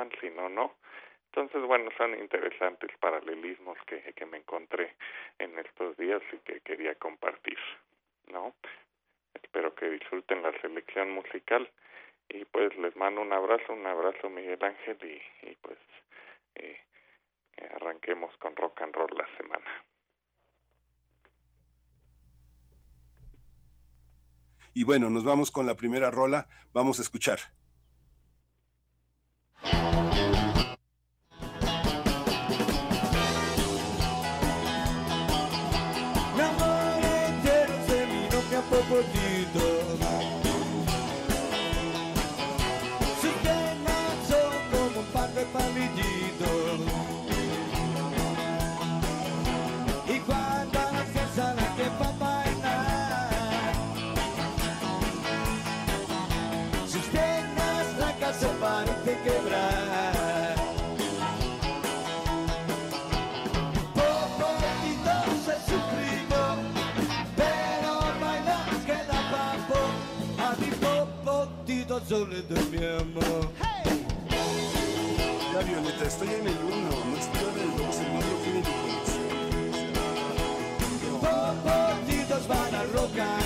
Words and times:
funcionaban, 0.00 0.10
si 0.20 0.30
no, 0.30 0.48
no. 0.48 0.74
Entonces, 1.32 1.62
bueno, 1.66 1.90
son 1.96 2.18
interesantes 2.18 2.90
paralelismos 2.98 3.78
que, 3.86 4.00
que 4.14 4.26
me 4.26 4.38
encontré 4.38 4.96
en 5.38 5.58
estos 5.58 5.96
días 5.96 6.22
y 6.32 6.38
que 6.38 6.60
quería 6.60 6.94
compartir, 6.96 7.58
¿no? 8.32 8.54
Espero 9.34 9.74
que 9.74 9.88
disfruten 9.90 10.42
la 10.42 10.52
selección 10.60 11.12
musical 11.12 11.70
y 12.28 12.44
pues 12.46 12.76
les 12.78 12.96
mando 12.96 13.20
un 13.20 13.32
abrazo, 13.32 13.72
un 13.72 13.86
abrazo 13.86 14.28
Miguel 14.28 14.62
Ángel 14.62 14.98
y, 15.02 15.48
y 15.48 15.54
pues 15.62 15.78
eh, 16.56 16.80
arranquemos 17.76 18.36
con 18.38 18.56
rock 18.56 18.82
and 18.82 18.94
roll 18.94 19.10
la 19.16 19.28
semana. 19.36 19.84
Y 24.74 24.84
bueno, 24.84 25.10
nos 25.10 25.24
vamos 25.24 25.50
con 25.50 25.66
la 25.66 25.76
primera 25.76 26.10
rola, 26.10 26.48
vamos 26.72 26.98
a 26.98 27.02
escuchar. 27.02 27.38
Meu 36.36 36.46
amor 36.46 36.98
inteiro 37.28 37.72
terminou 37.86 38.42
que 38.48 38.54
há 38.54 38.62
pouco 38.62 39.02
dia. 39.12 39.29
Mi 72.70 72.78
amor. 72.78 73.50
Hey. 73.60 74.06
Ya 75.52 75.60
Violeta, 75.60 76.04
estoy 76.04 76.28
en 76.28 76.46
el 76.46 76.56
1, 76.64 77.04
no 77.04 77.16
estoy 77.16 77.42
en 77.42 77.60
el 77.60 77.76
2, 77.76 78.00
el 78.00 78.12
medio 78.12 78.36
tiene 78.42 78.62
Popotitos 81.20 82.48
van 82.48 82.74
a 82.74 82.82
rock 82.94 83.39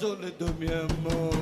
de 0.00 0.52
mi 0.60 0.68
amor. 0.72 1.32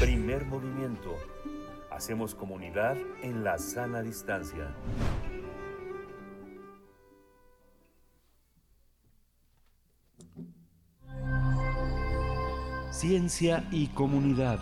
Primer 0.00 0.46
movimiento. 0.46 1.18
Hacemos 1.90 2.34
comunidad 2.34 2.96
en 3.22 3.44
la 3.44 3.58
sana 3.58 4.00
distancia. 4.00 4.74
Ciencia 12.92 13.66
y 13.72 13.86
comunidad. 13.88 14.60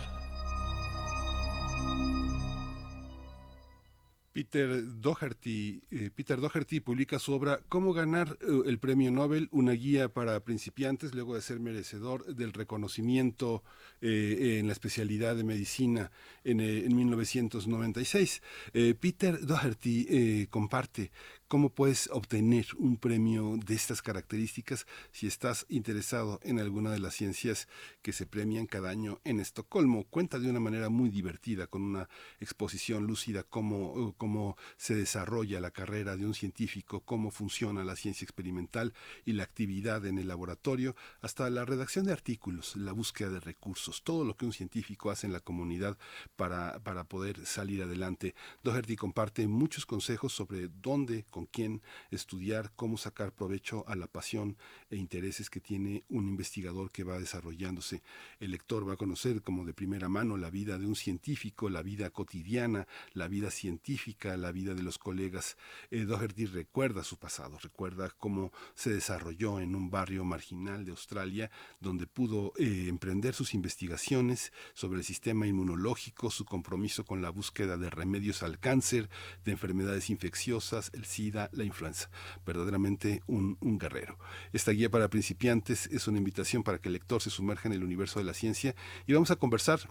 Peter 4.31 4.69
Doherty, 5.01 5.83
eh, 5.91 6.09
Peter 6.15 6.39
Doherty 6.39 6.79
publica 6.79 7.19
su 7.19 7.33
obra 7.33 7.59
Cómo 7.67 7.91
ganar 7.91 8.37
eh, 8.39 8.61
el 8.65 8.79
premio 8.79 9.11
Nobel, 9.11 9.49
una 9.51 9.73
guía 9.73 10.07
para 10.07 10.39
principiantes, 10.39 11.13
luego 11.13 11.35
de 11.35 11.41
ser 11.41 11.59
merecedor 11.59 12.25
del 12.33 12.53
reconocimiento 12.53 13.63
eh, 13.99 14.59
en 14.59 14.67
la 14.67 14.73
especialidad 14.73 15.35
de 15.35 15.43
medicina 15.43 16.11
en, 16.45 16.61
en 16.61 16.95
1996. 16.95 18.41
Eh, 18.73 18.95
Peter 18.97 19.45
Doherty 19.45 20.47
comparte 20.49 21.11
cómo 21.51 21.67
puedes 21.67 22.07
obtener 22.13 22.65
un 22.77 22.95
premio 22.95 23.57
de 23.57 23.75
estas 23.75 24.01
características 24.01 24.87
si 25.11 25.27
estás 25.27 25.65
interesado 25.67 26.39
en 26.43 26.61
alguna 26.61 26.91
de 26.91 26.99
las 26.99 27.13
ciencias 27.13 27.67
que 28.01 28.13
se 28.13 28.25
premian 28.25 28.67
cada 28.67 28.89
año 28.89 29.19
en 29.25 29.41
Estocolmo. 29.41 30.05
Cuenta 30.05 30.39
de 30.39 30.49
una 30.49 30.61
manera 30.61 30.87
muy 30.87 31.09
divertida, 31.09 31.67
con 31.67 31.81
una 31.81 32.07
exposición 32.39 33.05
lúcida, 33.05 33.43
cómo, 33.43 34.15
cómo 34.17 34.55
se 34.77 34.95
desarrolla 34.95 35.59
la 35.59 35.71
carrera 35.71 36.15
de 36.15 36.25
un 36.25 36.35
científico, 36.35 37.01
cómo 37.01 37.31
funciona 37.31 37.83
la 37.83 37.97
ciencia 37.97 38.23
experimental 38.23 38.93
y 39.25 39.33
la 39.33 39.43
actividad 39.43 40.05
en 40.05 40.19
el 40.19 40.29
laboratorio, 40.29 40.95
hasta 41.19 41.49
la 41.49 41.65
redacción 41.65 42.05
de 42.05 42.13
artículos, 42.13 42.77
la 42.77 42.93
búsqueda 42.93 43.29
de 43.29 43.41
recursos, 43.41 44.03
todo 44.03 44.23
lo 44.23 44.37
que 44.37 44.45
un 44.45 44.53
científico 44.53 45.11
hace 45.11 45.27
en 45.27 45.33
la 45.33 45.41
comunidad 45.41 45.97
para, 46.37 46.79
para 46.79 47.03
poder 47.03 47.45
salir 47.45 47.83
adelante. 47.83 48.35
Doherty 48.63 48.95
comparte 48.95 49.45
muchos 49.49 49.85
consejos 49.85 50.31
sobre 50.31 50.69
dónde, 50.69 51.25
con 51.29 51.40
quién 51.45 51.81
estudiar, 52.09 52.71
cómo 52.75 52.97
sacar 52.97 53.33
provecho 53.33 53.83
a 53.87 53.95
la 53.95 54.07
pasión 54.07 54.57
e 54.91 54.97
intereses 54.97 55.49
que 55.49 55.59
tiene 55.59 56.03
un 56.09 56.27
investigador 56.27 56.91
que 56.91 57.03
va 57.03 57.17
desarrollándose. 57.17 58.03
El 58.39 58.51
lector 58.51 58.87
va 58.87 58.93
a 58.93 58.97
conocer 58.97 59.41
como 59.41 59.65
de 59.65 59.73
primera 59.73 60.09
mano 60.09 60.37
la 60.37 60.49
vida 60.49 60.77
de 60.77 60.85
un 60.85 60.95
científico, 60.95 61.69
la 61.69 61.81
vida 61.81 62.09
cotidiana, 62.09 62.87
la 63.13 63.27
vida 63.27 63.49
científica, 63.49 64.35
la 64.37 64.51
vida 64.51 64.73
de 64.73 64.83
los 64.83 64.97
colegas. 64.97 65.57
Eh, 65.89 66.05
Doherty 66.05 66.45
recuerda 66.45 67.03
su 67.03 67.17
pasado, 67.17 67.57
recuerda 67.59 68.09
cómo 68.17 68.51
se 68.75 68.93
desarrolló 68.93 69.59
en 69.59 69.75
un 69.75 69.89
barrio 69.89 70.25
marginal 70.25 70.85
de 70.85 70.91
Australia, 70.91 71.49
donde 71.79 72.05
pudo 72.05 72.53
eh, 72.57 72.87
emprender 72.89 73.33
sus 73.33 73.53
investigaciones 73.53 74.51
sobre 74.73 74.99
el 74.99 75.05
sistema 75.05 75.47
inmunológico, 75.47 76.29
su 76.29 76.45
compromiso 76.45 77.05
con 77.05 77.21
la 77.21 77.29
búsqueda 77.29 77.77
de 77.77 77.89
remedios 77.89 78.43
al 78.43 78.59
cáncer, 78.59 79.09
de 79.45 79.53
enfermedades 79.53 80.09
infecciosas, 80.09 80.91
el 80.93 81.05
SIDA, 81.05 81.49
la 81.53 81.63
influenza. 81.63 82.09
Verdaderamente 82.45 83.21
un, 83.27 83.57
un 83.61 83.77
guerrero. 83.77 84.17
Esta 84.51 84.71
guía 84.71 84.80
para 84.89 85.09
principiantes 85.09 85.87
es 85.87 86.07
una 86.07 86.17
invitación 86.17 86.63
para 86.63 86.79
que 86.79 86.89
el 86.89 86.93
lector 86.93 87.21
se 87.21 87.29
sumerja 87.29 87.67
en 87.67 87.73
el 87.73 87.83
universo 87.83 88.19
de 88.19 88.25
la 88.25 88.33
ciencia 88.33 88.75
y 89.07 89.13
vamos 89.13 89.31
a 89.31 89.35
conversar 89.35 89.81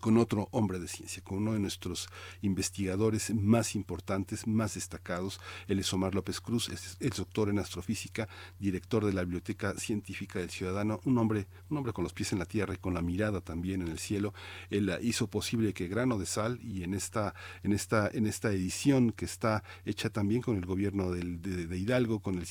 con 0.00 0.16
otro 0.18 0.48
hombre 0.50 0.78
de 0.78 0.88
ciencia, 0.88 1.22
con 1.22 1.38
uno 1.38 1.52
de 1.52 1.60
nuestros 1.60 2.08
investigadores 2.42 3.34
más 3.34 3.74
importantes, 3.74 4.46
más 4.46 4.74
destacados. 4.74 5.40
Él 5.68 5.78
es 5.78 5.92
Omar 5.92 6.14
López 6.14 6.40
Cruz, 6.40 6.68
es, 6.68 6.98
doctor 7.16 7.48
en 7.48 7.58
astrofísica, 7.58 8.28
director 8.58 9.04
de 9.04 9.12
la 9.12 9.22
Biblioteca 9.22 9.74
Científica 9.78 10.38
del 10.38 10.50
Ciudadano, 10.50 11.00
un 11.04 11.18
hombre, 11.18 11.46
un 11.70 11.78
hombre 11.78 11.92
con 11.92 12.04
los 12.04 12.12
pies 12.12 12.32
en 12.32 12.38
la 12.38 12.46
tierra 12.46 12.74
y 12.74 12.78
con 12.78 12.94
la 12.94 13.02
mirada 13.02 13.40
también 13.40 13.82
en 13.82 13.88
el 13.88 13.98
cielo. 13.98 14.34
Él 14.70 14.90
ah, 14.90 14.98
hizo 15.00 15.28
posible 15.28 15.72
que 15.72 15.88
Grano 15.88 16.18
de 16.18 16.26
Sal 16.26 16.58
y 16.62 16.82
en 16.82 16.94
esta, 16.94 17.34
en 17.62 17.72
esta, 17.72 18.08
en 18.12 18.26
esta 18.26 18.50
edición 18.50 19.12
que 19.12 19.24
está 19.24 19.62
hecha 19.84 20.10
también 20.10 20.42
con 20.42 20.56
el 20.56 20.66
gobierno 20.66 21.10
de, 21.12 21.76
Hidalgo, 21.76 22.20
con 22.20 22.38
el 22.38 22.46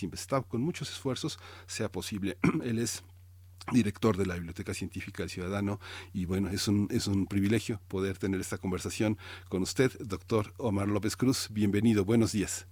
con 0.48 0.62
muchos 0.62 0.90
esfuerzos, 0.90 1.40
sea 1.68 1.92
posible. 1.92 2.38
Él 2.64 2.80
es 2.80 3.04
director 3.72 4.18
de 4.18 4.26
la 4.26 4.36
Biblioteca 4.36 4.74
Científica 4.74 5.24
del 5.24 5.30
Ciudadano 5.30 5.80
y 6.14 6.26
bueno, 6.26 6.50
es 6.50 6.68
un, 6.68 6.88
es 6.92 7.08
un 7.08 7.26
privilegio 7.28 7.80
poder 7.88 8.18
tener 8.18 8.40
esta 8.40 8.58
conversación 8.58 9.18
con 9.50 9.62
usted, 9.62 9.92
doctor 10.00 10.54
Omar 10.58 10.88
López 10.88 11.16
Cruz. 11.16 11.50
Bienvenido, 11.52 12.06
buenos 12.06 12.32
días. 12.32 12.68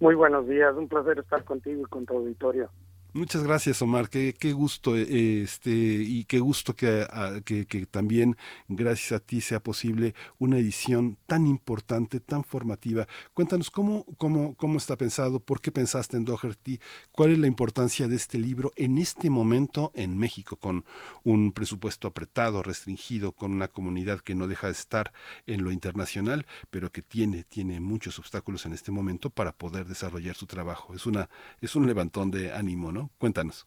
Muy 0.00 0.14
buenos 0.14 0.48
días, 0.48 0.74
un 0.76 0.88
placer 0.88 1.18
estar 1.18 1.44
contigo 1.44 1.82
y 1.82 1.84
con 1.84 2.06
tu 2.06 2.16
auditorio. 2.16 2.70
Muchas 3.14 3.42
gracias, 3.42 3.82
Omar. 3.82 4.08
Qué, 4.08 4.32
qué 4.32 4.54
gusto 4.54 4.96
eh, 4.96 5.42
este 5.42 5.70
y 5.70 6.24
qué 6.24 6.40
gusto 6.40 6.74
que, 6.74 7.06
que, 7.44 7.84
también 7.84 8.38
gracias 8.68 9.12
a 9.12 9.18
ti 9.22 9.42
sea 9.42 9.60
posible 9.60 10.14
una 10.38 10.56
edición 10.56 11.18
tan 11.26 11.46
importante, 11.46 12.20
tan 12.20 12.42
formativa. 12.42 13.06
Cuéntanos 13.34 13.70
cómo, 13.70 14.06
cómo, 14.16 14.54
cómo 14.54 14.78
está 14.78 14.96
pensado, 14.96 15.40
por 15.40 15.60
qué 15.60 15.70
pensaste 15.70 16.16
en 16.16 16.24
Doherty, 16.24 16.80
cuál 17.10 17.32
es 17.32 17.38
la 17.38 17.48
importancia 17.48 18.08
de 18.08 18.16
este 18.16 18.38
libro 18.38 18.72
en 18.76 18.96
este 18.96 19.28
momento 19.28 19.92
en 19.94 20.16
México, 20.16 20.56
con 20.56 20.86
un 21.22 21.52
presupuesto 21.52 22.08
apretado, 22.08 22.62
restringido, 22.62 23.32
con 23.32 23.52
una 23.52 23.68
comunidad 23.68 24.20
que 24.20 24.34
no 24.34 24.46
deja 24.46 24.68
de 24.68 24.72
estar 24.72 25.12
en 25.46 25.64
lo 25.64 25.70
internacional, 25.70 26.46
pero 26.70 26.90
que 26.90 27.02
tiene, 27.02 27.44
tiene 27.44 27.78
muchos 27.78 28.18
obstáculos 28.18 28.64
en 28.64 28.72
este 28.72 28.90
momento 28.90 29.28
para 29.28 29.52
poder 29.52 29.84
desarrollar 29.84 30.34
su 30.34 30.46
trabajo. 30.46 30.94
Es 30.94 31.04
una, 31.04 31.28
es 31.60 31.76
un 31.76 31.86
levantón 31.86 32.30
de 32.30 32.54
ánimo, 32.54 32.90
¿no? 32.90 33.01
Cuéntanos. 33.18 33.66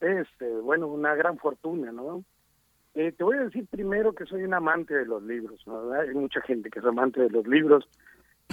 Este, 0.00 0.48
bueno, 0.60 0.88
una 0.88 1.14
gran 1.14 1.38
fortuna, 1.38 1.92
¿no? 1.92 2.24
Eh, 2.94 3.12
te 3.12 3.24
voy 3.24 3.36
a 3.38 3.44
decir 3.44 3.66
primero 3.66 4.12
que 4.12 4.26
soy 4.26 4.42
un 4.42 4.52
amante 4.52 4.94
de 4.94 5.06
los 5.06 5.22
libros, 5.22 5.62
¿no? 5.66 5.92
Hay 5.92 6.12
mucha 6.14 6.40
gente 6.42 6.70
que 6.70 6.80
es 6.80 6.84
amante 6.84 7.22
de 7.22 7.30
los 7.30 7.46
libros. 7.46 7.88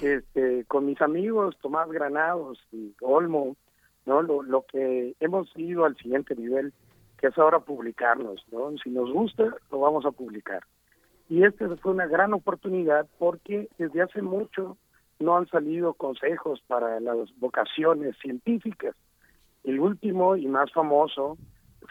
Este, 0.01 0.63
con 0.66 0.86
mis 0.86 1.01
amigos 1.01 1.57
Tomás 1.62 1.90
Granados 1.90 2.60
y 2.72 2.94
Olmo, 3.01 3.57
¿no? 4.06 4.22
Lo, 4.22 4.44
lo 4.44 4.66
que 4.66 5.16
hemos 5.19 5.51
ido 5.57 5.86
al 5.86 5.98
siguiente 5.98 6.36
nivel, 6.36 6.72
que 7.18 7.28
es 7.28 7.38
ahora 7.38 7.60
publicarnos, 7.60 8.46
¿no? 8.51 8.72
Si 8.81 8.90
nos 8.90 9.12
gusta, 9.12 9.54
lo 9.72 9.80
vamos 9.80 10.06
a 10.06 10.12
publicar. 10.12 10.63
Y 11.28 11.44
esta 11.44 11.68
fue 11.78 11.92
una 11.92 12.07
gran 12.07 12.34
oportunidad 12.34 13.07
porque 13.18 13.69
desde 13.78 14.01
hace 14.01 14.22
mucho 14.22 14.78
no 15.19 15.38
han 15.38 15.48
salido 15.48 15.94
consejos 15.94 16.62
para 16.66 17.00
las 17.00 17.18
vocaciones 17.38 18.16
científicas. 18.22 18.96
El 19.63 19.79
último 19.79 20.35
y 20.35 20.47
más 20.47 20.71
famoso 20.71 21.38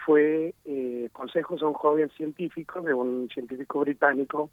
fue 0.05 0.55
eh, 0.65 1.09
Consejos 1.13 1.63
a 1.63 1.67
un 1.67 1.75
joven 1.75 2.11
científico, 2.11 2.81
de 2.81 2.95
un 2.95 3.29
científico 3.29 3.81
británico 3.81 4.51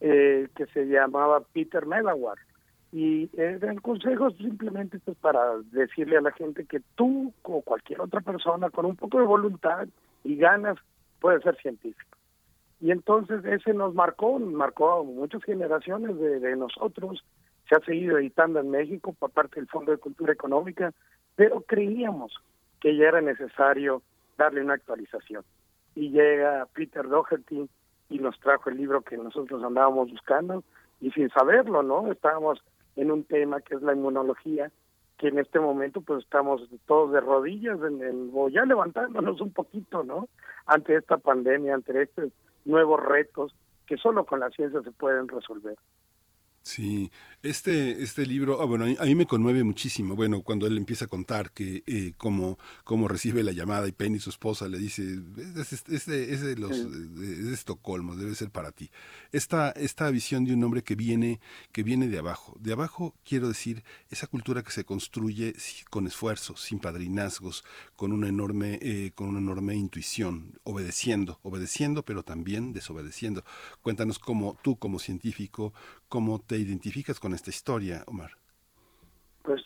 eh, 0.00 0.48
que 0.56 0.66
se 0.66 0.86
llamaba 0.86 1.40
Peter 1.52 1.86
Medawar. 1.86 2.38
Y 2.92 3.30
eran 3.40 3.76
consejos 3.78 4.34
simplemente 4.36 4.98
pues, 4.98 5.16
para 5.18 5.58
decirle 5.70 6.16
a 6.16 6.22
la 6.22 6.32
gente 6.32 6.64
que 6.64 6.80
tú 6.96 7.32
o 7.42 7.62
cualquier 7.62 8.00
otra 8.00 8.20
persona 8.20 8.70
con 8.70 8.84
un 8.86 8.96
poco 8.96 9.18
de 9.20 9.26
voluntad 9.26 9.86
y 10.24 10.36
ganas 10.36 10.76
puede 11.20 11.40
ser 11.40 11.56
científico. 11.58 12.18
Y 12.80 12.90
entonces 12.90 13.44
ese 13.44 13.74
nos 13.74 13.94
marcó, 13.94 14.38
marcó 14.38 14.90
a 14.90 15.02
muchas 15.04 15.44
generaciones 15.44 16.18
de, 16.18 16.40
de 16.40 16.56
nosotros, 16.56 17.22
se 17.70 17.76
ha 17.76 17.80
seguido 17.80 18.18
editando 18.18 18.58
en 18.58 18.68
México 18.68 19.14
por 19.16 19.30
parte 19.30 19.60
del 19.60 19.68
Fondo 19.68 19.92
de 19.92 19.98
Cultura 19.98 20.32
Económica, 20.32 20.92
pero 21.36 21.60
creíamos 21.60 22.34
que 22.80 22.96
ya 22.96 23.06
era 23.06 23.20
necesario 23.20 24.02
darle 24.36 24.60
una 24.60 24.74
actualización. 24.74 25.44
Y 25.94 26.10
llega 26.10 26.66
Peter 26.74 27.08
Doherty 27.08 27.68
y 28.08 28.18
nos 28.18 28.40
trajo 28.40 28.70
el 28.70 28.76
libro 28.76 29.02
que 29.02 29.16
nosotros 29.16 29.62
andábamos 29.62 30.10
buscando 30.10 30.64
y 31.00 31.12
sin 31.12 31.30
saberlo, 31.30 31.84
¿no? 31.84 32.10
Estábamos 32.10 32.60
en 32.96 33.12
un 33.12 33.22
tema 33.22 33.60
que 33.60 33.76
es 33.76 33.82
la 33.82 33.94
inmunología, 33.94 34.72
que 35.16 35.28
en 35.28 35.38
este 35.38 35.60
momento 35.60 36.00
pues 36.00 36.24
estamos 36.24 36.68
todos 36.86 37.12
de 37.12 37.20
rodillas, 37.20 37.78
en, 37.82 38.02
el, 38.02 38.30
o 38.34 38.48
ya 38.48 38.64
levantándonos 38.64 39.40
un 39.40 39.52
poquito, 39.52 40.02
¿no? 40.02 40.28
Ante 40.66 40.96
esta 40.96 41.18
pandemia, 41.18 41.74
ante 41.74 42.02
estos 42.02 42.32
nuevos 42.64 43.00
retos 43.00 43.54
que 43.86 43.96
solo 43.96 44.24
con 44.26 44.40
la 44.40 44.50
ciencia 44.50 44.82
se 44.82 44.90
pueden 44.90 45.28
resolver. 45.28 45.76
Sí, 46.70 47.10
este, 47.42 48.00
este 48.00 48.24
libro, 48.26 48.62
ah, 48.62 48.64
bueno, 48.64 48.84
a 48.84 49.04
mí 49.04 49.14
me 49.16 49.26
conmueve 49.26 49.64
muchísimo. 49.64 50.14
Bueno, 50.14 50.42
cuando 50.42 50.68
él 50.68 50.76
empieza 50.76 51.06
a 51.06 51.08
contar 51.08 51.50
que 51.50 51.82
eh, 51.84 52.12
cómo, 52.16 52.60
cómo 52.84 53.08
recibe 53.08 53.42
la 53.42 53.50
llamada 53.50 53.88
y 53.88 53.92
Penny, 53.92 54.20
su 54.20 54.30
esposa, 54.30 54.68
le 54.68 54.78
dice, 54.78 55.18
es, 55.56 55.72
es, 55.72 56.06
es 56.06 56.40
de 56.42 56.56
los, 56.56 56.70
de, 56.70 57.52
Estocolmo, 57.52 58.14
debe 58.14 58.36
ser 58.36 58.50
para 58.50 58.70
ti. 58.70 58.88
Esta, 59.32 59.70
esta 59.70 60.08
visión 60.10 60.44
de 60.44 60.54
un 60.54 60.62
hombre 60.62 60.84
que 60.84 60.94
viene, 60.94 61.40
que 61.72 61.82
viene 61.82 62.06
de 62.06 62.18
abajo. 62.18 62.56
De 62.60 62.72
abajo, 62.72 63.16
quiero 63.24 63.48
decir, 63.48 63.82
esa 64.10 64.28
cultura 64.28 64.62
que 64.62 64.70
se 64.70 64.84
construye 64.84 65.54
con 65.90 66.06
esfuerzo, 66.06 66.56
sin 66.56 66.78
padrinazgos, 66.78 67.64
con 67.96 68.12
una 68.12 68.28
enorme, 68.28 68.78
eh, 68.80 69.10
con 69.16 69.26
una 69.26 69.40
enorme 69.40 69.74
intuición, 69.74 70.60
obedeciendo, 70.62 71.40
obedeciendo, 71.42 72.04
pero 72.04 72.22
también 72.22 72.72
desobedeciendo. 72.72 73.42
Cuéntanos 73.82 74.20
cómo 74.20 74.56
tú, 74.62 74.76
como 74.76 75.00
científico, 75.00 75.72
cómo 76.10 76.40
te 76.40 76.58
identificas 76.58 77.18
con 77.18 77.32
esta 77.32 77.48
historia, 77.48 78.02
Omar? 78.06 78.32
Pues 79.42 79.62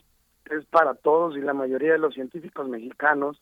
es 0.50 0.64
para 0.66 0.94
todos 0.94 1.36
y 1.36 1.40
la 1.40 1.54
mayoría 1.54 1.92
de 1.92 1.98
los 1.98 2.14
científicos 2.14 2.68
mexicanos 2.68 3.40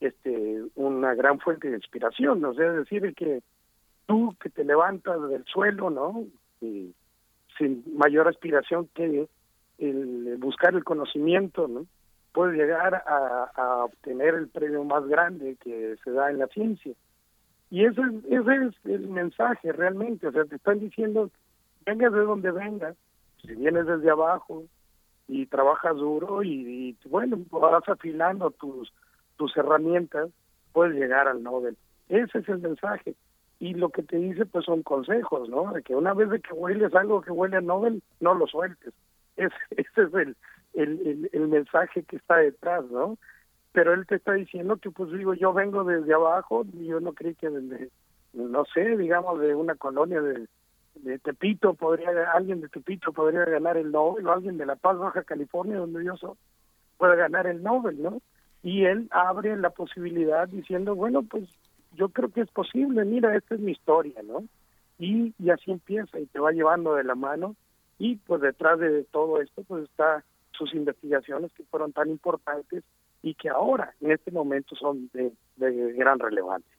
este 0.00 0.62
una 0.74 1.14
gran 1.14 1.38
fuente 1.38 1.70
de 1.70 1.76
inspiración, 1.76 2.40
¿no? 2.40 2.50
es 2.50 2.58
decir, 2.58 3.14
que 3.14 3.40
tú 4.06 4.36
que 4.40 4.50
te 4.50 4.64
levantas 4.64 5.28
del 5.28 5.44
suelo, 5.46 5.88
¿no? 5.88 6.24
Y 6.60 6.92
sin 7.56 7.84
mayor 7.96 8.28
aspiración 8.28 8.88
que 8.92 9.28
el 9.78 10.36
buscar 10.38 10.74
el 10.74 10.84
conocimiento, 10.84 11.68
¿no? 11.68 11.86
Puedes 12.32 12.56
llegar 12.56 12.96
a, 13.06 13.50
a, 13.54 13.84
obtener 13.84 14.34
el 14.34 14.48
premio 14.48 14.82
más 14.82 15.06
grande 15.06 15.56
que 15.62 15.94
se 16.02 16.10
da 16.10 16.30
en 16.30 16.40
la 16.40 16.48
ciencia. 16.48 16.92
Y 17.70 17.84
ese, 17.84 18.02
ese 18.28 18.66
es 18.66 18.74
el 18.84 19.08
mensaje 19.08 19.70
realmente, 19.70 20.26
o 20.26 20.32
sea, 20.32 20.44
te 20.44 20.56
están 20.56 20.80
diciendo 20.80 21.30
vengas 21.84 22.12
de 22.12 22.20
donde 22.20 22.50
vengas, 22.50 22.96
si 23.42 23.54
vienes 23.54 23.86
desde 23.86 24.10
abajo 24.10 24.64
y 25.28 25.46
trabajas 25.46 25.96
duro 25.96 26.42
y, 26.42 26.96
bueno, 27.06 27.38
vas 27.50 27.88
afilando 27.88 28.50
tus, 28.50 28.92
tus 29.36 29.56
herramientas, 29.56 30.30
puedes 30.72 30.94
llegar 30.94 31.28
al 31.28 31.42
Nobel. 31.42 31.76
Ese 32.08 32.38
es 32.38 32.48
el 32.48 32.58
mensaje. 32.58 33.14
Y 33.58 33.74
lo 33.74 33.90
que 33.90 34.02
te 34.02 34.16
dice, 34.16 34.44
pues 34.46 34.66
son 34.66 34.82
consejos, 34.82 35.48
¿no? 35.48 35.72
De 35.72 35.82
que 35.82 35.94
una 35.94 36.12
vez 36.12 36.28
de 36.28 36.40
que 36.40 36.52
hueles 36.52 36.94
algo 36.94 37.22
que 37.22 37.30
huele 37.30 37.56
a 37.56 37.60
Nobel, 37.60 38.02
no 38.20 38.34
lo 38.34 38.46
sueltes. 38.46 38.92
Ese, 39.36 39.54
ese 39.70 40.02
es 40.02 40.14
el, 40.14 40.36
el, 40.74 41.28
el, 41.32 41.48
mensaje 41.48 42.04
que 42.04 42.14
está 42.14 42.36
detrás, 42.36 42.84
¿no? 42.84 43.18
Pero 43.72 43.92
él 43.92 44.06
te 44.06 44.14
está 44.14 44.34
diciendo 44.34 44.76
que, 44.76 44.92
pues 44.92 45.10
digo, 45.10 45.34
yo 45.34 45.52
vengo 45.52 45.82
desde 45.82 46.14
abajo, 46.14 46.64
yo 46.72 47.00
no 47.00 47.14
creí 47.14 47.34
que 47.34 47.50
desde, 47.50 47.90
no 48.32 48.64
sé, 48.66 48.96
digamos, 48.96 49.40
de 49.40 49.56
una 49.56 49.74
colonia 49.74 50.20
de 50.22 50.46
de 50.94 51.18
Tepito 51.18 51.74
podría 51.74 52.10
alguien 52.32 52.60
de 52.60 52.68
Tepito 52.68 53.12
podría 53.12 53.44
ganar 53.44 53.76
el 53.76 53.90
Nobel 53.90 54.26
o 54.26 54.32
alguien 54.32 54.58
de 54.58 54.66
La 54.66 54.76
Paz 54.76 54.98
Baja 54.98 55.22
California 55.22 55.78
donde 55.78 56.04
yo 56.04 56.16
soy 56.16 56.36
puede 56.96 57.16
ganar 57.16 57.46
el 57.46 57.62
Nobel 57.62 58.00
no 58.02 58.20
y 58.62 58.84
él 58.84 59.08
abre 59.10 59.56
la 59.56 59.70
posibilidad 59.70 60.48
diciendo 60.48 60.94
bueno 60.94 61.22
pues 61.22 61.44
yo 61.92 62.08
creo 62.08 62.30
que 62.30 62.42
es 62.42 62.50
posible 62.50 63.04
mira 63.04 63.36
esta 63.36 63.54
es 63.54 63.60
mi 63.60 63.72
historia 63.72 64.22
no 64.22 64.44
y, 64.98 65.34
y 65.38 65.50
así 65.50 65.70
empieza 65.70 66.18
y 66.18 66.26
te 66.26 66.38
va 66.38 66.52
llevando 66.52 66.94
de 66.94 67.04
la 67.04 67.14
mano 67.14 67.56
y 67.98 68.16
pues 68.16 68.40
detrás 68.40 68.78
de 68.78 69.04
todo 69.04 69.40
esto 69.40 69.62
pues 69.66 69.84
está 69.84 70.24
sus 70.52 70.72
investigaciones 70.74 71.52
que 71.52 71.64
fueron 71.64 71.92
tan 71.92 72.08
importantes 72.10 72.84
y 73.22 73.34
que 73.34 73.48
ahora 73.48 73.94
en 74.00 74.12
este 74.12 74.30
momento 74.30 74.76
son 74.76 75.10
de, 75.12 75.32
de 75.56 75.92
gran 75.94 76.18
relevancia 76.18 76.73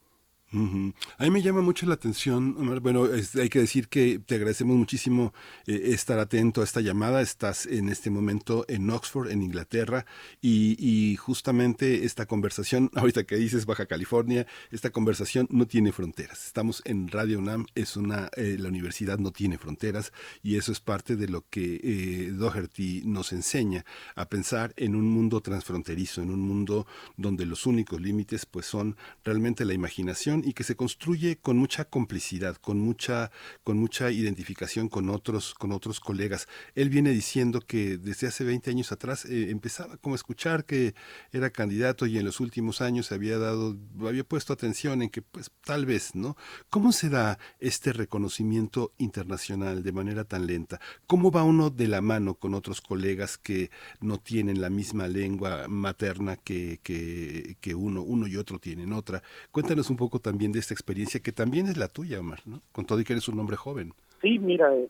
a 0.51 1.23
mí 1.23 1.31
me 1.31 1.41
llama 1.41 1.61
mucho 1.61 1.85
la 1.85 1.95
atención, 1.95 2.55
Bueno, 2.81 3.07
hay 3.39 3.49
que 3.49 3.59
decir 3.59 3.89
que 3.89 4.19
te 4.19 4.35
agradecemos 4.35 4.77
muchísimo 4.77 5.33
eh, 5.65 5.81
estar 5.87 6.19
atento 6.19 6.61
a 6.61 6.63
esta 6.63 6.81
llamada. 6.81 7.21
Estás 7.21 7.65
en 7.65 7.89
este 7.89 8.09
momento 8.09 8.63
en 8.69 8.89
Oxford, 8.89 9.31
en 9.31 9.41
Inglaterra, 9.41 10.05
y, 10.41 11.15
justamente 11.17 12.05
esta 12.05 12.25
conversación, 12.25 12.91
ahorita 12.95 13.23
que 13.23 13.35
dices 13.35 13.65
Baja 13.65 13.85
California, 13.85 14.45
esta 14.71 14.91
conversación 14.91 15.47
no 15.49 15.65
tiene 15.65 15.91
fronteras. 15.91 16.45
Estamos 16.45 16.81
en 16.85 17.07
Radio 17.09 17.39
UNAM, 17.39 17.65
es 17.75 17.97
una, 17.97 18.29
eh, 18.37 18.57
la 18.59 18.69
universidad 18.69 19.17
no 19.17 19.31
tiene 19.31 19.57
fronteras, 19.57 20.13
y 20.43 20.57
eso 20.57 20.71
es 20.71 20.79
parte 20.79 21.15
de 21.15 21.27
lo 21.27 21.45
que 21.49 21.81
eh, 21.83 22.31
Doherty 22.31 23.01
nos 23.05 23.33
enseña 23.33 23.85
a 24.15 24.29
pensar 24.29 24.73
en 24.77 24.95
un 24.95 25.09
mundo 25.09 25.41
transfronterizo, 25.41 26.21
en 26.21 26.29
un 26.29 26.41
mundo 26.41 26.85
donde 27.17 27.45
los 27.45 27.65
únicos 27.65 27.99
límites 27.99 28.45
pues 28.45 28.65
son 28.65 28.95
realmente 29.23 29.65
la 29.65 29.73
imaginación 29.73 30.44
y 30.45 30.53
que 30.53 30.63
se 30.63 30.75
construye 30.75 31.37
con 31.37 31.57
mucha 31.57 31.85
complicidad, 31.85 32.55
con 32.57 32.79
mucha, 32.79 33.31
con 33.63 33.77
mucha 33.77 34.11
identificación 34.11 34.89
con 34.89 35.09
otros, 35.09 35.55
con 35.55 35.71
otros 35.71 35.99
colegas. 35.99 36.47
Él 36.75 36.89
viene 36.89 37.09
diciendo 37.09 37.61
que 37.61 37.97
desde 37.97 38.27
hace 38.27 38.43
20 38.43 38.69
años 38.69 38.91
atrás 38.91 39.25
eh, 39.25 39.49
empezaba 39.49 39.97
como 39.97 40.13
a 40.13 40.17
escuchar 40.17 40.65
que 40.65 40.93
era 41.31 41.49
candidato 41.49 42.05
y 42.05 42.19
en 42.19 42.25
los 42.25 42.39
últimos 42.39 42.81
años 42.81 43.11
había 43.11 43.39
dado, 43.39 43.75
había 44.01 44.23
puesto 44.23 44.53
atención 44.53 45.01
en 45.01 45.09
que 45.09 45.23
pues 45.23 45.51
tal 45.63 45.85
vez, 45.85 46.13
¿no? 46.13 46.37
¿Cómo 46.69 46.91
se 46.91 47.09
da 47.09 47.39
este 47.59 47.91
reconocimiento 47.91 48.93
internacional 48.99 49.81
de 49.81 49.91
manera 49.91 50.25
tan 50.25 50.45
lenta? 50.45 50.79
¿Cómo 51.07 51.31
va 51.31 51.43
uno 51.43 51.71
de 51.71 51.87
la 51.87 52.01
mano 52.01 52.35
con 52.35 52.53
otros 52.53 52.81
colegas 52.81 53.39
que 53.39 53.71
no 53.99 54.19
tienen 54.19 54.61
la 54.61 54.69
misma 54.69 55.07
lengua 55.07 55.67
materna 55.67 56.37
que, 56.37 56.79
que, 56.83 57.57
que 57.59 57.73
uno, 57.73 58.03
uno 58.03 58.27
y 58.27 58.37
otro 58.37 58.59
tienen 58.59 58.93
otra? 58.93 59.23
Cuéntanos 59.51 59.89
un 59.89 59.97
poco 59.97 60.19
también 60.25 60.51
de 60.51 60.57
esta 60.57 60.73
experiencia 60.73 61.19
que 61.19 61.31
también 61.31 61.67
es 61.67 61.77
la 61.77 61.87
tuya, 61.87 62.19
Omar, 62.19 62.39
¿no? 62.47 62.59
Con 62.71 62.85
todo 62.85 62.99
y 62.99 63.03
que 63.03 63.13
eres 63.13 63.27
un 63.27 63.39
hombre 63.39 63.57
joven. 63.57 63.93
Sí, 64.23 64.39
mira, 64.39 64.73
eh, 64.75 64.89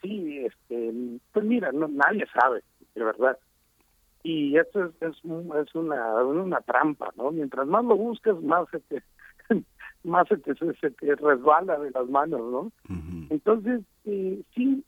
sí, 0.00 0.38
este, 0.38 0.90
pues 1.32 1.44
mira, 1.44 1.70
no, 1.70 1.86
nadie 1.86 2.24
sabe, 2.32 2.62
de 2.94 3.04
verdad. 3.04 3.38
Y 4.22 4.56
esto 4.56 4.86
es, 4.86 4.92
es, 5.02 5.16
es 5.18 5.74
una, 5.74 6.24
una 6.24 6.60
trampa, 6.62 7.12
¿no? 7.14 7.30
Mientras 7.30 7.66
más 7.66 7.84
lo 7.84 7.94
buscas, 7.94 8.40
más 8.42 8.66
se 8.70 8.80
te, 8.80 9.02
más 10.04 10.26
se 10.28 10.38
te, 10.38 10.54
se 10.54 10.90
te 10.90 11.14
resbala 11.14 11.78
de 11.78 11.90
las 11.90 12.08
manos, 12.08 12.40
¿no? 12.40 12.72
Entonces, 13.28 13.82
eh, 14.06 14.40
sí, 14.54 14.82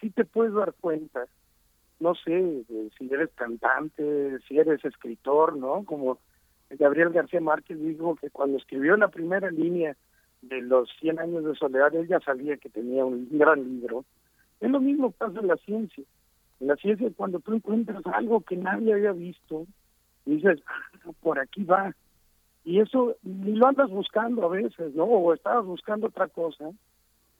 sí 0.00 0.10
te 0.10 0.24
puedes 0.24 0.54
dar 0.54 0.74
cuenta, 0.80 1.24
no 2.00 2.16
sé, 2.16 2.64
si 2.98 3.14
eres 3.14 3.30
cantante, 3.36 4.40
si 4.48 4.58
eres 4.58 4.84
escritor, 4.84 5.56
¿no? 5.56 5.84
Como 5.84 6.18
Gabriel 6.70 7.10
García 7.10 7.40
Márquez 7.40 7.80
dijo 7.80 8.16
que 8.16 8.30
cuando 8.30 8.56
escribió 8.56 8.96
la 8.96 9.08
primera 9.08 9.50
línea 9.50 9.96
de 10.42 10.62
los 10.62 10.88
100 11.00 11.18
años 11.18 11.44
de 11.44 11.54
soledad, 11.54 11.94
él 11.94 12.08
ya 12.08 12.20
sabía 12.20 12.56
que 12.56 12.70
tenía 12.70 13.04
un 13.04 13.28
gran 13.30 13.62
libro. 13.62 14.04
Es 14.60 14.70
lo 14.70 14.80
mismo 14.80 15.10
que 15.10 15.18
pasa 15.18 15.40
en 15.40 15.48
la 15.48 15.56
ciencia. 15.56 16.04
En 16.60 16.68
la 16.68 16.76
ciencia, 16.76 17.10
cuando 17.16 17.40
tú 17.40 17.54
encuentras 17.54 18.02
algo 18.06 18.40
que 18.42 18.56
nadie 18.56 18.92
había 18.92 19.12
visto, 19.12 19.66
dices, 20.24 20.62
ah, 20.66 21.10
por 21.20 21.38
aquí 21.38 21.64
va. 21.64 21.94
Y 22.64 22.80
eso 22.80 23.16
ni 23.22 23.52
lo 23.52 23.66
andas 23.66 23.90
buscando 23.90 24.44
a 24.44 24.48
veces, 24.48 24.94
¿no? 24.94 25.04
O 25.04 25.34
estabas 25.34 25.64
buscando 25.64 26.08
otra 26.08 26.28
cosa. 26.28 26.70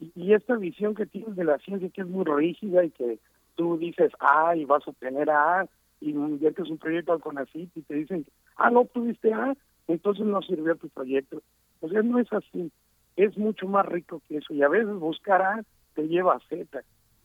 Y, 0.01 0.11
y 0.15 0.35
esta 0.35 0.57
visión 0.57 0.95
que 0.95 1.07
tienes 1.07 1.37
de 1.37 1.45
la 1.45 1.59
ciencia 1.59 1.91
que 1.91 2.01
es 2.01 2.07
muy 2.07 2.25
rígida 2.25 2.85
y 2.85 2.91
que 2.91 3.19
tú 3.55 3.77
dices 3.77 4.13
A 4.19 4.57
y 4.57 4.65
vas 4.65 4.87
a 4.87 4.91
obtener 4.91 5.31
A 5.31 5.69
y 6.01 6.11
inviertes 6.11 6.71
un 6.71 6.79
proyecto 6.79 7.13
al 7.13 7.21
CONACYT 7.21 7.77
y 7.77 7.83
te 7.83 7.95
dicen, 7.95 8.27
ah, 8.61 8.71
no 8.71 8.81
obtuviste 8.81 9.33
A, 9.33 9.55
entonces 9.89 10.25
no 10.25 10.41
sirvió 10.43 10.77
tu 10.77 10.89
proyecto. 10.89 11.43
O 11.81 11.89
sea, 11.89 12.03
no 12.03 12.19
es 12.19 12.33
así. 12.33 12.71
Es 13.17 13.37
mucho 13.37 13.67
más 13.67 13.87
rico 13.87 14.23
que 14.29 14.39
eso. 14.39 14.55
Y 14.55 14.63
a 14.63 14.69
veces 14.69 14.95
buscar 14.95 15.43
A 15.43 15.65
te 15.95 16.07
lleva 16.07 16.35
a 16.35 16.41
Z. 16.49 16.83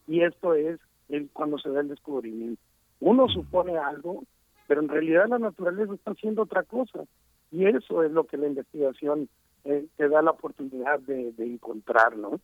Y 0.08 0.22
esto 0.22 0.54
es 0.54 0.80
el, 1.10 1.30
cuando 1.32 1.58
se 1.60 1.70
da 1.70 1.82
el 1.82 1.90
descubrimiento. 1.90 2.62
Uno 3.00 3.28
supone 3.28 3.78
algo, 3.78 4.24
pero 4.68 4.82
en 4.82 4.88
realidad 4.88 5.28
la 5.28 5.40
naturaleza 5.40 5.94
está 5.94 6.12
haciendo 6.12 6.44
otra 6.44 6.64
cosa. 6.64 7.04
Y 7.52 7.66
eso 7.66 8.04
es 8.04 8.12
lo 8.12 8.26
que 8.26 8.38
la 8.38 8.48
investigación 8.48 9.30
eh, 9.66 9.86
te 9.98 10.10
da 10.10 10.22
la 10.22 10.32
oportunidad 10.32 11.00
de, 11.02 11.32
de 11.34 11.46
encontrar, 11.46 12.18
¿no? 12.18 12.40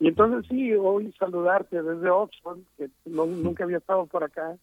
Y 0.00 0.08
entonces 0.08 0.46
sí, 0.48 0.72
hoy 0.74 1.12
saludarte 1.18 1.82
desde 1.82 2.10
Oxford, 2.10 2.58
que 2.76 2.90
no, 3.06 3.26
nunca 3.26 3.64
había 3.64 3.78
estado 3.78 4.06
por 4.06 4.24
acá, 4.24 4.56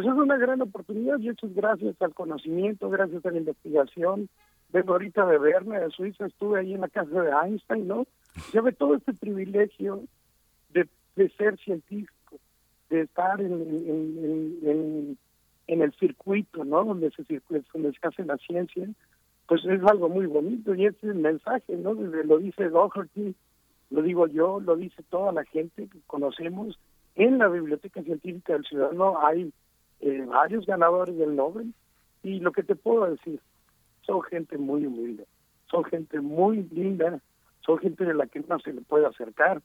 pues 0.00 0.14
es 0.14 0.18
una 0.18 0.38
gran 0.38 0.62
oportunidad 0.62 1.18
y 1.18 1.28
eso 1.28 1.46
es 1.46 1.54
gracias 1.54 1.94
al 2.00 2.14
conocimiento, 2.14 2.88
gracias 2.88 3.22
a 3.26 3.30
la 3.32 3.36
investigación. 3.36 4.30
Vengo 4.72 4.92
ahorita 4.92 5.26
de 5.26 5.36
Berna, 5.36 5.78
de 5.78 5.90
Suiza, 5.90 6.24
estuve 6.24 6.60
ahí 6.60 6.72
en 6.72 6.80
la 6.80 6.88
casa 6.88 7.20
de 7.20 7.30
Einstein, 7.30 7.86
¿no? 7.86 8.06
Ya 8.54 8.62
ve 8.62 8.72
todo 8.72 8.94
este 8.94 9.12
privilegio 9.12 10.04
de, 10.70 10.88
ser 11.36 11.58
científico, 11.58 12.38
de 12.88 13.02
estar 13.02 13.42
en, 13.42 15.18
el 15.66 15.92
circuito, 15.98 16.64
¿no? 16.64 16.82
Donde 16.82 17.10
se, 17.10 17.42
donde 17.74 17.92
se 17.92 18.06
hace 18.06 18.24
la 18.24 18.38
ciencia, 18.38 18.88
pues 19.48 19.62
es 19.66 19.82
algo 19.84 20.08
muy 20.08 20.24
bonito 20.24 20.74
y 20.74 20.86
ese 20.86 20.96
es 20.96 21.04
el 21.10 21.16
mensaje, 21.16 21.76
¿no? 21.76 21.94
Desde 21.94 22.24
lo 22.24 22.38
dice 22.38 22.70
Doherty, 22.70 23.34
lo 23.90 24.00
digo 24.00 24.28
yo, 24.28 24.60
lo 24.60 24.76
dice 24.76 25.02
toda 25.10 25.30
la 25.32 25.44
gente 25.44 25.88
que 25.88 25.98
conocemos. 26.06 26.78
En 27.16 27.36
la 27.36 27.48
Biblioteca 27.48 28.02
Científica 28.02 28.54
del 28.54 28.64
Ciudadano 28.64 29.18
hay 29.22 29.52
eh, 30.00 30.24
varios 30.26 30.66
ganadores 30.66 31.16
del 31.16 31.36
Nobel 31.36 31.74
y 32.22 32.40
lo 32.40 32.52
que 32.52 32.62
te 32.62 32.76
puedo 32.76 33.06
decir, 33.06 33.40
son 34.02 34.22
gente 34.22 34.58
muy 34.58 34.86
humilde, 34.86 35.26
son 35.70 35.84
gente 35.84 36.20
muy 36.20 36.62
linda, 36.72 37.20
son 37.60 37.78
gente 37.78 38.04
de 38.04 38.14
la 38.14 38.26
que 38.26 38.40
no 38.40 38.58
se 38.60 38.72
le 38.72 38.80
puede 38.80 39.06
acercar. 39.06 39.62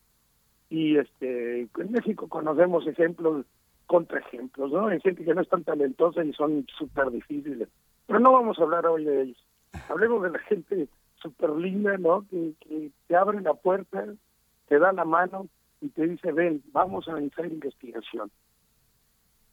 Y 0.70 0.98
este 0.98 1.62
en 1.62 1.92
México 1.92 2.27
conocemos 2.27 2.88
ejemplos, 2.88 3.46
contraejemplos, 3.86 4.72
¿no? 4.72 4.88
Hay 4.88 5.00
gente 5.01 5.24
que 5.24 5.34
no 5.34 5.42
es 5.42 5.50
tan 5.50 5.63
talentosa 5.63 6.24
y 6.24 6.34
son 6.34 6.65
súper 6.77 7.12
difíciles. 7.12 7.70
Pero 8.08 8.20
no 8.20 8.34
vamos 8.34 8.60
a 8.60 8.63
hablar 8.63 8.86
hoy 8.88 9.06
de 9.06 9.22
ellos. 9.24 9.46
Hablemos 9.89 10.24
de 10.24 10.32
la 10.32 10.39
gente 10.39 10.88
súper 11.15 11.51
linda, 11.51 11.98
¿no? 11.98 12.25
Que, 12.30 12.54
que 12.60 12.92
te 13.08 13.15
abre 13.15 13.42
la 13.42 13.54
puerta, 13.54 14.06
te 14.68 14.80
da 14.80 14.92
la 14.92 15.06
mano 15.06 15.48
y 15.82 15.89
te 15.89 16.08
dice, 16.08 16.32
ven, 16.32 16.63
vamos 16.72 17.08
a 17.08 17.20
iniciar 17.20 17.48
investigación. 17.48 18.32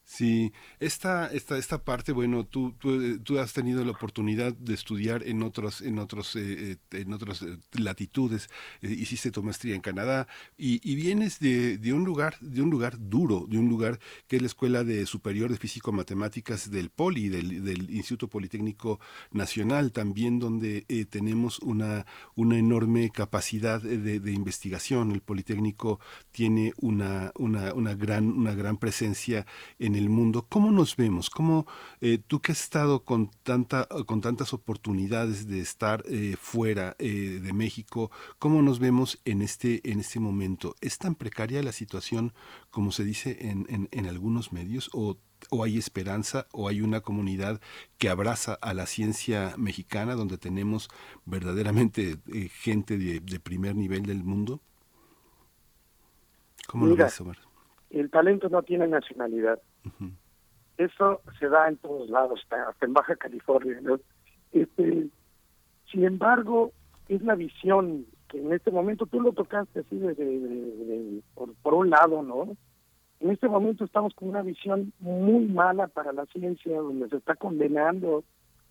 Sí, 0.05 0.53
esta, 0.81 1.29
esta, 1.33 1.57
esta 1.57 1.85
parte, 1.85 2.13
bueno, 2.13 2.45
tú, 2.45 2.75
tú, 2.79 3.19
tú, 3.21 3.39
has 3.39 3.53
tenido 3.53 3.85
la 3.85 3.93
oportunidad 3.93 4.53
de 4.53 4.75
estudiar 4.75 5.23
en 5.27 5.43
otros, 5.43 5.81
en 5.81 5.99
otros, 5.99 6.37
eh, 6.37 6.73
eh 6.73 7.01
en 7.01 7.13
otras 7.13 7.41
eh, 7.43 7.57
latitudes, 7.73 8.51
eh, 8.83 8.91
hiciste 8.91 9.31
tu 9.31 9.43
maestría 9.43 9.75
en 9.75 9.81
Canadá 9.81 10.27
y, 10.59 10.81
y 10.89 10.97
vienes 10.97 11.39
de, 11.39 11.79
de, 11.79 11.93
un 11.93 12.05
lugar, 12.05 12.39
de 12.41 12.61
un 12.61 12.69
lugar 12.69 12.99
duro, 12.99 13.47
de 13.49 13.59
un 13.59 13.69
lugar 13.69 14.01
que 14.27 14.37
es 14.37 14.43
la 14.43 14.47
Escuela 14.47 14.85
de 14.85 15.07
Superior 15.07 15.51
de 15.51 15.57
Físico 15.57 15.93
Matemáticas 15.93 16.71
del 16.71 16.91
Poli, 16.91 17.29
del, 17.29 17.65
del 17.65 17.91
Instituto 17.91 18.29
Politécnico 18.29 19.01
Nacional, 19.31 19.93
también 19.93 20.39
donde 20.39 20.85
eh, 20.89 21.05
tenemos 21.07 21.59
una, 21.61 22.07
una 22.35 22.59
enorme 22.59 23.11
capacidad 23.11 23.81
de, 23.81 24.21
de, 24.21 24.33
investigación. 24.33 25.13
El 25.13 25.23
Politécnico 25.23 26.01
tiene 26.33 26.73
una, 26.79 27.33
una, 27.37 27.73
una 27.73 27.95
gran, 27.95 28.31
una 28.31 28.55
gran 28.55 28.77
presencia 28.77 29.47
en 29.79 29.92
el 29.95 30.03
el 30.03 30.11
mundo, 30.11 30.47
¿cómo 30.49 30.71
nos 30.71 30.97
vemos? 30.97 31.31
¿Cómo 31.31 31.67
eh, 32.01 32.19
tú 32.27 32.41
que 32.41 32.53
has 32.53 32.63
estado 32.63 33.05
con, 33.05 33.31
tanta, 33.43 33.87
con 34.07 34.21
tantas 34.21 34.53
oportunidades 34.53 35.47
de 35.47 35.61
estar 35.61 36.03
eh, 36.07 36.37
fuera 36.39 36.97
eh, 36.99 37.41
de 37.43 37.53
México, 37.53 38.11
cómo 38.39 38.63
nos 38.63 38.79
vemos 38.79 39.21
en 39.25 39.43
este, 39.43 39.81
en 39.91 40.01
este 40.01 40.21
momento? 40.21 40.75
¿Es 40.81 40.99
tan 40.99 41.15
precaria 41.15 41.63
la 41.63 41.73
situación 41.73 42.33
como 42.71 42.93
se 42.93 43.05
dice 43.05 43.39
en, 43.49 43.67
en, 43.69 43.89
en 43.93 44.07
algunos 44.07 44.53
medios 44.53 44.91
o 44.93 45.19
o 45.51 45.65
hay 45.65 45.77
esperanza 45.77 46.47
o 46.53 46.69
hay 46.69 46.83
una 46.83 47.01
comunidad 47.01 47.61
que 47.99 48.09
abraza 48.09 48.55
a 48.63 48.75
la 48.75 48.87
ciencia 48.87 49.55
mexicana 49.59 50.15
donde 50.15 50.39
tenemos 50.39 50.89
verdaderamente 51.25 52.17
eh, 52.33 52.49
gente 52.49 52.97
de, 52.97 53.19
de, 53.19 53.41
primer 53.41 53.75
nivel 53.75 54.05
del 54.05 54.23
mundo? 54.23 54.61
¿Cómo 56.69 56.87
Mira, 56.87 56.99
lo 56.99 57.05
ves, 57.05 57.21
Omar? 57.21 57.39
El 57.91 58.09
talento 58.11 58.49
no 58.49 58.63
tiene 58.63 58.87
nacionalidad. 58.87 59.61
Eso 60.79 61.21
se 61.39 61.49
da 61.49 61.69
en 61.69 61.77
todos 61.77 62.09
lados, 62.11 62.41
hasta 62.51 62.87
en 62.87 62.93
Baja 62.93 63.17
California. 63.17 63.81
Este, 64.53 65.09
sin 65.91 66.05
embargo, 66.05 66.73
es 67.09 67.23
la 67.23 67.35
visión 67.35 68.07
que 68.29 68.41
en 68.41 68.53
este 68.53 68.71
momento 68.71 69.07
tú 69.07 69.21
lo 69.21 69.33
tocaste 69.33 69.81
así 69.81 69.97
de, 69.97 71.23
por, 71.35 71.55
por, 71.57 71.75
un 71.75 71.91
lado, 71.91 72.23
¿no? 72.23 72.57
En 73.21 73.31
este 73.31 73.49
momento 73.49 73.85
estamos 73.85 74.15
con 74.15 74.31
una 74.31 74.43
visión 74.43 74.93
muy 74.99 75.47
mala 75.47 75.87
para 75.89 76.13
la 76.13 76.27
ciencia, 76.27 76.79
donde 76.79 77.09
se 77.09 77.17
está 77.17 77.37
condenando 77.37 78.25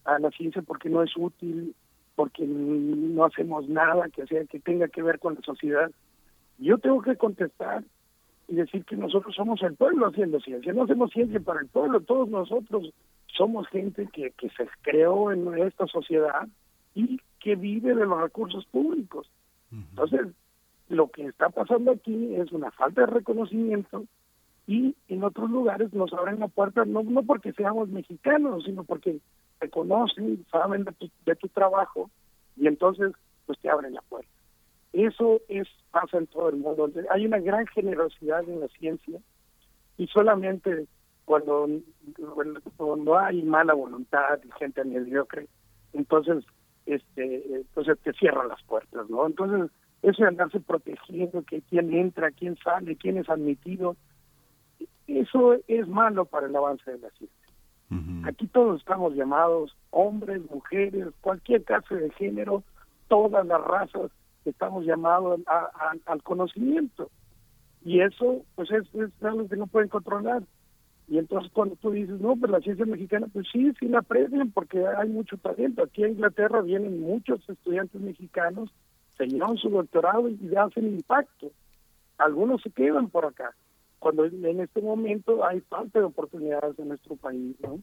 a 0.03 0.20
la 0.20 0.32
ciencia 0.32 0.62
porque 0.63 0.89
no 0.89 1.03
es 1.03 1.12
útil, 1.15 1.75
porque 2.15 2.46
no 2.46 3.24
hacemos 3.24 3.70
nada 3.70 4.10
que 4.10 4.25
sea 4.27 4.44
que 4.46 4.60
tenga 4.60 4.88
que 4.88 5.03
ver 5.03 5.20
con 5.20 5.36
la 5.36 5.41
sociedad. 5.41 5.91
Yo 6.58 6.77
tengo 6.80 7.01
que 7.01 7.15
contestar 7.15 7.84
y 8.51 8.55
decir 8.55 8.84
que 8.84 8.98
nosotros 8.98 9.34
somos 9.34 9.63
el 9.63 9.75
pueblo 9.75 10.08
haciendo 10.08 10.41
ciencia. 10.41 10.74
No 10.74 10.84
hacemos 10.84 11.10
ciencia 11.12 11.39
para 11.39 11.62
el 11.62 11.67
pueblo, 11.67 12.01
todos 12.01 12.27
nosotros 12.27 12.93
somos 13.27 13.65
gente 13.70 14.10
que, 14.12 14.31
que 14.31 14.50
se 14.50 14.67
creó 14.81 15.31
en 15.31 15.58
esta 15.58 15.88
sociedad 15.88 16.50
y 16.93 17.22
que 17.39 17.55
vive 17.55 17.96
de 17.96 18.05
los 18.05 18.20
recursos 18.20 18.65
públicos. 18.65 19.31
Uh 19.72 19.75
-huh. 19.75 19.86
Entonces, 19.91 20.27
lo 20.89 21.10
que 21.10 21.27
está 21.27 21.48
pasando 21.50 21.91
aquí 21.91 22.36
es 22.36 22.51
una 22.51 22.72
falta 22.72 23.01
de 23.01 23.08
reconocimiento 23.08 24.03
y 24.67 24.98
en 25.08 25.24
otros 25.24 25.50
lugares 25.50 25.93
nos 25.93 26.12
abren 26.12 26.41
la 26.41 26.50
puerta 26.50 26.84
no, 26.84 27.03
no 27.03 27.24
porque 27.24 27.53
seamos 27.53 27.88
mexicanos, 27.88 28.65
sino 28.65 28.84
porque 28.84 29.20
te 29.60 29.70
conocen, 29.70 30.46
saben 30.51 30.84
de 30.84 30.91
tu, 30.91 31.10
de 31.25 31.36
tu 31.38 31.48
trabajo 31.48 32.12
y 32.58 32.67
entonces 32.67 33.13
pues 33.46 33.58
te 33.60 33.70
abren 33.70 33.93
la 33.93 34.01
puerta. 34.01 34.29
Eso 34.93 35.39
es 35.48 35.67
pasa 35.91 36.17
en 36.17 36.27
todo 36.27 36.50
el 36.50 36.57
mundo. 36.57 36.89
Hay 37.10 37.25
una 37.25 37.39
gran 37.39 37.67
generosidad 37.67 38.48
en 38.48 38.60
la 38.60 38.67
ciencia 38.69 39.19
y 39.98 40.07
solamente 40.07 40.88
cuando, 41.25 41.67
cuando 42.77 43.17
hay 43.17 43.43
mala 43.43 43.74
voluntad 43.74 44.39
y 44.43 44.51
gente 44.60 44.83
mediocre, 44.83 45.48
entonces 45.93 46.43
este 46.86 47.55
entonces 47.55 48.00
te 48.00 48.13
cierran 48.13 48.48
las 48.48 48.62
puertas, 48.63 49.10
¿no? 49.10 49.27
Entonces 49.27 49.69
eso 50.01 50.24
de 50.24 50.29
andarse 50.29 50.60
protegiendo 50.60 51.43
que 51.43 51.62
quién 51.62 51.93
entra, 51.93 52.31
quién 52.31 52.57
sale, 52.57 52.95
quién 52.95 53.17
es 53.17 53.29
admitido, 53.29 53.95
eso 55.07 55.57
es 55.67 55.88
malo 55.88 56.25
para 56.25 56.48
el 56.48 56.55
avance 56.55 56.89
de 56.89 56.98
la 56.98 57.10
ciencia. 57.12 57.38
Uh 57.91 57.95
-huh. 57.95 58.29
Aquí 58.29 58.48
todos 58.48 58.79
estamos 58.79 59.13
llamados, 59.13 59.75
hombres, 59.91 60.41
mujeres, 60.50 61.07
cualquier 61.21 61.63
clase 61.63 61.95
de 61.95 62.10
género, 62.12 62.63
todas 63.10 63.45
las 63.45 63.62
razas, 63.62 64.12
estamos 64.50 64.86
llamados 64.86 65.39
a, 65.48 65.57
a, 65.57 65.93
al 66.05 66.24
conocimiento. 66.24 67.10
Y 67.83 68.01
eso, 68.01 68.43
pues, 68.55 68.71
es, 68.71 68.83
es, 68.95 69.24
algo 69.24 69.48
que 69.48 69.55
no 69.55 69.67
pueden 69.67 69.89
controlar. 69.89 70.43
Y 71.07 71.17
entonces 71.17 71.51
cuando 71.51 71.75
tú 71.75 71.91
dices, 71.91 72.21
no, 72.21 72.36
pues 72.38 72.51
la 72.51 72.62
ciencia 72.62 72.86
mexicana, 72.86 73.27
pues 73.33 73.45
sí, 73.51 73.74
sí 73.79 73.88
la 73.89 74.00
aprecian 74.00 74.51
porque 74.51 74.86
hay 74.86 75.10
mucho 75.10 75.38
talento. 75.38 75.83
Aquí 75.83 76.03
en 76.03 76.12
Inglaterra 76.12 76.62
vienen 76.62 77.01
muchos 77.01 77.41
estudiantes 77.50 78.00
mexicanos, 78.00 78.69
se 79.17 79.27
llevan 79.27 79.57
su 79.57 79.69
doctorado 79.69 80.29
y 80.29 80.55
hacen 80.55 80.88
impacto. 80.88 81.51
Algunos 82.17 82.62
se 82.62 82.69
quedan 82.69 83.10
por 83.10 83.25
acá. 83.25 83.53
Cuando 84.00 84.25
en 84.25 84.60
este 84.62 84.81
momento 84.81 85.45
hay 85.45 85.60
falta 85.62 86.00
de 86.00 86.05
oportunidades 86.05 86.79
en 86.79 86.88
nuestro 86.88 87.17
país, 87.17 87.55
¿no? 87.62 87.79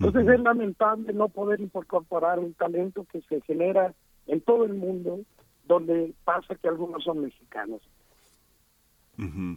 Entonces 0.00 0.34
es 0.34 0.40
lamentable 0.40 1.12
no 1.12 1.28
poder 1.28 1.60
incorporar 1.60 2.40
un 2.40 2.54
talento 2.54 3.06
que 3.10 3.20
se 3.22 3.40
genera 3.42 3.94
en 4.26 4.40
todo 4.40 4.64
el 4.64 4.74
mundo, 4.74 5.20
donde 5.66 6.14
pasa 6.24 6.54
que 6.54 6.68
algunos 6.68 7.04
son 7.04 7.22
mexicanos. 7.22 7.80
Uh 9.18 9.56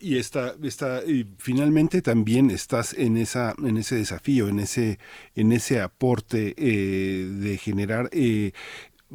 y 0.00 0.16
esta, 0.16 0.54
esta, 0.62 1.04
y 1.04 1.26
finalmente 1.38 2.00
también 2.00 2.50
estás 2.50 2.94
en 2.94 3.16
esa, 3.16 3.54
en 3.58 3.78
ese 3.78 3.96
desafío, 3.96 4.46
en 4.46 4.60
ese, 4.60 5.00
en 5.34 5.50
ese 5.50 5.80
aporte 5.80 6.54
eh, 6.56 7.26
de 7.26 7.58
generar 7.58 8.08
eh, 8.12 8.52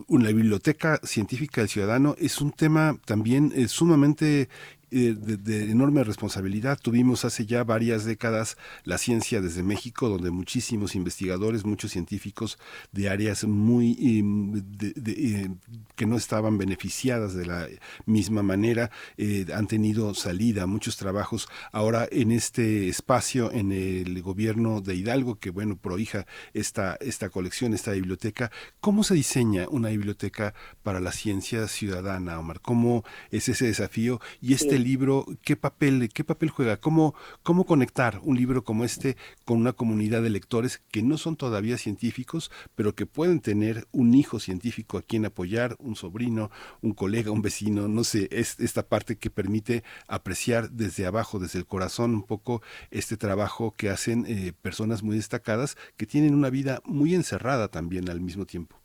una 0.08 0.28
biblioteca 0.30 1.00
científica 1.04 1.62
del 1.62 1.70
ciudadano 1.70 2.16
es 2.18 2.42
un 2.42 2.52
tema 2.52 2.98
también 3.06 3.54
eh, 3.56 3.68
sumamente 3.68 4.50
eh, 4.94 5.16
de, 5.18 5.72
enorme 5.72 6.04
responsabilidad. 6.04 6.78
Tuvimos 6.78 7.24
hace 7.24 7.46
ya 7.46 7.64
varias 7.64 8.04
décadas 8.04 8.58
la 8.84 8.98
ciencia 8.98 9.40
desde 9.40 9.64
México, 9.64 10.10
donde 10.10 10.32
muchísimos 10.32 10.96
investigadores, 10.96 11.64
muchos 11.64 11.92
científicos 11.92 12.60
de 12.92 13.08
áreas 13.08 13.46
muy 13.46 13.96
eh, 14.02 15.50
que 15.96 16.06
no 16.06 16.18
estaban 16.18 16.58
beneficiadas 16.58 17.34
de 17.34 17.46
la 17.46 17.68
misma 18.06 18.44
manera 18.44 18.92
eh, 19.16 19.46
han 19.56 19.68
tenido 19.68 20.14
salida, 20.14 20.66
muchos 20.66 20.98
trabajos. 20.98 21.48
Ahora 21.72 22.06
en 22.12 22.34
este 22.34 22.90
espacio, 22.90 23.50
en 23.54 23.72
el 23.72 24.22
gobierno 24.22 24.82
de 24.82 24.96
Hidalgo, 24.96 25.36
que 25.36 25.52
bueno, 25.52 25.78
prohija 25.78 26.26
esta, 26.54 26.98
esta 27.00 27.30
colección, 27.30 27.74
esta 27.74 27.92
biblioteca, 27.92 28.52
¿cómo 28.82 29.06
se 29.06 29.14
diseña 29.14 29.68
una 29.70 29.88
biblioteca 29.88 30.54
para 30.84 31.00
la 31.00 31.14
ciencia 31.14 31.70
ciudadana, 31.70 32.40
Omar? 32.40 32.60
¿Cómo 32.60 33.06
es 33.30 33.48
ese 33.48 33.68
desafío? 33.68 34.20
Y 34.42 34.54
este 34.54 34.81
libro, 34.84 35.26
¿qué 35.44 35.56
papel, 35.56 36.10
qué 36.14 36.24
papel 36.24 36.50
juega? 36.50 36.78
¿Cómo, 36.78 37.16
¿Cómo 37.44 37.66
conectar 37.66 38.20
un 38.24 38.38
libro 38.38 38.64
como 38.64 38.84
este 38.84 39.18
con 39.46 39.58
una 39.58 39.74
comunidad 39.74 40.22
de 40.22 40.30
lectores 40.30 40.82
que 40.92 41.02
no 41.02 41.18
son 41.18 41.36
todavía 41.36 41.78
científicos, 41.78 42.52
pero 42.76 42.96
que 42.96 43.06
pueden 43.06 43.40
tener 43.40 43.88
un 43.92 44.14
hijo 44.14 44.40
científico 44.40 44.98
a 44.98 45.02
quien 45.02 45.26
apoyar, 45.26 45.76
un 45.80 45.96
sobrino, 45.96 46.52
un 46.82 46.94
colega, 46.94 47.32
un 47.32 47.42
vecino, 47.42 47.88
no 47.88 48.04
sé, 48.04 48.28
es 48.32 48.60
esta 48.60 48.84
parte 48.84 49.18
que 49.18 49.30
permite 49.30 49.84
apreciar 50.08 50.72
desde 50.72 51.06
abajo, 51.06 51.40
desde 51.40 51.60
el 51.60 51.66
corazón, 51.66 52.14
un 52.14 52.24
poco 52.24 52.62
este 52.90 53.18
trabajo 53.18 53.74
que 53.76 53.90
hacen 53.90 54.26
eh, 54.28 54.54
personas 54.62 55.04
muy 55.04 55.16
destacadas 55.16 55.78
que 55.98 56.06
tienen 56.06 56.34
una 56.34 56.50
vida 56.50 56.82
muy 56.86 57.16
encerrada 57.16 57.68
también 57.70 58.10
al 58.10 58.22
mismo 58.22 58.46
tiempo. 58.46 58.78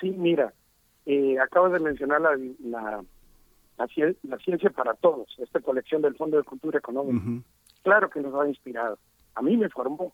Sí, 0.00 0.10
mira, 0.10 0.52
eh, 1.06 1.38
acabas 1.38 1.72
de 1.72 1.80
mencionar 1.80 2.20
la, 2.20 2.30
la 2.60 3.04
la, 4.22 4.38
ciencia 4.38 4.70
para 4.70 4.94
todos, 4.94 5.34
esta 5.38 5.60
colección 5.60 6.02
del 6.02 6.16
Fondo 6.16 6.36
de 6.36 6.44
Cultura 6.44 6.78
Económica. 6.78 7.42
Claro 7.82 8.10
que 8.10 8.20
nos 8.20 8.34
ha 8.34 8.48
inspirado. 8.48 8.98
A 9.34 9.42
mí 9.42 9.56
me 9.56 9.68
formó. 9.68 10.12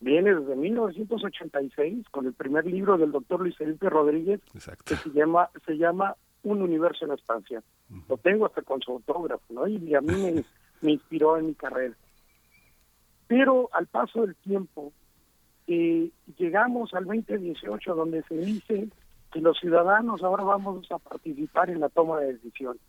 Viene 0.00 0.34
desde 0.34 0.56
1986 0.56 2.08
con 2.10 2.26
el 2.26 2.34
primer 2.34 2.66
libro 2.66 2.98
del 2.98 3.12
doctor 3.12 3.40
Luis 3.40 3.56
Felipe 3.56 3.88
Rodríguez 3.88 4.40
que 4.84 4.96
se 4.96 5.10
llama 5.10 5.48
se 5.64 5.78
llama 5.78 6.16
Un 6.42 6.62
universo 6.62 7.04
en 7.04 7.12
expansión. 7.12 7.62
Lo 8.08 8.16
tengo 8.18 8.46
hasta 8.46 8.62
con 8.62 8.80
su 8.80 8.92
autógrafo, 8.92 9.44
¿no? 9.50 9.66
Y 9.66 9.94
a 9.94 10.00
mí 10.00 10.12
me, 10.12 10.44
me 10.82 10.92
inspiró 10.92 11.38
en 11.38 11.46
mi 11.46 11.54
carrera. 11.54 11.94
Pero 13.26 13.70
al 13.72 13.86
paso 13.86 14.22
del 14.22 14.34
tiempo, 14.36 14.92
eh, 15.66 16.10
llegamos 16.36 16.92
al 16.92 17.04
2018 17.04 17.94
donde 17.94 18.22
se 18.24 18.36
dice 18.36 18.88
que 19.32 19.40
los 19.40 19.58
ciudadanos 19.58 20.22
ahora 20.22 20.44
vamos 20.44 20.90
a 20.92 20.98
participar 20.98 21.70
en 21.70 21.80
la 21.80 21.88
toma 21.88 22.20
de 22.20 22.34
decisiones. 22.34 22.82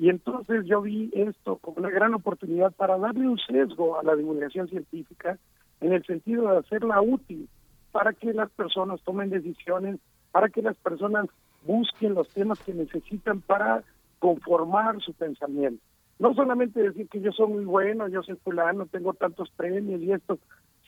Y 0.00 0.08
entonces 0.08 0.64
yo 0.64 0.80
vi 0.80 1.10
esto 1.12 1.58
como 1.58 1.76
una 1.76 1.90
gran 1.90 2.14
oportunidad 2.14 2.72
para 2.72 2.96
darle 2.96 3.28
un 3.28 3.38
sesgo 3.38 4.00
a 4.00 4.02
la 4.02 4.16
divulgación 4.16 4.66
científica 4.66 5.38
en 5.82 5.92
el 5.92 6.02
sentido 6.06 6.50
de 6.50 6.56
hacerla 6.56 7.02
útil 7.02 7.50
para 7.92 8.14
que 8.14 8.32
las 8.32 8.50
personas 8.52 9.02
tomen 9.02 9.28
decisiones, 9.28 10.00
para 10.32 10.48
que 10.48 10.62
las 10.62 10.74
personas 10.78 11.26
busquen 11.66 12.14
los 12.14 12.30
temas 12.30 12.58
que 12.60 12.72
necesitan 12.72 13.42
para 13.42 13.84
conformar 14.20 15.02
su 15.02 15.12
pensamiento. 15.12 15.84
No 16.18 16.32
solamente 16.32 16.80
decir 16.80 17.06
que 17.10 17.20
yo 17.20 17.32
soy 17.32 17.48
muy 17.48 17.66
bueno, 17.66 18.08
yo 18.08 18.22
soy 18.22 18.36
fulano, 18.36 18.86
tengo 18.86 19.12
tantos 19.12 19.50
premios 19.50 20.00
y 20.00 20.12
esto, 20.12 20.38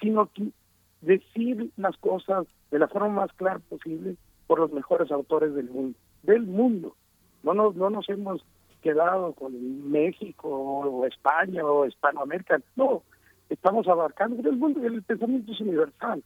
sino 0.01 0.31
que 0.33 0.49
decir 1.03 1.71
las 1.77 1.99
cosas 1.99 2.47
de 2.71 2.79
la 2.79 2.89
forma 2.89 3.11
más 3.11 3.33
clara 3.35 3.61
posible 3.69 4.17
por 4.47 4.59
los 4.59 4.73
mejores 4.73 5.13
autores 5.13 5.55
del 5.55 5.69
mundo, 5.69 5.99
del 6.23 6.45
mundo. 6.45 6.97
No 7.43 7.53
nos, 7.53 7.77
no 7.77 7.91
nos 7.91 8.09
hemos 8.09 8.43
quedado 8.83 9.33
con 9.33 9.91
México 9.91 10.49
o 10.49 11.07
España 11.07 11.65
o 11.65 11.87
Hispanoamérica. 11.87 12.61
No, 12.77 13.03
estamos 13.49 13.89
abarcando 13.89 14.49
el 14.49 14.57
mundo, 14.57 14.85
el 14.85 15.03
pensamiento 15.03 15.53
es 15.53 15.61
universal. 15.61 16.23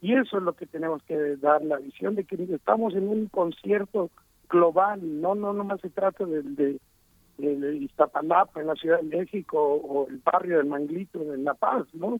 Y 0.00 0.14
eso 0.14 0.38
es 0.38 0.42
lo 0.42 0.54
que 0.54 0.66
tenemos 0.66 1.02
que 1.04 1.36
dar, 1.36 1.62
la 1.62 1.76
visión 1.76 2.16
de 2.16 2.24
que 2.24 2.36
estamos 2.52 2.94
en 2.94 3.08
un 3.08 3.28
concierto 3.28 4.10
global, 4.48 5.00
no 5.20 5.34
no 5.34 5.52
más 5.64 5.80
se 5.80 5.90
trata 5.90 6.24
de, 6.24 6.42
de, 6.42 6.80
de 7.38 7.76
Iztapalapa 7.76 8.60
en 8.60 8.66
la 8.66 8.74
Ciudad 8.74 9.00
de 9.00 9.16
México 9.16 9.58
o 9.58 10.08
el 10.08 10.18
barrio 10.18 10.58
del 10.58 10.66
Manglito 10.66 11.22
en 11.32 11.44
La 11.44 11.54
Paz, 11.54 11.86
¿no? 11.94 12.18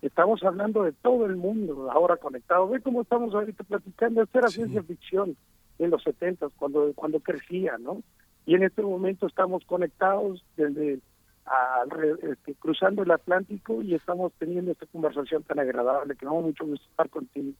Estamos 0.00 0.42
hablando 0.42 0.84
de 0.84 0.92
todo 0.92 1.26
el 1.26 1.36
mundo 1.36 1.90
ahora 1.90 2.16
conectado. 2.16 2.68
Ve 2.68 2.80
cómo 2.80 3.02
estamos 3.02 3.34
ahorita 3.34 3.62
platicando, 3.64 4.22
esto 4.22 4.38
era 4.38 4.48
ciencia 4.48 4.82
ficción 4.82 5.36
en 5.78 5.90
los 5.90 6.02
70 6.02 6.48
cuando 6.56 6.92
cuando 6.94 7.20
crecía, 7.20 7.76
¿no? 7.78 8.02
Y 8.48 8.54
en 8.54 8.62
este 8.62 8.80
momento 8.80 9.26
estamos 9.26 9.62
conectados 9.66 10.42
desde 10.56 11.00
este, 12.22 12.54
cruzando 12.54 13.02
el 13.02 13.10
Atlántico 13.10 13.82
y 13.82 13.94
estamos 13.94 14.32
teniendo 14.38 14.72
esta 14.72 14.86
conversación 14.86 15.42
tan 15.42 15.58
agradable 15.58 16.16
que 16.16 16.24
me 16.24 16.32
mucho 16.32 16.64
gusto 16.64 16.86
estar 16.88 17.10
contigo. 17.10 17.52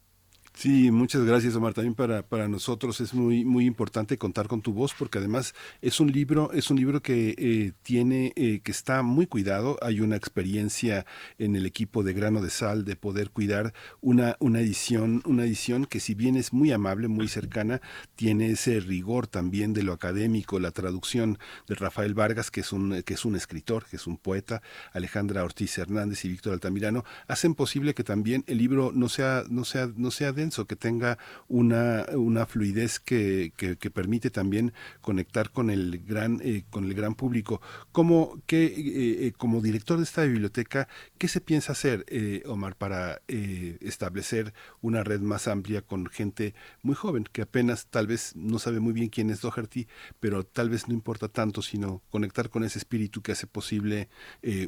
Sí, 0.55 0.91
muchas 0.91 1.23
gracias 1.23 1.55
Omar. 1.55 1.73
También 1.73 1.95
para, 1.95 2.23
para 2.27 2.49
nosotros 2.49 3.01
es 3.01 3.15
muy 3.15 3.45
muy 3.45 3.65
importante 3.65 4.19
contar 4.19 4.49
con 4.49 4.61
tu 4.61 4.73
voz 4.73 4.93
porque 4.99 5.19
además 5.19 5.55
es 5.83 6.01
un 6.01 6.11
libro 6.11 6.51
es 6.53 6.71
un 6.71 6.79
libro 6.79 7.01
que 7.01 7.35
eh, 7.39 7.73
tiene 7.83 8.33
eh, 8.35 8.61
que 8.65 8.73
está 8.73 9.03
muy 9.03 9.27
cuidado. 9.27 9.79
Hay 9.83 10.01
una 10.01 10.17
experiencia 10.17 11.07
en 11.39 11.55
el 11.55 11.65
equipo 11.65 12.03
de 12.03 12.13
Grano 12.13 12.43
de 12.43 12.51
Sal 12.51 12.85
de 12.85 12.97
poder 12.97 13.31
cuidar 13.31 13.73
una 14.01 14.37
una 14.41 14.61
edición 14.61 15.23
una 15.27 15.45
edición 15.45 15.85
que 15.87 16.01
si 16.01 16.15
bien 16.15 16.37
es 16.37 16.53
muy 16.53 16.73
amable 16.73 17.07
muy 17.07 17.29
cercana 17.29 17.81
tiene 18.17 18.51
ese 18.51 18.81
rigor 18.81 19.29
también 19.29 19.73
de 19.75 19.85
lo 19.85 19.93
académico 19.93 20.59
la 20.59 20.73
traducción 20.73 21.39
de 21.69 21.77
Rafael 21.77 22.15
Vargas 22.15 22.51
que 22.51 22.63
es 22.63 22.73
un 22.73 23.03
que 23.03 23.15
es 23.15 23.25
un 23.25 23.37
escritor 23.37 23.85
que 23.87 23.97
es 23.97 24.09
un 24.09 24.17
poeta 24.17 24.63
Alejandra 24.93 25.45
Ortiz 25.45 25.79
Hernández 25.79 26.25
y 26.25 26.29
Víctor 26.29 26.55
Altamirano 26.55 27.05
hacen 27.29 27.55
posible 27.55 27.95
que 27.95 28.03
también 28.03 28.43
el 28.49 28.59
libro 28.59 28.91
no 28.93 29.09
sea 29.09 29.45
no 29.49 29.65
sea 29.65 29.89
no 29.95 30.11
sea 30.11 30.33
de 30.33 30.48
que 30.67 30.77
tenga 30.77 31.19
una, 31.49 32.07
una 32.15 32.47
fluidez 32.47 32.99
que, 33.01 33.53
que, 33.57 33.91
permite 33.91 34.31
también 34.31 34.73
conectar 35.01 35.51
con 35.51 35.71
el 35.71 36.05
gran, 36.07 36.41
eh, 36.43 36.65
con 36.71 36.85
el 36.85 36.95
gran 36.95 37.15
público. 37.15 37.61
¿Cómo, 37.93 38.41
qué, 38.47 38.67
eh, 38.67 39.27
eh, 39.27 39.33
como 39.37 39.61
director 39.61 39.99
de 39.99 40.05
esta 40.05 40.25
biblioteca, 40.25 40.89
¿qué 41.19 41.29
se 41.29 41.41
piensa 41.41 41.73
hacer, 41.73 42.05
Omar, 42.47 42.77
para 42.77 43.21
establecer 43.29 44.53
una 44.81 45.05
red 45.05 45.21
más 45.21 45.49
amplia 45.49 45.83
con 45.83 46.07
gente 46.07 46.55
muy 46.83 46.95
joven, 46.95 47.25
que 47.31 47.43
apenas 47.43 47.87
tal 47.87 48.07
vez 48.07 48.35
no 48.37 48.59
sabe 48.59 48.81
muy 48.81 48.93
bien 48.93 49.09
quién 49.09 49.31
es 49.31 49.41
Doherty, 49.41 49.87
pero 50.21 50.45
tal 50.45 50.71
vez 50.71 50.89
no 50.89 50.95
importa 50.95 51.29
tanto, 51.29 51.63
sino 51.63 52.03
conectar 52.11 52.51
con 52.51 52.65
ese 52.65 52.79
espíritu 52.79 53.23
que 53.23 53.33
hace 53.33 53.47
posible 53.47 54.09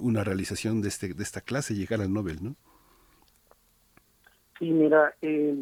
una 0.00 0.24
realización 0.24 0.80
de, 0.82 0.88
este, 0.88 1.14
de 1.14 1.22
esta 1.22 1.40
clase, 1.40 1.74
llegar 1.74 2.00
al 2.00 2.12
Nobel, 2.12 2.42
¿no? 2.42 2.56
Sí, 4.60 4.70
mira, 4.70 5.14
eh, 5.22 5.56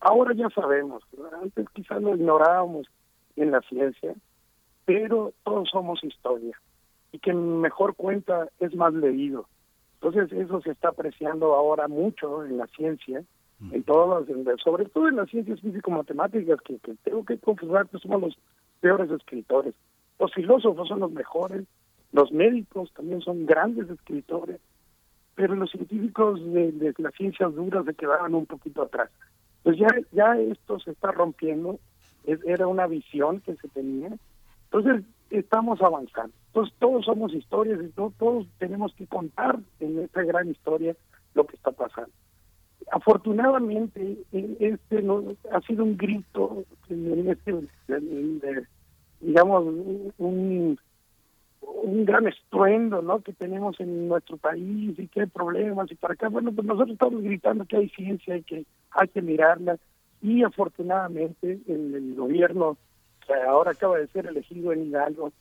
ahora 0.00 0.32
ya 0.34 0.48
sabemos, 0.48 1.02
antes 1.42 1.68
quizás 1.74 2.00
lo 2.02 2.16
ignorábamos 2.16 2.86
en 3.36 3.50
la 3.50 3.60
ciencia, 3.60 4.14
pero 4.86 5.34
todos 5.44 5.68
somos 5.68 6.02
historia 6.02 6.58
y 7.12 7.18
que 7.18 7.34
mejor 7.34 7.94
cuenta 7.94 8.48
es 8.60 8.74
más 8.74 8.94
leído. 8.94 9.46
Entonces 10.00 10.32
eso 10.32 10.62
se 10.62 10.70
está 10.70 10.88
apreciando 10.88 11.54
ahora 11.54 11.86
mucho 11.86 12.46
en 12.46 12.56
la 12.56 12.66
ciencia, 12.68 13.22
en 13.72 13.82
todas 13.82 14.26
sobre 14.64 14.86
todo 14.86 15.08
en 15.08 15.16
las 15.16 15.28
ciencias 15.28 15.60
físico-matemáticas, 15.60 16.62
que, 16.62 16.78
que 16.78 16.94
tengo 17.04 17.26
que 17.26 17.36
confesar 17.36 17.86
que 17.88 17.98
somos 17.98 18.22
los 18.22 18.38
peores 18.80 19.10
escritores. 19.10 19.74
Los 20.18 20.32
filósofos 20.32 20.88
son 20.88 21.00
los 21.00 21.12
mejores, 21.12 21.66
los 22.12 22.32
médicos 22.32 22.90
también 22.94 23.20
son 23.20 23.44
grandes 23.44 23.90
escritores, 23.90 24.60
pero 25.34 25.54
los 25.54 25.70
científicos 25.70 26.40
de, 26.52 26.94
las 26.98 27.14
ciencias 27.14 27.54
duras 27.54 27.84
se 27.84 27.94
quedaban 27.94 28.34
un 28.34 28.46
poquito 28.46 28.82
atrás. 28.82 29.10
Pues 29.62 29.78
ya, 29.78 29.88
ya 30.12 30.38
esto 30.38 30.78
se 30.80 30.92
está 30.92 31.12
rompiendo, 31.12 31.78
era 32.24 32.66
una 32.66 32.86
visión 32.86 33.40
que 33.40 33.56
se 33.56 33.68
tenía, 33.68 34.10
entonces 34.64 35.04
estamos 35.30 35.80
avanzando. 35.82 36.32
Entonces 36.48 36.74
todos 36.78 37.04
somos 37.04 37.32
historias 37.34 37.80
y 37.82 37.88
todos 37.88 38.46
tenemos 38.58 38.94
que 38.94 39.06
contar 39.06 39.58
en 39.78 40.00
esta 40.00 40.22
gran 40.22 40.48
historia 40.48 40.96
lo 41.34 41.46
que 41.46 41.56
está 41.56 41.70
pasando. 41.70 42.10
Afortunadamente, 42.92 44.18
este 44.32 45.02
no, 45.02 45.22
ha 45.52 45.60
sido 45.60 45.84
un 45.84 45.96
grito 45.96 46.64
en 46.88 47.28
este, 47.28 47.54
digamos, 49.20 49.64
un, 50.18 50.78
un 51.60 52.04
gran 52.04 52.26
estruendo, 52.26 53.02
¿no? 53.02 53.20
Que 53.20 53.32
tenemos 53.32 53.78
en 53.80 54.08
nuestro 54.08 54.36
país 54.36 54.98
y 54.98 55.08
que 55.08 55.22
hay 55.22 55.26
problemas 55.26 55.90
y 55.90 55.94
para 55.94 56.14
acá. 56.14 56.28
Bueno, 56.28 56.52
pues 56.52 56.66
nosotros 56.66 56.92
estamos 56.92 57.22
gritando 57.22 57.64
que 57.64 57.76
hay 57.76 57.88
ciencia 57.90 58.36
y 58.36 58.42
que 58.42 58.64
hay 58.90 59.08
que 59.08 59.22
mirarla. 59.22 59.78
Y 60.22 60.42
afortunadamente 60.42 61.60
el, 61.66 61.94
el 61.94 62.14
gobierno 62.14 62.76
que 63.26 63.34
ahora 63.34 63.72
acaba 63.72 63.98
de 63.98 64.06
ser 64.08 64.26
elegido 64.26 64.72
en 64.72 64.86
Hidalgo 64.86 65.32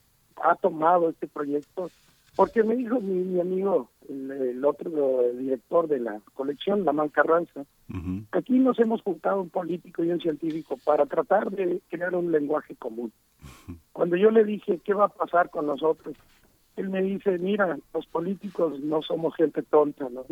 ha 0.41 0.55
tomado 0.55 1.10
este 1.10 1.27
proyecto 1.27 1.91
porque 2.36 2.63
me 2.63 2.75
dijo 2.77 3.01
mi, 3.01 3.15
mi 3.15 3.41
amigo, 3.41 3.89
el, 4.08 4.32
el 4.32 4.63
otro 4.63 5.21
el 5.21 5.39
director 5.39 5.89
de 5.89 5.99
la 5.99 6.21
colección, 6.36 6.86
Lamán 6.86 7.10
Carranza, 7.10 7.65
Ujú. 7.89 8.23
aquí 8.32 8.58
nos 8.60 8.79
hemos 8.79 9.01
juntado 9.01 9.41
un 9.41 9.49
político 9.49 10.05
y 10.05 10.12
un 10.12 10.21
científico 10.21 10.77
para 10.86 11.05
tratar 11.05 11.51
de 11.51 11.82
crear 11.89 12.15
un 12.15 12.32
lenguaje 12.32 12.75
común. 12.77 13.12
Cuando 13.91 14.15
yo 14.15 14.32
le 14.32 14.43
dije, 14.43 14.80
¿qué 14.84 14.93
va 14.93 15.06
a 15.06 15.10
pasar 15.10 15.49
con 15.49 15.67
nosotros? 15.67 16.15
Él 16.75 16.89
me 16.89 17.02
dice, 17.02 17.38
mira, 17.38 17.78
los 17.93 18.06
políticos 18.08 18.80
no 18.80 19.02
somos 19.02 19.36
gente 19.36 19.62
tonta, 19.63 20.08
¿no? 20.10 20.25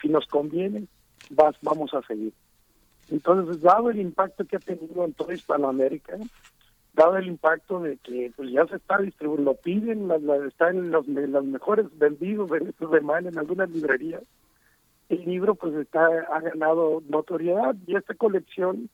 Si 0.00 0.08
nos 0.08 0.26
conviene, 0.26 0.86
vas, 1.30 1.54
vamos 1.62 1.92
a 1.92 2.02
seguir. 2.02 2.32
Entonces, 3.10 3.60
dado 3.60 3.90
el 3.90 4.00
impacto 4.00 4.44
que 4.44 4.56
ha 4.56 4.60
tenido 4.60 5.04
en 5.04 5.12
toda 5.12 5.34
Hispanoamérica, 5.34 6.16
dado 6.94 7.16
el 7.16 7.26
impacto 7.26 7.80
de 7.80 7.96
que 7.98 8.32
pues 8.36 8.50
ya 8.50 8.66
se 8.66 8.76
está 8.76 8.98
distribuyendo, 8.98 9.52
lo 9.52 9.56
piden, 9.58 10.08
la, 10.08 10.18
la- 10.18 10.46
está 10.46 10.70
en 10.70 10.90
los, 10.90 11.06
los 11.06 11.44
mejores 11.44 11.86
vendidos 11.98 12.50
en 12.52 12.68
estos 12.68 12.90
semana 12.90 13.28
en 13.28 13.38
algunas 13.38 13.68
librerías, 13.70 14.22
el 15.08 15.24
libro 15.24 15.54
pues 15.56 15.74
está 15.74 16.06
ha 16.06 16.40
ganado 16.40 17.02
notoriedad 17.08 17.74
y 17.86 17.96
esta 17.96 18.14
colección 18.14 18.88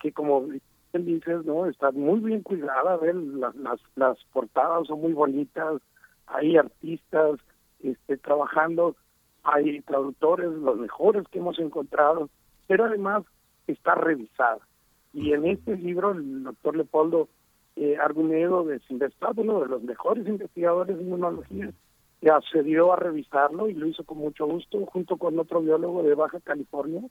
que 0.00 0.12
como 0.12 0.46
bien 0.92 1.06
dices 1.06 1.44
no 1.44 1.66
está 1.66 1.90
muy 1.92 2.20
bien 2.20 2.42
cuidada 2.42 2.96
ver 2.96 3.14
las, 3.14 3.54
las 3.56 3.80
las 3.96 4.18
portadas 4.32 4.86
son 4.86 5.00
muy 5.00 5.12
bonitas 5.12 5.80
hay 6.26 6.56
artistas 6.56 7.40
este 7.82 8.16
trabajando 8.16 8.96
hay 9.42 9.80
traductores 9.82 10.50
los 10.50 10.78
mejores 10.78 11.26
que 11.28 11.38
hemos 11.38 11.58
encontrado 11.58 12.28
pero 12.66 12.84
además 12.84 13.24
está 13.66 13.94
revisada. 13.94 14.60
Y 15.12 15.32
en 15.32 15.46
este 15.46 15.76
libro 15.76 16.12
el 16.12 16.44
doctor 16.44 16.76
Leopoldo 16.76 17.28
eh, 17.76 17.96
Argumedo 17.96 18.64
de 18.64 18.78
Sinvestad, 18.80 19.38
uno 19.38 19.60
de 19.60 19.66
los 19.66 19.82
mejores 19.82 20.26
investigadores 20.26 20.96
de 20.96 21.02
inmunología 21.02 21.72
accedió 22.30 22.92
a 22.92 22.96
revisarlo 22.96 23.68
y 23.68 23.74
lo 23.74 23.86
hizo 23.86 24.04
con 24.04 24.18
mucho 24.18 24.46
gusto 24.46 24.84
junto 24.86 25.16
con 25.16 25.38
otro 25.38 25.60
biólogo 25.60 26.02
de 26.02 26.14
Baja 26.14 26.40
California. 26.40 27.02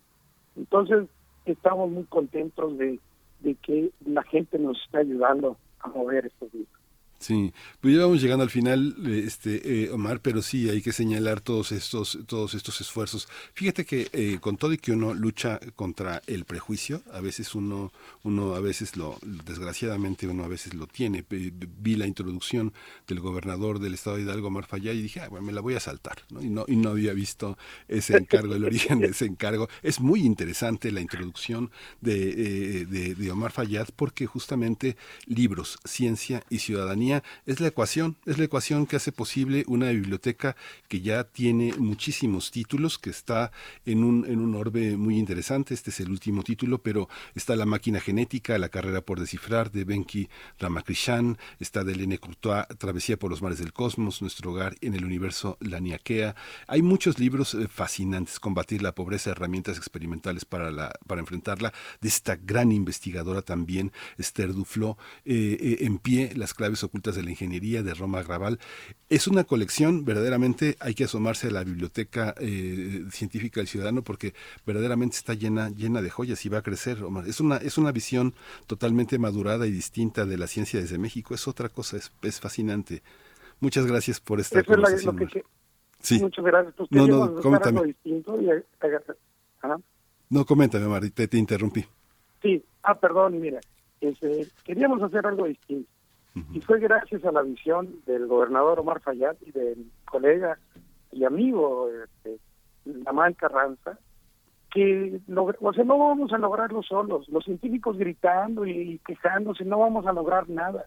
Entonces, 0.56 1.08
estamos 1.46 1.90
muy 1.90 2.04
contentos 2.04 2.78
de, 2.78 3.00
de 3.40 3.56
que 3.56 3.92
la 4.06 4.24
gente 4.24 4.58
nos 4.60 4.82
está 4.84 5.00
ayudando 5.00 5.58
a 5.80 5.90
mover 5.90 6.26
estos 6.26 6.54
libros. 6.54 6.82
Sí, 7.20 7.52
pues 7.82 7.96
ya 7.96 8.02
vamos 8.02 8.22
llegando 8.22 8.44
al 8.44 8.52
final, 8.52 8.96
este 9.08 9.86
eh, 9.86 9.92
Omar, 9.92 10.22
pero 10.22 10.44
sí 10.44 10.70
hay 10.70 10.84
que 10.84 10.94
señalar 10.94 11.42
todos 11.42 11.72
estos 11.72 12.20
todos 12.28 12.54
estos 12.54 12.80
esfuerzos. 12.80 13.28
Fíjate 13.56 13.86
que 13.86 14.08
eh, 14.14 14.38
con 14.40 14.56
todo 14.56 14.72
y 14.74 14.78
que 14.78 14.92
uno 14.92 15.16
lucha 15.16 15.60
contra 15.76 16.22
el 16.28 16.46
prejuicio, 16.46 17.02
a 17.12 17.20
veces 17.20 17.56
uno 17.56 17.92
uno 18.22 18.54
a 18.54 18.60
veces 18.60 18.98
lo 18.98 19.18
desgraciadamente 19.24 20.28
uno 20.28 20.44
a 20.44 20.48
veces 20.48 20.76
lo 20.76 20.86
tiene. 20.86 21.26
Vi 21.28 21.96
la 21.96 22.06
introducción 22.06 22.72
del 23.08 23.20
gobernador 23.20 23.80
del 23.80 23.96
estado 23.96 24.18
de 24.18 24.22
Hidalgo, 24.22 24.50
Omar 24.50 24.68
Fayad, 24.68 24.94
y 24.94 25.02
dije, 25.02 25.22
ah, 25.22 25.28
bueno, 25.30 25.48
me 25.48 25.54
la 25.54 25.62
voy 25.62 25.74
a 25.74 25.80
saltar, 25.80 26.18
¿no? 26.30 26.44
Y 26.44 26.50
no 26.50 26.66
y 26.68 26.76
no 26.76 26.90
había 26.92 27.14
visto 27.14 27.58
ese 27.88 28.16
encargo, 28.16 28.54
el 28.54 28.64
origen 28.64 29.00
de 29.00 29.08
ese 29.08 29.26
encargo. 29.26 29.70
Es 29.82 30.00
muy 30.00 30.22
interesante 30.22 30.92
la 30.92 31.02
introducción 31.02 31.72
de, 32.00 32.82
eh, 32.82 32.86
de, 32.86 33.16
de 33.16 33.32
Omar 33.32 33.52
Fayad 33.52 33.88
porque 33.96 34.28
justamente 34.28 34.98
libros, 35.26 35.80
ciencia 35.84 36.44
y 36.50 36.60
ciudadanía 36.60 37.07
es 37.46 37.60
la 37.60 37.68
ecuación, 37.68 38.18
es 38.26 38.38
la 38.38 38.46
ecuación 38.46 38.86
que 38.86 38.98
hace 38.98 39.12
posible 39.12 39.64
una 39.68 39.90
biblioteca 39.92 40.56
que 40.88 41.02
ya 41.02 41.24
tiene 41.24 41.74
muchísimos 41.78 42.52
títulos, 42.52 42.98
que 42.98 43.10
está 43.10 43.52
en 43.86 44.04
un, 44.04 44.26
en 44.26 44.40
un 44.40 44.56
orbe 44.56 44.98
muy 44.98 45.18
interesante, 45.18 45.74
este 45.74 45.90
es 45.90 46.00
el 46.00 46.10
último 46.10 46.44
título, 46.44 46.82
pero 46.82 47.08
está 47.36 47.56
La 47.56 47.66
máquina 47.66 48.00
genética, 48.00 48.58
La 48.58 48.70
carrera 48.70 49.02
por 49.02 49.20
descifrar 49.20 49.72
de 49.72 49.84
Benki 49.86 50.30
Ramakrishan, 50.60 51.38
está 51.60 51.84
de 51.84 51.96
Lene 51.96 52.18
Courtois, 52.18 52.68
Travesía 52.78 53.18
por 53.18 53.30
los 53.30 53.42
mares 53.42 53.60
del 53.60 53.74
cosmos, 53.74 54.22
Nuestro 54.22 54.52
hogar 54.52 54.76
en 54.82 54.94
el 54.94 55.06
universo, 55.06 55.58
La 55.62 55.80
Niaquea. 55.80 56.36
Hay 56.68 56.82
muchos 56.82 57.20
libros 57.20 57.54
eh, 57.54 57.68
fascinantes, 57.68 58.40
Combatir 58.40 58.82
la 58.82 58.94
pobreza, 58.94 59.32
herramientas 59.32 59.78
experimentales 59.78 60.46
para, 60.46 60.72
la, 60.72 60.94
para 61.08 61.22
enfrentarla, 61.22 61.74
de 62.02 62.08
esta 62.08 62.36
gran 62.36 62.72
investigadora 62.72 63.42
también, 63.42 63.92
Esther 64.18 64.54
Duflo, 64.54 64.98
eh, 65.26 65.58
eh, 65.60 65.78
en 65.82 66.00
pie, 66.00 66.32
Las 66.36 66.54
claves 66.54 66.84
ocultas 66.84 66.97
de 67.02 67.24
la 67.24 67.30
ingeniería 67.32 67.84
de 67.84 67.94
Roma 67.94 68.24
Graval. 68.24 68.60
Es 69.10 69.28
una 69.28 69.44
colección, 69.44 70.04
verdaderamente 70.06 70.76
hay 70.80 70.94
que 70.96 71.04
asomarse 71.06 71.48
a 71.48 71.52
la 71.52 71.64
biblioteca 71.64 72.34
eh, 72.40 73.06
científica 73.12 73.60
del 73.60 73.68
ciudadano 73.68 74.02
porque 74.02 74.34
verdaderamente 74.66 75.16
está 75.18 75.34
llena, 75.34 75.70
llena 75.70 76.02
de 76.02 76.10
joyas 76.10 76.46
y 76.46 76.50
va 76.50 76.60
a 76.60 76.62
crecer. 76.64 77.04
Omar. 77.04 77.28
Es 77.28 77.40
una, 77.40 77.58
es 77.58 77.78
una 77.78 77.92
visión 77.92 78.34
totalmente 78.66 79.18
madurada 79.20 79.68
y 79.68 79.72
distinta 79.72 80.26
de 80.26 80.38
la 80.38 80.48
ciencia 80.48 80.80
desde 80.80 80.98
México. 80.98 81.34
Es 81.36 81.48
otra 81.48 81.70
cosa, 81.70 81.98
es, 81.98 82.12
es 82.22 82.40
fascinante. 82.40 83.02
Muchas 83.60 83.86
gracias 83.86 84.20
por 84.20 84.40
esta 84.40 84.60
Eso 84.60 84.72
es 84.72 84.76
conversación. 84.78 85.16
lo 85.16 85.26
que, 85.28 85.34
que- 85.34 85.46
Sí. 86.00 86.20
muchas 86.20 86.46
gracias. 86.46 86.76
No, 86.92 87.08
no, 87.08 87.36
coméntame. 87.42 87.86
distinto 87.86 88.40
y 88.42 88.50
ajá. 88.50 89.78
No, 90.30 90.46
coméntame, 90.46 90.86
Omar, 90.86 91.10
te, 91.10 91.28
te 91.28 91.38
interrumpí. 91.38 91.84
Sí, 92.42 92.64
ah, 92.84 93.00
perdón, 93.00 93.40
mira, 93.42 93.60
este, 94.00 94.48
queríamos 94.64 95.02
hacer 95.02 95.26
algo 95.26 95.46
distinto. 95.48 95.90
Y 96.54 96.62
fue 96.62 96.80
gracias 96.80 97.24
a 97.26 97.32
la 97.32 97.42
visión 97.42 98.02
del 98.06 98.28
gobernador 98.28 98.80
Omar 98.80 99.02
Fayad 99.02 99.36
y 99.46 99.52
del 99.52 99.92
colega 100.06 100.58
y 101.12 101.24
amigo 101.24 101.90
este, 101.90 102.38
Lamán 102.86 103.34
Carranza, 103.34 103.98
que 104.72 105.20
o 105.62 105.74
sea, 105.74 105.84
no 105.84 105.98
vamos 105.98 106.34
a 106.34 106.38
lograrlo 106.38 106.84
solos. 106.84 107.28
Los 107.30 107.46
científicos 107.46 107.98
gritando 107.98 108.66
y 108.66 109.00
quejándose, 109.06 109.66
no 109.66 109.80
vamos 109.80 110.06
a 110.06 110.14
lograr 110.14 110.50
nada. 110.50 110.86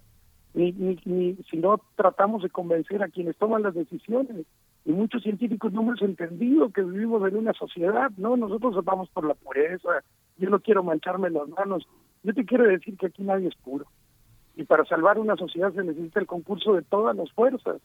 Ni, 0.53 0.73
ni, 0.73 0.99
ni 1.05 1.37
si 1.49 1.59
no 1.59 1.81
tratamos 1.95 2.43
de 2.43 2.51
convencer 2.51 3.03
a 3.03 3.09
quienes 3.09 3.37
toman 3.37 3.63
las 3.63 3.75
decisiones. 3.75 4.47
Y 4.85 4.93
muchos 4.93 5.23
científicos 5.23 5.73
no 5.73 5.83
hemos 5.83 6.03
entendido 6.03 6.71
que 6.71 6.83
vivimos 6.83 7.27
en 7.29 7.37
una 7.37 7.53
sociedad, 7.53 8.11
¿no? 8.17 8.37
Nosotros 8.37 8.85
vamos 8.85 9.09
por 9.11 9.27
la 9.27 9.35
pureza, 9.35 10.03
yo 10.39 10.49
no 10.49 10.61
quiero 10.61 10.83
mancharme 10.83 11.31
las 11.31 11.49
manos. 11.49 11.87
Yo 12.23 12.35
te 12.35 12.45
quiero 12.45 12.65
decir 12.65 12.97
que 12.97 13.07
aquí 13.07 13.23
nadie 13.23 13.49
es 13.49 13.55
puro. 13.57 13.87
Y 14.57 14.65
para 14.65 14.85
salvar 14.85 15.19
una 15.19 15.37
sociedad 15.37 15.73
se 15.73 15.85
necesita 15.85 16.21
el 16.21 16.27
concurso 16.27 16.75
de 16.75 16.83
todas 16.83 17.17
las 17.17 17.31
fuerzas. 17.33 17.81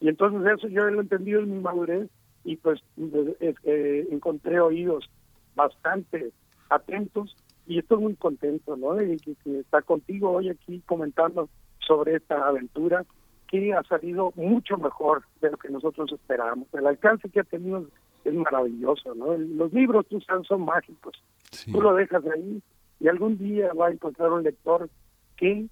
Y 0.00 0.08
entonces 0.08 0.40
eso 0.56 0.68
yo 0.68 0.84
lo 0.84 1.00
he 1.00 1.02
entendido 1.02 1.40
en 1.40 1.52
mi 1.52 1.60
madurez 1.60 2.08
y 2.44 2.56
pues 2.56 2.80
eh, 2.98 4.06
encontré 4.10 4.60
oídos 4.60 5.08
bastante 5.54 6.32
atentos 6.70 7.36
y 7.66 7.78
estoy 7.78 7.98
muy 7.98 8.14
contento, 8.14 8.76
¿no? 8.76 8.94
De 8.94 9.16
que, 9.16 9.34
que 9.42 9.60
está 9.60 9.82
contigo 9.82 10.30
hoy 10.30 10.50
aquí 10.50 10.82
comentando 10.86 11.48
sobre 11.80 12.16
esta 12.16 12.46
aventura 12.46 13.04
que 13.48 13.74
ha 13.74 13.82
salido 13.84 14.32
mucho 14.36 14.76
mejor 14.76 15.24
de 15.40 15.50
lo 15.50 15.56
que 15.56 15.68
nosotros 15.68 16.12
esperábamos. 16.12 16.68
El 16.72 16.86
alcance 16.86 17.28
que 17.28 17.40
ha 17.40 17.44
tenido 17.44 17.86
es 18.24 18.34
maravilloso, 18.34 19.14
¿no? 19.14 19.36
Los 19.36 19.72
libros 19.72 20.06
tú 20.06 20.20
sabes, 20.20 20.46
son 20.46 20.64
mágicos. 20.64 21.14
Sí. 21.50 21.72
Tú 21.72 21.80
lo 21.80 21.94
dejas 21.94 22.24
ahí 22.26 22.62
y 23.00 23.08
algún 23.08 23.38
día 23.38 23.72
va 23.72 23.88
a 23.88 23.92
encontrar 23.92 24.32
un 24.32 24.42
lector 24.42 24.88
que 25.36 25.66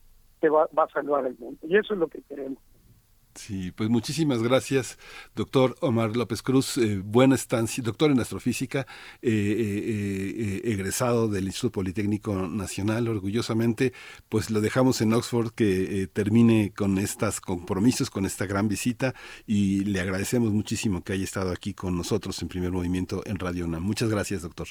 va, 0.49 0.69
va 0.77 0.85
a 0.85 0.89
salvar 0.89 1.27
el 1.27 1.37
mundo. 1.39 1.59
Y 1.63 1.77
eso 1.77 1.95
es 1.95 2.01
lo 2.01 2.09
que 2.09 2.23
queremos. 2.23 2.59
Sí, 3.35 3.73
pues 3.73 3.91
muchísimas 3.91 4.43
gracias, 4.45 4.97
doctor 5.35 5.75
Omar 5.81 6.17
López 6.17 6.41
Cruz, 6.41 6.79
eh, 6.79 7.03
buena 7.05 7.35
estancia, 7.35 7.83
doctor 7.83 8.13
en 8.13 8.21
astrofísica, 8.21 8.87
eh, 9.23 9.33
eh, 9.33 10.61
egresado 10.65 11.27
del 11.27 11.47
Instituto 11.47 11.73
Politécnico 11.73 12.33
Nacional, 12.47 13.09
orgullosamente, 13.09 13.93
pues 14.29 14.53
lo 14.53 14.61
dejamos 14.61 15.01
en 15.01 15.13
Oxford 15.13 15.51
que 15.51 16.09
termine 16.13 16.73
con 16.77 16.97
estos 16.99 17.41
compromisos, 17.41 18.09
con 18.09 18.25
esta 18.25 18.47
gran 18.47 18.69
visita 18.69 19.15
y 19.49 19.85
le 19.85 20.01
agradecemos 20.01 20.53
muchísimo 20.53 21.03
que 21.03 21.15
haya 21.15 21.25
estado 21.25 21.51
aquí 21.51 21.75
con 21.75 21.97
nosotros 21.97 22.41
en 22.41 22.49
primer 22.49 22.71
movimiento 22.71 23.23
en 23.27 23.41
Radio 23.41 23.65
UNAM. 23.65 23.83
Muchas 23.83 24.11
gracias, 24.11 24.43
doctor. 24.43 24.69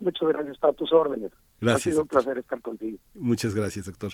Muchas 0.00 0.28
gracias 0.30 0.58
a 0.62 0.72
tus 0.72 0.92
órdenes. 0.92 1.30
Gracias, 1.64 1.86
Ha 1.86 1.90
sido 1.90 2.02
un 2.02 2.08
placer 2.08 2.38
estar 2.38 2.60
contigo. 2.60 2.98
Muchas 3.14 3.54
gracias, 3.54 3.86
doctor. 3.86 4.12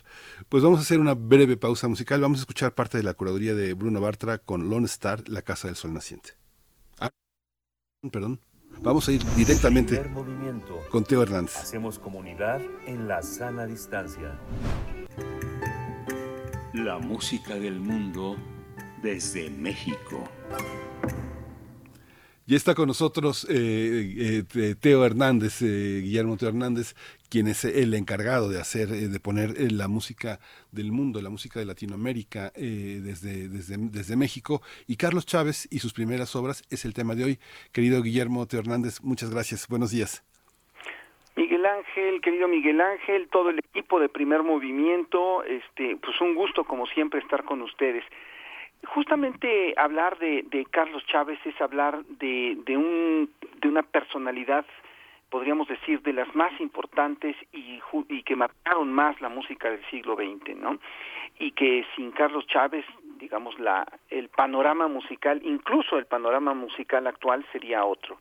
Pues 0.48 0.62
vamos 0.62 0.78
a 0.78 0.82
hacer 0.82 1.00
una 1.00 1.14
breve 1.14 1.56
pausa 1.56 1.88
musical. 1.88 2.20
Vamos 2.20 2.38
a 2.38 2.42
escuchar 2.42 2.74
parte 2.74 2.98
de 2.98 3.04
la 3.04 3.14
curaduría 3.14 3.54
de 3.54 3.74
Bruno 3.74 4.00
Bartra 4.00 4.38
con 4.38 4.70
Lone 4.70 4.86
Star, 4.86 5.28
La 5.28 5.42
Casa 5.42 5.68
del 5.68 5.76
Sol 5.76 5.92
Naciente. 5.92 6.30
Ah, 6.98 7.10
perdón. 8.10 8.40
Vamos 8.82 9.08
a 9.08 9.12
ir 9.12 9.22
directamente 9.36 10.00
movimiento. 10.08 10.80
con 10.90 11.04
Teo 11.04 11.22
Hernández. 11.22 11.56
Hacemos 11.56 11.98
comunidad 11.98 12.60
en 12.86 13.08
la 13.08 13.22
sana 13.22 13.66
distancia. 13.66 14.38
La 16.72 16.98
música 16.98 17.56
del 17.56 17.80
mundo 17.80 18.36
desde 19.02 19.50
México. 19.50 20.28
Ya 22.50 22.56
está 22.56 22.74
con 22.74 22.88
nosotros 22.88 23.46
eh, 23.48 24.42
eh, 24.56 24.74
Teo 24.74 25.06
Hernández, 25.06 25.62
eh, 25.62 26.00
Guillermo 26.02 26.36
Teo 26.36 26.48
Hernández, 26.48 26.96
quien 27.30 27.46
es 27.46 27.64
el 27.64 27.94
encargado 27.94 28.48
de 28.48 28.58
hacer, 28.58 28.88
de 28.88 29.20
poner 29.20 29.70
la 29.70 29.86
música 29.86 30.40
del 30.72 30.90
mundo, 30.90 31.22
la 31.22 31.30
música 31.30 31.60
de 31.60 31.66
Latinoamérica 31.66 32.50
desde, 32.56 33.48
desde, 33.48 33.76
desde 33.78 34.16
México. 34.16 34.62
Y 34.88 34.96
Carlos 34.96 35.26
Chávez 35.26 35.68
y 35.70 35.78
sus 35.78 35.92
primeras 35.92 36.34
obras 36.34 36.64
es 36.70 36.84
el 36.84 36.92
tema 36.92 37.14
de 37.14 37.22
hoy. 37.22 37.38
Querido 37.70 38.02
Guillermo 38.02 38.44
Teo 38.48 38.58
Hernández, 38.58 39.00
muchas 39.00 39.30
gracias. 39.30 39.68
Buenos 39.68 39.92
días. 39.92 40.24
Miguel 41.36 41.64
Ángel, 41.64 42.20
querido 42.20 42.48
Miguel 42.48 42.80
Ángel, 42.80 43.28
todo 43.30 43.50
el 43.50 43.60
equipo 43.60 44.00
de 44.00 44.08
Primer 44.08 44.42
Movimiento, 44.42 45.44
este, 45.44 45.96
pues 46.02 46.20
un 46.20 46.34
gusto 46.34 46.64
como 46.64 46.86
siempre 46.86 47.20
estar 47.20 47.44
con 47.44 47.62
ustedes. 47.62 48.02
Justamente 48.86 49.74
hablar 49.76 50.18
de, 50.18 50.42
de 50.50 50.64
Carlos 50.64 51.04
Chávez 51.06 51.38
es 51.44 51.60
hablar 51.60 52.02
de, 52.04 52.56
de, 52.64 52.76
un, 52.76 53.30
de 53.60 53.68
una 53.68 53.82
personalidad, 53.82 54.64
podríamos 55.28 55.68
decir, 55.68 56.02
de 56.02 56.12
las 56.12 56.34
más 56.34 56.58
importantes 56.60 57.36
y, 57.52 57.80
y 58.08 58.22
que 58.22 58.36
marcaron 58.36 58.92
más 58.92 59.20
la 59.20 59.28
música 59.28 59.70
del 59.70 59.84
siglo 59.90 60.16
XX, 60.16 60.56
¿no? 60.56 60.78
Y 61.38 61.52
que 61.52 61.84
sin 61.94 62.10
Carlos 62.10 62.46
Chávez, 62.46 62.84
digamos, 63.18 63.58
la, 63.58 63.86
el 64.08 64.28
panorama 64.28 64.88
musical, 64.88 65.40
incluso 65.44 65.98
el 65.98 66.06
panorama 66.06 66.54
musical 66.54 67.06
actual 67.06 67.44
sería 67.52 67.84
otro. 67.84 68.18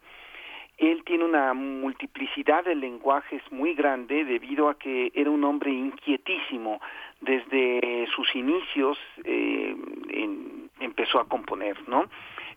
Él 0.79 1.03
tiene 1.03 1.25
una 1.25 1.53
multiplicidad 1.53 2.63
de 2.63 2.73
lenguajes 2.73 3.41
muy 3.51 3.73
grande 3.73 4.23
debido 4.23 4.69
a 4.69 4.79
que 4.79 5.11
era 5.13 5.29
un 5.29 5.43
hombre 5.43 5.71
inquietísimo. 5.71 6.79
Desde 7.21 8.07
sus 8.15 8.33
inicios 8.35 8.97
eh, 9.23 9.75
empezó 10.79 11.19
a 11.19 11.27
componer, 11.27 11.77
¿no? 11.87 12.05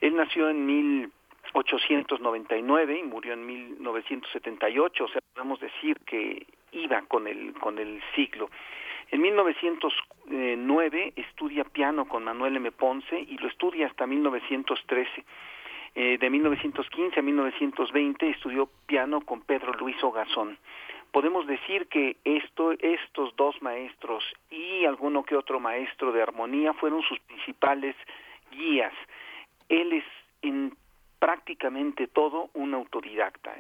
Él 0.00 0.16
nació 0.16 0.48
en 0.48 0.64
1899 0.66 2.98
y 2.98 3.02
murió 3.02 3.32
en 3.32 3.44
1978, 3.46 5.04
o 5.04 5.08
sea, 5.08 5.20
podemos 5.34 5.58
decir 5.60 5.98
que 6.06 6.46
iba 6.72 7.02
con 7.02 7.26
el, 7.26 7.52
con 7.54 7.78
el 7.78 8.00
siglo. 8.14 8.50
En 9.10 9.20
1909 9.20 11.12
estudia 11.16 11.64
piano 11.64 12.06
con 12.06 12.22
Manuel 12.24 12.56
M. 12.56 12.70
Ponce 12.72 13.20
y 13.20 13.36
lo 13.38 13.48
estudia 13.48 13.88
hasta 13.88 14.06
1913 14.06 15.24
eh, 15.94 16.16
de 16.18 16.30
1915 16.30 17.20
a 17.20 17.22
1920 17.22 18.30
estudió 18.30 18.68
piano 18.86 19.20
con 19.20 19.42
Pedro 19.42 19.74
Luis 19.74 20.02
Ogazón. 20.02 20.56
Podemos 21.12 21.46
decir 21.46 21.88
que 21.88 22.16
esto, 22.24 22.72
estos 22.72 23.36
dos 23.36 23.60
maestros 23.60 24.24
y 24.50 24.86
alguno 24.86 25.22
que 25.24 25.36
otro 25.36 25.60
maestro 25.60 26.10
de 26.10 26.22
armonía 26.22 26.72
fueron 26.72 27.02
sus 27.02 27.18
principales 27.20 27.94
guías. 28.50 28.94
Él 29.68 29.92
es 29.92 30.04
en 30.40 30.74
prácticamente 31.18 32.08
todo 32.08 32.50
un 32.54 32.74
autodidacta, 32.74 33.54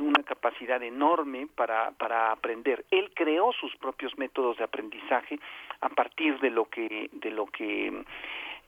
una 0.00 0.24
capacidad 0.24 0.82
enorme 0.82 1.46
para, 1.54 1.92
para 1.92 2.32
aprender. 2.32 2.84
Él 2.90 3.12
creó 3.14 3.52
sus 3.52 3.76
propios 3.76 4.18
métodos 4.18 4.56
de 4.56 4.64
aprendizaje 4.64 5.38
a 5.80 5.90
partir 5.90 6.40
de 6.40 6.50
lo 6.50 6.64
que, 6.64 7.10
de 7.12 7.30
lo 7.30 7.46
que 7.46 8.04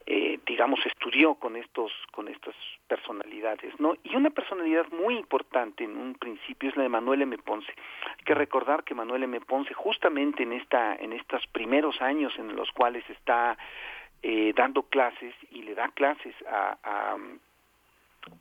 eh, 0.07 0.39
digamos 0.47 0.79
estudió 0.87 1.35
con 1.35 1.57
estos 1.57 1.93
con 2.13 2.29
estas 2.29 2.55
personalidades 2.87 3.79
no 3.81 3.97
y 4.05 4.15
una 4.15 4.31
personalidad 4.31 4.87
muy 4.93 5.17
importante 5.17 5.83
en 5.85 5.97
un 5.97 6.15
principio 6.15 6.71
es 6.71 6.77
la 6.77 6.85
de 6.85 6.89
Manuel 6.89 7.23
M. 7.23 7.37
Ponce. 7.39 7.73
Hay 8.17 8.25
que 8.25 8.35
recordar 8.35 8.85
que 8.85 8.95
Manuel 8.95 9.25
M. 9.25 9.41
Ponce 9.41 9.75
justamente 9.75 10.45
en 10.45 10.53
esta 10.53 10.95
en 10.95 11.13
estos 11.13 11.47
primeros 11.49 12.01
años 12.01 12.33
en 12.39 12.55
los 12.55 12.71
cuales 12.71 13.09
está 13.11 13.59
eh, 14.23 14.53
dando 14.55 14.85
clases 14.85 15.35
y 15.51 15.63
le 15.63 15.75
da 15.75 15.89
clases 15.89 16.35
a, 16.49 16.79
a, 16.85 17.17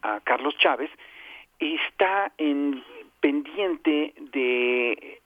a 0.04 0.19
Carlos 0.21 0.56
Chávez 0.58 0.91
está 1.60 2.32
en 2.38 2.84
pendiente 3.19 4.13
de 4.17 5.21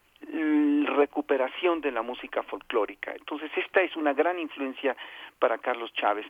recuperación 0.86 1.82
de 1.82 1.92
la 1.92 2.02
música 2.02 2.44
folclórica. 2.44 3.14
Entonces, 3.16 3.52
esta 3.56 3.82
es 3.82 3.96
una 3.96 4.14
gran 4.14 4.40
influencia 4.40 4.96
para 5.40 5.58
Carlos 5.58 5.94
Chávez. 5.94 6.26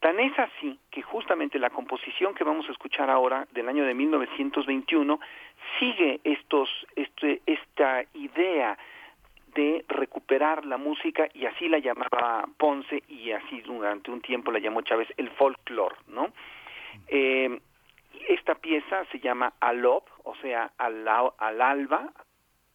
Tan 0.00 0.18
es 0.20 0.38
así 0.38 0.78
que 0.90 1.02
justamente 1.02 1.58
la 1.58 1.70
composición 1.70 2.34
que 2.34 2.44
vamos 2.44 2.68
a 2.68 2.72
escuchar 2.72 3.10
ahora 3.10 3.46
del 3.52 3.68
año 3.68 3.84
de 3.84 3.94
1921 3.94 5.20
sigue 5.78 6.20
estos 6.24 6.68
este, 6.96 7.42
esta 7.46 8.02
idea 8.14 8.78
de 9.54 9.84
recuperar 9.88 10.64
la 10.64 10.78
música 10.78 11.28
y 11.34 11.44
así 11.44 11.68
la 11.68 11.78
llamaba 11.78 12.46
Ponce 12.56 13.02
y 13.08 13.32
así 13.32 13.60
durante 13.62 14.10
un 14.10 14.20
tiempo 14.20 14.52
la 14.52 14.58
llamó 14.58 14.80
Chávez 14.82 15.08
el 15.16 15.28
folclore, 15.30 15.96
¿no? 16.08 16.32
Eh, 17.08 17.60
esta 18.28 18.54
pieza 18.54 19.04
se 19.10 19.18
llama 19.18 19.52
Alop, 19.60 20.08
o 20.24 20.34
sea, 20.36 20.72
al, 20.78 21.06
al 21.06 21.60
alba, 21.60 22.12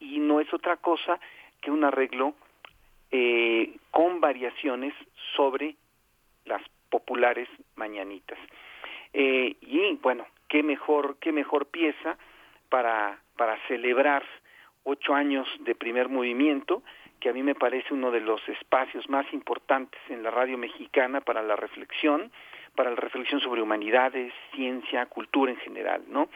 y 0.00 0.18
no 0.18 0.40
es 0.40 0.52
otra 0.52 0.76
cosa 0.76 1.18
que 1.60 1.70
un 1.70 1.84
arreglo 1.84 2.34
eh, 3.10 3.76
con 3.90 4.20
variaciones 4.20 4.94
sobre 5.36 5.76
las 6.44 6.62
populares 6.90 7.48
mañanitas. 7.74 8.38
Eh, 9.12 9.56
y 9.60 9.94
bueno, 10.02 10.26
qué 10.48 10.62
mejor, 10.62 11.16
qué 11.20 11.32
mejor 11.32 11.66
pieza 11.66 12.18
para, 12.68 13.18
para 13.36 13.58
celebrar 13.68 14.24
ocho 14.84 15.14
años 15.14 15.48
de 15.60 15.74
primer 15.74 16.08
movimiento, 16.08 16.82
que 17.20 17.28
a 17.28 17.32
mí 17.32 17.42
me 17.42 17.54
parece 17.54 17.94
uno 17.94 18.10
de 18.10 18.20
los 18.20 18.40
espacios 18.48 19.08
más 19.08 19.26
importantes 19.32 20.00
en 20.08 20.22
la 20.22 20.30
radio 20.30 20.58
mexicana 20.58 21.20
para 21.20 21.42
la 21.42 21.56
reflexión, 21.56 22.30
para 22.76 22.90
la 22.90 22.96
reflexión 22.96 23.40
sobre 23.40 23.62
humanidades, 23.62 24.32
ciencia, 24.54 25.06
cultura 25.06 25.50
en 25.50 25.58
general, 25.58 26.04
¿no? 26.08 26.28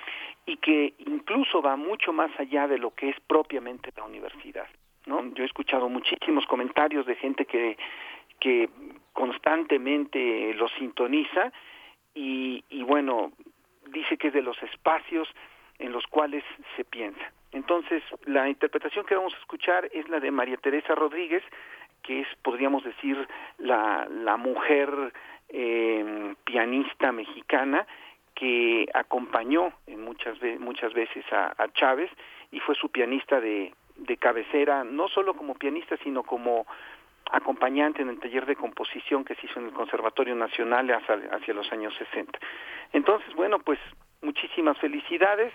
Y 0.47 0.57
que 0.57 0.95
incluso 0.99 1.63
va 1.63 1.77
mucho 1.77 2.13
más 2.13 2.31
allá 2.41 2.67
de 2.67 2.79
lo 2.79 2.93
que 2.95 3.11
es 3.11 3.21
propiamente 3.21 3.93
la 3.97 4.05
universidad, 4.05 4.67
¿no? 5.07 5.33
Yo 5.35 5.45
he 5.45 5.47
escuchado 5.47 5.89
muchísimos 5.89 6.47
comentarios 6.47 7.07
de 7.07 7.15
gente 7.15 7.45
que 7.45 7.77
que 8.41 8.71
constantemente 9.13 10.55
lo 10.55 10.67
sintoniza 10.69 11.53
y, 12.15 12.65
y 12.71 12.83
bueno, 12.83 13.33
dice 13.93 14.17
que 14.17 14.29
es 14.29 14.35
de 14.35 14.43
los 14.43 14.61
espacios 14.63 15.29
en 15.79 15.93
los 15.93 16.07
cuales 16.07 16.43
se 16.77 16.85
piensa. 16.85 17.33
Entonces, 17.53 18.03
la 18.25 18.49
interpretación 18.49 19.05
que 19.05 19.15
vamos 19.15 19.35
a 19.35 19.39
escuchar 19.39 19.89
es 19.93 20.09
la 20.09 20.21
de 20.21 20.31
María 20.31 20.57
Teresa 20.57 20.95
Rodríguez, 20.95 21.43
que 22.03 22.21
es, 22.21 22.29
podríamos 22.43 22.83
decir, 22.83 23.29
la, 23.59 24.09
la 24.09 24.37
mujer 24.37 25.13
eh, 25.53 26.35
pianista 26.45 27.13
mexicana 27.13 27.87
que 28.35 28.87
acompañó 28.95 29.73
en 29.87 30.05
muchas, 30.05 30.39
muchas 30.59 30.95
veces 30.95 31.25
a, 31.33 31.55
Chávez 31.75 32.11
y 32.51 32.61
fue 32.61 32.75
su 32.75 32.89
pianista 32.89 33.41
de, 33.41 33.75
de 33.97 34.17
cabecera, 34.17 34.85
no 34.85 35.09
solo 35.09 35.35
como 35.35 35.55
pianista, 35.55 35.97
sino 36.03 36.23
como 36.23 36.67
acompañante 37.31 38.03
en 38.03 38.09
el 38.09 38.19
taller 38.19 38.47
de 38.47 38.57
composición 38.57 39.25
que 39.25 39.35
se 39.37 39.47
hizo 39.47 39.61
en 39.61 39.67
el 39.67 39.73
Conservatorio 39.73 40.35
Nacional 40.35 40.91
hacia, 40.91 41.17
hacia 41.33 41.55
los 41.55 41.71
años 41.73 41.95
60. 41.97 42.39
Entonces, 42.93 43.33
bueno, 43.35 43.59
pues 43.61 43.79
muchísimas 44.23 44.79
felicidades, 44.79 45.53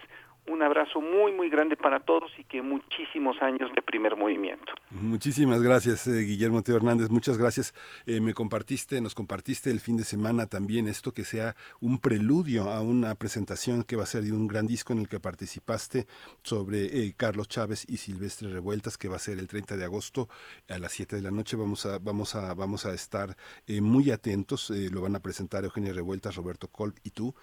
un 0.48 0.62
abrazo 0.62 1.02
muy, 1.02 1.32
muy 1.32 1.50
grande 1.50 1.76
para 1.76 2.00
todos 2.00 2.32
y 2.38 2.44
que 2.44 2.62
muchísimos 2.62 3.42
años 3.42 3.72
de 3.74 3.82
primer 3.82 4.16
movimiento. 4.16 4.74
Muchísimas 4.92 5.62
gracias, 5.62 6.08
eh, 6.08 6.22
Guillermo 6.22 6.62
Teo 6.62 6.78
Hernández. 6.78 7.10
Muchas 7.10 7.38
gracias. 7.38 7.74
Eh, 8.06 8.22
me 8.22 8.34
compartiste, 8.34 9.02
nos 9.02 9.16
compartiste 9.16 9.72
el 9.72 9.80
fin 9.80 9.98
de 9.98 10.04
semana 10.04 10.46
también 10.46 10.88
esto 10.88 11.12
que 11.12 11.24
sea 11.24 11.56
un 11.80 12.00
preludio 12.00 12.70
a 12.70 12.82
una 12.82 13.16
presentación 13.16 13.84
que 13.84 13.96
va 13.96 14.04
a 14.04 14.08
ser 14.08 14.24
de 14.24 14.32
un 14.32 14.48
gran 14.48 14.68
disco 14.68 14.94
en 14.94 15.00
el 15.00 15.08
que 15.08 15.20
participaste 15.20 16.06
sobre 16.44 16.86
eh, 16.86 17.14
Carlos 17.18 17.48
Chávez 17.48 17.86
y 17.90 17.98
Silvestre 17.98 18.50
Revueltas, 18.50 18.98
que 18.98 19.08
va 19.08 19.16
a 19.16 19.20
ser 19.20 19.40
el 19.40 19.48
30 19.48 19.78
de 19.78 19.86
agosto 19.86 20.30
a 20.70 20.78
las 20.78 20.92
7 20.92 21.16
de 21.16 21.22
la 21.24 21.32
noche. 21.32 21.58
Vamos 21.58 21.86
a, 21.86 21.98
vamos 21.98 22.36
a, 22.36 22.54
vamos 22.54 22.86
a 22.86 22.94
estar 22.94 23.36
muy 23.68 24.12
atentos. 24.12 24.70
lo 24.70 25.02
van 25.02 25.16
a 25.16 25.20
presentar 25.20 25.64
Eugenia 25.64 25.94
Revueltas, 25.94 26.36
Roberto 26.36 26.68
Kolb 26.68 26.96
y 27.04 27.12
tú. 27.12 27.34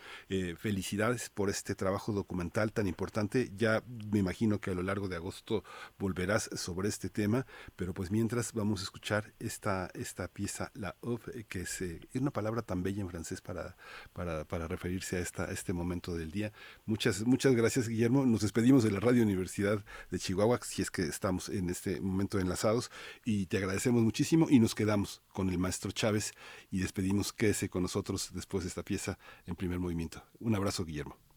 felicidades 0.56 1.30
por 1.30 1.50
este 1.50 1.74
trabajo 1.74 2.12
documental 2.12 2.72
tan 2.72 2.86
importante. 2.92 3.50
Ya 3.56 3.82
me 4.10 4.18
imagino 4.18 4.60
que 4.60 4.70
a 4.70 4.74
lo 4.74 4.82
largo 4.82 5.08
de 5.08 5.16
agosto 5.16 5.64
volverás 5.98 6.50
sobre 6.54 6.88
este 6.88 7.08
tema, 7.08 7.46
pero 7.76 7.94
pues 7.94 8.10
mientras 8.10 8.52
vamos 8.52 8.80
a 8.80 8.84
escuchar 8.84 9.32
esta, 9.38 9.90
esta 9.94 10.28
pieza, 10.28 10.70
la 10.74 10.94
of, 11.00 11.26
eh, 11.28 11.44
que 11.48 11.62
es, 11.62 11.80
eh, 11.80 12.00
una 12.14 12.30
palabra 12.30 12.62
tan 12.62 12.82
bella 12.82 13.00
en 13.00 13.08
francés 13.08 13.40
para, 13.40 13.76
para, 14.12 14.68
referirse 14.68 15.16
a, 15.16 15.20
esta, 15.20 15.44
este 15.46 15.72
momento 15.72 16.14
del 16.14 16.30
día. 16.30 16.52
Muchas, 16.86 17.24
muchas 17.24 17.54
gracias, 17.54 17.88
Guillermo. 17.88 18.26
Nos 18.26 18.42
despedimos 18.42 18.84
de 18.84 18.90
la 18.90 19.00
Radio 19.00 19.22
Universidad 19.22 19.84
de 20.10 20.18
Chihuahua, 20.18 20.60
si 20.62 20.82
es 20.82 20.90
que 20.90 21.02
estamos 21.02 21.48
en 21.48 21.70
este 21.70 22.00
momento 22.00 22.38
enlazados, 22.38 22.90
y 23.24 23.46
te 23.46 23.56
agradecemos 23.56 24.02
muchísimo 24.02 24.46
y 24.50 24.60
nos 24.60 24.74
quedamos 24.74 25.22
con 25.32 25.48
el 25.48 25.58
maestro 25.58 25.90
Chávez 25.90 26.34
y 26.70 26.80
despedimos, 26.80 27.32
quédese 27.32 27.68
con 27.68 27.82
nosotros 27.82 28.30
después 28.34 28.64
de 28.64 28.68
esta 28.68 28.82
pieza 28.82 29.18
en 29.46 29.56
primer 29.56 29.78
movimiento. 29.78 30.22
Un 30.40 30.54
abrazo, 30.54 30.84
Guillermo. 30.84 31.31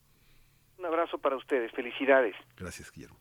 Un 0.85 0.93
abrazo 0.93 1.17
para 1.17 1.35
ustedes. 1.35 1.71
Felicidades. 1.71 2.35
Gracias, 2.55 2.91
Guillermo. 2.91 3.17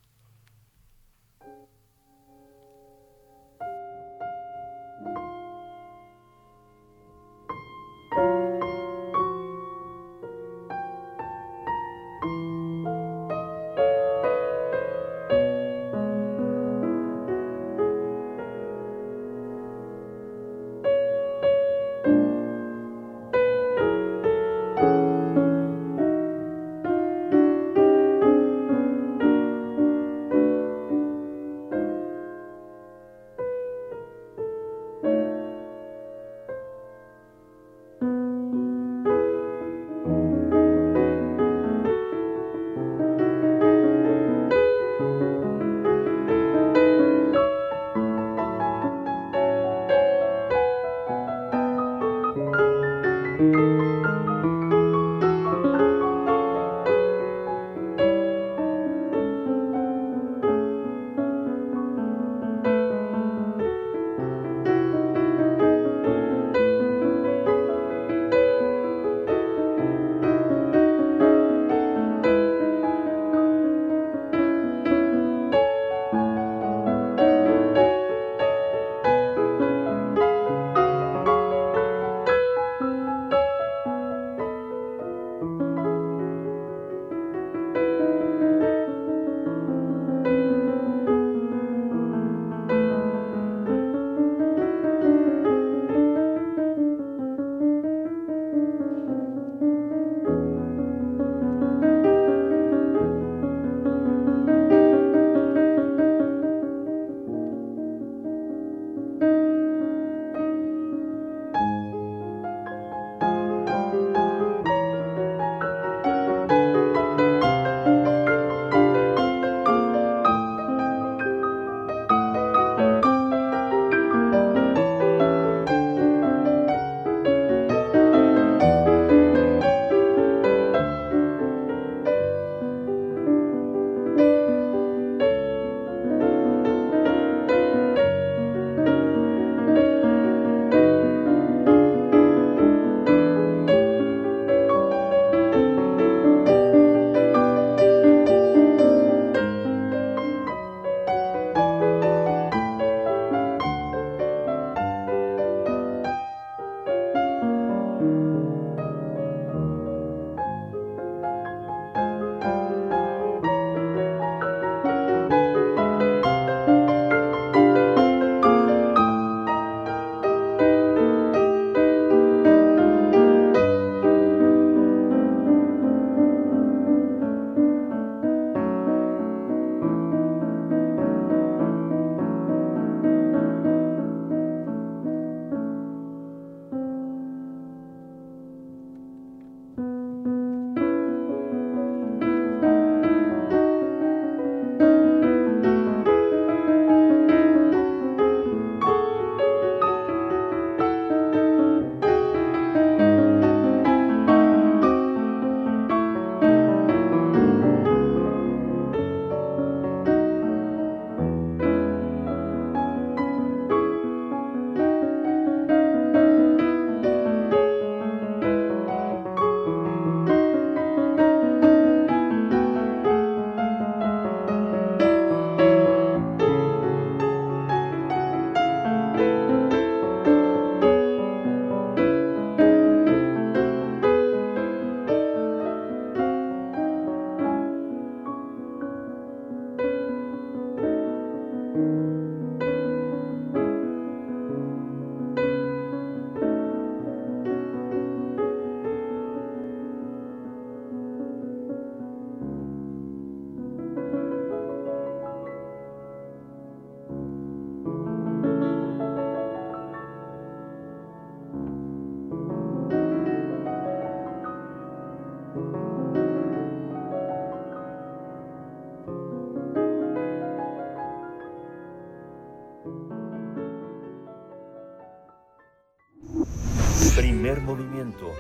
Primer 277.45 277.61
movimiento. 277.61 278.33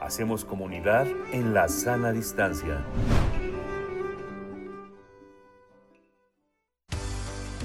Hacemos 0.00 0.44
comunidad 0.44 1.08
en 1.32 1.54
la 1.54 1.66
sana 1.68 2.12
distancia. 2.12 2.84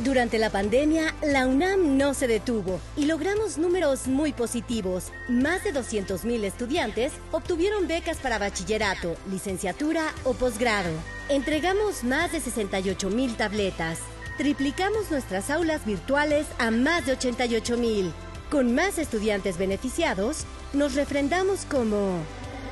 Durante 0.04 0.40
la 0.40 0.50
pandemia, 0.50 1.14
la 1.22 1.46
UNAM 1.46 1.96
no 2.00 2.16
se 2.16 2.28
detuvo 2.28 2.80
y 2.98 3.06
logramos 3.06 3.60
números 3.60 4.08
muy 4.08 4.34
positivos. 4.34 5.12
Más 5.30 5.63
de 5.63 5.76
200.000 5.76 6.44
estudiantes 6.44 7.13
obtuvieron 7.32 7.88
becas 7.88 8.17
para 8.17 8.40
bachillerato, 8.40 9.15
licenciatura 9.30 10.08
o 10.24 10.34
posgrado. 10.34 10.90
Entregamos 11.30 12.04
más 12.04 12.32
de 12.32 12.40
68.000 12.40 13.38
tabletas. 13.38 14.00
Triplicamos 14.40 15.12
nuestras 15.12 15.52
aulas 15.52 15.86
virtuales 15.86 16.48
a 16.58 16.71
más 16.71 17.06
de 17.06 17.15
88.000. 17.15 18.12
Con 18.50 18.74
más 18.76 18.98
estudiantes 19.00 19.58
beneficiados, 19.60 20.46
nos 20.74 20.96
refrendamos 20.96 21.65
como 21.65 22.19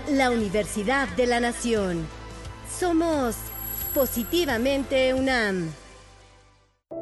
la 0.10 0.32
Universidad 0.32 1.08
de 1.10 1.28
la 1.28 1.40
Nación. 1.40 2.06
Somos 2.80 3.36
positivamente 3.94 5.14
UNAM. 5.14 5.72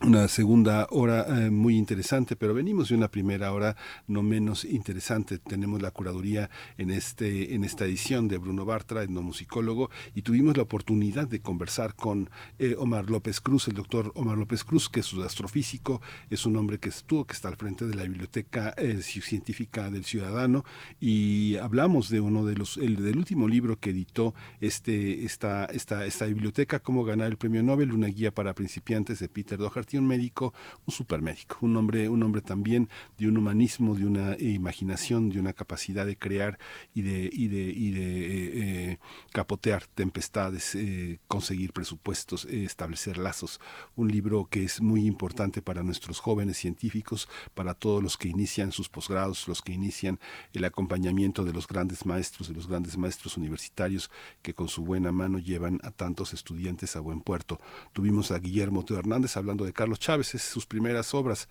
una 0.02 0.28
segunda 0.28 0.88
hora 0.89 1.26
eh, 1.46 1.50
muy 1.50 1.78
interesante, 1.78 2.36
pero 2.36 2.54
venimos 2.54 2.89
de 2.89 2.96
una 2.96 3.10
primera 3.10 3.54
hora 3.54 3.78
no 4.08 4.22
menos 4.24 4.66
interesante. 4.66 5.38
Tenemos 5.38 5.82
la 5.82 5.91
curaduría 5.91 6.50
en 6.78 6.89
este 6.89 7.54
en 7.54 7.64
esta 7.64 7.86
edición 7.86 8.28
de 8.28 8.38
Bruno 8.38 8.66
Bartra, 8.66 9.04
etnomusicólogo, 9.04 9.91
y 10.14 10.24
tuvimos 10.24 10.58
la 10.58 10.64
oportunidad 10.64 11.28
de 11.28 11.41
conversar 11.41 11.96
con 11.96 12.30
eh, 12.60 12.76
Omar 12.78 13.10
López 13.10 13.39
Cruz, 13.39 13.68
el 13.68 13.76
doctor 13.76 14.12
Omar 14.16 14.38
López 14.38 14.64
Cruz, 14.64 14.89
que 14.89 15.00
es 15.02 15.14
un 15.14 15.24
astrofísico, 15.24 16.02
es 16.30 16.46
un 16.46 16.58
hombre 16.58 16.80
que 16.80 16.89
estuvo, 16.89 17.26
que 17.26 17.34
está 17.34 17.48
al 17.48 17.56
frente 17.56 17.86
de 17.86 17.96
la 17.96 18.04
biblioteca 18.04 18.74
eh, 18.78 19.02
científica 19.02 19.89
del 19.89 20.04
ciudadano, 20.04 20.66
y 21.00 21.56
hablamos 21.58 22.10
de 22.10 22.20
uno 22.20 22.46
de 22.46 22.56
los 22.56 22.78
el, 22.78 22.98
del 22.98 23.18
último 23.18 23.48
libro 23.48 23.80
que 23.80 23.91
editó 23.91 24.34
este 24.60 25.24
esta 25.24 25.66
esta 25.66 26.06
esta 26.06 26.26
biblioteca, 26.26 26.80
cómo 26.80 27.06
ganar 27.06 27.28
el 27.28 27.38
premio 27.38 27.64
Nobel, 27.64 27.94
una 27.94 28.08
guía 28.08 28.34
para 28.34 28.54
principiantes 28.54 29.20
de 29.20 29.30
Peter 29.30 29.58
Doherty 29.58 29.83
un 29.94 30.08
médico, 30.08 30.54
un 30.86 30.94
supermédico, 30.94 31.58
un 31.62 31.76
hombre, 31.78 32.10
un 32.10 32.24
hombre 32.24 32.42
también 32.42 32.90
de 33.18 33.28
un 33.28 33.38
humanismo, 33.38 33.96
de 33.96 34.06
una 34.06 34.36
imaginación, 34.40 35.30
de 35.30 35.40
una 35.40 35.54
capacidad 35.54 36.06
de 36.06 36.18
crear 36.18 36.58
y 36.94 37.02
de, 37.02 37.30
y 37.32 37.48
de, 37.48 37.62
y 37.62 37.92
de 37.92 38.04
eh, 38.04 38.52
eh, 38.56 38.98
capotear 39.32 39.86
tempestades, 39.88 40.76
eh, 40.76 41.20
conseguir 41.28 41.74
presupuestos, 41.74 42.46
establecer 42.46 43.18
lazos. 43.18 43.60
Un 43.96 44.10
libro 44.10 44.46
que 44.46 44.64
es 44.64 44.82
muy 44.82 45.06
importante 45.06 45.62
para 45.62 45.84
nuestros 45.84 46.20
jóvenes 46.20 46.58
científicos, 46.58 47.30
para 47.54 47.74
todos 47.74 48.02
los 48.02 48.18
que 48.18 48.28
inician 48.28 48.72
sus 48.72 48.90
posgrados, 48.90 49.48
los 49.48 49.62
que 49.62 49.74
inician 49.74 50.20
el 50.54 50.66
acompañamiento 50.66 51.44
de 51.44 51.54
los 51.54 51.68
grandes 51.68 52.06
maestros, 52.06 52.48
de 52.48 52.54
los 52.54 52.68
grandes 52.68 52.98
maestros 52.98 53.38
universitarios 53.38 54.10
que 54.42 54.54
con 54.54 54.68
su 54.68 54.84
buena 54.84 55.12
mano 55.12 55.40
llevan 55.40 55.80
a 55.84 55.92
tantos 55.92 56.34
estudiantes 56.34 56.96
a 56.96 57.00
buen 57.00 57.22
puerto. 57.22 57.60
Tuvimos 57.94 58.32
a 58.32 58.40
Guillermo 58.40 58.86
Teo 58.86 58.98
Hernández 58.98 59.38
hablando 59.38 59.66
de 59.66 59.73
Carlos 59.74 60.00
Chávez, 60.00 60.36
es 60.36 60.44
sus 60.44 60.66
primeras 60.66 61.14
obras. 61.14 61.50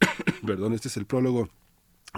Perdón, 0.46 0.72
este 0.72 0.88
es 0.88 0.96
el 0.96 1.06
prólogo 1.06 1.48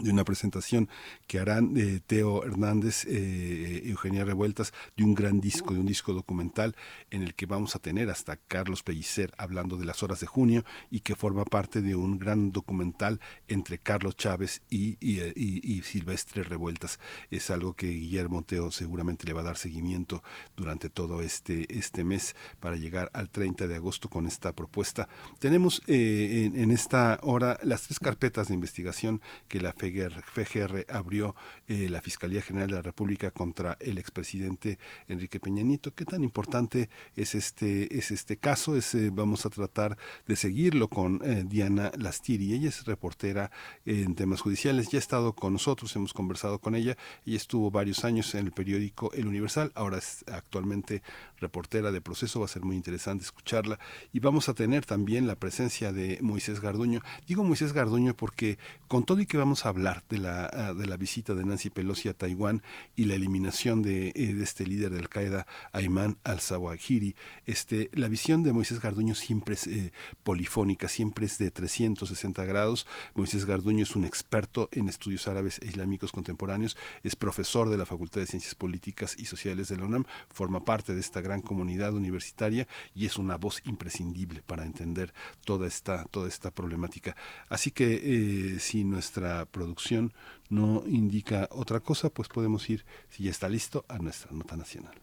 de 0.03 0.11
una 0.11 0.25
presentación 0.25 0.89
que 1.27 1.39
harán 1.39 1.77
eh, 1.77 2.01
Teo 2.07 2.45
Hernández, 2.45 3.05
eh, 3.07 3.83
Eugenia 3.87 4.25
Revueltas, 4.25 4.73
de 4.97 5.05
un 5.05 5.15
gran 5.15 5.41
disco, 5.41 5.75
de 5.75 5.81
un 5.81 5.87
disco 5.87 6.13
documental 6.13 6.77
en 7.11 7.23
el 7.23 7.35
que 7.35 7.47
vamos 7.47 7.75
a 7.77 7.79
tener 7.79 8.11
hasta 8.11 8.37
Carlos 8.37 8.83
Pellicer 8.83 9.33
hablando 9.39 9.77
de 9.77 9.85
las 9.85 10.03
horas 10.03 10.21
de 10.21 10.27
junio 10.27 10.65
y 10.91 11.01
que 11.01 11.17
forma 11.17 11.45
parte 11.45 11.83
de 11.83 11.95
un 11.95 12.19
gran 12.19 12.53
documental 12.53 13.21
entre 13.49 13.79
Carlos 13.79 14.17
Chávez 14.17 14.63
y, 14.71 14.97
y, 15.01 15.21
y, 15.35 15.83
Silvestre 15.83 16.43
Revueltas. 16.43 16.99
Es 17.31 17.51
algo 17.51 17.75
que 17.75 17.89
Guillermo 17.89 18.43
Teo 18.43 18.71
seguramente 18.71 19.27
le 19.27 19.33
va 19.33 19.41
a 19.41 19.45
dar 19.45 19.57
seguimiento 19.57 20.23
durante 20.57 20.91
todo 20.91 21.23
este, 21.23 21.67
este 21.77 22.05
mes 22.05 22.37
para 22.61 22.77
llegar 22.77 23.11
al 23.13 23.31
30 23.31 23.67
de 23.67 23.77
agosto 23.77 24.09
con 24.09 24.27
esta 24.27 24.53
propuesta. 24.53 25.09
Tenemos 25.39 25.83
eh, 25.87 26.45
en, 26.47 26.61
en, 26.61 26.71
esta 26.71 27.19
hora 27.23 27.59
las 27.63 27.83
tres 27.83 27.99
carpetas 27.99 28.49
de 28.49 28.55
investigación 28.55 29.21
que 29.49 29.61
la 29.61 29.73
FE 29.73 29.88
FGR, 29.91 30.87
abrió 30.89 31.35
eh, 31.67 31.89
la 31.89 32.01
Fiscalía 32.01 32.43
General 32.43 32.69
de 32.69 32.75
la 32.77 32.83
República 32.83 33.31
contra 33.31 33.77
el 33.81 33.99
expresidente 33.99 34.79
Enrique 35.09 35.41
Peña 35.41 35.63
Nieto. 35.63 35.95
¿Qué 35.95 36.05
tan 36.05 36.23
importante 36.23 36.89
es 37.17 37.35
este, 37.35 37.97
es 37.97 38.11
este 38.11 38.37
caso? 38.37 38.77
Eh, 38.77 39.11
vamos 39.13 39.47
a 39.47 39.51
tratar 39.51 39.97
de 40.27 40.37
seguirlo 40.37 40.89
con 40.89 41.21
eh, 41.25 41.45
Diana 41.47 41.91
Lastiri. 41.97 42.53
Ella 42.53 42.69
es 42.69 42.85
reportera 42.85 43.51
en 43.85 44.15
temas 44.15 44.41
judiciales, 44.41 44.89
ya 44.89 44.99
ha 44.99 45.01
estado 45.01 45.33
con 45.33 45.53
nosotros, 45.53 45.95
hemos 45.97 46.13
conversado 46.13 46.59
con 46.59 46.75
ella. 46.75 46.97
Ella 47.27 47.37
estuvo 47.37 47.71
varios 47.71 48.05
años 48.05 48.35
en 48.35 48.47
el 48.47 48.53
periódico 48.53 49.13
El 49.13 49.27
Universal, 49.27 49.73
ahora 49.75 49.99
es 49.99 50.25
actualmente 50.31 51.03
reportera 51.39 51.93
de 51.93 52.01
proceso, 52.01 52.41
va 52.41 52.47
a 52.47 52.49
ser 52.49 52.63
muy 52.63 52.77
interesante 52.77 53.25
escucharla. 53.25 53.79
Y 54.13 54.21
vamos 54.21 54.49
a 54.49 54.55
tener 54.55 54.85
también 54.85 55.27
la 55.27 55.37
presencia 55.37 55.93
de 55.93 56.19
Moisés 56.23 56.61
Garduño. 56.61 57.01
Digo 57.27 57.45
Moisés 57.45 57.73
Garduño 57.73 58.15
porque 58.15 58.59
con 58.89 59.05
todo 59.05 59.21
y 59.21 59.27
que 59.27 59.37
vamos 59.37 59.67
a 59.67 59.68
hablar 59.69 60.05
de 60.09 60.19
la, 60.19 60.47
ah, 60.53 60.75
de 60.75 60.87
la 60.87 60.97
visita 60.97 61.35
de 61.35 61.45
Nancy 61.45 61.71
Pelosi 61.71 62.09
a 62.09 62.15
Taiwán 62.15 62.63
y 62.97 63.05
la 63.05 63.15
eliminación 63.15 63.83
de, 63.83 64.13
eh, 64.15 64.35
de 64.35 64.45
este 64.45 64.67
líder 64.67 64.93
de 64.93 65.01
Al-Qaeda, 65.01 65.47
Ayman 65.73 66.19
al-Zawahiri, 66.25 67.15
este, 67.47 67.91
la 67.93 68.09
visión 68.09 68.43
de 68.43 68.53
Moisés 68.53 68.81
Garduño 68.81 69.15
siempre 69.15 69.55
es 69.55 69.67
eh, 69.67 69.93
polifónica, 70.23 70.89
siempre 70.89 71.27
es 71.27 71.39
de 71.39 71.51
360 71.51 72.45
grados. 72.45 72.87
Moisés 73.15 73.45
Garduño 73.45 73.83
es 73.83 73.97
un 73.97 74.05
experto 74.05 74.69
en 74.73 74.89
estudios 74.89 75.29
árabes 75.29 75.61
e 75.63 75.67
islámicos 75.67 76.13
contemporáneos, 76.13 76.77
es 77.03 77.17
profesor 77.17 77.69
de 77.69 77.79
la 77.79 77.87
Facultad 77.87 78.21
de 78.21 78.27
Ciencias 78.27 78.55
Políticas 78.55 79.17
y 79.19 79.25
Sociales 79.27 79.69
de 79.69 79.77
la 79.77 79.85
UNAM, 79.85 80.05
forma 80.29 80.65
parte 80.65 80.95
de 80.95 81.01
esta 81.01 81.21
gran 81.21 81.43
comunidad 81.43 81.95
universitaria 81.95 82.67
y 82.95 83.07
es 83.07 83.19
una 83.19 83.37
voz 83.37 83.63
imprescindible 83.65 84.43
para 84.43 84.65
entender 84.65 85.13
toda 85.45 85.67
esta, 85.67 86.05
toda 86.05 86.29
esta 86.29 86.51
problemática. 86.51 87.17
Así 87.49 87.71
que 87.71 88.01
eh, 88.03 88.61
si 88.61 88.85
nuestra 88.85 89.47
producción 89.59 90.13
no 90.49 90.85
indica 90.87 91.49
otra 91.51 91.81
cosa, 91.81 92.11
pues 92.11 92.29
podemos 92.29 92.71
ir, 92.71 92.85
si 93.09 93.25
ya 93.25 93.31
está 93.31 93.49
listo, 93.49 93.85
a 93.89 93.99
nuestra 93.99 94.31
nota 94.31 94.57
nacional. 94.57 94.95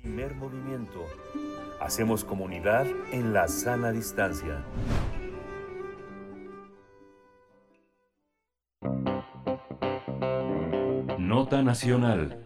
Primer 0.00 0.34
movimiento. 0.36 1.04
Hacemos 1.80 2.24
comunidad 2.24 2.86
en 3.10 3.32
la 3.32 3.48
sana 3.48 3.90
distancia. 3.90 4.64
Nota 11.18 11.62
nacional. 11.62 12.38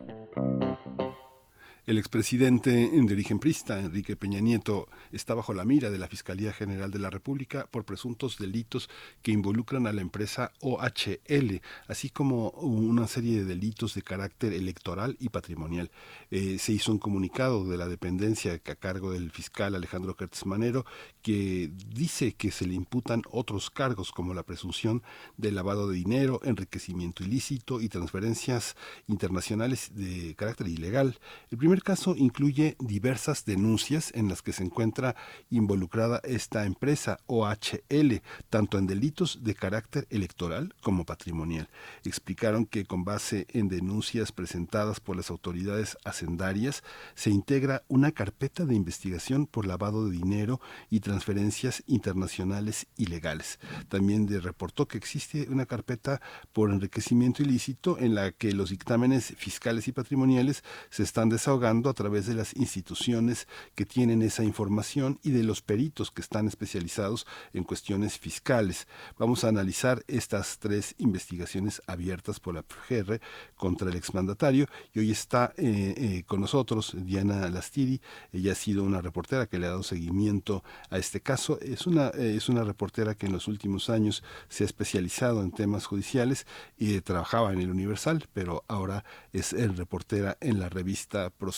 El 1.87 1.99
expresidente 1.99 2.71
de 2.91 3.13
origen 3.13 3.39
prista, 3.39 3.79
Enrique 3.79 4.17
Peña 4.17 4.41
Nieto, 4.41 4.89
está 5.13 5.35
bajo 5.35 5.55
la 5.55 5.65
mira 5.65 5.89
de 5.89 5.99
la 5.99 6.09
Fiscalía 6.09 6.53
General 6.53 6.91
de 6.91 6.99
la 6.99 7.11
República 7.11 7.69
por 7.71 7.85
presuntos 7.85 8.39
delitos 8.39 8.91
que 9.23 9.31
involucran 9.31 9.87
a 9.87 9.93
la 9.93 10.01
empresa 10.01 10.51
OHL, 10.63 11.61
así 11.87 12.11
como 12.11 12.51
una 12.51 13.07
serie 13.07 13.39
de 13.39 13.45
delitos 13.45 13.95
de 13.95 14.03
carácter 14.03 14.53
electoral 14.53 15.17
y 15.21 15.29
patrimonial. 15.29 15.93
Eh, 16.33 16.59
se 16.59 16.73
hizo 16.73 16.91
un 16.91 16.99
comunicado 16.99 17.65
de 17.69 17.77
la 17.77 17.87
dependencia 17.87 18.55
a 18.55 18.75
cargo 18.75 19.13
del 19.13 19.31
fiscal 19.31 19.77
Alejandro 19.77 20.17
Kertz 20.17 20.45
Manero 20.45 20.85
que 21.23 21.71
dice 21.95 22.33
que 22.33 22.51
se 22.51 22.67
le 22.67 22.75
imputan 22.75 23.23
otros 23.31 23.71
cargos 23.71 24.11
como 24.11 24.35
la 24.35 24.43
presunción 24.43 25.05
de 25.37 25.53
lavado 25.53 25.89
de 25.89 25.99
dinero, 25.99 26.41
enriquecimiento 26.43 27.23
ilícito 27.23 27.81
y 27.81 27.89
transferencias 27.89 28.75
internacionales 29.07 29.93
de 29.95 30.35
carácter 30.35 30.67
ilegal. 30.67 31.19
El 31.53 31.59
primer 31.59 31.76
caso 31.83 32.15
incluye 32.17 32.77
diversas 32.79 33.45
denuncias 33.45 34.13
en 34.15 34.29
las 34.29 34.43
que 34.43 34.53
se 34.53 34.65
encuentra 34.65 35.17
involucrada 35.51 36.21
esta 36.25 36.65
empresa 36.65 37.19
OHL, 37.27 38.23
tanto 38.49 38.79
en 38.79 38.87
delitos 38.87 39.43
de 39.43 39.55
carácter 39.55 40.07
electoral 40.11 40.75
como 40.81 41.05
patrimonial. 41.05 41.69
Explicaron 42.05 42.67
que 42.67 42.85
con 42.85 43.05
base 43.05 43.47
en 43.51 43.69
denuncias 43.69 44.33
presentadas 44.33 45.01
por 45.01 45.17
las 45.17 45.31
autoridades 45.31 45.97
hacendarias 46.05 46.83
se 47.15 47.31
integra 47.31 47.83
una 47.89 48.13
carpeta 48.13 48.65
de 48.65 48.75
investigación 48.75 49.47
por 49.47 49.67
lavado 49.67 50.07
de 50.07 50.17
dinero 50.17 50.61
y 50.91 51.01
transferencias 51.01 51.83
internacionales 51.87 52.87
ilegales. 52.97 53.59
También 53.89 54.27
reportó 54.43 54.87
que 54.87 54.99
existe 54.99 55.49
una 55.51 55.67
carpeta 55.67 56.21
por 56.53 56.71
enriquecimiento 56.71 57.43
ilícito 57.43 57.99
en 57.99 58.15
la 58.15 58.33
que 58.33 58.53
los 58.53 58.71
dictámenes 58.71 59.35
fiscales 59.37 59.89
y 59.89 59.93
patrimoniales 59.93 60.63
se 60.91 61.03
están 61.03 61.29
desahogando 61.29 61.57
a 61.67 61.95
través 61.95 62.27
de 62.27 62.35
las 62.35 62.55
instituciones 62.55 63.49
que 63.75 63.85
tienen 63.85 64.23
esa 64.23 64.45
información 64.45 65.19
y 65.25 65.31
de 65.31 65.43
los 65.43 65.63
peritos 65.63 66.13
que 66.13 66.23
están 66.23 66.47
especializados 66.47 67.27
en 67.53 67.65
cuestiones 67.65 68.21
fiscales. 68.21 68.87
Vamos 69.19 69.43
a 69.43 69.49
analizar 69.49 70.05
estas 70.07 70.61
tres 70.61 70.95
investigaciones 70.99 71.83
abiertas 71.89 72.39
por 72.39 72.55
la 72.55 72.63
FGR 72.63 73.21
contra 73.57 73.91
el 73.91 73.97
exmandatario 73.97 74.69
y 74.95 75.01
hoy 75.01 75.11
está 75.11 75.55
eh, 75.57 75.95
eh, 75.97 76.23
con 76.25 76.41
nosotros 76.41 76.95
Diana 76.97 77.49
Lastiri. 77.51 78.01
Ella 78.33 78.53
ha 78.53 78.55
sido 78.55 78.85
una 78.85 79.01
reportera 79.01 79.47
que 79.47 79.59
le 79.59 79.67
ha 79.67 79.71
dado 79.71 79.83
seguimiento 79.83 80.63
a 80.89 80.99
este 80.99 81.21
caso. 81.21 81.59
Es 81.61 81.89
una, 81.89 82.11
eh, 82.11 82.37
es 82.37 82.49
una 82.49 82.63
reportera 82.63 83.17
que 83.17 83.27
en 83.27 83.33
los 83.33 83.49
últimos 83.49 83.91
años 83.91 84.23
se 84.49 84.63
ha 84.63 84.67
especializado 84.67 85.43
en 85.43 85.51
temas 85.51 85.87
judiciales 85.87 86.47
y 86.79 87.01
trabajaba 87.01 87.53
en 87.53 87.61
el 87.61 87.71
Universal, 87.71 88.25
pero 88.33 88.63
ahora 88.69 89.05
es 89.33 89.53
reportera 89.77 90.39
en 90.41 90.61
la 90.61 90.69
revista 90.69 91.31
Proceso, 91.31 91.56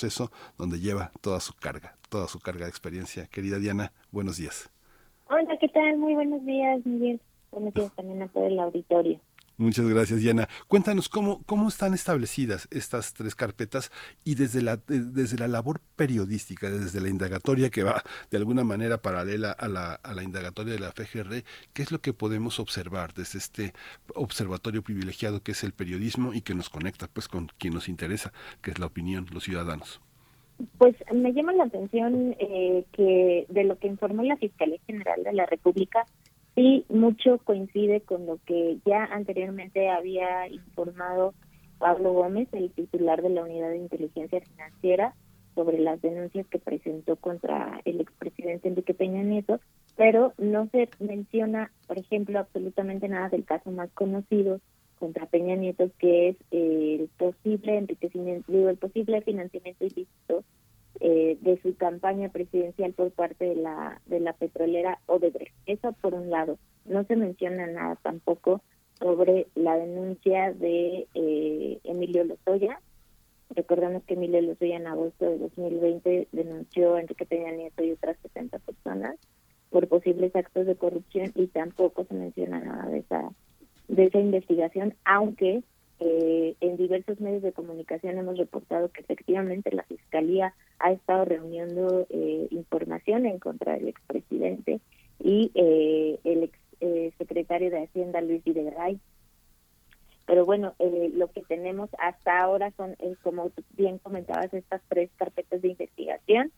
donde 0.56 0.80
lleva 0.80 1.10
toda 1.20 1.40
su 1.40 1.54
carga, 1.54 1.96
toda 2.08 2.28
su 2.28 2.38
carga 2.38 2.64
de 2.64 2.70
experiencia. 2.70 3.26
Querida 3.26 3.58
Diana, 3.58 3.92
buenos 4.10 4.36
días. 4.36 4.70
Hola, 5.28 5.56
¿qué 5.60 5.68
tal? 5.68 5.98
Muy 5.98 6.14
buenos 6.14 6.44
días, 6.44 6.84
Miguel. 6.86 7.20
Buenos 7.50 7.74
días 7.74 7.92
también 7.94 8.22
a 8.22 8.28
todo 8.28 8.46
el 8.46 8.58
auditorio. 8.58 9.20
Muchas 9.58 9.88
gracias, 9.88 10.20
Diana. 10.20 10.48
Cuéntanos 10.68 11.08
cómo, 11.08 11.42
cómo 11.42 11.66
están 11.66 11.92
establecidas 11.92 12.68
estas 12.70 13.12
tres 13.12 13.34
carpetas 13.34 13.90
y 14.24 14.36
desde 14.36 14.62
la, 14.62 14.76
desde 14.76 15.36
la 15.36 15.48
labor 15.48 15.80
periodística, 15.96 16.70
desde 16.70 17.00
la 17.00 17.08
indagatoria 17.08 17.68
que 17.68 17.82
va 17.82 18.04
de 18.30 18.36
alguna 18.36 18.62
manera 18.62 19.02
paralela 19.02 19.50
a 19.50 19.66
la, 19.66 19.94
a 19.94 20.14
la 20.14 20.22
indagatoria 20.22 20.74
de 20.74 20.78
la 20.78 20.92
FGR, 20.92 21.42
¿qué 21.72 21.82
es 21.82 21.90
lo 21.90 22.00
que 22.00 22.12
podemos 22.12 22.60
observar 22.60 23.14
desde 23.14 23.40
este 23.40 23.72
observatorio 24.14 24.82
privilegiado 24.82 25.42
que 25.42 25.50
es 25.50 25.64
el 25.64 25.72
periodismo 25.72 26.34
y 26.34 26.42
que 26.42 26.54
nos 26.54 26.70
conecta 26.70 27.08
pues 27.08 27.26
con 27.26 27.48
quien 27.58 27.74
nos 27.74 27.88
interesa, 27.88 28.32
que 28.62 28.70
es 28.70 28.78
la 28.78 28.86
opinión, 28.86 29.26
los 29.32 29.42
ciudadanos? 29.42 30.00
Pues 30.78 30.94
me 31.12 31.32
llama 31.32 31.52
la 31.52 31.64
atención 31.64 32.36
eh, 32.38 32.84
que 32.92 33.44
de 33.48 33.64
lo 33.64 33.76
que 33.76 33.88
informó 33.88 34.22
la 34.22 34.36
Fiscalía 34.36 34.78
General 34.86 35.24
de 35.24 35.32
la 35.32 35.46
República, 35.46 36.06
Sí, 36.58 36.84
mucho 36.88 37.38
coincide 37.44 38.00
con 38.00 38.26
lo 38.26 38.40
que 38.44 38.78
ya 38.84 39.04
anteriormente 39.04 39.90
había 39.90 40.48
informado 40.48 41.32
Pablo 41.78 42.12
Gómez, 42.12 42.48
el 42.50 42.72
titular 42.72 43.22
de 43.22 43.28
la 43.28 43.44
Unidad 43.44 43.68
de 43.68 43.76
Inteligencia 43.76 44.40
Financiera, 44.40 45.14
sobre 45.54 45.78
las 45.78 46.02
denuncias 46.02 46.48
que 46.48 46.58
presentó 46.58 47.14
contra 47.14 47.80
el 47.84 48.00
expresidente 48.00 48.66
Enrique 48.66 48.92
Peña 48.92 49.22
Nieto, 49.22 49.60
pero 49.96 50.32
no 50.36 50.66
se 50.72 50.88
menciona, 50.98 51.70
por 51.86 51.96
ejemplo, 51.96 52.40
absolutamente 52.40 53.06
nada 53.06 53.28
del 53.28 53.44
caso 53.44 53.70
más 53.70 53.92
conocido 53.92 54.60
contra 54.98 55.26
Peña 55.26 55.54
Nieto, 55.54 55.92
que 56.00 56.30
es 56.30 56.36
el 56.50 57.08
posible 57.18 57.78
enriquecimiento, 57.78 58.50
digo, 58.50 58.68
el 58.68 58.78
posible 58.78 59.22
financiamiento 59.22 59.84
ilícito 59.84 60.42
eh, 61.00 61.38
de 61.40 61.60
su 61.62 61.76
campaña 61.76 62.28
presidencial 62.28 62.92
por 62.92 63.10
parte 63.12 63.44
de 63.44 63.56
la 63.56 64.00
de 64.06 64.20
la 64.20 64.32
petrolera 64.32 64.98
Odebrecht. 65.06 65.54
Eso 65.66 65.92
por 66.00 66.14
un 66.14 66.30
lado. 66.30 66.58
No 66.84 67.04
se 67.04 67.16
menciona 67.16 67.66
nada 67.66 67.96
tampoco 68.02 68.62
sobre 68.98 69.46
la 69.54 69.76
denuncia 69.76 70.52
de 70.52 71.06
eh, 71.14 71.78
Emilio 71.84 72.24
Lozoya. 72.24 72.80
Recordemos 73.50 74.02
que 74.04 74.14
Emilio 74.14 74.42
Lozoya 74.42 74.76
en 74.76 74.86
agosto 74.86 75.24
de 75.24 75.38
2020 75.38 76.28
denunció 76.32 76.94
a 76.94 77.00
Enrique 77.00 77.26
Peña 77.26 77.52
Nieto 77.52 77.84
y 77.84 77.92
otras 77.92 78.16
70 78.22 78.58
personas 78.58 79.16
por 79.70 79.86
posibles 79.88 80.34
actos 80.34 80.66
de 80.66 80.76
corrupción 80.76 81.30
y 81.34 81.46
tampoco 81.46 82.04
se 82.04 82.14
menciona 82.14 82.60
nada 82.60 82.88
de 82.88 82.98
esa 82.98 83.30
de 83.88 84.04
esa 84.04 84.18
investigación, 84.18 84.94
aunque 85.04 85.62
eh, 86.00 86.54
en 86.60 86.76
diversos 86.76 87.20
medios 87.20 87.42
de 87.42 87.52
comunicación 87.52 88.18
hemos 88.18 88.38
reportado 88.38 88.90
que 88.90 89.00
efectivamente 89.00 89.72
la 89.72 89.82
Fiscalía 89.82 90.54
ha 90.78 90.92
estado 90.92 91.24
reuniendo 91.24 92.06
eh, 92.10 92.46
información 92.50 93.26
en 93.26 93.38
contra 93.38 93.74
del 93.74 93.88
expresidente 93.88 94.80
y 95.18 95.50
eh, 95.54 96.20
el 96.22 96.44
ex 96.44 96.58
eh, 96.80 97.12
secretario 97.18 97.70
de 97.70 97.82
Hacienda 97.82 98.20
Luis 98.20 98.44
Videgaray. 98.44 99.00
Pero 100.26 100.44
bueno, 100.44 100.74
lo 101.14 101.28
que 101.32 101.40
tenemos 101.40 101.88
hasta 101.98 102.38
ahora 102.38 102.70
son, 102.76 102.94
como 103.22 103.50
bien 103.78 103.96
comentabas, 103.96 104.52
estas 104.52 104.82
tres 104.86 105.08
carpetas 105.16 105.62
de 105.62 105.68
investigación. 105.68 106.52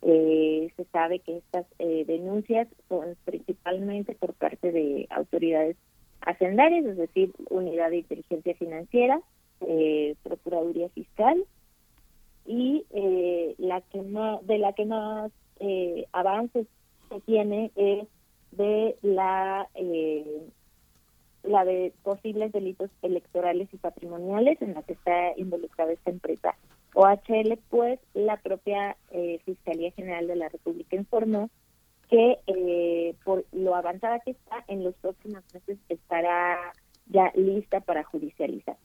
se 0.00 0.84
sabe 0.92 1.18
que 1.18 1.38
estas 1.38 1.66
denuncias 1.78 2.68
son 2.88 3.16
principalmente 3.24 4.14
por 4.14 4.34
parte 4.34 4.70
de 4.70 5.08
autoridades 5.10 5.76
hacendarias, 6.20 6.84
es 6.84 6.96
decir, 6.96 7.32
Unidad 7.50 7.90
de 7.90 7.98
Inteligencia 7.98 8.54
Financiera, 8.54 9.20
Procuraduría 10.22 10.88
Fiscal 10.90 11.44
y 12.48 12.86
eh, 12.90 13.54
la 13.58 13.82
que 13.82 13.98
no, 13.98 14.40
de 14.42 14.58
la 14.58 14.72
que 14.72 14.86
más 14.86 15.30
eh, 15.60 16.06
avances 16.12 16.66
se 17.10 17.20
tiene 17.20 17.70
es 17.76 18.06
de 18.52 18.96
la 19.02 19.68
eh, 19.74 20.48
la 21.42 21.64
de 21.64 21.92
posibles 22.02 22.52
delitos 22.52 22.90
electorales 23.02 23.68
y 23.72 23.76
patrimoniales 23.76 24.60
en 24.62 24.74
la 24.74 24.82
que 24.82 24.94
está 24.94 25.32
involucrada 25.36 25.92
esta 25.92 26.10
empresa. 26.10 26.54
OHL, 26.94 27.58
pues 27.68 28.00
la 28.14 28.38
propia 28.38 28.96
eh, 29.10 29.40
Fiscalía 29.44 29.92
General 29.92 30.26
de 30.26 30.36
la 30.36 30.48
República 30.48 30.96
informó 30.96 31.50
que 32.08 32.38
eh, 32.46 33.14
por 33.24 33.44
lo 33.52 33.74
avanzada 33.74 34.20
que 34.20 34.32
está, 34.32 34.64
en 34.68 34.84
los 34.84 34.94
próximos 34.96 35.42
meses 35.52 35.78
estará 35.88 36.72
ya 37.06 37.32
lista 37.34 37.80
para 37.80 38.04
judicializar. 38.04 38.76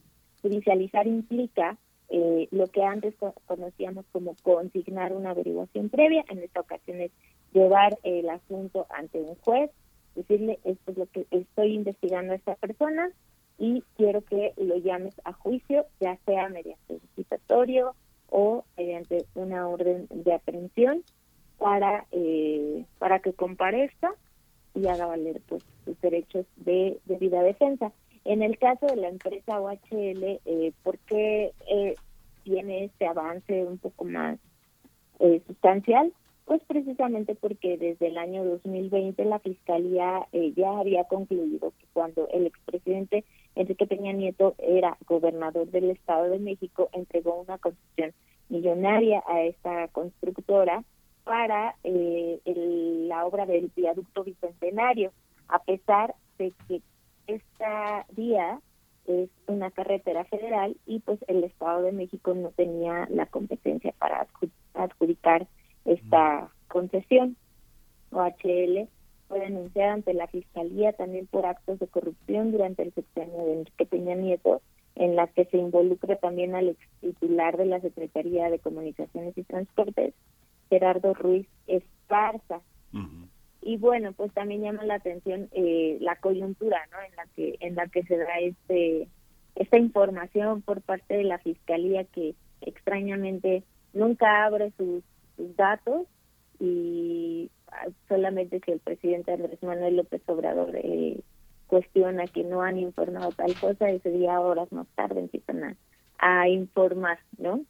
Judicializar 0.41 1.07
implica 1.07 1.77
eh, 2.09 2.47
lo 2.51 2.67
que 2.67 2.83
antes 2.83 3.15
conocíamos 3.45 4.05
como 4.11 4.35
consignar 4.43 5.13
una 5.13 5.31
averiguación 5.31 5.89
previa, 5.89 6.25
en 6.29 6.39
esta 6.39 6.59
ocasión 6.59 7.01
es 7.01 7.11
llevar 7.53 7.97
el 8.03 8.29
asunto 8.29 8.85
ante 8.89 9.19
un 9.21 9.35
juez, 9.35 9.71
decirle 10.15 10.59
esto 10.63 10.91
es 10.91 10.97
lo 10.97 11.05
que 11.07 11.25
estoy 11.31 11.73
investigando 11.73 12.33
a 12.33 12.35
esta 12.35 12.55
persona 12.55 13.09
y 13.57 13.83
quiero 13.95 14.21
que 14.21 14.53
lo 14.57 14.77
llames 14.77 15.15
a 15.23 15.33
juicio, 15.33 15.85
ya 15.99 16.17
sea 16.25 16.49
mediante 16.49 16.99
citatorio 17.15 17.95
o 18.29 18.65
mediante 18.77 19.25
una 19.35 19.67
orden 19.67 20.07
de 20.09 20.33
aprehensión 20.33 21.03
para 21.57 22.05
eh, 22.11 22.85
para 22.99 23.19
que 23.19 23.33
comparezca 23.33 24.13
y 24.75 24.87
haga 24.87 25.05
valer 25.05 25.41
pues 25.47 25.63
sus 25.85 25.99
derechos 26.01 26.45
de 26.57 26.99
debida 27.05 27.43
defensa. 27.43 27.91
En 28.25 28.41
el 28.41 28.57
caso 28.57 28.85
de 28.87 28.95
la 28.95 29.09
empresa 29.09 29.59
OHL, 29.59 30.39
eh, 30.45 30.71
¿por 30.83 30.97
qué 30.99 31.51
eh, 31.69 31.95
tiene 32.43 32.85
este 32.85 33.05
avance 33.05 33.63
un 33.63 33.77
poco 33.77 34.05
más 34.05 34.39
eh, 35.19 35.41
sustancial? 35.47 36.13
Pues 36.45 36.61
precisamente 36.67 37.35
porque 37.35 37.77
desde 37.77 38.07
el 38.07 38.17
año 38.17 38.43
2020 38.43 39.23
la 39.25 39.39
Fiscalía 39.39 40.27
eh, 40.33 40.51
ya 40.55 40.77
había 40.77 41.05
concluido 41.05 41.71
que 41.79 41.85
cuando 41.93 42.27
el 42.33 42.45
expresidente 42.45 43.23
Enrique 43.55 43.87
Peña 43.87 44.11
Nieto 44.11 44.55
era 44.57 44.97
gobernador 45.07 45.67
del 45.67 45.89
Estado 45.91 46.29
de 46.29 46.39
México, 46.39 46.89
entregó 46.91 47.39
una 47.39 47.57
concesión 47.59 48.11
millonaria 48.49 49.23
a 49.25 49.41
esta 49.43 49.87
constructora 49.89 50.83
para 51.23 51.75
eh, 51.83 52.39
la 53.07 53.25
obra 53.25 53.45
del 53.45 53.71
viaducto 53.75 54.23
bicentenario, 54.23 55.11
a 55.47 55.59
pesar 55.59 56.15
de 56.37 56.53
que 56.67 56.81
esta 57.27 58.05
vía 58.11 58.59
es 59.05 59.29
una 59.47 59.71
carretera 59.71 60.23
federal 60.25 60.77
y 60.85 60.99
pues 60.99 61.19
el 61.27 61.43
Estado 61.43 61.83
de 61.83 61.91
México 61.91 62.33
no 62.33 62.49
tenía 62.51 63.07
la 63.09 63.25
competencia 63.25 63.93
para 63.99 64.27
adjudicar 64.73 65.47
esta 65.85 66.49
concesión. 66.67 67.35
OHL 68.11 68.87
fue 69.27 69.39
denunciada 69.39 69.93
ante 69.93 70.13
la 70.13 70.27
Fiscalía 70.27 70.93
también 70.93 71.27
por 71.27 71.45
actos 71.45 71.79
de 71.79 71.87
corrupción 71.87 72.51
durante 72.51 72.83
el 72.83 72.93
sexenio 72.93 73.45
de 73.45 73.53
Enrique 73.53 73.85
Peña 73.85 74.15
Nieto, 74.15 74.61
en 74.95 75.15
la 75.15 75.27
que 75.27 75.45
se 75.45 75.57
involucra 75.57 76.15
también 76.17 76.55
al 76.55 76.69
ex 76.69 76.79
titular 77.01 77.57
de 77.57 77.65
la 77.65 77.81
Secretaría 77.81 78.49
de 78.49 78.59
Comunicaciones 78.59 79.37
y 79.37 79.43
Transportes, 79.43 80.13
Gerardo 80.69 81.13
Ruiz 81.13 81.47
Esparza. 81.67 82.61
Y 83.65 83.77
bueno, 83.77 84.11
pues 84.11 84.33
también 84.33 84.61
llama 84.61 84.83
la 84.83 84.95
atención 84.95 85.47
eh, 85.53 85.97
la 86.01 86.17
coyuntura, 86.17 86.85
¿no? 86.91 86.97
En 87.01 87.15
la 87.15 87.25
que 87.33 87.55
en 87.61 87.75
la 87.75 87.87
que 87.87 88.03
se 88.03 88.17
da 88.17 88.39
este 88.39 89.07
esta 89.55 89.77
información 89.77 90.61
por 90.61 90.81
parte 90.81 91.15
de 91.15 91.23
la 91.23 91.37
Fiscalía 91.39 92.03
que 92.03 92.35
extrañamente 92.61 93.63
nunca 93.93 94.45
abre 94.45 94.73
sus 94.77 95.03
sus 95.37 95.55
datos 95.55 96.07
y 96.59 97.49
solamente 98.07 98.61
si 98.63 98.71
el 98.71 98.79
presidente 98.79 99.31
Andrés 99.31 99.61
Manuel 99.63 99.97
López 99.97 100.21
Obrador 100.27 100.75
eh, 100.75 101.19
cuestiona 101.67 102.27
que 102.27 102.43
no 102.43 102.61
han 102.61 102.77
informado 102.77 103.31
tal 103.31 103.53
cosa, 103.59 103.89
ese 103.89 104.11
día 104.11 104.39
horas 104.39 104.71
más 104.71 104.87
tarde 104.95 105.21
empiezan 105.21 105.75
a, 106.19 106.47
informar, 106.47 107.19
¿no? 107.37 107.65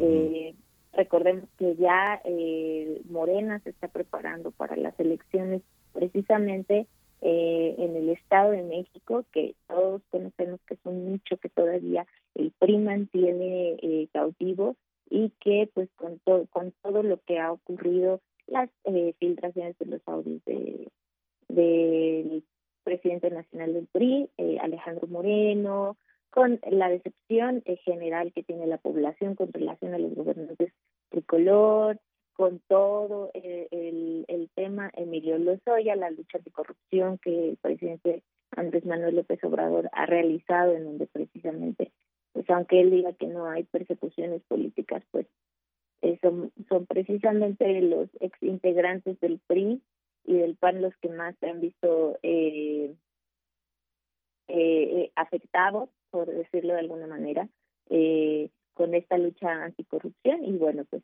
eh, 0.00 0.54
recordemos 0.98 1.48
que 1.58 1.76
ya 1.76 2.20
eh, 2.24 3.00
Morena 3.08 3.60
se 3.60 3.70
está 3.70 3.86
preparando 3.86 4.50
para 4.50 4.76
las 4.76 4.98
elecciones 4.98 5.62
precisamente 5.92 6.88
eh, 7.20 7.74
en 7.78 7.96
el 7.96 8.08
Estado 8.10 8.50
de 8.50 8.64
México, 8.64 9.24
que 9.32 9.54
todos 9.68 10.02
conocemos 10.10 10.60
que 10.66 10.74
es 10.74 10.80
un 10.84 11.22
que 11.24 11.48
todavía 11.48 12.04
el 12.34 12.52
PRI 12.58 12.78
mantiene 12.78 13.76
eh, 13.80 14.08
cautivo 14.12 14.76
y 15.08 15.30
que 15.40 15.70
pues 15.72 15.88
con, 15.96 16.18
todo 16.18 16.46
con 16.50 16.72
todo 16.82 17.02
lo 17.04 17.18
que 17.22 17.38
ha 17.38 17.52
ocurrido, 17.52 18.20
las 18.48 18.68
eh, 18.84 19.14
filtraciones 19.20 19.78
de 19.78 19.86
los 19.86 20.02
audios 20.06 20.44
de 20.44 20.88
del 21.48 22.44
presidente 22.82 23.30
nacional 23.30 23.72
del 23.72 23.86
PRI, 23.86 24.28
eh, 24.36 24.58
Alejandro 24.60 25.06
Moreno, 25.06 25.96
con 26.30 26.60
la 26.70 26.88
decepción 26.88 27.62
eh, 27.64 27.76
general 27.78 28.32
que 28.32 28.42
tiene 28.42 28.66
la 28.66 28.78
población 28.78 29.34
con 29.34 29.52
relación 29.52 29.94
a 29.94 29.98
los 29.98 30.14
gobernantes 30.14 30.72
tricolor, 31.08 31.98
con 32.34 32.60
todo 32.68 33.30
el, 33.34 34.24
el 34.28 34.50
tema 34.54 34.90
Emilio 34.94 35.38
Lozoya, 35.38 35.96
la 35.96 36.10
lucha 36.10 36.38
anticorrupción 36.38 37.18
que 37.18 37.50
el 37.50 37.56
presidente 37.56 38.22
Andrés 38.52 38.86
Manuel 38.86 39.16
López 39.16 39.42
Obrador 39.42 39.90
ha 39.92 40.06
realizado, 40.06 40.74
en 40.74 40.84
donde 40.84 41.06
precisamente 41.06 41.92
pues 42.32 42.48
aunque 42.50 42.80
él 42.80 42.90
diga 42.92 43.12
que 43.14 43.26
no 43.26 43.46
hay 43.46 43.64
persecuciones 43.64 44.42
políticas, 44.44 45.02
pues 45.10 45.26
eh, 46.02 46.18
son, 46.22 46.52
son 46.68 46.86
precisamente 46.86 47.80
los 47.82 48.08
ex 48.20 48.40
integrantes 48.42 49.18
del 49.18 49.40
PRI 49.46 49.82
y 50.24 50.34
del 50.34 50.56
PAN 50.56 50.80
los 50.80 50.96
que 50.98 51.08
más 51.08 51.34
se 51.40 51.48
han 51.48 51.60
visto 51.60 52.18
eh, 52.22 52.94
eh, 54.46 55.10
afectados, 55.16 55.88
por 56.10 56.26
decirlo 56.28 56.74
de 56.74 56.80
alguna 56.80 57.08
manera, 57.08 57.48
con 58.78 58.94
esta 58.94 59.18
lucha 59.18 59.64
anticorrupción 59.64 60.44
y 60.44 60.56
bueno, 60.56 60.84
pues 60.88 61.02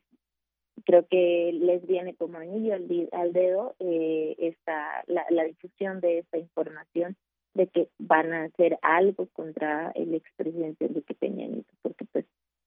creo 0.85 1.05
que 1.07 1.51
les 1.53 1.85
viene 1.85 2.15
como 2.15 2.37
anillo 2.37 2.73
al, 2.73 3.33
dedo 3.33 3.75
esta 3.79 5.03
la, 5.07 5.25
la 5.29 5.43
difusión 5.43 5.99
de 5.99 6.19
esta 6.19 6.37
información 6.37 7.17
de 7.53 7.67
que 7.67 7.89
van 7.99 8.31
a 8.31 8.43
hacer 8.45 8.79
algo 8.81 9.27
contra 9.33 9.91
el 9.91 10.13
expresidente 10.13 10.85
Enrique 10.85 11.15
Peña 11.15 11.47
Nieto, 11.47 11.73
porque 11.81 12.05
pues 12.13 12.25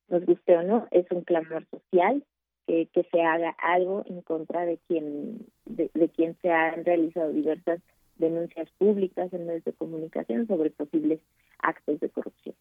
nos 0.08 0.26
guste 0.26 0.56
o 0.56 0.62
no, 0.62 0.86
es 0.90 1.06
un 1.10 1.22
clamor 1.22 1.66
social 1.70 2.22
que, 2.66 2.88
que 2.92 3.04
se 3.04 3.22
haga 3.22 3.56
algo 3.58 4.02
en 4.06 4.20
contra 4.20 4.66
de 4.66 4.78
quien 4.88 5.46
de, 5.64 5.88
quien 6.14 6.36
se 6.42 6.50
han 6.50 6.84
realizado 6.84 7.32
diversas 7.32 7.80
denuncias 8.16 8.68
públicas 8.76 9.32
en 9.32 9.46
medios 9.46 9.64
de 9.64 9.72
comunicación 9.72 10.46
sobre 10.46 10.70
posibles 10.70 11.20
actos 11.60 11.98
de 12.00 12.10
corrupción. 12.10 12.54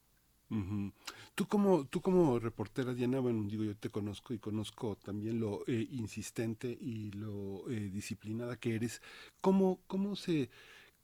Tú 1.35 1.47
como 1.47 1.85
tú 1.85 2.01
como 2.01 2.39
reportera 2.39 2.93
Diana, 2.93 3.19
bueno, 3.19 3.43
digo 3.49 3.63
yo 3.63 3.75
te 3.75 3.89
conozco 3.89 4.33
y 4.33 4.39
conozco 4.39 4.95
también 4.95 5.39
lo 5.39 5.63
eh, 5.67 5.87
insistente 5.91 6.69
y 6.69 7.11
lo 7.11 7.69
eh, 7.69 7.89
disciplinada 7.89 8.55
que 8.57 8.75
eres. 8.75 9.01
¿Cómo 9.41 9.79
cómo 9.87 10.15
se 10.15 10.49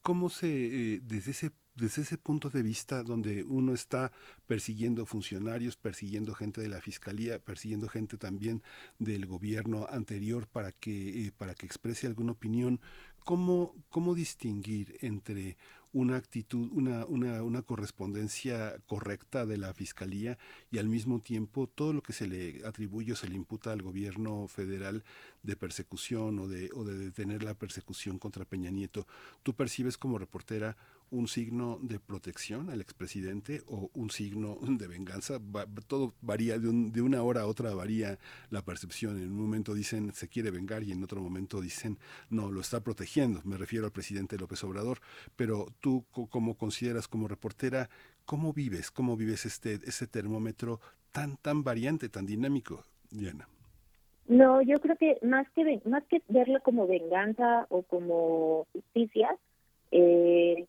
cómo 0.01 0.29
se, 0.29 0.95
eh, 0.95 1.01
desde 1.03 1.31
ese 1.31 1.51
desde 1.75 2.03
ese 2.03 2.17
punto 2.17 2.49
de 2.49 2.61
vista 2.61 3.03
donde 3.03 3.43
uno 3.43 3.73
está 3.73 4.11
persiguiendo 4.45 5.05
funcionarios, 5.05 5.75
persiguiendo 5.75 6.35
gente 6.35 6.61
de 6.61 6.69
la 6.69 6.81
fiscalía, 6.81 7.39
persiguiendo 7.39 7.89
gente 7.89 8.17
también 8.17 8.61
del 8.99 9.25
gobierno 9.25 9.87
anterior 9.89 10.47
para 10.47 10.71
que, 10.71 11.25
eh, 11.25 11.31
para 11.35 11.55
que 11.55 11.65
exprese 11.65 12.05
alguna 12.07 12.33
opinión, 12.33 12.79
¿cómo, 13.25 13.75
cómo 13.89 14.13
distinguir 14.13 14.97
entre 15.01 15.57
una 15.93 16.17
actitud, 16.17 16.69
una, 16.73 17.05
una, 17.05 17.43
una, 17.43 17.61
correspondencia 17.61 18.75
correcta 18.87 19.45
de 19.45 19.57
la 19.57 19.73
Fiscalía 19.73 20.37
y 20.71 20.79
al 20.79 20.89
mismo 20.89 21.19
tiempo 21.19 21.67
todo 21.67 21.93
lo 21.93 22.01
que 22.01 22.13
se 22.13 22.27
le 22.27 22.65
atribuye 22.65 23.13
o 23.13 23.15
se 23.15 23.29
le 23.29 23.35
imputa 23.35 23.71
al 23.71 23.83
gobierno 23.83 24.47
federal 24.47 25.03
de 25.43 25.55
persecución 25.55 26.39
o 26.39 26.47
de, 26.47 26.71
o 26.73 26.83
de 26.83 26.97
detener 26.97 27.43
la 27.43 27.53
persecución 27.53 28.17
contra 28.17 28.43
Peña 28.43 28.71
Nieto. 28.71 29.05
¿Tú 29.43 29.53
percibes 29.53 29.97
como 29.97 30.17
reportera 30.17 30.75
un 31.11 31.27
signo 31.27 31.79
de 31.81 31.99
protección 31.99 32.69
al 32.69 32.81
expresidente 32.81 33.61
o 33.67 33.89
un 33.93 34.09
signo 34.09 34.57
de 34.61 34.87
venganza. 34.87 35.39
todo 35.87 36.13
varía, 36.21 36.57
de, 36.59 36.69
de, 36.91 37.01
una 37.01 37.23
hora 37.23 37.41
a 37.41 37.47
otra 37.47 37.73
varía 37.73 38.17
la 38.49 38.63
percepción. 38.63 39.17
En 39.17 39.31
un 39.31 39.41
momento 39.41 39.73
dicen 39.73 40.13
se 40.13 40.27
quiere 40.27 40.51
vengar 40.51 40.83
y 40.83 40.91
en 40.91 41.03
otro 41.03 41.21
momento 41.21 41.61
dicen 41.61 41.97
no, 42.29 42.51
lo 42.51 42.61
está 42.61 42.81
protegiendo. 42.81 43.41
Me 43.43 43.57
refiero 43.57 43.85
al 43.85 43.91
presidente 43.91 44.37
López 44.37 44.63
Obrador. 44.63 44.99
Pero 45.35 45.67
tú, 45.79 46.05
como 46.11 46.55
consideras 46.55 47.07
como 47.07 47.27
reportera, 47.27 47.89
¿cómo 48.25 48.53
vives? 48.53 48.91
¿Cómo 48.91 49.17
vives 49.17 49.45
este, 49.45 49.73
ese 49.85 50.07
termómetro 50.07 50.79
tan, 51.11 51.37
tan 51.37 51.63
variante, 51.63 52.09
tan 52.09 52.25
dinámico, 52.25 52.83
Diana? 53.11 53.47
No, 54.27 54.61
yo 54.61 54.79
creo 54.79 54.95
que 54.95 55.17
más 55.21 55.47
que 55.51 55.81
más 55.85 56.03
que 56.05 56.21
verlo 56.29 56.59
como 56.61 56.87
venganza 56.87 57.65
o 57.69 57.83
como 57.83 58.65
justicia, 58.71 59.29
eh, 59.91 60.65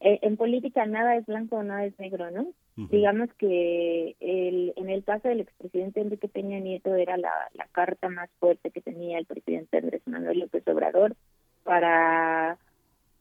en 0.00 0.36
política 0.36 0.86
nada 0.86 1.16
es 1.16 1.26
blanco 1.26 1.56
o 1.56 1.62
nada 1.62 1.84
es 1.84 1.98
negro, 1.98 2.30
¿no? 2.30 2.52
Digamos 2.76 3.28
que 3.34 4.14
el, 4.20 4.72
en 4.76 4.88
el 4.88 5.02
caso 5.02 5.26
del 5.26 5.40
expresidente 5.40 6.00
Enrique 6.00 6.28
Peña 6.28 6.60
Nieto 6.60 6.94
era 6.94 7.16
la, 7.16 7.32
la 7.54 7.66
carta 7.72 8.08
más 8.08 8.30
fuerte 8.38 8.70
que 8.70 8.80
tenía 8.80 9.18
el 9.18 9.26
presidente 9.26 9.78
Andrés 9.78 10.02
Manuel 10.06 10.38
López 10.38 10.62
Obrador 10.68 11.16
para 11.64 12.56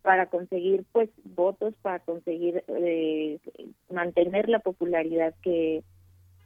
para 0.07 0.27
conseguir 0.27 0.85
pues 0.93 1.09
votos, 1.25 1.73
para 1.81 1.99
conseguir 1.99 2.63
eh, 2.69 3.39
mantener 3.91 4.47
la 4.47 4.59
popularidad 4.59 5.35
que, 5.41 5.83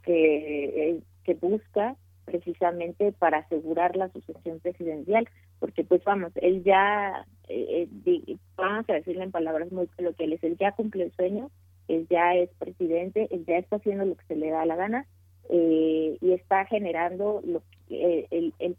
que, 0.02 0.64
eh, 0.64 1.00
que 1.22 1.34
busca 1.34 1.94
precisamente 2.24 3.12
para 3.12 3.38
asegurar 3.38 3.94
la 3.94 4.08
sucesión 4.08 4.58
presidencial, 4.58 5.28
porque 5.60 5.84
pues 5.84 6.02
vamos, 6.02 6.32
él 6.34 6.64
ya, 6.64 7.24
eh, 7.52 7.88
eh 8.06 8.36
vamos 8.56 8.88
a 8.88 8.94
decirle 8.94 9.24
en 9.24 9.30
palabras 9.30 9.70
muy 9.72 9.86
coloquiales, 9.88 10.42
él 10.42 10.56
ya 10.58 10.72
cumplió 10.72 11.04
el 11.04 11.12
sueño, 11.12 11.50
él 11.88 12.06
ya 12.08 12.34
es 12.34 12.50
presidente, 12.58 13.28
él 13.30 13.44
ya 13.46 13.58
está 13.58 13.76
haciendo 13.76 14.04
lo 14.04 14.16
que 14.16 14.24
se 14.26 14.36
le 14.36 14.50
da 14.50 14.64
la 14.64 14.76
gana 14.76 15.06
eh, 15.48 16.16
y 16.20 16.32
está 16.32 16.64
generando 16.66 17.42
lo 17.44 17.62
que, 17.88 18.26
el, 18.30 18.54
el, 18.58 18.76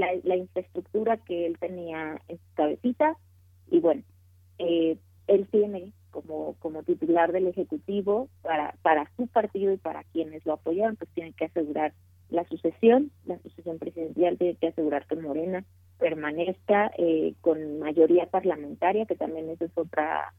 la, 0.00 0.08
la, 0.22 0.36
infraestructura 0.36 1.16
que 1.18 1.46
él 1.46 1.58
tenía 1.58 2.20
en 2.28 2.38
su 2.38 2.54
cabecita 2.54 3.16
y 3.70 3.80
bueno, 3.80 4.02
eh, 4.58 4.96
él 5.26 5.48
tiene 5.50 5.92
como, 6.10 6.54
como 6.58 6.82
titular 6.82 7.32
del 7.32 7.48
Ejecutivo 7.48 8.28
para, 8.42 8.74
para 8.82 9.10
su 9.16 9.26
partido 9.26 9.72
y 9.72 9.78
para 9.78 10.04
quienes 10.04 10.44
lo 10.44 10.52
apoyaron, 10.54 10.96
pues 10.96 11.10
tiene 11.14 11.32
que 11.32 11.46
asegurar 11.46 11.94
la 12.32 12.44
sucesión, 12.48 13.10
la 13.26 13.38
sucesión 13.38 13.78
presidencial 13.78 14.38
tiene 14.38 14.56
que 14.56 14.68
asegurar 14.68 15.06
que 15.06 15.16
Morena 15.16 15.64
permanezca 15.98 16.90
eh, 16.98 17.34
con 17.40 17.78
mayoría 17.78 18.26
parlamentaria, 18.26 19.06
que 19.06 19.14
también 19.14 19.50
esa 19.50 19.66
es 19.66 19.72
otra 19.76 20.32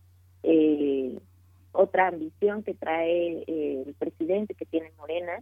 eh, 0.43 1.17
otra 1.71 2.07
ambición 2.07 2.63
que 2.63 2.73
trae 2.73 3.43
eh, 3.47 3.83
el 3.85 3.93
presidente 3.95 4.53
que 4.53 4.65
tiene 4.65 4.91
Morena. 4.97 5.41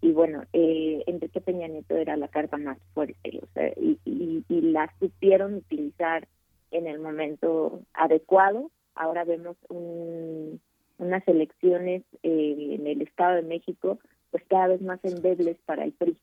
Y 0.00 0.12
bueno, 0.12 0.42
eh, 0.52 1.02
Enrique 1.06 1.40
Peña 1.40 1.66
Nieto 1.66 1.96
era 1.96 2.16
la 2.16 2.28
carta 2.28 2.58
más 2.58 2.78
fuerte, 2.92 3.40
o 3.40 3.80
y, 3.80 3.98
y, 4.04 4.44
y 4.48 4.60
la 4.60 4.92
supieron 5.00 5.54
utilizar 5.54 6.28
en 6.70 6.86
el 6.86 6.98
momento 6.98 7.80
adecuado. 7.94 8.70
Ahora 8.94 9.24
vemos 9.24 9.56
un, 9.70 10.60
unas 10.98 11.26
elecciones 11.26 12.02
eh, 12.22 12.76
en 12.78 12.86
el 12.86 13.02
Estado 13.02 13.36
de 13.36 13.42
México 13.42 13.98
pues 14.34 14.42
cada 14.48 14.66
vez 14.66 14.82
más 14.82 14.98
endebles 15.04 15.56
para 15.64 15.84
el 15.84 15.92
PRI. 15.92 16.16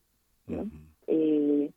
¿no? 0.46 0.66
eh, 1.06 1.70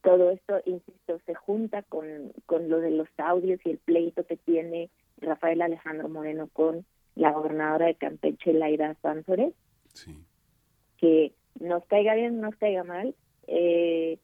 todo 0.00 0.30
esto, 0.30 0.58
insisto, 0.64 1.20
se 1.26 1.34
junta 1.34 1.82
con, 1.82 2.32
con 2.46 2.70
lo 2.70 2.80
de 2.80 2.92
los 2.92 3.08
audios 3.18 3.60
y 3.66 3.72
el 3.72 3.76
pleito 3.76 4.24
que 4.24 4.38
tiene 4.38 4.88
Rafael 5.18 5.60
Alejandro 5.60 6.08
Moreno 6.08 6.48
con 6.50 6.86
la 7.14 7.32
gobernadora 7.32 7.88
de 7.88 7.94
Campeche, 7.96 8.54
Laida 8.54 8.96
Sánchez, 9.02 9.52
sí. 9.92 10.24
que 10.96 11.34
nos 11.58 11.84
caiga 11.84 12.14
bien, 12.14 12.40
nos 12.40 12.56
caiga 12.56 12.82
mal, 12.82 13.14
eh, 13.46 14.18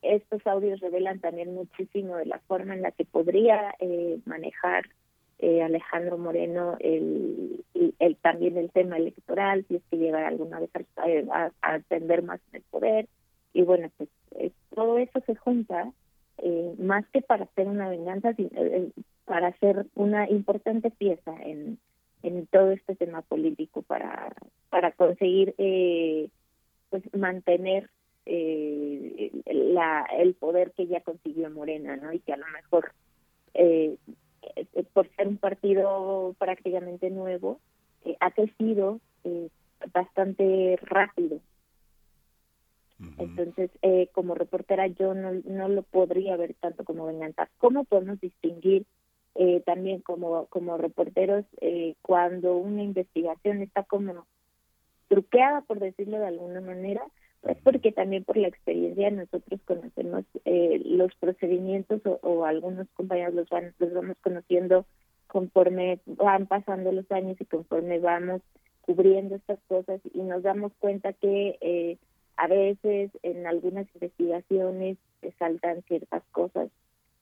estos 0.00 0.46
audios 0.46 0.80
revelan 0.80 1.20
también 1.20 1.52
muchísimo 1.52 2.16
de 2.16 2.24
la 2.24 2.38
forma 2.38 2.72
en 2.72 2.80
la 2.80 2.90
que 2.90 3.04
podría 3.04 3.74
eh, 3.80 4.18
manejar 4.24 4.84
eh, 5.44 5.62
Alejandro 5.62 6.16
Moreno 6.16 6.76
el, 6.80 7.62
también 8.22 8.56
el 8.56 8.70
tema 8.70 8.96
electoral, 8.96 9.66
si 9.68 9.76
es 9.76 9.82
que 9.90 9.98
llega 9.98 10.26
alguna 10.26 10.58
vez 10.58 10.70
a, 11.30 11.50
atender 11.60 12.22
más 12.22 12.40
en 12.48 12.56
el 12.56 12.62
poder. 12.62 13.08
Y 13.52 13.60
bueno, 13.60 13.90
pues 13.98 14.08
eh, 14.36 14.52
todo 14.74 14.96
eso 14.98 15.20
se 15.26 15.36
junta 15.36 15.92
eh, 16.38 16.74
más 16.78 17.06
que 17.08 17.20
para 17.20 17.44
hacer 17.44 17.66
una 17.66 17.90
venganza, 17.90 18.30
eh, 18.30 18.48
eh, 18.54 18.90
para 19.26 19.48
hacer 19.48 19.86
una 19.94 20.30
importante 20.30 20.90
pieza 20.90 21.34
en, 21.42 21.78
todo 22.50 22.70
este 22.70 22.96
tema 22.96 23.20
político 23.20 23.82
para, 23.82 24.32
para 24.70 24.92
conseguir 24.92 25.54
pues 26.88 27.02
mantener 27.12 27.90
la, 28.24 30.06
el 30.18 30.32
poder 30.32 30.72
que 30.72 30.86
ya 30.86 31.02
consiguió 31.02 31.50
Morena, 31.50 31.96
¿no? 31.96 32.14
Y 32.14 32.20
que 32.20 32.32
a 32.32 32.38
lo 32.38 32.46
mejor 32.48 32.92
eh, 33.54 33.96
por 34.92 35.08
ser 35.16 35.28
un 35.28 35.36
partido 35.36 36.34
prácticamente 36.38 37.10
nuevo, 37.10 37.60
eh, 38.04 38.16
ha 38.20 38.30
crecido 38.30 39.00
eh, 39.24 39.48
bastante 39.92 40.78
rápido. 40.82 41.40
Uh 43.00 43.04
-huh. 43.04 43.14
Entonces, 43.18 43.70
eh, 43.82 44.08
como 44.12 44.34
reportera, 44.34 44.86
yo 44.86 45.14
no, 45.14 45.32
no 45.44 45.68
lo 45.68 45.82
podría 45.82 46.36
ver 46.36 46.54
tanto 46.60 46.84
como 46.84 47.06
venganza. 47.06 47.48
¿Cómo 47.58 47.84
podemos 47.84 48.20
distinguir 48.20 48.86
eh, 49.34 49.60
también 49.66 50.00
como, 50.00 50.46
como 50.46 50.76
reporteros 50.78 51.44
eh, 51.60 51.94
cuando 52.02 52.56
una 52.56 52.82
investigación 52.82 53.62
está 53.62 53.82
como 53.82 54.26
truqueada, 55.08 55.62
por 55.62 55.80
decirlo 55.80 56.18
de 56.18 56.28
alguna 56.28 56.60
manera? 56.60 57.02
Es 57.48 57.58
porque 57.62 57.92
también 57.92 58.24
por 58.24 58.36
la 58.36 58.48
experiencia 58.48 59.10
nosotros 59.10 59.60
conocemos 59.64 60.24
eh, 60.44 60.80
los 60.84 61.14
procedimientos 61.16 62.00
o, 62.22 62.44
algunos 62.44 62.88
compañeros 62.94 63.34
los, 63.34 63.48
van, 63.48 63.74
los 63.78 63.92
vamos 63.92 64.16
conociendo 64.22 64.86
conforme 65.26 66.00
van 66.06 66.46
pasando 66.46 66.92
los 66.92 67.10
años 67.10 67.36
y 67.40 67.44
conforme 67.44 67.98
vamos 67.98 68.40
cubriendo 68.82 69.34
estas 69.36 69.58
cosas 69.66 70.00
y 70.12 70.20
nos 70.20 70.42
damos 70.42 70.72
cuenta 70.78 71.12
que 71.12 71.58
eh, 71.60 71.98
a 72.36 72.46
veces 72.48 73.10
en 73.22 73.46
algunas 73.46 73.86
investigaciones 73.94 74.98
saltan 75.38 75.82
ciertas 75.82 76.22
cosas 76.32 76.70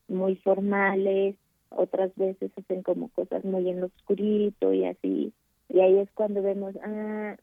muy 0.09 0.37
formales, 0.37 1.37
otras 1.71 2.15
veces 2.17 2.51
hacen 2.59 2.83
como 2.83 3.09
cosas 3.09 3.45
muy 3.45 3.71
en 3.71 3.85
oscurito 3.85 4.73
y 4.73 4.85
así, 4.85 5.33
y 5.69 5.81
ahí 5.81 5.99
es 5.99 6.11
cuando 6.13 6.43
vemos, 6.43 6.75
ah, 6.83 7.37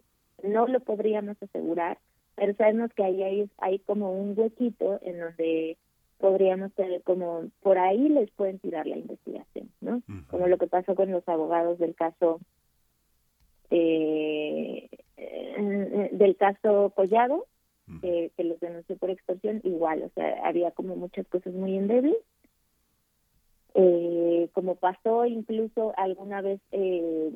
no 0.43 0.67
lo 0.67 0.80
podríamos 0.82 1.41
asegurar, 1.41 1.97
pero 2.39 2.53
sabemos 2.53 2.91
que 2.93 3.03
ahí 3.03 3.21
hay, 3.21 3.49
hay 3.57 3.79
como 3.79 4.13
un 4.13 4.33
huequito 4.37 4.99
en 5.03 5.19
donde 5.19 5.77
podríamos 6.17 6.73
tener 6.73 7.03
como 7.03 7.49
por 7.61 7.77
ahí 7.77 8.07
les 8.07 8.31
pueden 8.31 8.59
tirar 8.59 8.87
la 8.87 8.97
investigación, 8.97 9.69
¿no? 9.81 9.97
Uh 9.97 10.01
-huh. 10.07 10.27
Como 10.27 10.47
lo 10.47 10.57
que 10.57 10.67
pasó 10.67 10.95
con 10.95 11.11
los 11.11 11.27
abogados 11.27 11.79
del 11.79 11.95
caso 11.95 12.39
eh, 13.71 14.89
eh, 15.17 16.09
del 16.13 16.35
caso 16.37 16.93
Collado, 16.95 17.35
uh 17.35 17.91
-huh. 17.91 18.01
que, 18.01 18.31
que, 18.37 18.43
los 18.45 18.59
denunció 18.61 18.95
por 18.97 19.09
extorsión, 19.09 19.59
igual, 19.65 20.03
o 20.03 20.09
sea, 20.15 20.47
había 20.47 20.71
como 20.71 20.95
muchas 20.95 21.27
cosas 21.27 21.53
muy 21.53 21.75
endebles. 21.77 22.17
Eh, 23.75 24.49
como 24.53 24.75
pasó 24.75 25.25
incluso 25.25 25.93
alguna 25.95 26.41
vez 26.41 26.59
eh, 26.71 27.31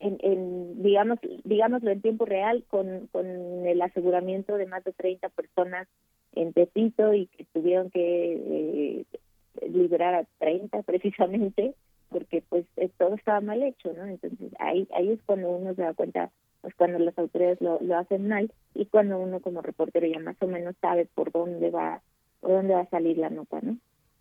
en, 0.00 0.18
en, 0.20 0.82
digamos 0.82 1.18
digámoslo 1.44 1.90
en 1.90 2.02
tiempo 2.02 2.24
real 2.24 2.64
con, 2.68 3.06
con 3.08 3.26
el 3.26 3.80
aseguramiento 3.80 4.56
de 4.56 4.66
más 4.66 4.84
de 4.84 4.92
30 4.92 5.28
personas 5.30 5.88
en 6.34 6.52
Tepito 6.52 7.14
y 7.14 7.26
que 7.26 7.44
tuvieron 7.52 7.90
que 7.90 8.34
eh, 8.34 9.68
liberar 9.68 10.14
a 10.14 10.24
30 10.38 10.82
precisamente 10.84 11.74
porque 12.10 12.42
pues 12.48 12.66
todo 12.98 13.14
estaba 13.14 13.40
mal 13.40 13.62
hecho 13.62 13.92
no 13.94 14.04
entonces 14.04 14.52
ahí 14.58 14.86
ahí 14.94 15.12
es 15.12 15.20
cuando 15.24 15.50
uno 15.50 15.74
se 15.74 15.82
da 15.82 15.94
cuenta 15.94 16.30
pues 16.60 16.74
cuando 16.74 16.98
las 16.98 17.18
autoridades 17.18 17.60
lo, 17.60 17.78
lo 17.80 17.96
hacen 17.96 18.28
mal 18.28 18.52
y 18.74 18.86
cuando 18.86 19.18
uno 19.18 19.40
como 19.40 19.62
reportero 19.62 20.06
ya 20.06 20.18
más 20.20 20.36
o 20.40 20.46
menos 20.46 20.74
sabe 20.80 21.08
por 21.14 21.32
dónde 21.32 21.70
va 21.70 22.02
por 22.40 22.50
dónde 22.50 22.74
va 22.74 22.80
a 22.80 22.90
salir 22.90 23.18
la 23.18 23.30
nota 23.30 23.60
no 23.62 23.78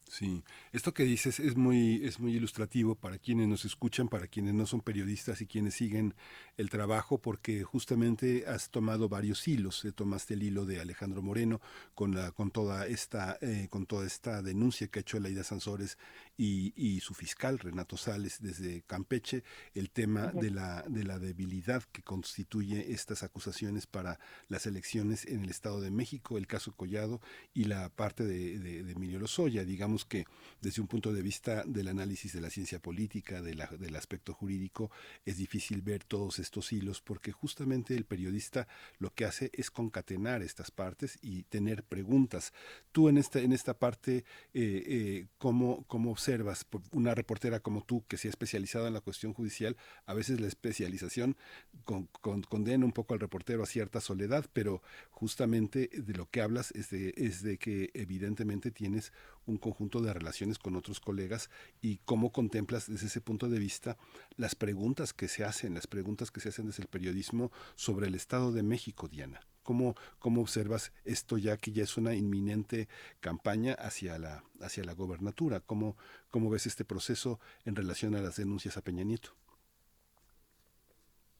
Sí, 0.08 0.44
esto 0.72 0.94
que 0.94 1.04
dices 1.04 1.40
es 1.40 1.56
muy, 1.58 2.06
es 2.06 2.20
muy 2.20 2.36
ilustrativo 2.36 2.96
para 2.96 3.18
quienes 3.18 3.48
nos 3.48 3.66
escuchan, 3.66 4.08
para 4.08 4.28
quienes 4.28 4.54
no 4.54 4.68
son 4.68 4.82
periodistas 4.82 5.42
y 5.42 5.48
quienes 5.48 5.74
siguen 5.74 6.14
el 6.58 6.70
trabajo, 6.70 7.18
porque 7.18 7.64
justamente 7.64 8.46
has 8.48 8.70
tomado 8.70 9.10
varios 9.10 9.48
hilos. 9.48 9.84
Eh, 9.84 9.92
tomaste 9.92 10.36
el 10.36 10.44
hilo 10.44 10.66
de 10.66 10.80
Alejandro 10.80 11.22
Moreno 11.24 11.60
con, 11.96 12.14
la, 12.14 12.32
con, 12.32 12.52
toda 12.52 12.86
esta, 12.86 13.38
eh, 13.42 13.68
con 13.70 13.88
toda 13.88 14.06
esta 14.06 14.44
denuncia 14.44 14.88
que 14.88 15.00
ha 15.00 15.02
hecho 15.02 15.20
Laida 15.20 15.44
Sansores 15.44 15.98
y, 16.38 16.74
y, 16.76 17.00
su 17.00 17.14
fiscal 17.14 17.58
Renato 17.58 17.98
Sales 17.98 18.42
desde 18.42 18.84
Campeche, 18.84 19.44
el 19.74 19.90
tema 19.90 20.28
de 20.28 20.52
la, 20.52 20.84
de 20.88 21.04
la 21.04 21.18
debilidad 21.18 21.84
que 21.92 22.04
constituye 22.04 22.94
estas 22.94 23.24
acusaciones 23.24 23.88
para 23.88 24.20
las 24.50 24.66
elecciones 24.68 25.26
en 25.26 25.44
el 25.44 25.50
Estado 25.50 25.82
de 25.82 25.92
México, 25.92 26.38
el 26.38 26.48
caso 26.48 26.74
Collado 26.74 27.22
y 27.54 27.66
la 27.66 27.90
parte 27.90 28.24
de, 28.24 28.60
de, 28.60 28.84
de 28.84 28.92
Emilio 28.92 29.20
Lozoya, 29.20 29.64
digamos 29.64 29.95
que 30.04 30.26
desde 30.60 30.82
un 30.82 30.88
punto 30.88 31.14
de 31.14 31.22
vista 31.22 31.64
del 31.66 31.88
análisis 31.88 32.34
de 32.34 32.42
la 32.42 32.50
ciencia 32.50 32.80
política, 32.80 33.42
de 33.42 33.56
del 33.80 33.96
aspecto 33.96 34.34
jurídico, 34.34 34.92
es 35.26 35.38
difícil 35.38 35.82
ver 35.82 36.04
todos 36.04 36.40
estos 36.40 36.74
hilos 36.74 37.02
porque 37.02 37.32
justamente 37.32 37.96
el 37.96 38.06
periodista 38.06 38.68
lo 39.00 39.14
que 39.14 39.26
hace 39.26 39.52
es 39.54 39.72
concatenar 39.72 40.42
estas 40.42 40.72
partes 40.72 41.18
y 41.22 41.44
tener 41.44 41.84
preguntas. 41.84 42.52
Tú 42.92 43.10
en 43.10 43.18
esta, 43.18 43.40
en 43.40 43.54
esta 43.54 43.78
parte, 43.78 44.26
eh, 44.54 44.84
eh, 44.88 45.28
¿cómo, 45.38 45.86
¿cómo 45.88 46.12
observas 46.12 46.66
una 46.92 47.16
reportera 47.16 47.60
como 47.60 47.84
tú 47.84 48.04
que 48.08 48.18
se 48.18 48.28
ha 48.28 48.30
especializado 48.30 48.88
en 48.88 48.94
la 48.94 49.02
cuestión 49.02 49.34
judicial? 49.34 49.78
A 50.06 50.14
veces 50.14 50.42
la 50.42 50.48
especialización 50.48 51.38
con, 51.84 52.08
con, 52.22 52.42
condena 52.42 52.86
un 52.86 52.92
poco 52.92 53.14
al 53.14 53.20
reportero 53.20 53.64
a 53.64 53.68
cierta 53.68 54.02
soledad, 54.02 54.46
pero 54.54 54.82
justamente 55.12 55.90
de 55.94 56.14
lo 56.14 56.30
que 56.30 56.42
hablas 56.42 56.72
es 56.72 56.90
de, 56.90 57.14
es 57.18 57.44
de 57.44 57.58
que 57.58 57.92
evidentemente 57.94 58.72
tienes 58.72 59.12
un 59.46 59.58
conjunto 59.58 60.02
de 60.02 60.14
relaciones 60.14 60.60
con 60.60 60.76
otros 60.76 61.00
colegas 61.00 61.50
y 61.82 61.98
cómo 62.06 62.32
contemplas 62.32 62.90
desde 62.90 63.08
ese 63.08 63.22
punto 63.22 63.50
de 63.50 63.60
vista 63.60 63.98
las 64.38 64.56
preguntas 64.56 65.14
que 65.14 65.28
se 65.28 65.44
hacen, 65.44 65.74
las 65.74 65.88
preguntas 65.88 66.32
que 66.32 66.40
se 66.40 66.50
hacen 66.50 66.68
desde 66.68 66.84
el 66.84 66.90
periodismo 66.90 67.52
sobre 67.76 68.08
el 68.08 68.16
Estado 68.16 68.52
de 68.52 68.64
México, 68.64 69.08
Diana. 69.08 69.42
¿Cómo, 69.64 69.96
cómo 70.20 70.42
observas 70.42 70.94
esto 71.06 71.40
ya 71.40 71.58
que 71.58 71.72
ya 71.72 71.84
es 71.84 71.98
una 71.98 72.14
inminente 72.14 72.88
campaña 73.20 73.74
hacia 73.74 74.20
la, 74.20 74.44
hacia 74.62 74.84
la 74.84 74.94
gobernatura? 74.94 75.60
¿Cómo, 75.60 75.98
¿Cómo 76.30 76.52
ves 76.52 76.68
este 76.68 76.86
proceso 76.86 77.40
en 77.66 77.76
relación 77.76 78.16
a 78.16 78.22
las 78.22 78.36
denuncias 78.38 78.78
a 78.78 78.84
Peña 78.84 79.04
Nieto? 79.04 79.32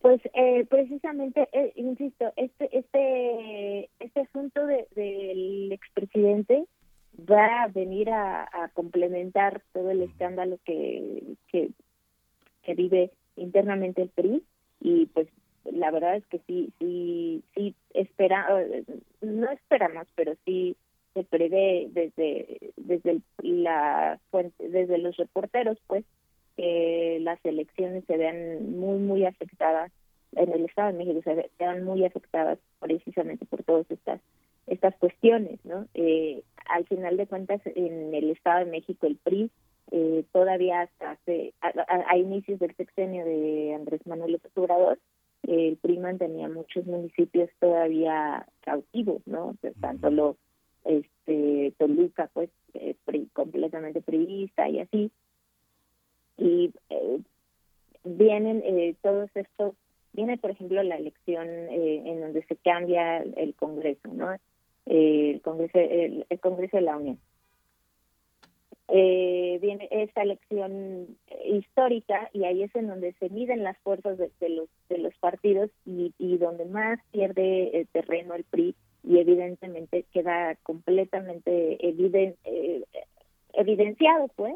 Pues 0.06 0.22
eh, 0.34 0.66
precisamente, 0.70 1.50
eh, 1.52 1.74
insisto, 1.76 2.32
este 2.36 2.70
este 2.78 3.90
este 4.00 4.20
asunto 4.22 4.64
de, 4.68 4.88
del 4.96 5.72
expresidente 5.72 6.66
va 7.20 7.64
a 7.64 7.68
venir 7.68 8.10
a, 8.10 8.44
a, 8.44 8.70
complementar 8.70 9.62
todo 9.74 9.92
el 9.92 10.02
escándalo 10.02 10.60
que, 10.66 11.36
que, 11.48 11.70
que 12.64 12.74
vive 12.76 13.12
internamente 13.36 14.02
el 14.02 14.10
PRI 14.10 14.44
y 14.82 15.06
pues 15.08 15.28
la 15.66 15.92
verdad 15.92 16.16
es 16.16 16.26
que 16.28 16.40
sí 16.46 16.72
sí 16.80 17.44
sí 17.56 17.76
espera 17.94 18.48
no 19.22 19.52
esperamos 19.52 20.08
pero 20.16 20.36
sí 20.46 20.76
se 21.14 21.24
prevé 21.24 21.88
desde 21.92 22.72
desde 22.78 23.22
la 23.40 24.20
fuente 24.30 24.70
desde 24.70 24.98
los 25.00 25.18
reporteros 25.18 25.78
pues 25.88 26.06
que 26.56 27.20
las 27.22 27.44
elecciones 27.44 28.04
se 28.06 28.18
vean 28.18 28.78
muy, 28.78 28.98
muy 28.98 29.26
afectadas 29.26 29.92
en 30.34 30.52
el 30.52 30.66
Estado 30.66 30.92
de 30.92 30.98
México, 30.98 31.22
se 31.24 31.50
vean 31.60 31.84
muy 31.84 32.06
afectadas 32.06 32.60
precisamente 32.80 33.46
por 33.46 33.64
todas 33.64 33.90
estas 33.90 34.22
estas 34.68 34.96
cuestiones, 34.96 35.60
¿no? 35.64 35.88
Eh, 35.94 36.44
al 36.68 36.86
final 36.86 37.18
de 37.18 37.28
cuentas, 37.28 37.62
en 37.66 38.14
el 38.14 38.32
Estado 38.32 38.66
de 38.66 38.72
México, 38.72 39.08
el 39.08 39.18
PRI 39.18 39.52
eh, 39.92 40.24
todavía 40.32 40.82
hasta 40.82 41.12
hace, 41.12 41.54
a, 41.62 42.18
inicios 42.18 42.60
del 42.60 42.76
sexenio 42.76 43.24
de 43.24 43.76
Andrés 43.76 44.06
Manuel 44.08 44.34
López 44.34 44.52
Obrador, 44.56 45.00
el 45.44 45.78
PRI 45.78 46.00
mantenía 46.00 46.50
muchos 46.50 46.86
municipios 46.86 47.50
todavía 47.60 48.48
cautivos, 48.62 49.22
¿no? 49.28 49.56
tanto 49.80 50.10
lo, 50.10 50.38
este, 50.86 51.74
Toluca, 51.78 52.30
pues, 52.34 52.50
eh, 52.74 52.96
completamente 53.34 54.02
priista 54.02 54.68
y 54.68 54.80
así, 54.80 55.12
y 56.38 56.74
eh, 56.90 57.20
vienen 58.04 58.62
eh, 58.66 58.96
todos 59.02 59.30
estos, 59.36 59.74
viene 60.14 60.38
por 60.38 60.52
ejemplo 60.52 60.82
la 60.84 60.98
elección 60.98 61.48
eh, 61.48 62.04
en 62.06 62.22
donde 62.22 62.44
se 62.44 62.56
cambia 62.58 63.18
el 63.20 63.56
Congreso, 63.56 64.08
¿no? 64.14 64.36
El 64.86 65.42
Congreso, 65.42 65.78
el, 65.80 66.26
Congreso 66.40 66.78
de 66.78 66.84
la 66.84 66.98
Unión. 66.98 67.20
viene 68.88 69.88
esta 69.92 70.22
elección 70.22 71.18
histórica 71.46 72.30
y 72.34 72.44
ahí 72.46 72.64
es 72.64 72.76
en 72.76 72.88
donde 72.88 73.14
se 73.14 73.30
miden 73.30 73.64
las 73.64 73.78
fuerzas 73.80 74.18
de, 74.18 74.50
los 74.50 74.70
de 74.90 74.98
los 75.00 75.16
partidos 75.16 75.70
y, 75.86 76.14
y 76.18 76.38
donde 76.38 76.66
más 76.66 77.00
pierde 77.12 77.80
el 77.80 77.88
terreno 77.88 78.36
el 78.36 78.44
PRI 78.44 78.76
y 79.04 79.20
evidentemente 79.20 80.06
queda 80.12 80.56
completamente 80.64 81.78
evidenciado 83.54 84.28
pues 84.36 84.56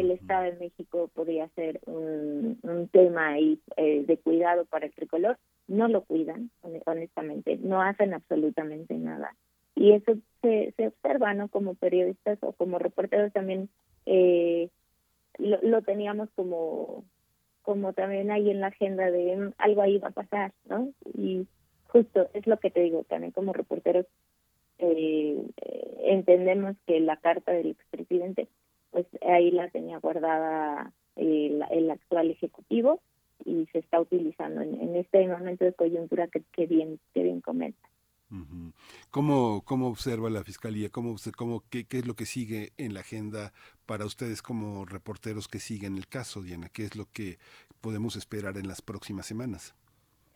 el 0.00 0.10
Estado 0.10 0.44
de 0.44 0.58
México 0.58 1.10
podría 1.14 1.48
ser 1.50 1.80
un, 1.86 2.58
tema 2.92 3.30
ahí 3.30 3.60
eh, 3.76 4.04
de 4.06 4.18
cuidado 4.18 4.64
para 4.66 4.86
el 4.86 4.94
tricolor, 4.94 5.38
no 5.66 5.88
lo 5.88 6.04
cuidan, 6.04 6.50
honestamente, 6.84 7.56
no 7.56 7.82
hacen 7.82 8.14
absolutamente 8.14 8.94
nada. 8.94 9.34
Y 9.76 9.92
eso 9.92 10.14
se, 10.42 10.72
se 10.76 10.88
observa, 10.88 11.34
¿no? 11.34 11.48
Como 11.48 11.74
periodistas 11.74 12.38
o 12.40 12.52
como 12.52 12.78
reporteros 12.78 13.32
también 13.32 13.68
eh, 14.06 14.70
lo, 15.38 15.82
teníamos 15.82 16.30
como 16.34 17.04
como 17.62 17.92
también 17.92 18.30
ahí 18.30 18.50
en 18.50 18.60
la 18.60 18.68
agenda 18.68 19.10
de 19.10 19.36
mm, 19.36 19.52
algo 19.58 19.82
ahí 19.82 19.98
va 19.98 20.08
a 20.08 20.12
pasar, 20.12 20.52
¿no? 20.64 20.88
Y 21.14 21.46
justo 21.88 22.28
es 22.32 22.46
lo 22.46 22.58
que 22.58 22.70
te 22.70 22.80
digo, 22.80 23.04
también 23.04 23.32
como 23.32 23.52
reporteros 23.52 24.06
eh, 24.78 25.36
entendemos 26.04 26.76
que 26.86 27.00
la 27.00 27.16
carta 27.16 27.52
del 27.52 27.70
expresidente 27.70 28.48
pues 28.90 29.06
ahí 29.22 29.50
la 29.50 29.68
tenía 29.68 29.98
guardada 29.98 30.92
el, 31.16 31.62
el 31.70 31.90
actual 31.90 32.30
ejecutivo 32.30 33.00
y 33.44 33.66
se 33.72 33.78
está 33.78 34.00
utilizando 34.00 34.62
en, 34.62 34.96
este 34.96 35.26
momento 35.26 35.64
de 35.64 35.72
coyuntura 35.72 36.28
que, 36.28 36.42
que 36.52 36.66
bien 36.66 36.98
que 37.12 37.22
bien 37.22 37.40
comenta. 37.40 37.88
¿Cómo, 39.10 39.62
¿Cómo 39.64 39.88
observa 39.88 40.28
la 40.30 40.42
Fiscalía? 40.42 40.90
¿Cómo, 40.90 41.14
cómo, 41.36 41.62
qué, 41.70 41.84
¿Qué 41.84 41.98
es 41.98 42.06
lo 42.06 42.14
que 42.14 42.26
sigue 42.26 42.72
en 42.76 42.94
la 42.94 43.00
agenda 43.00 43.52
para 43.86 44.04
ustedes 44.04 44.42
como 44.42 44.84
reporteros 44.84 45.46
que 45.48 45.60
siguen 45.60 45.96
el 45.96 46.08
caso, 46.08 46.42
Diana? 46.42 46.68
¿Qué 46.68 46.84
es 46.84 46.96
lo 46.96 47.06
que 47.12 47.38
podemos 47.80 48.16
esperar 48.16 48.56
en 48.56 48.66
las 48.66 48.82
próximas 48.82 49.26
semanas? 49.26 49.74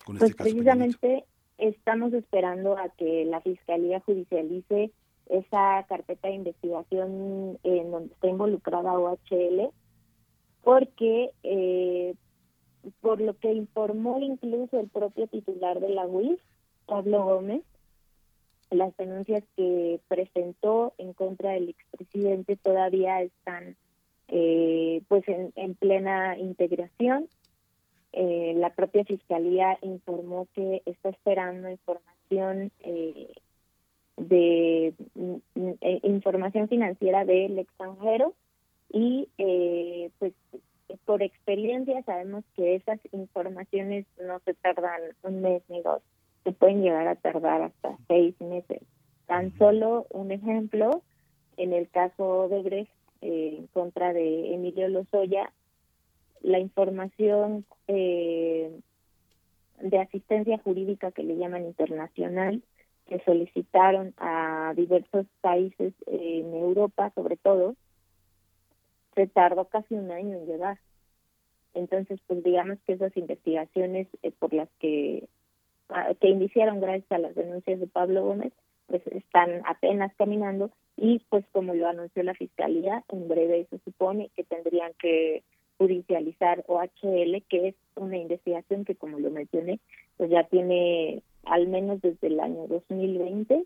Con 0.04 0.18
pues 0.18 0.30
este 0.30 0.42
precisamente 0.42 1.24
estamos 1.58 2.12
esperando 2.12 2.78
a 2.78 2.88
que 2.90 3.24
la 3.24 3.40
Fiscalía 3.40 4.00
judicialice 4.00 4.92
esa 5.30 5.84
carpeta 5.88 6.28
de 6.28 6.34
investigación 6.34 7.58
en 7.62 7.90
donde 7.90 8.12
está 8.12 8.28
involucrada 8.28 8.98
OHL, 8.98 9.70
porque 10.62 11.30
eh, 11.42 12.14
por 13.00 13.20
lo 13.20 13.38
que 13.38 13.52
informó 13.52 14.18
incluso 14.20 14.78
el 14.80 14.88
propio 14.88 15.26
titular 15.28 15.80
de 15.80 15.90
la 15.90 16.06
UIF, 16.06 16.40
Pablo 16.86 17.24
Gómez, 17.24 17.62
las 18.70 18.96
denuncias 18.96 19.44
que 19.56 20.00
presentó 20.08 20.94
en 20.98 21.12
contra 21.12 21.52
del 21.52 21.70
expresidente 21.70 22.56
todavía 22.56 23.22
están 23.22 23.76
eh, 24.28 25.02
pues 25.08 25.24
en, 25.26 25.74
plena 25.74 26.38
integración. 26.38 27.28
Eh, 28.12 28.54
la 28.56 28.74
propia 28.74 29.04
fiscalía 29.04 29.78
informó 29.82 30.46
que 30.54 30.82
está 30.86 31.10
esperando 31.10 31.70
información 31.70 32.72
eh, 32.80 33.32
de 34.16 34.94
mm, 35.14 35.34
mm, 35.54 35.72
eh, 35.80 36.00
información 36.02 36.68
financiera 36.68 37.24
del 37.24 37.58
extranjero 37.58 38.34
y 38.92 39.28
eh, 39.38 40.10
pues 40.18 40.34
por 41.04 41.22
experiencia 41.22 42.02
sabemos 42.02 42.44
que 42.54 42.74
esas 42.74 43.00
informaciones 43.12 44.06
no 44.20 44.40
se 44.40 44.54
tardan 44.54 45.00
un 45.22 45.40
mes 45.40 45.62
ni 45.68 45.80
dos, 45.82 46.02
pueden 46.52 46.82
llegar 46.82 47.08
a 47.08 47.16
tardar 47.16 47.62
hasta 47.62 47.96
seis 48.08 48.34
meses. 48.40 48.82
Tan 49.26 49.56
solo 49.58 50.06
un 50.10 50.32
ejemplo, 50.32 51.02
en 51.56 51.72
el 51.72 51.88
caso 51.88 52.48
de 52.48 52.62
Brecht 52.62 52.92
eh, 53.22 53.56
en 53.58 53.66
contra 53.68 54.12
de 54.12 54.54
Emilio 54.54 54.88
Lozoya, 54.88 55.52
la 56.42 56.58
información 56.58 57.64
de 57.86 58.72
asistencia 59.98 60.58
jurídica 60.58 61.10
que 61.10 61.22
le 61.22 61.36
llaman 61.36 61.66
internacional 61.66 62.62
que 63.10 63.18
solicitaron 63.24 64.14
a 64.18 64.72
diversos 64.76 65.26
países 65.40 65.92
en 66.06 66.54
Europa, 66.54 67.10
sobre 67.16 67.36
todo, 67.36 67.74
se 69.16 69.26
tardó 69.26 69.64
casi 69.64 69.94
un 69.94 70.12
año 70.12 70.38
en 70.38 70.46
llegar. 70.46 70.78
Entonces, 71.74 72.20
pues 72.28 72.44
digamos 72.44 72.78
que 72.86 72.92
esas 72.92 73.14
investigaciones 73.16 74.06
eh, 74.22 74.30
por 74.38 74.54
las 74.54 74.68
que, 74.78 75.28
que 76.20 76.28
iniciaron 76.28 76.80
gracias 76.80 77.10
a 77.12 77.18
las 77.18 77.34
denuncias 77.34 77.80
de 77.80 77.86
Pablo 77.86 78.24
Gómez, 78.24 78.52
pues 78.86 79.06
están 79.08 79.62
apenas 79.66 80.12
caminando 80.16 80.70
y 80.96 81.20
pues 81.28 81.44
como 81.52 81.74
lo 81.74 81.88
anunció 81.88 82.22
la 82.22 82.34
Fiscalía, 82.34 83.04
en 83.08 83.28
breve 83.28 83.66
se 83.70 83.78
supone 83.78 84.30
que 84.36 84.44
tendrían 84.44 84.92
que 84.98 85.42
judicializar 85.78 86.64
OHL, 86.66 87.42
que 87.48 87.68
es 87.68 87.74
una 87.94 88.18
investigación 88.18 88.84
que 88.84 88.96
como 88.96 89.18
lo 89.18 89.30
mencioné, 89.30 89.80
pues 90.16 90.28
ya 90.28 90.44
tiene 90.44 91.22
al 91.44 91.68
menos 91.68 92.02
desde 92.02 92.26
el 92.26 92.38
año 92.40 92.66
2020, 92.66 93.64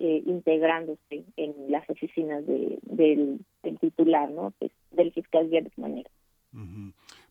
eh, 0.00 0.22
integrándose 0.26 1.24
en 1.36 1.54
las 1.70 1.88
oficinas 1.88 2.44
de, 2.46 2.78
del, 2.82 3.40
titular, 3.80 4.30
¿no? 4.30 4.52
Pues, 4.58 4.72
del 4.90 5.12
fiscal 5.12 5.48
de 5.48 5.70
Manera. 5.76 6.10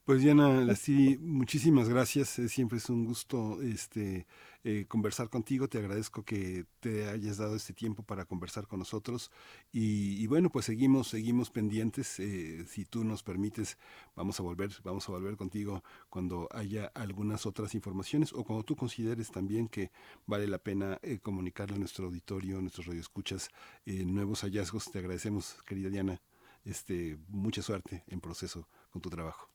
Pues 0.06 0.22
Diana 0.22 0.60
Lasti, 0.66 1.18
muchísimas 1.22 1.88
gracias. 1.88 2.28
Siempre 2.50 2.78
es 2.78 2.90
un 2.90 3.06
gusto 3.06 3.62
este 3.62 4.28
eh, 4.66 4.86
conversar 4.90 5.30
contigo. 5.30 5.70
Te 5.70 5.78
agradezco 5.78 6.26
que 6.26 6.66
te 6.82 7.08
hayas 7.08 7.38
dado 7.38 7.56
este 7.56 7.72
tiempo 7.72 8.04
para 8.04 8.26
conversar 8.26 8.68
con 8.68 8.80
nosotros. 8.80 9.32
Y, 9.72 10.28
bueno, 10.28 10.50
pues 10.50 10.66
seguimos, 10.66 11.08
seguimos 11.08 11.52
pendientes. 11.52 12.20
Eh, 12.20 12.66
si 12.68 12.84
tú 12.84 13.06
nos 13.06 13.24
permites, 13.24 13.78
vamos 14.14 14.38
a 14.42 14.44
volver, 14.44 14.72
vamos 14.84 15.08
a 15.08 15.14
volver 15.14 15.38
contigo 15.38 15.84
cuando 16.10 16.50
haya 16.52 16.92
algunas 16.96 17.46
otras 17.46 17.74
informaciones 17.74 18.34
o 18.34 18.44
cuando 18.44 18.64
tú 18.66 18.76
consideres 18.76 19.32
también 19.32 19.70
que 19.70 19.92
vale 20.26 20.48
la 20.48 20.58
pena 20.58 21.00
eh, 21.02 21.20
comunicarle 21.20 21.78
a 21.78 21.80
nuestro 21.80 22.08
auditorio, 22.08 22.58
a 22.58 22.62
nuestros 22.62 22.88
radioescuchas, 22.88 23.50
nuevos 23.86 24.42
hallazgos. 24.42 24.92
Te 24.92 25.00
agradecemos, 25.00 25.56
querida 25.66 25.90
Diana. 25.90 26.22
Este, 26.66 27.18
mucha 27.30 27.62
suerte 27.62 28.04
en 28.08 28.20
proceso 28.20 28.68
con 28.92 29.02
tu 29.02 29.10
trabajo. 29.10 29.53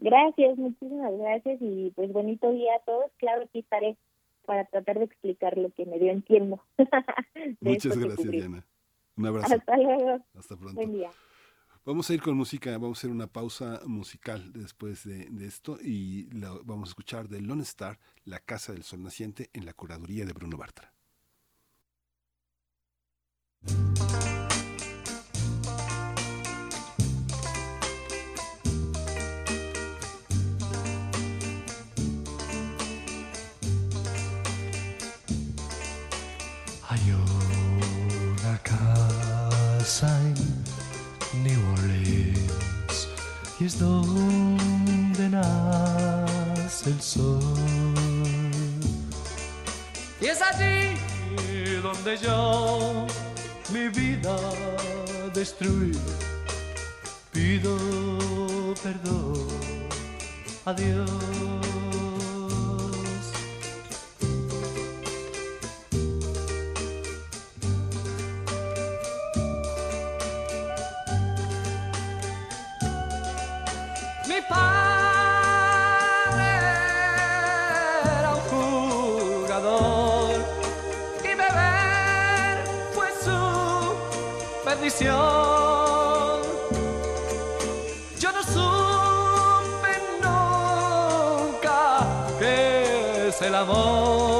Gracias, 0.00 0.58
muchísimas 0.58 1.16
gracias 1.16 1.58
y 1.60 1.92
pues 1.94 2.12
bonito 2.12 2.50
día 2.52 2.74
a 2.76 2.84
todos. 2.84 3.10
Claro 3.18 3.48
que 3.52 3.60
estaré 3.60 3.96
para 4.44 4.64
tratar 4.66 4.98
de 4.98 5.04
explicar 5.04 5.56
lo 5.56 5.70
que 5.70 5.86
me 5.86 5.98
dio 5.98 6.10
en 6.10 6.22
tiempo. 6.22 6.62
Muchas 7.60 7.98
gracias, 7.98 8.30
Diana. 8.30 8.66
Un 9.16 9.26
abrazo. 9.26 9.54
Hasta 9.54 9.76
luego. 9.76 10.24
Hasta 10.34 10.56
pronto. 10.56 10.74
Buen 10.74 10.92
día. 10.92 11.10
Vamos 11.86 12.08
a 12.08 12.14
ir 12.14 12.22
con 12.22 12.34
música, 12.34 12.70
vamos 12.72 12.96
a 12.96 13.00
hacer 13.00 13.10
una 13.10 13.26
pausa 13.26 13.82
musical 13.84 14.54
después 14.54 15.04
de, 15.04 15.28
esto 15.46 15.76
y 15.82 16.26
vamos 16.64 16.88
a 16.88 16.92
escuchar 16.92 17.28
de 17.28 17.42
Lone 17.42 17.62
Star, 17.62 17.98
La 18.24 18.38
Casa 18.38 18.72
del 18.72 18.84
Sol 18.84 19.02
Naciente, 19.02 19.50
en 19.52 19.66
la 19.66 19.74
curaduría 19.74 20.24
de 20.24 20.32
Bruno 20.32 20.56
Bartra. 20.56 20.94
Es 43.64 43.78
donde 43.78 45.30
nace 45.30 46.90
el 46.90 47.00
sol. 47.00 47.40
Y 50.20 50.26
es 50.26 50.42
allí 50.42 50.98
donde 51.80 52.18
yo 52.18 53.06
mi 53.72 53.88
vida 53.88 54.36
destruí. 55.32 55.92
Pido 57.32 57.74
perdón 58.82 59.48
a 60.66 60.74
Dios. 60.74 61.83
Yo 84.84 84.90
no 88.32 88.42
supe 88.42 89.92
nunca 90.20 91.78
qué 92.38 93.28
es 93.28 93.40
el 93.40 93.54
amor, 93.54 94.33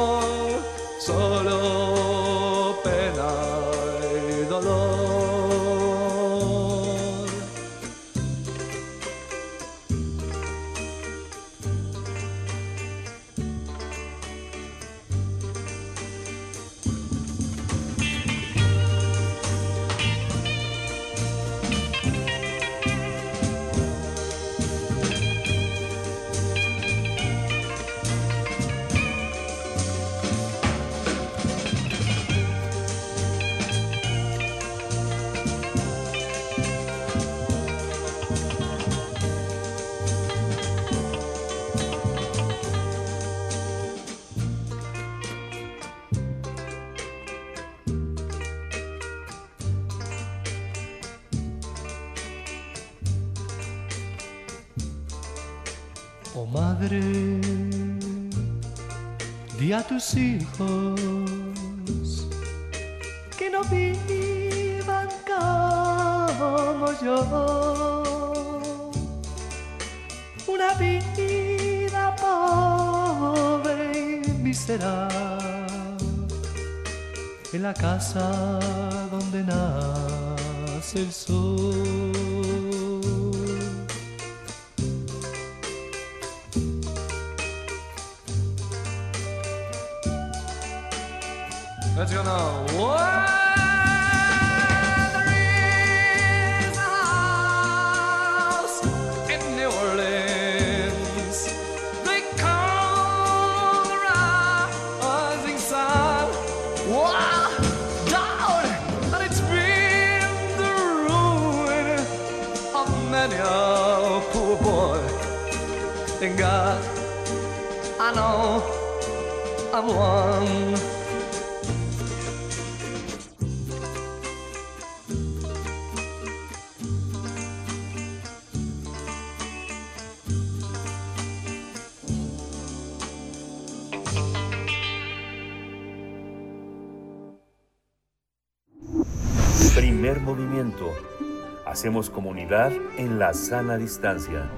Hacemos 141.84 142.08
comunidad 142.08 142.72
en 142.96 143.18
la 143.18 143.34
sana 143.34 143.76
distancia. 143.76 144.50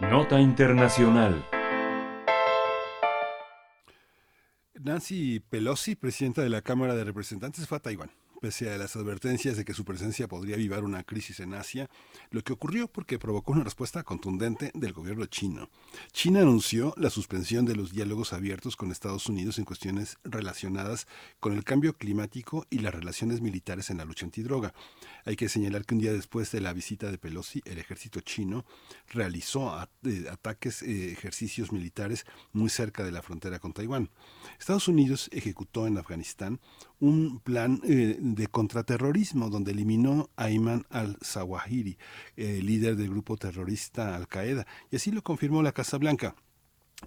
Nota 0.00 0.40
Internacional. 0.40 1.44
Nancy 4.80 5.40
Pelosi, 5.40 5.94
presidenta 5.94 6.40
de 6.40 6.48
la 6.48 6.62
Cámara 6.62 6.94
de 6.94 7.04
Representantes, 7.04 7.68
fue 7.68 7.76
a 7.76 7.82
Taiwán. 7.82 8.10
Pese 8.40 8.70
a 8.70 8.78
las 8.78 8.94
advertencias 8.94 9.56
de 9.56 9.64
que 9.64 9.74
su 9.74 9.84
presencia 9.84 10.28
podría 10.28 10.54
avivar 10.54 10.84
una 10.84 11.02
crisis 11.02 11.40
en 11.40 11.54
Asia, 11.54 11.90
lo 12.30 12.44
que 12.44 12.52
ocurrió 12.52 12.86
porque 12.86 13.18
provocó 13.18 13.50
una 13.50 13.64
respuesta 13.64 14.04
contundente 14.04 14.70
del 14.74 14.92
gobierno 14.92 15.26
chino. 15.26 15.70
China 16.12 16.42
anunció 16.42 16.94
la 16.96 17.10
suspensión 17.10 17.64
de 17.64 17.74
los 17.74 17.90
diálogos 17.90 18.32
abiertos 18.32 18.76
con 18.76 18.92
Estados 18.92 19.26
Unidos 19.28 19.58
en 19.58 19.64
cuestiones 19.64 20.18
relacionadas 20.22 21.08
con 21.40 21.52
el 21.52 21.64
cambio 21.64 21.94
climático 21.94 22.64
y 22.70 22.78
las 22.78 22.94
relaciones 22.94 23.40
militares 23.40 23.90
en 23.90 23.98
la 23.98 24.04
lucha 24.04 24.26
antidroga. 24.26 24.72
Hay 25.24 25.34
que 25.34 25.48
señalar 25.48 25.84
que 25.84 25.94
un 25.94 26.00
día 26.00 26.12
después 26.12 26.52
de 26.52 26.60
la 26.60 26.72
visita 26.72 27.10
de 27.10 27.18
Pelosi, 27.18 27.60
el 27.64 27.78
ejército 27.78 28.20
chino 28.20 28.64
realizó 29.08 29.76
eh, 30.04 30.26
ataques, 30.30 30.82
eh, 30.82 31.10
ejercicios 31.10 31.72
militares 31.72 32.24
muy 32.52 32.70
cerca 32.70 33.02
de 33.02 33.10
la 33.10 33.22
frontera 33.22 33.58
con 33.58 33.72
Taiwán. 33.72 34.10
Estados 34.60 34.86
Unidos 34.86 35.28
ejecutó 35.32 35.88
en 35.88 35.98
Afganistán 35.98 36.60
un 37.00 37.40
plan 37.40 37.80
eh, 37.84 38.16
de 38.20 38.46
contraterrorismo 38.48 39.50
donde 39.50 39.72
eliminó 39.72 40.30
a 40.36 40.44
Ayman 40.44 40.84
al-Zawahiri, 40.90 41.98
eh, 42.36 42.60
líder 42.62 42.96
del 42.96 43.10
grupo 43.10 43.36
terrorista 43.36 44.16
Al-Qaeda, 44.16 44.66
y 44.90 44.96
así 44.96 45.10
lo 45.10 45.22
confirmó 45.22 45.62
la 45.62 45.72
Casa 45.72 45.98
Blanca. 45.98 46.34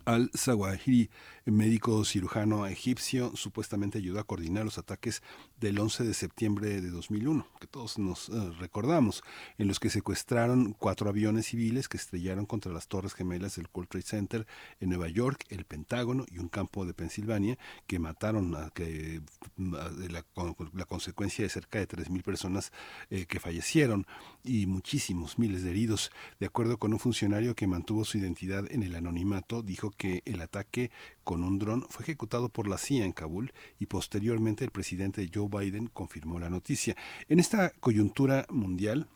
Al-Zawahiri, 0.06 1.10
médico 1.46 2.06
cirujano 2.06 2.66
egipcio, 2.66 3.36
supuestamente 3.36 3.98
ayudó 3.98 4.20
a 4.20 4.24
coordinar 4.24 4.64
los 4.64 4.78
ataques 4.78 5.22
del 5.60 5.78
11 5.78 6.06
de 6.06 6.14
septiembre 6.14 6.82
de 6.82 6.90
2001, 6.90 7.46
que 7.60 7.68
todos 7.68 8.00
nos 8.00 8.30
eh, 8.30 8.52
recordamos, 8.60 9.22
en 9.58 9.68
los 9.68 9.82
que 9.82 9.90
secuestraron 9.90 10.74
cuatro 10.80 11.10
aviones 11.10 11.48
civiles 11.48 11.90
que 11.90 11.98
estrellaron 11.98 12.46
contra 12.46 12.72
las 12.72 12.88
torres 12.88 13.14
gemelas 13.14 13.58
del 13.58 13.68
World 13.74 13.90
Trade 13.90 14.06
Center 14.06 14.48
en 14.80 14.90
Nueva 14.90 15.10
York, 15.10 15.44
el 15.50 15.66
Pentágono 15.66 16.26
y 16.32 16.40
un 16.40 16.48
campo 16.48 16.86
de 16.86 16.94
Pensilvania, 16.94 17.58
que 17.86 18.00
mataron 18.00 18.56
a, 18.56 18.70
que, 18.70 19.22
la, 19.62 20.24
con- 20.34 20.56
la 20.74 20.86
consecuencia 20.86 21.44
de 21.44 21.50
cerca 21.50 21.80
de 21.80 21.88
3.000 21.88 22.24
personas 22.24 22.72
eh, 23.10 23.26
que 23.26 23.40
fallecieron 23.40 24.06
y 24.44 24.66
muchísimos 24.66 25.38
miles 25.38 25.64
de 25.64 25.70
heridos. 25.72 26.12
De 26.40 26.48
acuerdo 26.48 26.78
con 26.78 26.94
un 26.94 27.00
funcionario 27.00 27.56
que 27.56 27.68
mantuvo 27.68 28.06
su 28.06 28.18
identidad 28.18 28.66
en 28.72 28.84
el 28.84 28.96
anonimato, 28.96 29.62
dijo 29.62 29.92
que 29.92 30.22
el 30.26 30.42
ataque 30.42 30.92
con 31.24 31.44
un 31.44 31.60
dron 31.60 31.86
fue 31.90 32.04
ejecutado 32.04 32.50
por 32.50 32.68
la 32.68 32.78
CIA 32.78 33.06
en 33.06 33.12
Kabul 33.12 33.54
y 33.80 33.86
posteriormente 33.86 34.64
el 34.66 34.72
presidente 34.72 35.30
Joe 35.34 35.48
Biden 35.50 35.88
confirmó 35.88 36.40
la 36.40 36.50
noticia. 36.50 36.96
En 37.30 37.40
esta 37.40 37.70
coyuntura 37.80 38.46
mundial, 38.50 39.08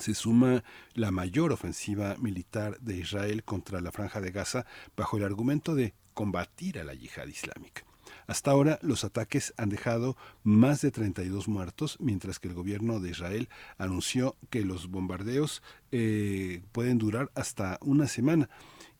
se 0.00 0.14
suma 0.14 0.62
la 0.92 1.10
mayor 1.10 1.50
ofensiva 1.50 2.14
militar 2.18 2.78
de 2.80 2.98
Israel 2.98 3.42
contra 3.42 3.80
la 3.80 3.90
franja 3.90 4.20
de 4.20 4.30
Gaza 4.30 4.66
bajo 4.96 5.16
el 5.16 5.24
argumento 5.24 5.74
de 5.74 5.94
combatir 6.12 6.78
a 6.78 6.84
la 6.84 6.94
yihad 6.94 7.26
islámica. 7.26 7.84
Hasta 8.28 8.50
ahora 8.50 8.78
los 8.82 9.04
ataques 9.04 9.54
han 9.56 9.70
dejado 9.70 10.14
más 10.44 10.82
de 10.82 10.90
32 10.90 11.48
muertos, 11.48 11.96
mientras 11.98 12.38
que 12.38 12.48
el 12.48 12.54
gobierno 12.54 13.00
de 13.00 13.10
Israel 13.10 13.48
anunció 13.78 14.36
que 14.50 14.66
los 14.66 14.88
bombardeos 14.90 15.62
eh, 15.92 16.62
pueden 16.72 16.98
durar 16.98 17.30
hasta 17.34 17.78
una 17.80 18.06
semana. 18.06 18.50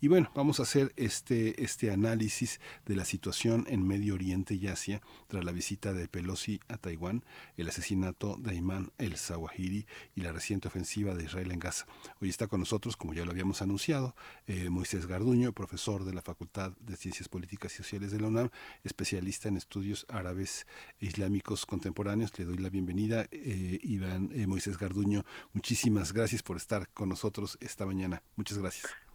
Y 0.01 0.07
bueno, 0.07 0.31
vamos 0.33 0.61
a 0.61 0.63
hacer 0.63 0.93
este, 0.95 1.61
este 1.65 1.91
análisis 1.91 2.61
de 2.87 2.95
la 2.95 3.05
situación 3.05 3.67
en 3.69 3.85
Medio 3.85 4.15
Oriente 4.15 4.55
y 4.55 4.69
Asia 4.69 5.03
tras 5.27 5.45
la 5.45 5.51
visita 5.51 5.93
de 5.93 6.07
Pelosi 6.07 6.61
a 6.69 6.77
Taiwán, 6.77 7.25
el 7.57 7.69
asesinato 7.69 8.37
de 8.39 8.53
Ayman 8.53 8.93
el 8.99 9.17
Zawahiri 9.17 9.87
y 10.15 10.21
la 10.21 10.31
reciente 10.31 10.69
ofensiva 10.69 11.17
de 11.17 11.25
Israel 11.25 11.51
en 11.51 11.59
Gaza. 11.59 11.87
Hoy 12.21 12.29
está 12.29 12.47
con 12.47 12.61
nosotros, 12.61 12.97
como 12.97 13.13
ya 13.13 13.25
lo 13.25 13.33
habíamos 13.33 13.61
anunciado, 13.61 14.15
eh, 14.47 14.71
Moisés 14.71 15.07
Garduño, 15.07 15.53
profesor 15.53 16.05
de 16.05 16.15
la 16.15 16.23
Facultad 16.23 16.77
de 16.79 16.95
Ciencias 16.95 17.29
Políticas 17.29 17.75
y 17.75 17.79
Sociales 17.79 18.13
de 18.13 18.21
la 18.21 18.29
UNAM, 18.29 18.51
especialista 18.85 19.49
en 19.49 19.57
estudios 19.57 20.07
árabes 20.09 20.69
e 21.01 21.07
islámicos 21.07 21.67
contemporáneos. 21.67 22.39
Le 22.39 22.45
doy 22.45 22.59
la 22.59 22.71
bienvenida, 22.71 23.27
eh, 23.33 23.81
Iván 23.83 24.31
eh, 24.33 24.47
Moisés 24.47 24.79
Garduño. 24.79 25.25
Muchísimas 25.55 26.13
gracias 26.13 26.45
por 26.45 26.57
estar 26.57 26.89
con 26.91 27.09
nosotros 27.09 27.59
esta 27.61 27.85
mañana. 27.85 28.23
Muchas 28.37 28.59
gracias. 28.59 29.08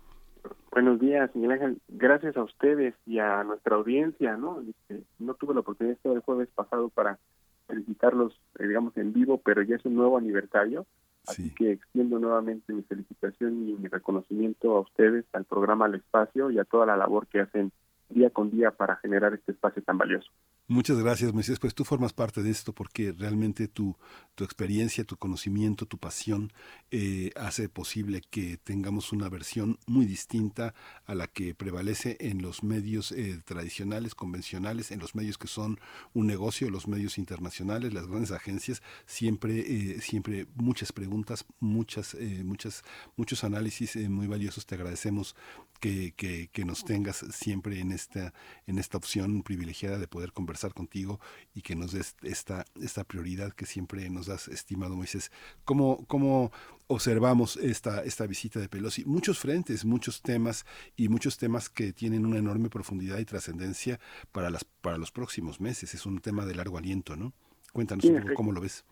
Buenos 0.74 1.00
días, 1.00 1.30
Miguel 1.36 1.52
Ángel. 1.52 1.82
Gracias 1.88 2.36
a 2.36 2.42
ustedes 2.42 2.96
y 3.06 3.20
a 3.20 3.44
nuestra 3.44 3.76
audiencia, 3.76 4.38
¿no? 4.38 4.60
Este, 4.62 5.04
no 5.20 5.36
tuve 5.36 5.54
la 5.54 5.60
oportunidad 5.60 5.94
de 5.94 5.98
estar 5.98 6.12
el 6.14 6.22
jueves 6.22 6.50
pasado 6.56 6.90
para 6.90 7.20
felicitarlos, 7.68 8.42
eh, 8.58 8.66
digamos, 8.66 8.98
en 8.98 9.14
vivo, 9.14 9.38
pero 9.38 9.62
ya 9.62 9.76
es 9.76 9.86
un 9.86 9.94
nuevo 9.94 10.18
aniversario. 10.18 10.88
Así 11.28 11.54
que 11.54 11.74
extiendo 11.74 12.18
nuevamente 12.18 12.74
mi 12.74 12.82
felicitación 12.82 13.70
y 13.70 13.74
mi 13.74 13.88
reconocimiento 13.88 14.76
a 14.76 14.80
ustedes, 14.80 15.26
al 15.34 15.46
programa 15.46 15.86
Al 15.86 15.94
Espacio 15.94 16.50
y 16.50 16.58
a 16.58 16.66
toda 16.66 16.88
la 16.88 16.98
labor 16.98 17.28
que 17.28 17.42
hacen 17.42 17.72
día 18.14 18.30
con 18.30 18.52
día 18.52 18.72
para 18.72 18.96
generar 18.98 19.34
este 19.34 19.52
espacio 19.52 19.82
tan 19.84 19.98
valioso. 19.98 20.30
Muchas 20.68 20.98
gracias, 20.98 21.34
Moisés. 21.34 21.60
Pues 21.60 21.76
tú 21.76 21.84
formas 21.84 22.14
parte 22.14 22.42
de 22.42 22.50
esto 22.50 22.72
porque 22.72 23.12
realmente 23.12 23.68
tu, 23.68 23.98
tu 24.34 24.46
experiencia, 24.46 25.04
tu 25.04 25.18
conocimiento, 25.18 25.86
tu 25.86 25.98
pasión 25.98 26.54
eh, 26.90 27.32
hace 27.36 27.68
posible 27.68 28.22
que 28.30 28.58
tengamos 28.58 29.12
una 29.12 29.28
versión 29.28 29.78
muy 29.88 30.06
distinta 30.06 30.74
a 31.06 31.16
la 31.16 31.28
que 31.28 31.54
prevalece 31.54 32.16
en 32.22 32.42
los 32.42 32.64
medios 32.64 33.12
eh, 33.12 33.42
tradicionales, 33.44 34.16
convencionales, 34.16 34.92
en 34.92 35.00
los 35.00 35.16
medios 35.16 35.38
que 35.38 35.50
son 35.50 35.80
un 36.14 36.28
negocio, 36.28 36.70
los 36.70 36.88
medios 36.88 37.18
internacionales, 37.18 37.94
las 37.94 38.08
grandes 38.08 38.32
agencias, 38.32 38.82
siempre, 39.06 39.60
eh, 39.60 40.00
siempre 40.00 40.48
muchas 40.56 40.94
preguntas, 40.94 41.46
muchas, 41.60 42.16
muchas, 42.44 42.84
muchos 43.18 43.44
análisis 43.44 43.98
muy 44.10 44.28
valiosos. 44.28 44.66
Te 44.66 44.76
agradecemos 44.76 45.36
que, 45.84 46.14
que, 46.16 46.48
que 46.48 46.64
nos 46.64 46.86
tengas 46.86 47.18
siempre 47.18 47.82
en 47.82 47.92
esta, 47.92 48.32
en 48.68 48.80
esta 48.80 48.96
opción 48.96 49.44
privilegiada 49.44 49.98
de 49.98 50.08
poder 50.08 50.32
conversar 50.32 50.74
contigo 50.74 51.20
y 51.54 51.62
que 51.62 51.76
nos 51.76 51.92
des 51.92 52.16
esta, 52.22 52.64
esta 52.82 53.04
prioridad 53.04 53.52
que 53.52 53.66
siempre 53.66 54.10
nos 54.10 54.28
das, 54.28 54.48
estimado 54.48 54.96
Moisés. 54.96 55.30
¿Cómo, 55.66 56.06
cómo 56.08 56.54
observamos 56.88 57.58
esta, 57.58 58.02
esta 58.02 58.26
visita 58.28 58.62
de 58.62 58.70
Pelosi? 58.70 59.04
Muchos 59.04 59.40
frentes, 59.40 59.84
muchos 59.84 60.22
temas 60.22 60.66
y 60.96 61.10
muchos 61.10 61.38
temas 61.38 61.70
que 61.70 61.92
tienen 61.92 62.26
una 62.26 62.38
enorme 62.38 62.70
profundidad 62.70 63.20
y 63.20 63.26
trascendencia 63.26 64.00
para, 64.32 64.50
las, 64.50 64.64
para 64.64 64.98
los 64.98 65.12
próximos 65.12 65.60
meses. 65.60 65.94
Es 65.94 66.06
un 66.06 66.20
tema 66.20 66.46
de 66.46 66.56
largo 66.56 66.78
aliento, 66.78 67.18
¿no? 67.18 67.34
Cuéntanos 67.74 68.06
un 68.06 68.22
poco 68.22 68.36
cómo 68.36 68.54
lo 68.54 68.62
ves. 68.62 68.86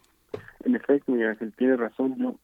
En 0.66 0.76
efecto, 0.76 1.14
Miguel 1.14 1.30
Ángel, 1.30 1.54
tiene 1.54 1.78
razón. 1.78 2.18
Yo 2.18 2.38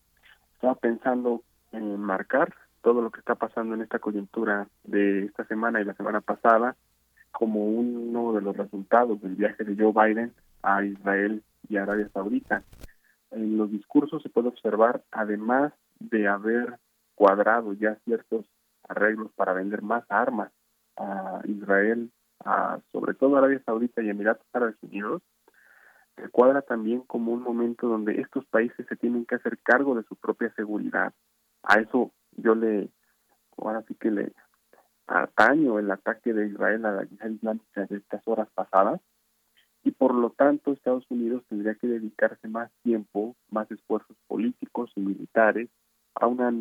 estaba 0.56 0.76
pensando 0.76 1.44
en 1.74 2.00
marcar 2.00 2.56
todo 2.88 3.02
lo 3.02 3.12
que 3.12 3.20
está 3.20 3.36
pasando 3.36 3.76
en 3.76 3.82
esta 3.82 4.00
coyuntura 4.00 4.66
de 4.86 5.26
esta 5.26 5.44
semana 5.44 5.82
y 5.82 5.84
la 5.84 5.94
semana 5.96 6.22
pasada 6.22 6.78
como 7.34 7.66
uno 7.66 8.32
de 8.32 8.40
los 8.40 8.56
resultados 8.56 9.22
del 9.22 9.36
viaje 9.36 9.66
de 9.66 9.76
Joe 9.76 9.92
Biden 9.92 10.34
a 10.64 10.86
Israel 10.86 11.44
y 11.68 11.76
Arabia 11.76 12.08
Saudita. 12.14 12.64
En 13.32 13.58
los 13.58 13.70
discursos 13.72 14.24
se 14.24 14.30
puede 14.30 14.48
observar, 14.48 15.04
además 15.12 15.74
de 16.00 16.30
haber 16.30 16.80
cuadrado 17.14 17.74
ya 17.74 17.96
ciertos 18.06 18.46
arreglos 18.88 19.34
para 19.36 19.52
vender 19.52 19.82
más 19.82 20.06
armas 20.08 20.54
a 20.96 21.42
Israel, 21.44 22.10
a, 22.46 22.80
sobre 22.94 23.16
todo 23.16 23.36
Arabia 23.36 23.62
Saudita 23.66 24.02
y 24.02 24.10
Emiratos 24.12 24.48
Árabes 24.54 24.78
Unidos, 24.82 25.22
se 26.16 26.30
cuadra 26.30 26.62
también 26.62 27.02
como 27.02 27.34
un 27.34 27.44
momento 27.44 27.90
donde 27.90 28.22
estos 28.22 28.46
países 28.46 28.86
se 28.88 28.96
tienen 28.96 29.26
que 29.26 29.36
hacer 29.36 29.58
cargo 29.58 29.94
de 29.94 30.04
su 30.04 30.16
propia 30.16 30.54
seguridad. 30.54 31.12
A 31.64 31.82
eso 31.82 32.14
yo 32.38 32.56
le, 32.56 32.90
ahora 33.58 33.84
sí 33.88 33.96
que 33.96 34.12
le 34.12 34.34
ataño 35.08 35.80
el 35.80 35.90
ataque 35.92 36.34
de 36.34 36.48
Israel 36.48 36.86
a 36.86 36.92
la 36.92 37.06
guerra 37.06 37.30
islámica 37.30 37.86
de 37.86 37.98
estas 37.98 38.28
horas 38.28 38.50
pasadas 38.54 39.02
y 39.84 39.92
por 39.92 40.14
lo 40.14 40.32
tanto 40.32 40.74
Estados 40.74 41.06
Unidos 41.10 41.44
tendría 41.48 41.76
que 41.76 41.88
dedicarse 41.88 42.48
más 42.48 42.72
tiempo, 42.84 43.36
más 43.50 43.72
esfuerzos 43.72 44.18
políticos 44.28 44.92
y 44.96 45.00
militares 45.02 45.70
a 46.16 46.28
una 46.28 46.54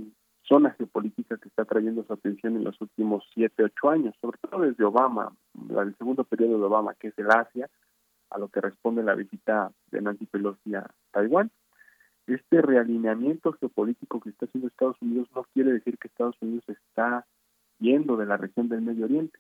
zona 0.43 0.71
geopolítica 0.73 1.37
que 1.39 1.49
está 1.49 1.65
trayendo 1.65 2.05
su 2.05 2.13
atención 2.13 2.57
en 2.57 2.65
los 2.65 2.81
últimos 2.81 3.25
siete, 3.35 3.65
ocho 3.65 3.91
años, 3.91 4.15
sobre 4.21 4.39
todo 4.39 4.63
desde 4.63 4.85
Obama, 4.85 5.35
el 5.71 5.97
segundo 5.97 6.25
periodo 6.25 6.59
de 6.59 6.65
Obama, 6.65 6.95
que 6.95 7.09
es 7.09 7.19
el 7.19 7.31
Asia, 7.31 7.69
a 8.31 8.39
lo 8.39 8.49
que 8.49 8.61
responde 8.61 9.03
la 9.03 9.15
visita 9.15 9.73
de 9.91 10.01
Nancy 10.01 10.27
Pelosi 10.27 10.75
a 10.75 10.89
Taiwán. 11.11 11.51
Este 12.27 12.61
realineamiento 12.61 13.53
geopolítico 13.53 14.21
que 14.21 14.31
está 14.31 14.47
haciendo 14.47 14.69
Estados 14.69 15.01
Unidos 15.01 15.29
no 15.35 15.45
quiere 15.55 15.73
decir 15.73 15.97
que 15.97 16.09
Estados 16.09 16.37
Unidos 16.41 16.65
está 16.69 17.25
yendo 17.79 18.17
de 18.17 18.27
la 18.27 18.37
región 18.37 18.69
del 18.69 18.83
Medio 18.83 19.05
Oriente. 19.05 19.39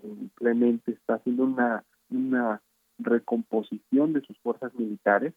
Simplemente 0.00 0.92
está 0.92 1.14
haciendo 1.14 1.44
una, 1.44 1.84
una 2.08 2.62
recomposición 2.98 4.14
de 4.14 4.22
sus 4.22 4.38
fuerzas 4.38 4.74
militares 4.74 5.34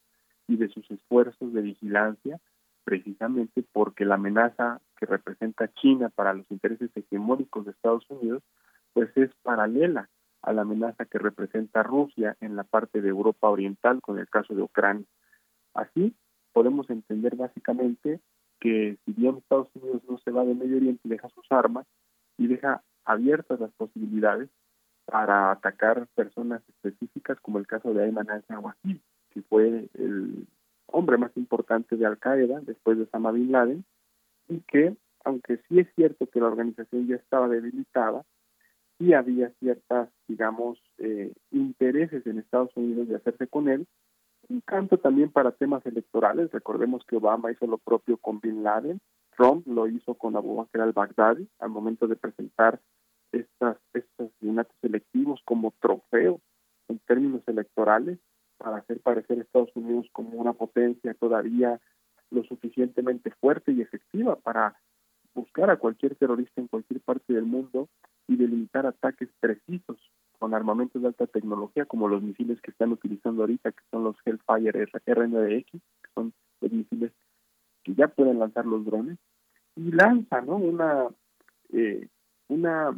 y 0.47 0.55
de 0.55 0.69
sus 0.69 0.89
esfuerzos 0.89 1.53
de 1.53 1.61
vigilancia, 1.61 2.39
precisamente 2.85 3.65
porque 3.73 4.05
la 4.05 4.15
amenaza 4.15 4.79
que 4.97 5.05
representa 5.05 5.73
China 5.73 6.09
para 6.09 6.33
los 6.33 6.49
intereses 6.49 6.89
hegemónicos 6.95 7.65
de 7.65 7.71
Estados 7.71 8.09
Unidos, 8.09 8.43
pues 8.93 9.09
es 9.17 9.29
paralela 9.43 10.09
a 10.41 10.53
la 10.53 10.61
amenaza 10.61 11.03
que 11.03 11.19
representa 11.19 11.83
Rusia 11.83 12.37
en 12.39 12.55
la 12.55 12.63
parte 12.63 13.01
de 13.01 13.09
Europa 13.09 13.49
Oriental 13.49 14.01
con 14.01 14.19
el 14.19 14.29
caso 14.29 14.55
de 14.55 14.61
Ucrania. 14.61 15.05
Así 15.73 16.15
podemos 16.57 16.89
entender 16.89 17.35
básicamente 17.35 18.19
que 18.59 18.97
si 19.05 19.13
bien 19.13 19.37
Estados 19.37 19.69
Unidos 19.75 20.01
no 20.09 20.17
se 20.17 20.31
va 20.31 20.43
de 20.43 20.55
Medio 20.55 20.77
Oriente 20.77 21.07
deja 21.07 21.29
sus 21.29 21.45
armas, 21.51 21.85
y 22.35 22.47
deja 22.47 22.81
abiertas 23.05 23.59
las 23.59 23.71
posibilidades 23.73 24.49
para 25.05 25.51
atacar 25.51 26.07
personas 26.15 26.63
específicas, 26.67 27.39
como 27.41 27.59
el 27.59 27.67
caso 27.67 27.93
de 27.93 28.03
Ayman 28.03 28.31
al-Zawahiri, 28.31 28.99
que 29.29 29.43
fue 29.43 29.87
el 29.93 30.47
hombre 30.87 31.19
más 31.19 31.29
importante 31.37 31.95
de 31.95 32.07
Al-Qaeda 32.07 32.61
después 32.61 32.97
de 32.97 33.03
Osama 33.03 33.31
Bin 33.31 33.51
Laden, 33.51 33.85
y 34.49 34.61
que, 34.61 34.97
aunque 35.25 35.57
sí 35.69 35.79
es 35.79 35.87
cierto 35.93 36.25
que 36.25 36.39
la 36.39 36.47
organización 36.47 37.05
ya 37.05 37.17
estaba 37.17 37.47
debilitada, 37.47 38.25
sí 38.97 39.13
había 39.13 39.51
ciertas, 39.59 40.09
digamos, 40.27 40.81
eh, 40.97 41.31
intereses 41.51 42.25
en 42.25 42.39
Estados 42.39 42.75
Unidos 42.75 43.09
de 43.09 43.17
hacerse 43.17 43.45
con 43.45 43.69
él, 43.69 43.85
un 44.49 44.61
canto 44.61 44.97
también 44.97 45.31
para 45.31 45.51
temas 45.51 45.85
electorales. 45.85 46.51
Recordemos 46.51 47.03
que 47.05 47.17
Obama 47.17 47.51
hizo 47.51 47.67
lo 47.67 47.77
propio 47.77 48.17
con 48.17 48.39
Bin 48.39 48.63
Laden, 48.63 48.99
Trump 49.35 49.67
lo 49.67 49.87
hizo 49.87 50.15
con 50.15 50.35
Abu 50.35 50.55
Bakr 50.55 50.81
al-Baghdadi 50.81 51.47
al 51.59 51.69
momento 51.69 52.07
de 52.07 52.15
presentar 52.15 52.81
estas, 53.31 53.77
estos 53.93 54.31
asesinatos 54.31 54.75
selectivos 54.81 55.41
como 55.45 55.73
trofeo 55.79 56.41
en 56.87 56.99
términos 56.99 57.43
electorales 57.45 58.17
para 58.57 58.77
hacer 58.77 58.99
parecer 59.01 59.37
a 59.37 59.41
Estados 59.41 59.69
Unidos 59.75 60.07
como 60.11 60.39
una 60.39 60.53
potencia 60.53 61.13
todavía 61.13 61.79
lo 62.31 62.43
suficientemente 62.43 63.31
fuerte 63.39 63.71
y 63.71 63.81
efectiva 63.81 64.35
para 64.37 64.75
buscar 65.35 65.69
a 65.69 65.77
cualquier 65.77 66.15
terrorista 66.15 66.59
en 66.59 66.67
cualquier 66.67 67.01
parte 67.01 67.33
del 67.33 67.45
mundo 67.45 67.89
y 68.27 68.37
delimitar 68.37 68.87
ataques 68.87 69.29
precisos 69.39 69.97
con 70.39 70.53
armamentos 70.53 71.01
de 71.01 71.07
alta 71.09 71.27
tecnología 71.27 71.85
como 71.85 72.07
los 72.07 72.21
misiles 72.21 72.61
que 72.61 72.71
están 72.71 72.91
utilizando 72.91 73.43
ahorita, 73.43 73.71
que 73.71 73.83
son 73.91 74.03
los 74.03 74.15
Hellfire 74.25 74.85
RNDX, 75.05 75.71
que 75.71 76.09
son 76.13 76.33
los 76.61 76.71
misiles 76.71 77.11
que 77.83 77.95
ya 77.95 78.07
pueden 78.07 78.39
lanzar 78.39 78.65
los 78.65 78.85
drones, 78.85 79.17
y 79.75 79.91
lanza 79.91 80.41
¿no? 80.41 80.57
una, 80.57 81.07
eh, 81.71 82.07
una 82.47 82.97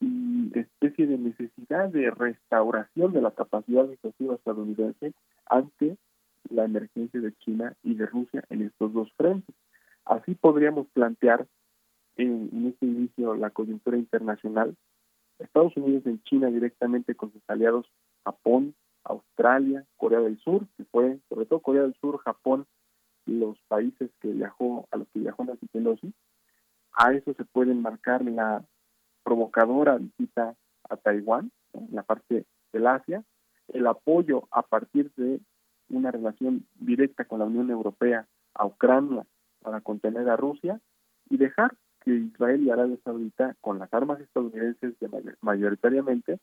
mm, 0.00 0.50
especie 0.54 1.06
de 1.06 1.18
necesidad 1.18 1.88
de 1.90 2.10
restauración 2.10 3.12
de 3.12 3.22
la 3.22 3.30
capacidad 3.32 3.84
defensiva 3.84 4.34
estadounidense 4.34 5.12
ante 5.46 5.96
la 6.50 6.64
emergencia 6.64 7.20
de 7.20 7.34
China 7.38 7.74
y 7.82 7.94
de 7.94 8.06
Rusia 8.06 8.44
en 8.48 8.62
estos 8.62 8.92
dos 8.92 9.12
frentes. 9.16 9.54
Así 10.04 10.34
podríamos 10.34 10.86
plantear 10.88 11.46
en, 12.16 12.48
en 12.52 12.66
este 12.68 12.86
inicio 12.86 13.34
la 13.34 13.50
coyuntura 13.50 13.98
internacional 13.98 14.74
Estados 15.38 15.76
Unidos 15.76 16.06
en 16.06 16.22
China 16.24 16.48
directamente 16.48 17.14
con 17.14 17.32
sus 17.32 17.42
aliados 17.48 17.86
Japón, 18.24 18.74
Australia, 19.04 19.84
Corea 19.96 20.20
del 20.20 20.38
Sur, 20.38 20.66
que 20.76 20.84
fue 20.84 21.18
sobre 21.28 21.46
todo 21.46 21.60
Corea 21.60 21.82
del 21.82 21.94
Sur, 22.00 22.18
Japón, 22.18 22.66
los 23.26 23.58
países 23.68 24.10
que 24.20 24.28
viajó 24.28 24.88
a 24.90 24.96
los 24.96 25.08
que 25.08 25.20
viajó 25.20 25.44
Nancy 25.44 25.66
Pelosi. 25.66 26.12
A 26.92 27.12
eso 27.12 27.32
se 27.34 27.44
puede 27.44 27.74
marcar 27.74 28.24
la 28.24 28.64
provocadora 29.22 29.98
visita 29.98 30.56
a 30.88 30.96
Taiwán, 30.96 31.50
la 31.90 32.02
parte 32.02 32.46
del 32.72 32.86
Asia, 32.86 33.22
el 33.68 33.86
apoyo 33.86 34.48
a 34.50 34.62
partir 34.62 35.12
de 35.16 35.40
una 35.90 36.10
relación 36.10 36.66
directa 36.74 37.24
con 37.24 37.38
la 37.38 37.44
Unión 37.44 37.70
Europea 37.70 38.26
a 38.54 38.66
Ucrania 38.66 39.24
para 39.60 39.80
contener 39.80 40.28
a 40.28 40.36
Rusia 40.36 40.80
y 41.30 41.36
dejar 41.36 41.74
que 42.04 42.14
Israel 42.14 42.62
y 42.62 42.70
Arabia 42.70 42.96
Saudita, 43.04 43.56
con 43.60 43.78
las 43.78 43.92
armas 43.92 44.20
estadounidenses 44.20 44.94
mayoritariamente, 45.40 46.38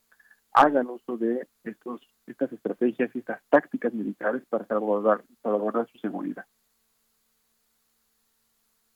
hagan 0.53 0.87
uso 0.87 1.17
de 1.17 1.47
estos 1.63 2.01
estas 2.27 2.51
estrategias 2.51 3.11
y 3.13 3.19
estas 3.19 3.41
tácticas 3.49 3.93
militares 3.93 4.43
para 4.49 4.65
salvaguardar, 4.65 5.23
salvaguardar 5.43 5.87
su 5.91 5.97
seguridad. 5.99 6.45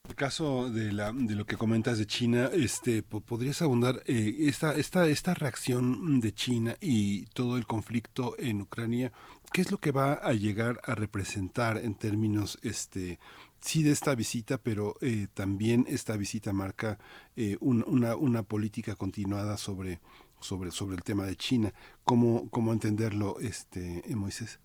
el 0.08 0.16
caso 0.16 0.72
de, 0.72 0.92
la, 0.92 1.12
de 1.14 1.36
lo 1.36 1.46
que 1.46 1.56
comentas 1.56 2.00
de 2.00 2.08
China, 2.08 2.50
este, 2.52 3.04
¿podrías 3.04 3.62
abundar 3.62 4.02
eh, 4.08 4.36
esta, 4.40 4.74
esta, 4.74 5.06
esta 5.06 5.36
reacción 5.36 6.20
de 6.20 6.34
China 6.34 6.76
y 6.82 7.28
todo 7.28 7.58
el 7.58 7.68
conflicto 7.68 8.34
en 8.40 8.62
Ucrania? 8.62 9.12
¿Qué 9.54 9.62
es 9.62 9.72
lo 9.72 9.78
que 9.78 9.92
va 9.92 10.14
a 10.14 10.34
llegar 10.34 10.80
a 10.84 10.96
representar 10.96 11.78
en 11.78 11.94
términos 11.94 12.58
este, 12.64 13.20
sí 13.60 13.84
de 13.84 13.92
esta 13.92 14.16
visita, 14.16 14.58
pero 14.58 14.96
eh, 15.02 15.28
también 15.34 15.86
esta 15.88 16.18
visita 16.18 16.54
marca 16.54 16.98
eh, 17.36 17.58
una, 17.60 18.16
una 18.16 18.44
política 18.44 18.96
continuada 18.96 19.58
sobre, 19.58 20.00
sobre, 20.40 20.72
sobre 20.72 20.96
el 20.96 21.04
tema 21.04 21.26
de 21.26 21.36
China. 21.36 21.72
¿Cómo, 22.04 22.50
cómo 22.50 22.74
entenderlo, 22.74 23.40
este, 23.40 24.04
Moisés? 24.16 24.60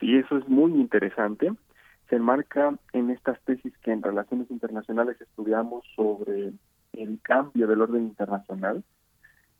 Sí, 0.00 0.14
eso 0.16 0.38
es 0.38 0.48
muy 0.48 0.72
interesante 0.72 1.50
se 2.08 2.16
enmarca 2.16 2.78
en 2.92 3.10
estas 3.10 3.40
tesis 3.42 3.76
que 3.78 3.92
en 3.92 4.02
relaciones 4.02 4.50
internacionales 4.50 5.20
estudiamos 5.20 5.84
sobre 5.94 6.52
el 6.92 7.20
cambio 7.22 7.66
del 7.66 7.82
orden 7.82 8.04
internacional, 8.04 8.84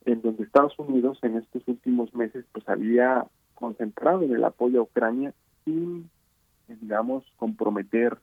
en 0.04 0.22
donde 0.22 0.44
Estados 0.44 0.78
Unidos 0.78 1.18
en 1.22 1.36
estos 1.36 1.66
últimos 1.66 2.14
meses 2.14 2.44
pues 2.52 2.68
había 2.68 3.26
concentrado 3.54 4.22
en 4.22 4.32
el 4.32 4.44
apoyo 4.44 4.80
a 4.80 4.84
Ucrania 4.84 5.34
sin, 5.64 6.08
digamos, 6.68 7.24
comprometer 7.36 8.16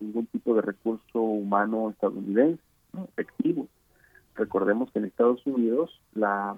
ningún 0.00 0.26
tipo 0.26 0.54
de 0.54 0.62
recurso 0.62 1.20
humano 1.20 1.90
estadounidense 1.90 2.62
efectivo. 3.08 3.68
Recordemos 4.34 4.90
que 4.90 4.98
en 4.98 5.06
Estados 5.06 5.44
Unidos 5.46 6.00
la 6.14 6.56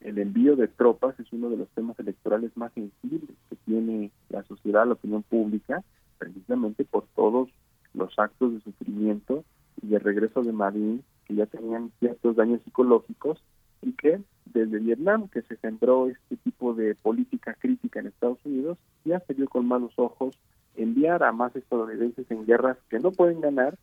el 0.00 0.18
envío 0.18 0.56
de 0.56 0.66
tropas 0.66 1.18
es 1.20 1.32
uno 1.32 1.48
de 1.48 1.56
los 1.56 1.68
temas 1.70 1.98
electorales 2.00 2.50
más 2.56 2.72
sensibles 2.72 3.36
que 3.48 3.56
tiene 3.64 4.10
la 4.30 4.42
sociedad, 4.44 4.86
la 4.86 4.94
opinión 4.94 5.22
pública, 5.22 5.84
precisamente 6.18 6.84
por 6.84 7.04
todos 7.14 7.48
los 7.94 8.18
actos 8.18 8.54
de 8.54 8.60
sufrimiento 8.62 9.44
y 9.80 9.88
de 9.88 9.98
regreso 10.00 10.42
de 10.42 10.52
Madrid 10.52 11.00
que 11.24 11.34
ya 11.34 11.46
tenían 11.46 11.92
ciertos 12.00 12.36
daños 12.36 12.60
psicológicos 12.62 13.42
y 13.80 13.92
que 13.92 14.20
desde 14.46 14.78
Vietnam, 14.78 15.28
que 15.28 15.42
se 15.42 15.56
sembró 15.56 16.08
este 16.08 16.36
tipo 16.36 16.74
de 16.74 16.94
política 16.94 17.56
crítica 17.58 18.00
en 18.00 18.08
Estados 18.08 18.38
Unidos, 18.44 18.78
ya 19.04 19.20
se 19.20 19.34
vio 19.34 19.48
con 19.48 19.66
malos 19.66 19.92
ojos 19.96 20.36
enviar 20.76 21.22
a 21.22 21.32
más 21.32 21.54
estadounidenses 21.56 22.30
en 22.30 22.46
guerras 22.46 22.78
que 22.88 22.98
no 22.98 23.12
pueden 23.12 23.40
ganar 23.40 23.78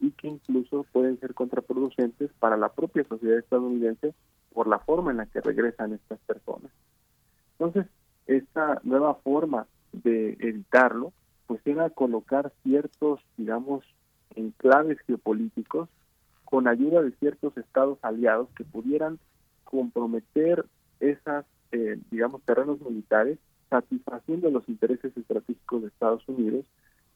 y 0.00 0.10
que 0.12 0.28
incluso 0.28 0.84
pueden 0.92 1.18
ser 1.20 1.34
contraproducentes 1.34 2.30
para 2.38 2.56
la 2.56 2.70
propia 2.70 3.04
sociedad 3.04 3.38
estadounidense 3.38 4.14
por 4.52 4.66
la 4.66 4.78
forma 4.78 5.10
en 5.10 5.18
la 5.18 5.26
que 5.26 5.40
regresan 5.40 5.92
estas 5.92 6.18
personas. 6.20 6.70
Entonces, 7.58 7.86
esta 8.26 8.80
nueva 8.84 9.14
forma 9.16 9.66
de 9.92 10.36
evitarlo 10.40 11.12
pues 11.46 11.60
era 11.66 11.90
colocar 11.90 12.52
ciertos, 12.62 13.20
digamos, 13.36 13.84
enclaves 14.34 14.98
geopolíticos 15.06 15.88
con 16.44 16.68
ayuda 16.68 17.02
de 17.02 17.12
ciertos 17.12 17.56
estados 17.56 17.98
aliados 18.02 18.48
que 18.56 18.64
pudieran 18.64 19.18
comprometer 19.64 20.64
esas, 21.00 21.44
eh, 21.72 21.98
digamos, 22.10 22.42
terrenos 22.42 22.80
militares, 22.80 23.38
satisfaciendo 23.74 24.50
los 24.50 24.68
intereses 24.68 25.16
estratégicos 25.16 25.82
de 25.82 25.88
Estados 25.88 26.22
Unidos, 26.28 26.64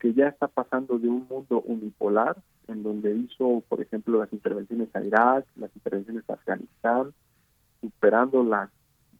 que 0.01 0.13
ya 0.13 0.27
está 0.27 0.49
pasando 0.49 0.99
de 0.99 1.09
un 1.09 1.25
mundo 1.31 1.63
unipolar, 1.65 2.37
en 2.67 2.83
donde 2.83 3.15
hizo, 3.15 3.63
por 3.69 3.81
ejemplo, 3.81 4.19
las 4.19 4.33
intervenciones 4.33 4.89
a 4.95 5.05
Irak, 5.05 5.47
las 5.55 5.71
intervenciones 5.77 6.29
a 6.29 6.33
Afganistán, 6.33 7.13
superando 7.81 8.43
las 8.43 8.71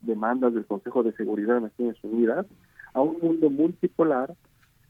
demandas 0.01 0.53
del 0.53 0.67
Consejo 0.67 1.05
de 1.05 1.13
Seguridad 1.13 1.55
de 1.55 1.61
Naciones 1.61 1.97
Unidas, 2.03 2.45
a 2.93 3.03
un 3.03 3.19
mundo 3.21 3.51
multipolar 3.51 4.35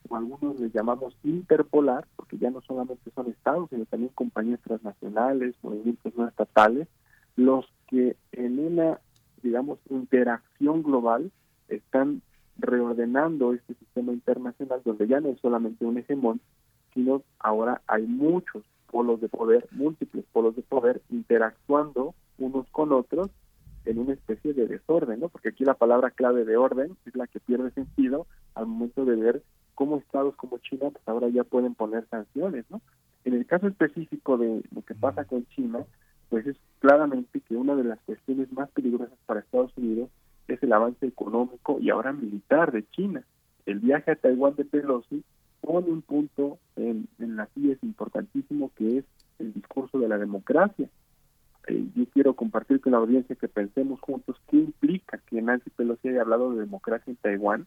o 0.09 0.17
algunos 0.17 0.59
les 0.59 0.73
llamamos 0.73 1.15
interpolar, 1.23 2.07
porque 2.17 2.39
ya 2.39 2.51
no 2.51 2.63
solamente 2.63 3.11
son 3.15 3.29
estados, 3.29 3.69
sino 3.69 3.85
también 3.85 4.11
compañías 4.15 4.61
transnacionales, 4.63 5.55
movimientos 5.63 6.15
no 6.17 6.27
estatales, 6.27 6.89
los 7.37 7.67
que 7.89 8.17
en 8.33 8.59
una, 8.59 9.01
digamos, 9.43 9.79
interacción 9.91 10.83
global 10.83 11.31
están 11.69 12.23
reordenando 12.59 13.55
este 13.55 13.75
sistema 13.75 14.13
internacional, 14.13 14.83
donde 14.85 15.07
ya 15.07 15.21
no 15.21 15.31
es 15.31 15.41
solamente 15.41 15.85
un 15.85 15.99
hegemón, 15.99 16.41
sino 16.95 17.23
ahora 17.39 17.81
hay 17.87 18.07
muchos 18.07 18.65
polos 18.91 19.21
de 19.21 19.29
poder, 19.29 19.69
múltiples 19.71 20.25
polos 20.33 20.57
de 20.57 20.63
poder, 20.63 21.03
interactuando 21.11 22.15
unos 22.39 22.69
con 22.71 22.93
otros 22.93 23.31
en 23.85 23.99
una 23.99 24.15
especie 24.15 24.53
de 24.53 24.67
desorden, 24.67 25.21
¿no? 25.21 25.29
Porque 25.29 25.51
aquí 25.51 25.65
la 25.65 25.75
palabra 25.75 26.11
clave 26.11 26.45
de 26.45 26.57
orden 26.57 26.97
es 27.07 27.15
la 27.15 27.27
que 27.27 27.41
pierde 27.41 27.71
sentido 27.71 28.27
al 28.55 28.67
momento 28.67 29.05
de 29.05 29.17
ver 29.17 29.43
cómo 29.75 29.99
estados 29.99 30.35
como 30.37 30.59
China 30.59 30.91
pues 30.91 31.07
ahora 31.07 31.29
ya 31.29 31.45
pueden 31.45 31.75
poner 31.75 32.07
sanciones, 32.09 32.65
¿no? 32.71 32.81
En 33.25 33.35
el 33.35 33.47
caso 33.47 33.67
específico 33.69 34.37
de 34.37 34.63
lo 34.75 34.83
que 34.83 34.95
pasa 34.95 35.25
con 35.25 35.47
China, 35.47 35.85
pues 36.29 36.47
es 36.47 36.57
claramente 36.81 37.41
que 37.41 37.57
una 37.57 37.75
de 37.75 37.85
las 37.85 37.99
cuestiones 38.01 38.53
más 38.53 38.71
peligrosas 38.71 39.19
para 39.27 39.41
Estados 39.41 39.73
Unidos 39.77 40.11
es 40.49 40.63
el 40.63 40.73
avance 40.73 41.07
económico 41.07 41.79
y 41.81 41.91
ahora 41.91 42.13
militar 42.13 42.73
de 42.73 42.85
China. 42.91 43.23
El 43.67 43.81
viaje 43.81 44.13
a 44.13 44.17
Taiwán 44.17 44.55
de 44.57 44.65
Pelosi 44.65 45.23
pone 45.61 45.89
un 45.89 46.03
punto 46.03 46.59
en, 46.77 47.09
en 47.19 47.37
la 47.37 47.49
es 47.55 47.83
importantísimo 47.83 48.71
que 48.77 48.99
es 48.99 49.05
el 49.39 49.53
discurso 49.53 49.99
de 49.99 50.09
la 50.09 50.19
democracia. 50.19 50.89
Eh, 51.67 51.85
yo 51.95 52.05
quiero 52.07 52.35
compartir 52.35 52.81
con 52.81 52.93
la 52.93 52.99
audiencia 52.99 53.37
que 53.37 53.49
pensemos 53.49 54.01
juntos 54.01 54.37
qué 54.49 54.57
implica 54.57 55.19
que 55.27 55.43
Nancy 55.43 55.71
Pelosi 55.71 56.09
haya 56.09 56.23
hablado 56.23 56.53
de 56.53 56.61
democracia 56.61 57.11
en 57.11 57.17
Taiwán 57.17 57.67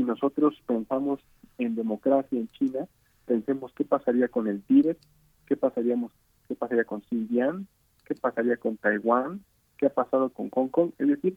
si 0.00 0.04
nosotros 0.04 0.54
pensamos 0.66 1.20
en 1.58 1.74
democracia 1.74 2.38
en 2.38 2.48
China, 2.52 2.86
pensemos 3.26 3.70
qué 3.74 3.84
pasaría 3.84 4.28
con 4.28 4.48
el 4.48 4.62
Tíbet, 4.62 4.98
qué 5.46 5.56
pasaríamos, 5.56 6.10
qué 6.48 6.54
pasaría 6.54 6.84
con 6.84 7.02
Xinjiang, 7.02 7.66
qué 8.06 8.14
pasaría 8.14 8.56
con 8.56 8.78
Taiwán, 8.78 9.44
qué 9.76 9.86
ha 9.86 9.92
pasado 9.92 10.30
con 10.30 10.48
Hong 10.50 10.68
Kong, 10.68 10.92
es 10.98 11.08
decir, 11.08 11.36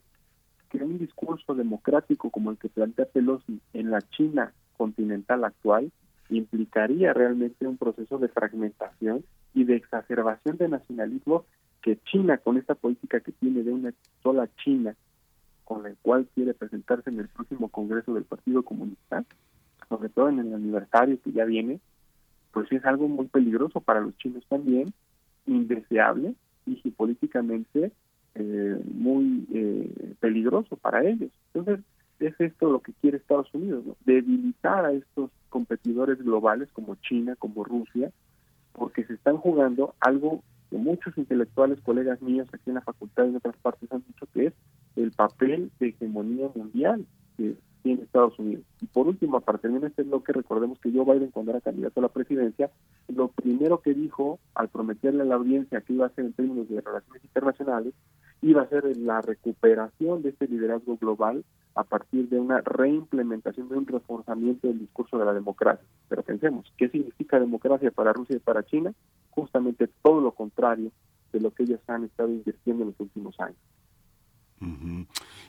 que 0.73 0.83
un 0.83 0.97
discurso 0.97 1.53
democrático 1.53 2.31
como 2.31 2.49
el 2.49 2.57
que 2.57 2.67
plantea 2.67 3.05
Pelosi 3.05 3.59
en 3.73 3.91
la 3.91 4.01
China 4.01 4.51
continental 4.75 5.43
actual 5.45 5.91
implicaría 6.29 7.13
realmente 7.13 7.67
un 7.67 7.77
proceso 7.77 8.17
de 8.17 8.27
fragmentación 8.27 9.23
y 9.53 9.65
de 9.65 9.75
exacerbación 9.75 10.57
de 10.57 10.69
nacionalismo 10.69 11.45
que 11.83 11.99
China, 12.05 12.39
con 12.39 12.57
esta 12.57 12.73
política 12.73 13.19
que 13.19 13.33
tiene 13.33 13.61
de 13.61 13.71
una 13.71 13.93
sola 14.23 14.49
China, 14.63 14.95
con 15.63 15.85
el 15.85 15.95
cual 16.01 16.27
quiere 16.33 16.55
presentarse 16.55 17.11
en 17.11 17.19
el 17.19 17.27
próximo 17.27 17.69
Congreso 17.69 18.13
del 18.15 18.23
Partido 18.23 18.63
Comunista, 18.63 19.23
sobre 19.89 20.09
todo 20.09 20.29
en 20.29 20.39
el 20.39 20.53
aniversario 20.55 21.21
que 21.21 21.33
ya 21.33 21.45
viene, 21.45 21.81
pues 22.51 22.71
es 22.71 22.83
algo 22.85 23.07
muy 23.07 23.27
peligroso 23.27 23.79
para 23.79 24.01
los 24.01 24.17
chinos 24.17 24.43
también, 24.49 24.91
indeseable 25.45 26.33
y 26.65 26.77
geopolíticamente 26.77 27.91
eh, 28.35 28.81
muy 28.93 29.45
eh, 29.53 30.15
peligroso 30.19 30.75
para 30.77 31.03
ellos. 31.03 31.29
Entonces, 31.53 31.85
es 32.19 32.39
esto 32.39 32.71
lo 32.71 32.79
que 32.79 32.93
quiere 32.93 33.17
Estados 33.17 33.53
Unidos, 33.53 33.83
debilitar 34.05 34.85
a 34.85 34.93
estos 34.93 35.29
competidores 35.49 36.19
globales 36.19 36.69
como 36.71 36.95
China, 36.95 37.35
como 37.37 37.63
Rusia, 37.63 38.11
porque 38.71 39.03
se 39.05 39.13
están 39.13 39.37
jugando 39.37 39.93
algo 39.99 40.43
que 40.69 40.77
muchos 40.77 41.17
intelectuales, 41.17 41.79
colegas 41.81 42.21
míos 42.21 42.47
aquí 42.51 42.69
en 42.69 42.75
la 42.75 42.81
facultad 42.81 43.25
y 43.25 43.29
en 43.29 43.35
otras 43.35 43.55
partes 43.57 43.91
han 43.91 44.03
dicho 44.07 44.25
que 44.33 44.47
es 44.47 44.53
el 44.95 45.11
papel 45.11 45.71
de 45.79 45.89
hegemonía 45.89 46.49
mundial 46.55 47.05
que 47.37 47.55
tiene 47.83 48.03
Estados 48.03 48.39
Unidos. 48.39 48.63
Y 48.81 48.87
por 48.87 49.07
último, 49.07 49.39
para 49.41 49.59
terminar 49.59 49.89
este 49.89 50.03
bloque, 50.03 50.31
recordemos 50.31 50.79
que 50.79 50.91
Joe 50.91 51.05
Biden, 51.05 51.31
cuando 51.31 51.51
era 51.51 51.61
candidato 51.61 51.99
a 51.99 52.03
la 52.03 52.09
presidencia, 52.09 52.71
lo 53.09 53.27
primero 53.27 53.81
que 53.81 53.93
dijo 53.93 54.39
al 54.55 54.69
prometerle 54.69 55.21
a 55.21 55.25
la 55.25 55.35
audiencia 55.35 55.81
que 55.81 55.93
iba 55.93 56.05
a 56.05 56.07
hacer 56.07 56.25
en 56.25 56.33
términos 56.33 56.69
de 56.69 56.81
relaciones 56.81 57.23
internacionales, 57.23 57.93
iba 58.43 58.61
a 58.61 58.67
ser 58.67 58.95
la 58.97 59.21
recuperación 59.21 60.21
de 60.21 60.29
este 60.29 60.47
liderazgo 60.47 60.97
global 60.97 61.43
a 61.75 61.83
partir 61.83 62.29
de 62.29 62.39
una 62.39 62.61
reimplementación, 62.61 63.69
de 63.69 63.77
un 63.77 63.87
reforzamiento 63.87 64.67
del 64.67 64.79
discurso 64.79 65.17
de 65.17 65.25
la 65.25 65.33
democracia. 65.33 65.85
Pero 66.09 66.21
pensemos, 66.21 66.71
¿qué 66.77 66.89
significa 66.89 67.39
democracia 67.39 67.89
para 67.89 68.13
Rusia 68.13 68.35
y 68.35 68.39
para 68.39 68.63
China? 68.63 68.93
Justamente 69.31 69.89
todo 70.03 70.21
lo 70.21 70.33
contrario 70.33 70.91
de 71.31 71.39
lo 71.39 71.51
que 71.51 71.63
ellos 71.63 71.79
han 71.87 72.03
estado 72.03 72.29
invirtiendo 72.29 72.83
en 72.83 72.89
los 72.89 72.99
últimos 72.99 73.39
años. 73.39 73.57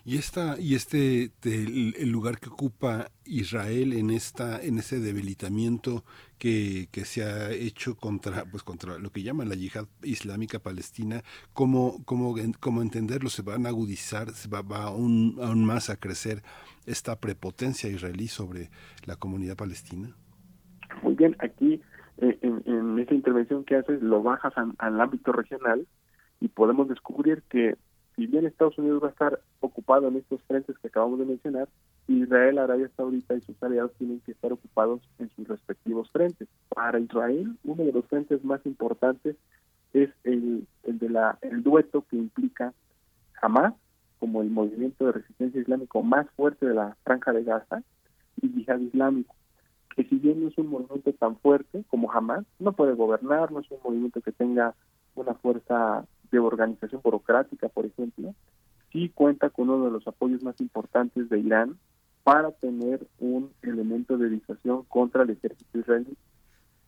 Y 0.06 0.18
esta 0.18 0.60
y 0.60 0.74
este 0.74 1.31
el, 1.44 1.94
el 1.98 2.10
lugar 2.10 2.39
que 2.39 2.51
ocupa 2.51 3.10
Israel 3.24 3.94
en 3.94 4.10
esta 4.10 4.60
en 4.60 4.78
ese 4.78 5.01
debilitamiento 5.01 6.05
que, 6.39 6.89
que, 6.93 7.06
se 7.06 7.24
ha 7.24 7.51
hecho 7.52 7.97
contra 7.97 8.44
pues 8.44 8.62
contra 8.62 8.98
lo 8.98 9.10
que 9.10 9.22
llaman 9.22 9.48
la 9.48 9.55
yihad 9.55 9.86
islámica 10.02 10.59
palestina 10.59 11.22
cómo 11.55 12.05
cómo, 12.05 12.35
cómo 12.60 12.82
entenderlo 12.82 13.31
se 13.31 13.40
van 13.40 13.64
a 13.64 13.70
agudizar 13.70 14.31
se 14.32 14.51
va, 14.51 14.60
va 14.60 14.82
aún, 14.85 15.39
aún 15.40 15.64
más 15.64 15.89
a 15.89 15.97
crecer 15.97 16.43
esta 16.85 17.18
prepotencia 17.18 17.89
israelí 17.89 18.28
sobre 18.28 18.68
la 19.06 19.16
comunidad 19.16 19.56
palestina 19.56 20.14
muy 21.02 21.14
bien 21.14 21.35
aquí 21.39 21.81
eh, 22.18 22.39
en, 22.43 22.62
en 22.66 22.98
esta 22.98 23.14
intervención 23.14 23.64
que 23.64 23.76
haces 23.76 24.02
lo 24.02 24.22
bajas 24.22 24.52
al 24.78 25.01
ámbito 25.01 25.32
regional 25.32 25.86
y 26.40 26.48
podemos 26.48 26.89
descubrir 26.89 27.43
que 27.48 27.76
si 28.16 28.27
bien 28.27 28.47
Estados 28.47 28.78
Unidos 28.78 29.03
va 29.03 29.09
a 29.09 29.11
estar 29.11 29.41
ocupado 29.61 30.09
en 30.09 30.16
estos 30.16 30.43
frentes 30.43 30.78
que 30.78 30.89
acabamos 30.89 31.19
de 31.19 31.24
mencionar, 31.24 31.69
Israel, 32.07 32.59
Arabia 32.59 32.91
Saudita 32.97 33.35
y 33.35 33.41
sus 33.41 33.61
aliados 33.62 33.93
tienen 33.95 34.20
que 34.20 34.32
estar 34.32 34.53
ocupados 34.53 35.01
en 35.19 35.31
sus 35.31 35.49
respectivos 35.49 36.11
frentes. 36.11 36.49
Para 36.69 36.99
Israel, 36.99 37.57
uno 37.65 37.85
de 37.85 37.93
los 37.93 38.05
frentes 38.07 38.45
más 38.45 38.65
importantes 38.66 39.36
es 39.93 40.11
el, 40.24 40.66
el 40.85 40.99
de 40.99 41.09
la 41.09 41.39
el 41.43 41.62
dueto 41.62 42.05
que 42.09 42.16
implica 42.16 42.73
Hamas 43.41 43.74
como 44.19 44.43
el 44.43 44.51
movimiento 44.51 45.07
de 45.07 45.12
resistencia 45.12 45.61
islámico 45.61 46.03
más 46.03 46.28
fuerte 46.31 46.66
de 46.66 46.74
la 46.74 46.97
franja 47.05 47.32
de 47.32 47.45
Gaza 47.45 47.82
y 48.41 48.49
Yihad 48.49 48.81
Islámico 48.81 49.35
que 49.95 50.05
si 50.05 50.16
bien 50.16 50.43
no 50.43 50.49
es 50.49 50.59
un 50.59 50.69
movimiento 50.69 51.12
tan 51.12 51.36
fuerte 51.36 51.85
como 51.89 52.11
Hamas, 52.11 52.45
no 52.59 52.73
puede 52.73 52.95
gobernar, 52.95 53.53
no 53.53 53.61
es 53.61 53.70
un 53.70 53.78
movimiento 53.85 54.20
que 54.20 54.32
tenga 54.32 54.74
una 55.15 55.35
fuerza 55.35 56.05
de 56.30 56.38
organización 56.38 57.01
burocrática, 57.02 57.68
por 57.68 57.86
ejemplo, 57.86 58.34
sí 58.92 59.10
cuenta 59.14 59.51
con 59.51 59.70
uno 59.70 59.84
de 59.86 59.90
los 59.90 60.06
apoyos 60.06 60.42
más 60.42 60.60
importantes 60.60 61.28
de 61.28 61.38
Irán 61.38 61.78
para 62.22 62.52
tener 62.52 63.06
un 63.18 63.51
elemento 63.62 64.16
de 64.16 64.30
disuasión 64.30 64.84
contra 64.84 65.24
el 65.24 65.30
ejército 65.30 65.78
israelí. 65.78 66.16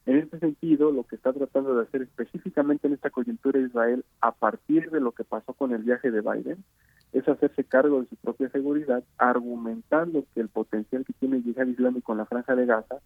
En 0.06 0.18
este 0.18 0.38
sentido, 0.38 0.92
lo 0.92 1.02
que 1.02 1.16
está 1.16 1.32
tratando 1.32 1.74
de 1.74 1.82
hacer 1.82 2.02
específicamente 2.02 2.86
en 2.86 2.94
esta 2.94 3.10
coyuntura 3.10 3.58
Israel, 3.58 4.04
a 4.20 4.32
partir 4.32 4.90
de 4.90 5.00
lo 5.00 5.12
que 5.12 5.24
pasó 5.24 5.52
con 5.52 5.72
el 5.72 5.82
viaje 5.82 6.12
de 6.12 6.20
Biden, 6.20 6.64
es 7.12 7.28
hacerse 7.28 7.64
cargo 7.64 8.00
de 8.00 8.08
su 8.08 8.16
propia 8.16 8.48
seguridad, 8.50 9.02
argumentando 9.18 10.24
que 10.32 10.40
el 10.40 10.48
potencial 10.48 11.04
que 11.04 11.12
tiene 11.14 11.36
el 11.38 11.44
yihad 11.44 11.66
islámico 11.66 12.12
en 12.12 12.18
la 12.18 12.26
franja 12.26 12.54
de 12.54 12.66
Gaza 12.66 12.96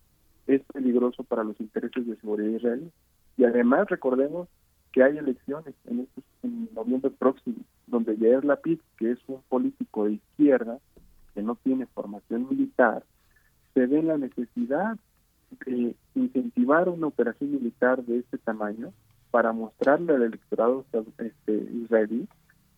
es 0.46 0.62
peligroso 0.72 1.24
para 1.24 1.42
los 1.42 1.58
intereses 1.58 2.06
de 2.06 2.16
seguridad 2.16 2.50
israelí. 2.50 2.90
Y 3.38 3.44
además, 3.44 3.88
recordemos 3.88 4.48
que 4.92 5.02
hay 5.02 5.18
elecciones 5.18 5.74
en, 5.86 6.00
estos, 6.00 6.24
en 6.42 6.68
noviembre 6.74 7.10
próximo, 7.10 7.56
donde 7.86 8.16
Yair 8.16 8.44
Lapid, 8.44 8.80
que 8.98 9.12
es 9.12 9.18
un 9.26 9.40
político 9.48 10.04
de 10.06 10.14
izquierda, 10.14 10.78
que 11.34 11.42
no 11.42 11.56
tiene 11.56 11.86
formación 11.86 12.48
militar, 12.48 13.04
se 13.74 13.86
ve 13.86 14.02
la 14.02 14.18
necesidad 14.18 14.96
de 15.66 15.96
incentivar 16.14 16.88
una 16.88 17.08
operación 17.08 17.52
militar 17.52 18.02
de 18.04 18.18
este 18.18 18.38
tamaño 18.38 18.92
para 19.30 19.52
mostrarle 19.52 20.14
al 20.14 20.22
electorado 20.22 20.84
este, 21.18 21.52
israelí 21.72 22.28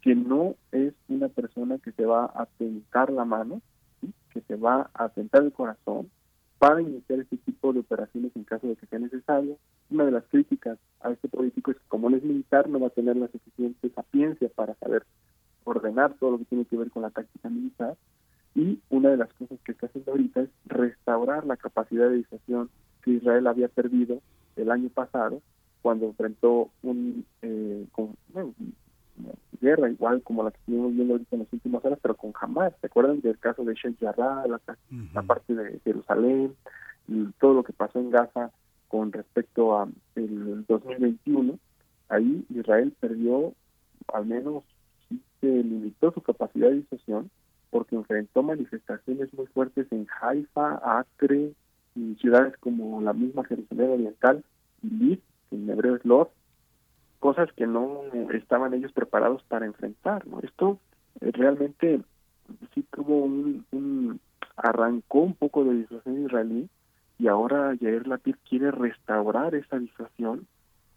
que 0.02 0.14
no 0.14 0.56
es 0.72 0.92
una 1.08 1.28
persona 1.28 1.78
que 1.78 1.92
se 1.92 2.04
va 2.04 2.24
a 2.24 2.46
tentar 2.58 3.10
la 3.10 3.24
mano, 3.24 3.62
¿sí? 4.00 4.12
que 4.30 4.40
se 4.42 4.56
va 4.56 4.90
a 4.94 5.08
tentar 5.10 5.44
el 5.44 5.52
corazón 5.52 6.10
para 6.62 6.80
iniciar 6.80 7.18
este 7.18 7.38
tipo 7.38 7.72
de 7.72 7.80
operaciones 7.80 8.30
en 8.36 8.44
caso 8.44 8.68
de 8.68 8.76
que 8.76 8.86
sea 8.86 9.00
necesario. 9.00 9.58
Una 9.90 10.04
de 10.04 10.12
las 10.12 10.22
críticas 10.26 10.78
a 11.00 11.10
este 11.10 11.26
político 11.26 11.72
es 11.72 11.76
que 11.76 11.88
como 11.88 12.08
no 12.08 12.16
es 12.16 12.22
militar 12.22 12.68
no 12.68 12.78
va 12.78 12.86
a 12.86 12.90
tener 12.90 13.16
la 13.16 13.26
suficiente 13.26 13.90
sapiencia 13.90 14.48
para 14.54 14.76
saber 14.76 15.02
ordenar 15.64 16.14
todo 16.20 16.30
lo 16.30 16.38
que 16.38 16.44
tiene 16.44 16.64
que 16.64 16.76
ver 16.76 16.88
con 16.92 17.02
la 17.02 17.10
táctica 17.10 17.48
militar 17.48 17.96
y 18.54 18.78
una 18.90 19.08
de 19.10 19.16
las 19.16 19.32
cosas 19.32 19.58
que 19.64 19.72
está 19.72 19.86
haciendo 19.86 20.12
ahorita 20.12 20.42
es 20.42 20.50
restaurar 20.66 21.44
la 21.46 21.56
capacidad 21.56 22.08
de 22.08 22.18
disuasión 22.18 22.70
que 23.02 23.10
Israel 23.10 23.48
había 23.48 23.66
perdido 23.66 24.20
el 24.54 24.70
año 24.70 24.88
pasado 24.88 25.42
cuando 25.82 26.06
enfrentó 26.06 26.70
un, 26.84 27.26
eh, 27.42 27.86
guerra 29.60 29.90
igual 29.90 30.22
como 30.22 30.42
la 30.42 30.50
que 30.50 30.58
estuvimos 30.58 30.94
viendo 30.94 31.14
ahorita 31.14 31.36
en 31.36 31.42
las 31.42 31.52
últimas 31.52 31.84
horas, 31.84 31.98
pero 32.02 32.16
con 32.16 32.32
Hamas. 32.40 32.72
¿Se 32.80 32.86
acuerdan 32.86 33.20
del 33.20 33.38
caso 33.38 33.64
de 33.64 33.74
Sheikh 33.74 33.98
Jarrah, 34.00 34.46
la, 34.46 34.60
la, 35.14 35.22
parte 35.22 35.54
de 35.54 35.78
Jerusalén, 35.80 36.54
y 37.08 37.24
todo 37.40 37.54
lo 37.54 37.64
que 37.64 37.72
pasó 37.72 37.98
en 37.98 38.10
Gaza 38.10 38.50
con 38.88 39.12
respecto 39.12 39.78
a 39.78 39.88
el 40.16 40.64
2021? 40.66 41.58
Ahí 42.08 42.44
Israel 42.50 42.92
perdió, 43.00 43.54
al 44.12 44.26
menos 44.26 44.64
sí 45.08 45.20
se 45.40 45.46
limitó 45.46 46.12
su 46.12 46.20
capacidad 46.20 46.68
de 46.68 46.76
disuasión 46.76 47.30
porque 47.70 47.96
enfrentó 47.96 48.42
manifestaciones 48.42 49.32
muy 49.32 49.46
fuertes 49.46 49.86
en 49.90 50.06
Haifa, 50.20 50.98
Acre, 50.98 51.52
y 51.94 52.14
ciudades 52.16 52.54
como 52.58 53.00
la 53.00 53.14
misma 53.14 53.44
Jerusalén 53.44 53.90
Oriental, 53.90 54.44
y 54.82 54.90
Lid, 54.90 55.18
que 55.48 55.56
en 55.56 55.70
hebreo 55.70 55.96
es 55.96 56.04
Lod, 56.04 56.28
cosas 57.22 57.52
que 57.52 57.68
no 57.68 58.02
estaban 58.32 58.74
ellos 58.74 58.90
preparados 58.90 59.44
para 59.44 59.64
enfrentar. 59.64 60.26
¿no? 60.26 60.40
Esto 60.40 60.80
eh, 61.20 61.30
realmente 61.32 62.00
sí 62.74 62.84
tuvo 62.90 63.18
un, 63.18 63.64
un, 63.70 64.18
arrancó 64.56 65.20
un 65.20 65.34
poco 65.34 65.62
de 65.62 65.74
disuasión 65.76 66.24
israelí 66.24 66.68
y 67.20 67.28
ahora 67.28 67.74
Yair 67.80 68.08
Lapid 68.08 68.34
quiere 68.48 68.72
restaurar 68.72 69.54
esa 69.54 69.78
disuasión 69.78 70.48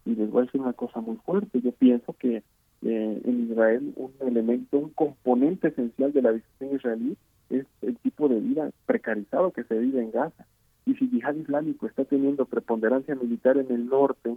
y 0.04 0.16
les 0.16 0.28
voy 0.28 0.42
a 0.42 0.46
decir 0.46 0.60
una 0.60 0.72
cosa 0.72 1.00
muy 1.00 1.14
fuerte. 1.18 1.60
Yo 1.60 1.70
pienso 1.70 2.12
que 2.18 2.42
eh, 2.82 3.22
en 3.24 3.48
Israel 3.48 3.92
un 3.94 4.12
elemento, 4.26 4.78
un 4.78 4.90
componente 4.90 5.68
esencial 5.68 6.12
de 6.12 6.22
la 6.22 6.32
disuasión 6.32 6.74
israelí 6.74 7.16
es 7.50 7.66
el 7.82 7.96
tipo 7.98 8.28
de 8.28 8.40
vida 8.40 8.70
precarizado 8.84 9.52
que 9.52 9.62
se 9.62 9.78
vive 9.78 10.02
en 10.02 10.10
Gaza. 10.10 10.44
Y 10.86 10.94
si 10.94 11.08
Yihad 11.08 11.36
Islámico 11.36 11.86
está 11.86 12.04
teniendo 12.04 12.46
preponderancia 12.46 13.14
militar 13.14 13.58
en 13.58 13.70
el 13.70 13.86
norte, 13.86 14.36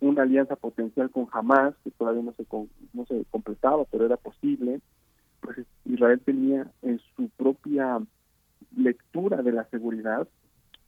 una 0.00 0.22
alianza 0.22 0.56
potencial 0.56 1.10
con 1.10 1.26
Hamas, 1.32 1.74
que 1.84 1.90
todavía 1.90 2.22
no 2.22 2.32
se, 2.32 2.46
no 2.92 3.06
se 3.06 3.24
completaba, 3.30 3.84
pero 3.90 4.06
era 4.06 4.16
posible, 4.16 4.80
pues 5.40 5.58
Israel 5.84 6.20
tenía 6.24 6.70
en 6.82 7.00
su 7.16 7.28
propia 7.30 8.00
lectura 8.76 9.42
de 9.42 9.52
la 9.52 9.64
seguridad 9.66 10.28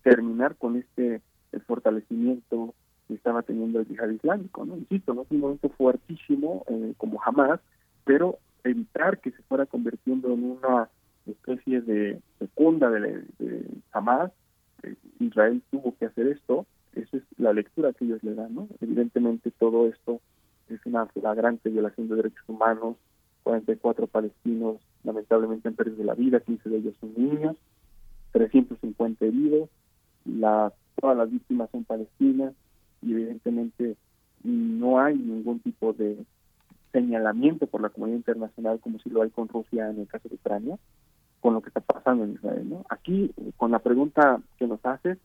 terminar 0.03 0.57
con 0.57 0.77
este 0.77 1.21
el 1.53 1.61
fortalecimiento 1.63 2.75
que 3.09 3.15
estaba 3.15 3.43
teniendo 3.43 3.81
el 3.81 3.89
yihad 3.89 4.09
islámico, 4.11 4.65
¿no? 4.65 4.77
Insisto, 4.77 5.15
no 5.15 5.23
es 5.23 5.31
un 5.31 5.41
momento 5.41 5.69
fuertísimo 5.71 6.65
eh, 6.69 6.95
como 6.97 7.21
Hamas, 7.25 7.61
pero 8.05 8.39
evitar 8.63 9.19
que 9.19 9.33
se 9.33 9.43
fuera 9.43 9.67
convirtiendo 9.67 10.33
en 10.33 10.45
una 10.45 10.89
especie 11.27 11.81
de 11.81 12.21
segunda 12.39 12.89
de, 12.91 13.25
de 13.39 13.67
Hamas, 13.93 14.31
eh, 14.85 14.95
Israel 15.19 15.61
tuvo 15.71 15.97
que 15.97 16.07
hacer 16.07 16.29
esto, 16.29 16.67
esa 16.95 17.17
es 17.17 17.23
la 17.39 17.53
lectura 17.53 17.93
que 17.93 18.05
ellos 18.05 18.23
le 18.23 18.35
dan, 18.35 18.55
¿no? 18.55 18.69
Evidentemente 18.81 19.51
todo 19.51 19.87
esto 19.87 20.21
es 20.69 20.85
una 20.87 21.07
flagrante 21.07 21.71
violación 21.71 22.09
de 22.09 22.17
derechos 22.17 22.45
humanos, 22.49 22.97
44 23.43 24.07
palestinos 24.07 24.77
lamentablemente 25.03 25.69
han 25.69 25.75
perdido 25.75 26.05
la 26.05 26.15
vida, 26.15 26.41
15 26.41 26.69
de 26.69 26.77
ellos 26.77 26.95
son 27.01 27.15
niños, 27.17 27.57
350 28.33 29.25
heridos, 29.25 29.69
la, 30.25 30.73
todas 31.01 31.17
las 31.17 31.31
víctimas 31.31 31.71
son 31.71 31.85
palestinas 31.85 32.53
y 33.03 33.13
evidentemente 33.13 33.97
no 34.45 35.01
hay 35.01 35.17
ningún 35.17 35.61
tipo 35.61 35.93
de 35.93 36.25
señalamiento 36.93 37.67
por 37.67 37.81
la 37.81 37.89
comunidad 37.89 38.19
internacional 38.19 38.81
como 38.81 38.99
si 38.99 39.11
lo 39.11 39.23
hay 39.23 39.31
con 39.31 39.49
Rusia 39.49 39.91
en 39.91 40.01
el 40.01 40.09
caso 40.09 40.29
de 40.29 40.35
Ucrania, 40.35 40.79
con 41.41 41.55
lo 41.55 41.63
que 41.63 41.69
está 41.69 41.81
pasando 41.81 42.25
en 42.25 42.33
Israel. 42.33 42.69
¿no? 42.69 42.85
Aquí, 42.89 43.33
con 43.57 43.71
la 43.71 43.79
pregunta 43.79 44.41
que 44.59 44.67
nos 44.67 44.85
haces, 44.85 45.19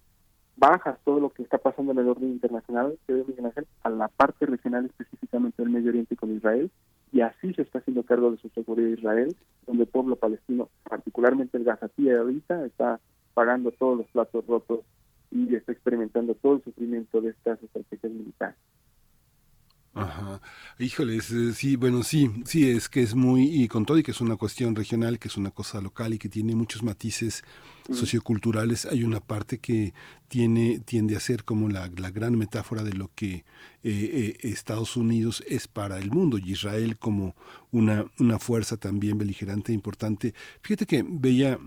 bajas 0.57 0.98
todo 1.03 1.19
lo 1.19 1.30
que 1.30 1.44
está 1.44 1.57
pasando 1.57 1.91
en 1.91 1.99
el 1.99 2.10
orden 2.10 2.30
internacional, 2.30 2.98
a 3.84 3.90
la 3.90 4.07
parte 4.07 4.45
regional 4.45 4.86
específicamente 4.86 5.61
del 5.61 5.72
Medio 5.72 5.90
Oriente 5.90 6.15
con 6.15 6.36
Israel, 6.36 6.72
y 7.11 7.22
así 7.22 7.53
se 7.53 7.61
está 7.61 7.80
haciendo 7.80 8.03
cargo 8.03 8.32
de 8.32 8.38
su 8.38 8.49
seguridad 8.49 8.90
Israel, 8.98 9.36
donde 9.68 9.84
el 9.84 9.90
pueblo 9.90 10.15
palestino, 10.15 10.69
particularmente 10.84 11.57
el 11.57 11.64
Gazatí 11.64 12.10
ahorita, 12.10 12.65
está 12.65 12.99
pagando 13.34 13.72
todos 13.72 13.98
los 13.98 14.07
platos 14.07 14.45
rotos 14.48 14.80
y 15.32 15.56
está 15.56 15.72
experimentando 15.72 16.36
todo 16.36 16.56
el 16.56 16.64
sufrimiento 16.64 17.22
de 17.22 17.32
estas 17.32 17.61
estrategias 17.61 18.11
militares. 18.11 18.56
Ajá. 19.94 20.40
Híjoles, 20.77 21.31
eh, 21.31 21.53
sí, 21.53 21.77
bueno, 21.77 22.03
sí, 22.03 22.30
sí, 22.43 22.69
es 22.69 22.89
que 22.89 23.02
es 23.02 23.15
muy, 23.15 23.43
y 23.43 23.69
con 23.69 23.85
todo 23.85 23.97
y 23.97 24.03
que 24.03 24.11
es 24.11 24.19
una 24.19 24.35
cuestión 24.35 24.76
regional, 24.76 25.19
que 25.19 25.30
es 25.30 25.38
una 25.38 25.52
cosa 25.52 25.80
local 25.80 26.14
y 26.14 26.18
que 26.18 26.27
tiene 26.27 26.53
muchos 26.53 26.84
matices 26.84 27.45
socioculturales, 27.89 28.85
hay 28.85 29.06
una 29.06 29.22
parte 29.22 29.60
que 29.60 29.93
tiene, 30.27 30.80
tiende 30.80 31.15
a 31.15 31.22
ser 31.22 31.45
como 31.45 31.69
la, 31.69 31.89
la 31.95 32.11
gran 32.11 32.38
metáfora 32.38 32.84
de 32.84 32.91
lo 32.91 33.10
que 33.15 33.35
eh, 33.35 33.43
eh, 33.84 34.38
Estados 34.41 34.97
Unidos 34.97 35.45
es 35.47 35.69
para 35.69 35.97
el 35.97 36.11
mundo 36.11 36.38
y 36.38 36.52
Israel 36.52 36.97
como 36.97 37.35
una, 37.72 38.06
una 38.19 38.38
fuerza 38.38 38.76
también 38.76 39.18
beligerante 39.18 39.72
e 39.72 39.76
importante. 39.76 40.34
Fíjate 40.61 40.85
que 40.85 41.06
veía 41.07 41.57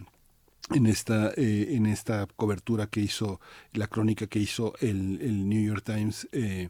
en 0.71 0.87
esta 0.87 1.33
eh, 1.37 1.69
en 1.71 1.87
esta 1.87 2.27
cobertura 2.37 2.89
que 2.89 3.01
hizo 3.01 3.41
la 3.73 3.87
crónica 3.87 4.27
que 4.27 4.39
hizo 4.39 4.75
el, 4.81 5.19
el 5.23 5.49
New 5.49 5.65
York 5.65 5.83
Times 5.85 6.29
eh, 6.33 6.69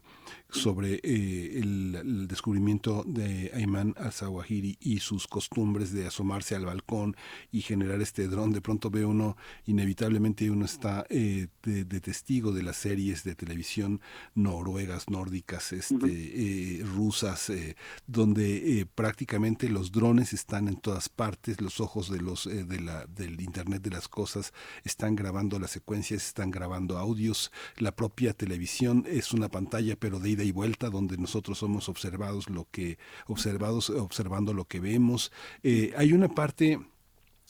sobre 0.51 0.95
eh, 1.03 1.59
el, 1.59 1.95
el, 1.95 2.27
descubrimiento 2.27 3.03
de 3.05 3.51
Ayman 3.53 3.93
al-Zawahiri 3.97 4.77
y 4.79 4.99
sus 4.99 5.27
costumbres 5.27 5.93
de 5.93 6.07
asomarse 6.07 6.55
al 6.55 6.65
balcón 6.65 7.15
y 7.51 7.61
generar 7.61 8.01
este 8.01 8.27
dron. 8.27 8.51
De 8.51 8.61
pronto 8.61 8.89
ve 8.89 9.05
uno, 9.05 9.37
inevitablemente 9.65 10.49
uno 10.49 10.65
está 10.65 11.05
eh, 11.09 11.47
de, 11.63 11.85
de, 11.85 12.01
testigo 12.01 12.51
de 12.51 12.63
las 12.63 12.77
series 12.77 13.23
de 13.23 13.35
televisión 13.35 14.01
noruegas, 14.33 15.09
nórdicas, 15.09 15.71
este, 15.71 15.95
uh 15.95 15.99
-huh. 15.99 16.31
eh, 16.33 16.83
rusas, 16.95 17.49
eh, 17.49 17.75
donde 18.07 18.87
prácticamente 18.95 19.69
los 19.69 19.91
drones 19.91 20.33
están 20.33 20.67
en 20.67 20.77
todas 20.77 21.09
partes, 21.09 21.61
los 21.61 21.79
ojos 21.79 22.09
de 22.09 22.21
los 22.21 22.45
de 22.45 22.79
la, 22.79 23.05
del 23.05 23.39
Internet 23.41 23.81
de 23.83 23.91
las 23.91 24.07
cosas 24.07 24.53
están 24.83 25.15
grabando 25.15 25.59
las 25.59 25.71
secuencias, 25.71 26.25
están 26.25 26.51
grabando 26.51 26.97
audios, 26.97 27.51
la 27.77 27.95
propia 27.95 28.33
televisión 28.33 29.05
es 29.07 29.33
una 29.33 29.49
pantalla 29.49 29.95
pero 29.95 30.19
de 30.19 30.38
ida 30.39 30.47
y 30.47 30.51
vuelta 30.51 30.89
donde 30.89 31.17
nosotros 31.17 31.57
somos 31.57 31.89
observados 31.89 32.49
lo 32.49 32.67
que 32.71 32.97
observados 33.27 33.89
observando 33.89 34.53
lo 34.53 34.65
que 34.65 34.79
vemos. 34.79 35.31
Eh, 35.63 35.93
hay 35.97 36.13
una 36.13 36.29
parte 36.29 36.79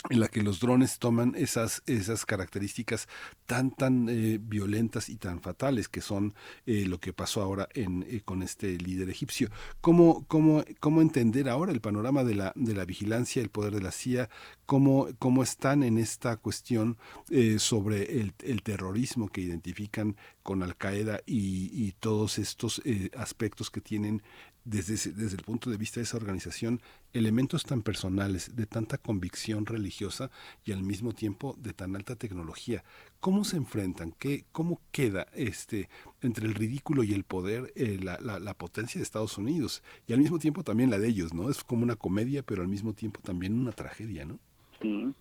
en 0.10 0.22
la 0.22 0.30
que 0.30 0.42
los 0.42 0.62
drones 0.62 0.98
toman 0.98 1.34
esas, 1.36 1.84
esas 1.86 2.26
características 2.26 3.10
tan, 3.46 3.72
tan 3.72 4.08
eh, 4.08 4.40
violentas 4.42 5.10
y 5.10 5.18
tan 5.18 5.42
fatales 5.42 5.90
que 5.90 6.00
son 6.00 6.34
eh, 6.66 6.86
lo 6.88 7.00
que 7.02 7.12
pasó 7.12 7.42
ahora 7.42 7.68
en, 7.74 8.06
eh, 8.10 8.22
con 8.24 8.42
este 8.42 8.78
líder 8.78 9.10
egipcio. 9.10 9.50
¿Cómo, 9.82 10.24
cómo, 10.28 10.64
¿Cómo 10.80 11.02
entender 11.02 11.50
ahora 11.50 11.74
el 11.74 11.82
panorama 11.82 12.24
de 12.24 12.36
la, 12.36 12.54
de 12.56 12.76
la 12.76 12.86
vigilancia, 12.86 13.42
el 13.42 13.50
poder 13.50 13.74
de 13.74 13.82
la 13.82 13.92
CIA? 13.92 14.30
¿Cómo, 14.66 15.10
cómo 15.20 15.44
están 15.44 15.84
en 15.84 15.98
esta 15.98 16.38
cuestión 16.38 16.98
eh, 17.30 17.60
sobre 17.60 18.22
el, 18.22 18.34
el, 18.44 18.64
terrorismo 18.64 19.28
que 19.28 19.42
identifican 19.42 20.16
con 20.44 20.64
Al 20.64 20.78
Qaeda 20.78 21.20
y, 21.26 21.72
y 21.74 21.92
todos 22.00 22.40
estos 22.40 22.82
aspectos 23.16 23.70
que 23.70 23.82
tienen 23.82 24.22
desde, 24.66 24.94
desde 25.14 25.38
el 25.38 25.44
punto 25.44 25.70
de 25.70 25.78
vista 25.78 26.00
de 26.00 26.04
esa 26.04 26.18
organización 26.18 26.80
elementos 27.14 27.64
tan 27.64 27.82
personales, 27.82 28.56
de 28.56 28.66
tanta 28.66 28.98
convicción 28.98 29.66
religiosa 29.66 30.30
y 30.64 30.72
al 30.72 30.84
mismo 30.84 31.14
tiempo 31.14 31.56
de 31.58 31.74
tan 31.74 31.96
alta 31.96 32.16
tecnología. 32.16 32.84
¿Cómo 33.20 33.44
se 33.44 33.58
enfrentan? 33.58 34.14
¿Qué, 34.20 34.46
¿Cómo 34.52 34.80
queda 34.92 35.28
este 35.34 35.90
entre 36.22 36.46
el 36.46 36.54
ridículo 36.54 37.04
y 37.04 37.14
el 37.14 37.24
poder 37.24 37.74
eh, 37.76 37.98
la, 38.02 38.20
la, 38.20 38.54
potencia 38.54 39.00
de 39.00 39.04
Estados 39.04 39.38
Unidos 39.38 39.84
y 40.08 40.14
al 40.14 40.20
mismo 40.20 40.40
tiempo 40.40 40.64
también 40.64 40.90
la 40.90 41.00
de 41.00 41.08
ellos? 41.08 41.34
¿no? 41.34 41.50
Es 41.50 41.64
como 41.64 41.84
una 41.84 41.96
comedia, 41.96 42.44
pero 42.44 42.62
al 42.62 42.68
mismo 42.68 42.94
tiempo 42.94 43.20
también 43.24 43.60
una 43.60 43.72
tragedia, 43.72 44.26
¿no? 44.26 44.38
Sí, 44.82 45.14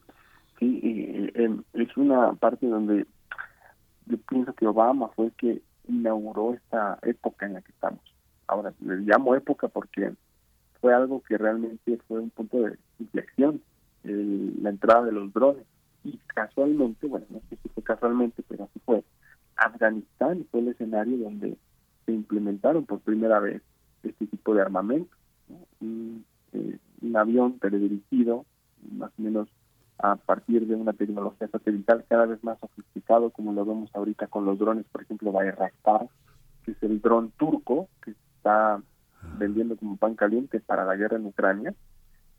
sí, 0.59 0.81
eh, 0.83 1.33
eh, 1.35 1.57
es 1.75 1.97
una 1.97 2.33
parte 2.35 2.67
donde 2.67 3.07
yo 4.07 4.17
pienso 4.29 4.53
que 4.55 4.67
Obama 4.67 5.09
fue 5.09 5.27
el 5.27 5.33
que 5.33 5.63
inauguró 5.89 6.55
esta 6.55 6.99
época 7.03 7.47
en 7.47 7.55
la 7.55 7.63
que 7.63 7.73
estamos 7.73 8.01
ahora 8.49 8.73
le 8.81 8.97
llamo 8.97 9.35
época 9.35 9.69
porque 9.69 10.13
fue 10.81 10.95
algo 10.95 11.23
que 11.23 11.39
realmente 11.39 11.99
fue 12.09 12.21
un 12.21 12.31
punto 12.31 12.63
de 12.63 12.79
inflexión, 12.99 13.61
el, 14.05 14.63
la 14.63 14.71
entrada 14.71 15.05
de 15.05 15.13
los 15.13 15.33
drones. 15.33 15.65
Y 16.05 16.19
casualmente, 16.29 17.07
bueno, 17.07 17.27
no 17.31 17.41
sé 17.49 17.57
si 17.63 17.69
fue 17.69 17.83
casualmente, 17.83 18.43
pero 18.49 18.65
así 18.65 18.81
fue, 18.85 19.03
Afganistán 19.57 20.47
fue 20.51 20.61
el 20.61 20.69
escenario 20.69 21.19
donde 21.19 21.57
se 22.07 22.13
implementaron 22.13 22.87
por 22.87 23.01
primera 23.01 23.41
vez 23.41 23.63
este 24.03 24.27
tipo 24.27 24.55
de 24.55 24.63
armamento. 24.63 25.15
Un, 25.81 26.25
eh, 26.53 26.79
un 27.03 27.17
avión 27.17 27.59
teledirigido, 27.59 28.45
más 28.93 29.11
o 29.19 29.23
menos 29.23 29.49
a 29.99 30.15
partir 30.15 30.67
de 30.67 30.77
una 30.77 30.93
tecnología 30.93 31.49
satelital 31.49 32.05
cada 32.09 32.27
vez 32.27 32.43
más 32.45 32.59
sofisticado, 32.61 33.31
como 33.31 33.53
lo 33.53 33.65
vemos 33.65 33.91
ahorita 33.95 34.29
con 34.29 34.45
los 34.45 34.59
drones, 34.59 34.87
por 34.93 35.03
ejemplo, 35.03 35.33
Bayraktar, 35.33 36.09
que 36.65 36.71
es 36.71 36.83
el 36.83 37.01
dron 37.01 37.33
turco, 37.33 37.89
que 38.05 38.15
está 38.39 38.81
vendiendo 39.39 39.77
como 39.77 39.97
pan 39.97 40.15
caliente 40.15 40.61
para 40.61 40.85
la 40.85 40.97
guerra 40.97 41.17
en 41.17 41.27
Ucrania, 41.27 41.75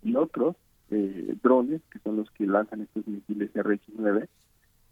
y 0.01 0.15
otros 0.15 0.55
eh, 0.91 1.35
drones, 1.43 1.81
que 1.91 1.99
son 1.99 2.17
los 2.17 2.31
que 2.31 2.47
lanzan 2.47 2.81
estos 2.81 3.05
misiles 3.07 3.53
RH-9, 3.53 4.27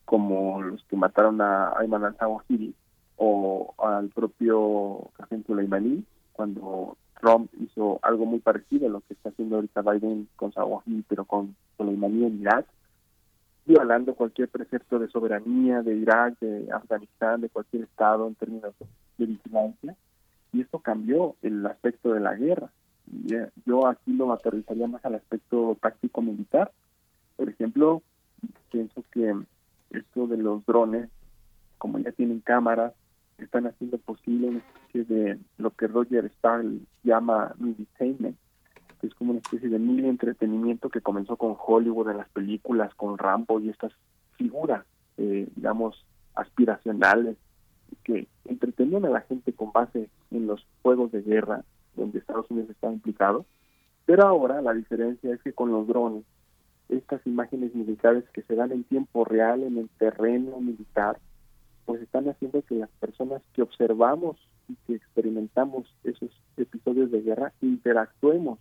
como 0.06 0.62
los 0.62 0.84
que 0.86 0.96
mataron 0.96 1.42
a 1.42 1.74
Ayman 1.78 2.06
al-Zawahiri 2.06 2.74
o 3.18 3.74
al 3.80 4.10
propio 4.10 5.10
Qasem 5.18 5.44
Soleimani, 5.46 6.04
cuando 6.34 6.98
Trump 7.20 7.52
hizo 7.60 8.00
algo 8.04 8.26
muy 8.26 8.40
parecido 8.40 8.88
a 8.88 8.92
lo 8.92 9.02
que 9.02 9.14
está 9.14 9.30
haciendo 9.30 9.56
ahorita 9.56 9.82
Biden 9.82 10.28
con 10.36 10.52
Zawahiri, 10.52 11.04
pero 11.08 11.26
con 11.26 11.56
Soleimani 11.78 12.26
en 12.26 12.42
Irak, 12.42 12.66
violando 13.66 14.14
cualquier 14.14 14.50
precepto 14.50 15.00
de 15.00 15.10
soberanía 15.10 15.82
de 15.82 15.96
Irak, 15.96 16.40
de 16.40 16.72
Afganistán, 16.72 17.42
de 17.42 17.50
cualquier 17.50 17.84
estado 17.84 18.28
en 18.28 18.36
términos 18.36 18.74
de 19.18 19.26
vigilancia 19.26 19.96
y 20.58 20.62
esto 20.62 20.80
cambió 20.80 21.36
el 21.44 21.64
aspecto 21.68 22.14
de 22.14 22.20
la 22.20 22.34
guerra. 22.34 22.72
Yo 23.66 23.86
aquí 23.88 24.12
lo 24.12 24.34
aterrizaría 24.34 24.88
más 24.88 25.06
al 25.06 25.16
aspecto 25.16 25.78
táctico 25.80 26.24
militar. 26.24 26.72
Por 27.36 27.48
ejemplo, 27.48 28.02
pienso 28.72 29.04
que 29.12 29.36
esto 29.92 30.26
de 30.26 30.38
los 30.38 30.66
drones, 30.66 31.10
como 31.78 32.00
ya 32.00 32.12
tienen 32.12 32.40
cámaras, 32.40 32.94
están 33.38 33.68
haciendo 33.68 34.00
posible 34.00 34.48
una 34.48 34.58
especie 34.58 35.04
de 35.04 35.40
lo 35.60 35.70
que 35.70 35.86
Roger 35.86 36.26
Starr 36.26 36.66
llama 37.04 37.54
entertainment, 37.62 38.36
que 39.00 39.08
es 39.08 39.14
como 39.14 39.32
una 39.32 39.42
especie 39.42 39.70
de 39.70 39.78
mil 39.78 40.06
entretenimiento 40.06 40.90
que 40.90 41.02
comenzó 41.02 41.38
con 41.38 41.56
Hollywood 41.56 42.10
en 42.10 42.18
las 42.18 42.30
películas, 42.30 42.96
con 42.96 43.20
Rambo 43.20 43.60
y 43.60 43.70
estas 43.70 43.94
figuras, 44.38 44.84
eh, 45.18 45.48
digamos, 45.56 46.04
aspiracionales 46.34 47.38
que 48.04 48.28
entretenían 48.46 49.06
a 49.06 49.10
la 49.10 49.22
gente 49.22 49.54
con 49.54 49.72
base 49.72 50.10
en 50.32 50.48
los 50.48 50.66
juegos 50.82 51.12
de 51.12 51.22
guerra 51.22 51.64
donde 51.96 52.20
Estados 52.20 52.50
Unidos 52.50 52.70
está 52.70 52.92
implicado, 52.92 53.46
pero 54.06 54.26
ahora 54.26 54.62
la 54.62 54.74
diferencia 54.74 55.34
es 55.34 55.42
que 55.42 55.54
con 55.54 55.72
los 55.72 55.88
drones, 55.88 56.24
estas 56.90 57.26
imágenes 57.26 57.76
militares 57.76 58.24
que 58.34 58.44
se 58.44 58.56
dan 58.56 58.72
en 58.72 58.84
tiempo 58.84 59.26
real 59.26 59.64
en 59.64 59.78
el 59.78 59.90
terreno 59.98 60.60
militar, 60.60 61.20
pues 61.86 62.02
están 62.02 62.30
haciendo 62.30 62.62
que 62.62 62.76
las 62.76 62.90
personas 63.00 63.42
que 63.54 63.62
observamos 63.62 64.38
y 64.70 64.76
que 64.86 64.96
experimentamos 64.96 65.94
esos 66.04 66.32
episodios 66.58 67.12
de 67.12 67.22
guerra 67.22 67.54
interactuemos 67.62 68.60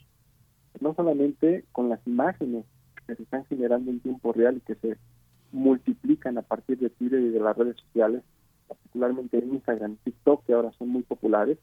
no 0.81 0.95
solamente 0.95 1.65
con 1.73 1.89
las 1.89 2.05
imágenes 2.07 2.65
que 3.07 3.15
se 3.15 3.23
están 3.23 3.45
generando 3.47 3.91
en 3.91 4.01
tiempo 4.01 4.33
real 4.33 4.57
y 4.57 4.61
que 4.61 4.75
se 4.77 4.97
multiplican 5.53 6.39
a 6.39 6.43
partir 6.43 6.79
de 6.79 6.91
Twitter 6.91 7.21
y 7.21 7.31
de 7.31 7.41
las 7.41 7.57
redes 7.57 7.77
sociales, 7.77 8.23
particularmente 8.69 9.39
en 9.39 9.55
Instagram 9.55 9.93
y 9.93 10.11
TikTok, 10.11 10.45
que 10.45 10.53
ahora 10.53 10.73
son 10.73 10.89
muy 10.89 11.03
populares, 11.03 11.59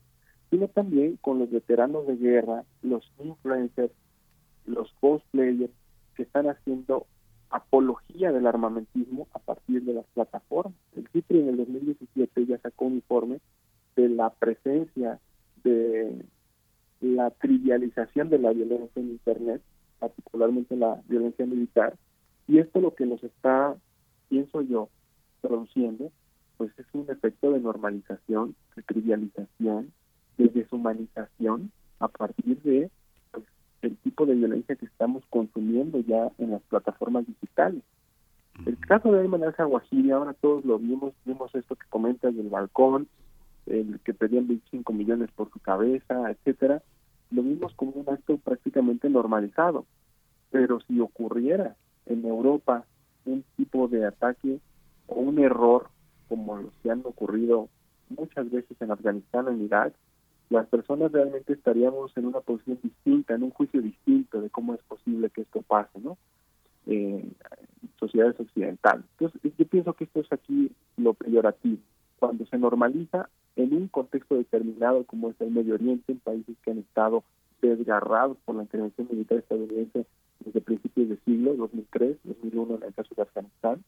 sino 0.49 0.67
también 0.67 1.17
con 1.17 1.39
los 1.39 1.49
veteranos 1.49 2.05
de 2.07 2.15
guerra, 2.15 2.63
los 2.81 3.11
influencers, 3.19 3.91
los 4.65 4.91
cosplayers 4.99 5.71
que 6.15 6.23
están 6.23 6.47
haciendo 6.47 7.07
apología 7.49 8.31
del 8.31 8.47
armamentismo 8.47 9.27
a 9.33 9.39
partir 9.39 9.83
de 9.83 9.93
las 9.93 10.05
plataformas. 10.13 10.73
El 10.95 11.07
CIPRI 11.09 11.39
en 11.39 11.49
el 11.49 11.57
2017 11.57 12.45
ya 12.45 12.57
sacó 12.59 12.85
un 12.85 12.95
informe 12.95 13.39
de 13.95 14.09
la 14.09 14.31
presencia 14.31 15.19
de 15.63 16.25
la 17.01 17.29
trivialización 17.31 18.29
de 18.29 18.39
la 18.39 18.53
violencia 18.53 19.01
en 19.01 19.11
Internet, 19.11 19.61
particularmente 19.99 20.75
la 20.75 21.01
violencia 21.07 21.45
militar, 21.45 21.95
y 22.47 22.59
esto 22.59 22.79
lo 22.79 22.95
que 22.95 23.05
nos 23.05 23.23
está, 23.23 23.75
pienso 24.29 24.61
yo, 24.61 24.89
produciendo 25.41 26.11
pues 26.63 26.79
es 26.79 26.85
un 26.93 27.11
efecto 27.11 27.51
de 27.51 27.59
normalización, 27.59 28.55
de 28.77 28.83
trivialización, 28.83 29.91
de 30.37 30.47
deshumanización 30.47 31.73
a 31.99 32.07
partir 32.07 32.61
de 32.61 32.89
pues, 33.31 33.45
el 33.81 33.97
tipo 33.97 34.25
de 34.25 34.35
violencia 34.35 34.77
que 34.77 34.85
estamos 34.85 35.25
consumiendo 35.29 35.99
ya 35.99 36.31
en 36.37 36.51
las 36.51 36.61
plataformas 36.61 37.27
digitales. 37.27 37.83
El 38.65 38.77
caso 38.77 39.11
de 39.11 39.19
Ayman 39.19 39.43
al-Zawahiri, 39.43 40.11
ahora 40.11 40.31
todos 40.31 40.63
lo 40.63 40.79
vimos, 40.79 41.13
vimos 41.25 41.53
esto 41.53 41.75
que 41.75 41.85
comentas 41.89 42.33
del 42.33 42.47
balcón, 42.47 43.09
el 43.65 43.99
que 44.05 44.13
pedían 44.13 44.47
25 44.47 44.93
millones 44.93 45.29
por 45.35 45.51
su 45.51 45.59
cabeza, 45.59 46.31
etcétera, 46.31 46.81
lo 47.31 47.43
vimos 47.43 47.73
como 47.73 47.91
un 47.91 48.07
acto 48.07 48.37
prácticamente 48.37 49.09
normalizado. 49.09 49.85
Pero 50.49 50.79
si 50.87 51.01
ocurriera 51.01 51.75
en 52.05 52.25
Europa 52.25 52.85
un 53.25 53.43
tipo 53.57 53.89
de 53.89 54.05
ataque 54.05 54.59
o 55.07 55.15
un 55.15 55.39
error 55.39 55.89
como 56.33 56.57
los 56.57 56.73
que 56.81 56.89
han 56.89 57.01
ocurrido 57.05 57.69
muchas 58.09 58.49
veces 58.49 58.75
en 58.81 58.89
Afganistán 58.89 59.45
o 59.45 59.51
en 59.51 59.65
Irak, 59.65 59.93
las 60.49 60.65
personas 60.65 61.11
realmente 61.11 61.53
estaríamos 61.53 62.11
en 62.17 62.25
una 62.25 62.39
posición 62.39 62.79
distinta, 62.81 63.35
en 63.35 63.43
un 63.43 63.51
juicio 63.51 63.83
distinto 63.83 64.41
de 64.41 64.49
cómo 64.49 64.73
es 64.73 64.81
posible 64.81 65.29
que 65.29 65.41
esto 65.41 65.61
pase, 65.61 65.99
¿no? 65.99 66.17
Eh, 66.87 67.23
sociedades 67.99 68.39
occidentales. 68.39 69.05
Entonces, 69.19 69.51
yo 69.55 69.67
pienso 69.67 69.93
que 69.93 70.05
esto 70.05 70.21
es 70.21 70.33
aquí 70.33 70.71
lo 70.97 71.13
peyorativo. 71.13 71.77
Cuando 72.17 72.47
se 72.47 72.57
normaliza 72.57 73.29
en 73.55 73.71
un 73.75 73.87
contexto 73.87 74.33
determinado 74.33 75.03
como 75.03 75.29
es 75.29 75.39
el 75.39 75.51
Medio 75.51 75.75
Oriente, 75.75 76.13
en 76.13 76.19
países 76.19 76.55
que 76.63 76.71
han 76.71 76.79
estado 76.79 77.23
desgarrados 77.61 78.37
por 78.43 78.55
la 78.55 78.63
intervención 78.63 79.07
militar 79.07 79.37
estadounidense 79.37 80.07
desde 80.39 80.61
principios 80.61 81.09
del 81.09 81.19
siglo, 81.25 81.53
2003, 81.53 82.17
2001 82.23 82.77
en 82.77 82.83
el 82.85 82.93
caso 82.95 83.13
de 83.15 83.21
Afganistán, 83.21 83.83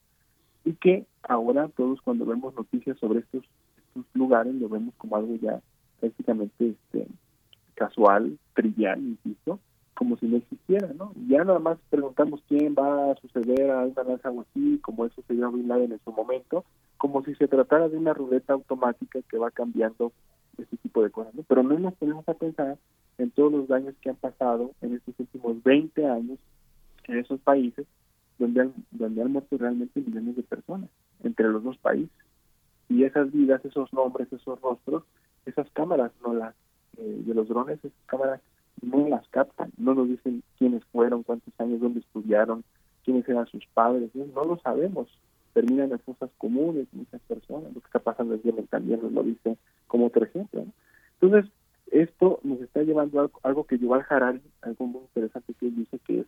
y 0.66 0.74
que 0.74 1.06
ahora 1.24 1.70
todos 1.70 2.02
cuando 2.02 2.26
vemos 2.26 2.54
noticias 2.56 2.98
sobre 3.00 3.20
estos, 3.20 3.44
estos 3.78 4.06
lugares 4.14 4.54
lo 4.56 4.68
vemos 4.68 4.94
como 4.98 5.16
algo 5.16 5.36
ya 5.36 5.62
prácticamente 6.00 6.70
este, 6.70 7.08
casual, 7.76 8.38
trivial, 8.54 9.00
insisto, 9.00 9.60
como 9.94 10.18
si 10.18 10.26
no 10.26 10.38
existiera, 10.38 10.92
¿no? 10.94 11.14
Ya 11.28 11.44
nada 11.44 11.60
más 11.60 11.78
preguntamos 11.90 12.42
quién 12.50 12.76
va 12.78 13.12
a 13.12 13.16
suceder 13.16 13.72
a 13.72 13.86
una 13.86 14.04
lanza 14.04 14.30
o 14.30 14.42
así, 14.42 14.80
como 14.80 15.06
eso 15.06 15.22
se 15.28 15.36
dio 15.36 15.48
a 15.48 15.52
Bin 15.52 15.68
Laden 15.68 15.94
en 15.94 16.02
su 16.04 16.12
momento, 16.12 16.66
como 16.98 17.24
si 17.24 17.34
se 17.36 17.48
tratara 17.48 17.88
de 17.88 17.98
una 17.98 18.14
ruleta 18.14 18.54
automática 18.54 19.20
que 19.30 19.38
va 19.38 19.52
cambiando 19.52 20.12
ese 20.58 20.76
tipo 20.78 21.04
de 21.04 21.12
cosas, 21.12 21.34
¿no? 21.36 21.44
Pero 21.44 21.64
no 21.64 21.78
nos 21.80 21.94
ponemos 21.94 22.28
a 22.28 22.34
pensar 22.34 22.78
en 23.18 23.32
todos 23.32 23.52
los 23.52 23.68
daños 23.68 23.96
que 24.02 24.10
han 24.10 24.16
pasado 24.16 24.72
en 24.82 24.96
estos 24.96 25.16
últimos 25.20 25.64
20 25.64 26.06
años 26.08 26.40
en 27.08 27.20
esos 27.20 27.40
países 27.42 27.86
donde 28.38 28.62
han, 28.62 28.74
donde 28.92 29.22
han 29.22 29.32
muerto 29.32 29.58
realmente 29.58 30.02
millones 30.02 30.36
de 30.36 30.44
personas 30.44 30.90
entre 31.24 31.48
los 31.48 31.64
dos 31.64 31.78
países. 31.78 32.12
Y 32.90 33.04
esas 33.04 33.32
vidas, 33.32 33.64
esos 33.66 33.92
nombres, 33.94 34.32
esos 34.32 34.62
rostros, 34.62 35.04
esas 35.46 35.70
cámaras 35.72 36.12
no 36.24 36.34
las, 36.34 36.54
eh, 36.98 37.24
de 37.26 37.34
los 37.34 37.48
drones, 37.48 37.80
esas 37.80 37.92
cámaras 38.06 38.42
no 38.82 39.08
las 39.08 39.28
captan, 39.30 39.72
no 39.78 39.94
nos 39.94 40.08
dicen 40.08 40.44
quiénes 40.58 40.84
fueron, 40.86 41.24
cuántos 41.24 41.54
años, 41.60 41.80
dónde 41.80 42.02
estudiaron, 42.02 42.64
quiénes 43.04 43.28
eran 43.28 43.48
sus 43.48 43.66
padres, 43.68 44.10
no, 44.14 44.44
lo 44.44 44.58
sabemos. 44.60 45.08
Terminan 45.54 45.92
en 45.92 46.00
fosas 46.00 46.30
comunes 46.38 46.88
muchas 46.92 47.22
personas, 47.22 47.74
lo 47.74 47.80
que 47.80 47.86
está 47.86 48.00
pasando 48.00 48.34
en 48.34 48.42
Yemen 48.42 48.68
también 48.68 49.02
nos 49.02 49.14
lo 49.14 49.24
dice 49.24 49.58
como 49.88 50.08
otro 50.08 50.26
ejemplo. 50.26 50.66
Entonces, 51.22 51.50
esto 51.92 52.40
nos 52.44 52.60
está 52.62 52.84
llevando 52.84 53.22
a 53.22 53.30
algo, 53.48 53.66
que 53.66 53.78
Yuval 53.78 54.06
Harari, 54.10 54.42
algo 54.62 54.88
muy 54.88 55.02
interesante 55.02 55.54
que 55.54 55.68
él 55.68 55.76
dice, 55.76 56.00
que 56.00 56.22
es 56.22 56.26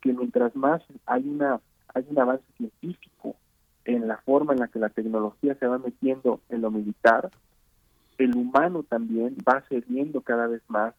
que 0.00 0.12
mientras 0.12 0.54
más 0.56 0.82
hay 1.06 1.28
una 1.28 1.60
hay 1.94 2.04
un 2.10 2.18
avance 2.18 2.44
científico 2.56 3.36
en 3.84 4.06
la 4.06 4.18
forma 4.18 4.52
en 4.52 4.60
la 4.60 4.68
que 4.68 4.78
la 4.78 4.90
tecnología 4.90 5.54
se 5.54 5.66
va 5.66 5.78
metiendo 5.78 6.40
en 6.50 6.60
lo 6.60 6.70
militar, 6.70 7.30
el 8.18 8.36
humano 8.36 8.82
también 8.82 9.36
va 9.48 9.64
cediendo 9.68 10.20
cada 10.20 10.46
vez 10.46 10.62
más 10.68 10.94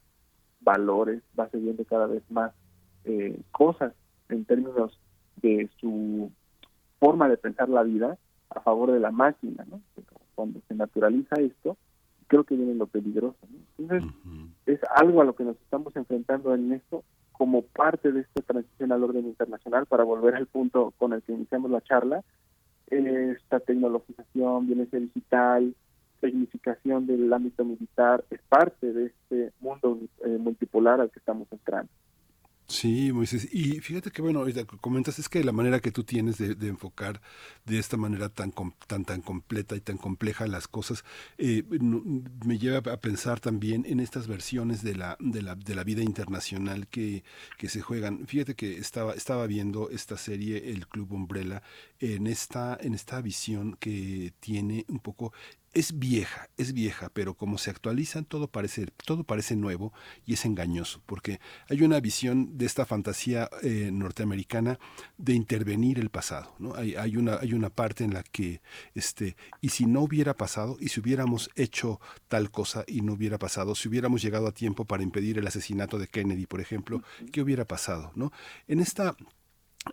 valores, 0.61 1.21
va 1.39 1.47
cediendo 1.49 1.85
cada 1.85 2.07
vez 2.07 2.23
más 2.29 2.51
eh, 3.05 3.39
cosas 3.51 3.93
en 4.29 4.45
términos 4.45 4.97
de 5.37 5.69
su 5.79 6.31
forma 6.99 7.29
de 7.29 7.37
pensar 7.37 7.69
la 7.69 7.83
vida 7.83 8.17
a 8.49 8.59
favor 8.61 8.91
de 8.91 8.99
la 8.99 9.11
máquina, 9.11 9.65
¿no? 9.69 9.81
Cuando 10.35 10.59
se 10.67 10.73
naturaliza 10.73 11.35
esto, 11.35 11.77
creo 12.27 12.43
que 12.43 12.55
viene 12.55 12.73
lo 12.75 12.87
peligroso. 12.87 13.37
Entonces, 13.77 14.09
es 14.65 14.79
algo 14.95 15.21
a 15.21 15.25
lo 15.25 15.35
que 15.35 15.43
nos 15.43 15.55
estamos 15.57 15.95
enfrentando 15.95 16.53
en 16.55 16.73
esto 16.73 17.03
como 17.39 17.61
parte 17.61 18.11
de 18.11 18.19
esta 18.19 18.41
transición 18.41 18.91
al 18.91 19.01
orden 19.01 19.25
internacional, 19.25 19.85
para 19.85 20.03
volver 20.03 20.35
al 20.35 20.45
punto 20.45 20.93
con 20.97 21.13
el 21.13 21.21
que 21.21 21.31
iniciamos 21.31 21.71
la 21.71 21.79
charla, 21.79 22.21
esta 22.87 23.61
tecnologización, 23.61 24.67
violencia 24.67 24.99
digital, 24.99 25.73
tecnificación 26.19 27.07
del 27.07 27.31
ámbito 27.31 27.63
militar, 27.63 28.25
es 28.29 28.41
parte 28.49 28.91
de 28.91 29.05
este 29.05 29.53
mundo 29.61 29.99
eh, 30.25 30.37
multipolar 30.37 30.99
al 30.99 31.11
que 31.11 31.19
estamos 31.19 31.47
entrando. 31.49 31.89
Sí, 32.69 33.11
Moisés. 33.11 33.47
Y 33.51 33.79
fíjate 33.81 34.11
que, 34.11 34.21
bueno, 34.21 34.45
comentas 34.79 35.17
es 35.17 35.27
que 35.27 35.43
la 35.43 35.51
manera 35.51 35.79
que 35.79 35.91
tú 35.91 36.03
tienes 36.03 36.37
de, 36.37 36.67
enfocar 36.67 37.19
de 37.65 37.79
esta 37.79 37.97
manera 37.97 38.29
tan, 38.29 38.53
tan, 38.85 39.05
tan 39.05 39.21
completa 39.21 39.75
y 39.75 39.81
tan 39.81 39.97
compleja 39.97 40.45
las 40.45 40.67
cosas, 40.67 41.03
eh, 41.39 41.63
me 42.45 42.59
lleva 42.59 42.93
a 42.93 42.97
pensar 42.97 43.39
también 43.39 43.85
en 43.87 43.99
estas 43.99 44.27
versiones 44.27 44.83
de 44.83 44.95
la, 44.95 45.17
de 45.19 45.41
la, 45.41 45.55
de 45.55 45.73
la 45.73 45.83
vida 45.83 46.03
internacional 46.03 46.87
que, 46.87 47.23
que 47.57 47.69
se 47.69 47.81
juegan. 47.81 48.27
Fíjate 48.27 48.53
que 48.53 48.77
estaba, 48.77 49.13
estaba 49.15 49.47
viendo 49.47 49.89
esta 49.89 50.15
serie, 50.15 50.69
El 50.69 50.87
Club 50.87 51.11
Umbrella, 51.13 51.63
en 51.99 52.27
esta, 52.27 52.77
en 52.79 52.93
esta 52.93 53.19
visión 53.21 53.77
que 53.79 54.31
tiene 54.39 54.85
un 54.89 54.99
poco 54.99 55.33
es 55.73 55.99
vieja, 55.99 56.49
es 56.57 56.73
vieja, 56.73 57.09
pero 57.13 57.35
como 57.35 57.57
se 57.57 57.69
actualizan 57.69 58.25
todo 58.25 58.47
parece, 58.47 58.87
todo 59.05 59.23
parece 59.23 59.55
nuevo 59.55 59.93
y 60.25 60.33
es 60.33 60.45
engañoso, 60.45 61.01
porque 61.05 61.39
hay 61.69 61.83
una 61.83 61.99
visión 61.99 62.57
de 62.57 62.65
esta 62.65 62.85
fantasía 62.85 63.49
eh, 63.61 63.89
norteamericana 63.91 64.79
de 65.17 65.33
intervenir 65.33 65.99
el 65.99 66.09
pasado, 66.09 66.55
¿no? 66.59 66.75
Hay, 66.75 66.95
hay, 66.95 67.17
una, 67.17 67.37
hay 67.39 67.53
una 67.53 67.69
parte 67.69 68.03
en 68.03 68.13
la 68.13 68.23
que, 68.23 68.61
este, 68.95 69.35
y 69.61 69.69
si 69.69 69.85
no 69.85 70.01
hubiera 70.01 70.35
pasado, 70.35 70.77
y 70.79 70.89
si 70.89 70.99
hubiéramos 70.99 71.49
hecho 71.55 71.99
tal 72.27 72.51
cosa 72.51 72.83
y 72.87 73.01
no 73.01 73.13
hubiera 73.13 73.37
pasado, 73.37 73.75
si 73.75 73.89
hubiéramos 73.89 74.21
llegado 74.21 74.47
a 74.47 74.53
tiempo 74.53 74.85
para 74.85 75.03
impedir 75.03 75.37
el 75.37 75.47
asesinato 75.47 75.99
de 75.99 76.07
Kennedy, 76.07 76.45
por 76.45 76.61
ejemplo, 76.61 77.03
¿qué 77.31 77.41
hubiera 77.41 77.65
pasado, 77.65 78.11
no? 78.15 78.31
En 78.67 78.79
esta 78.79 79.15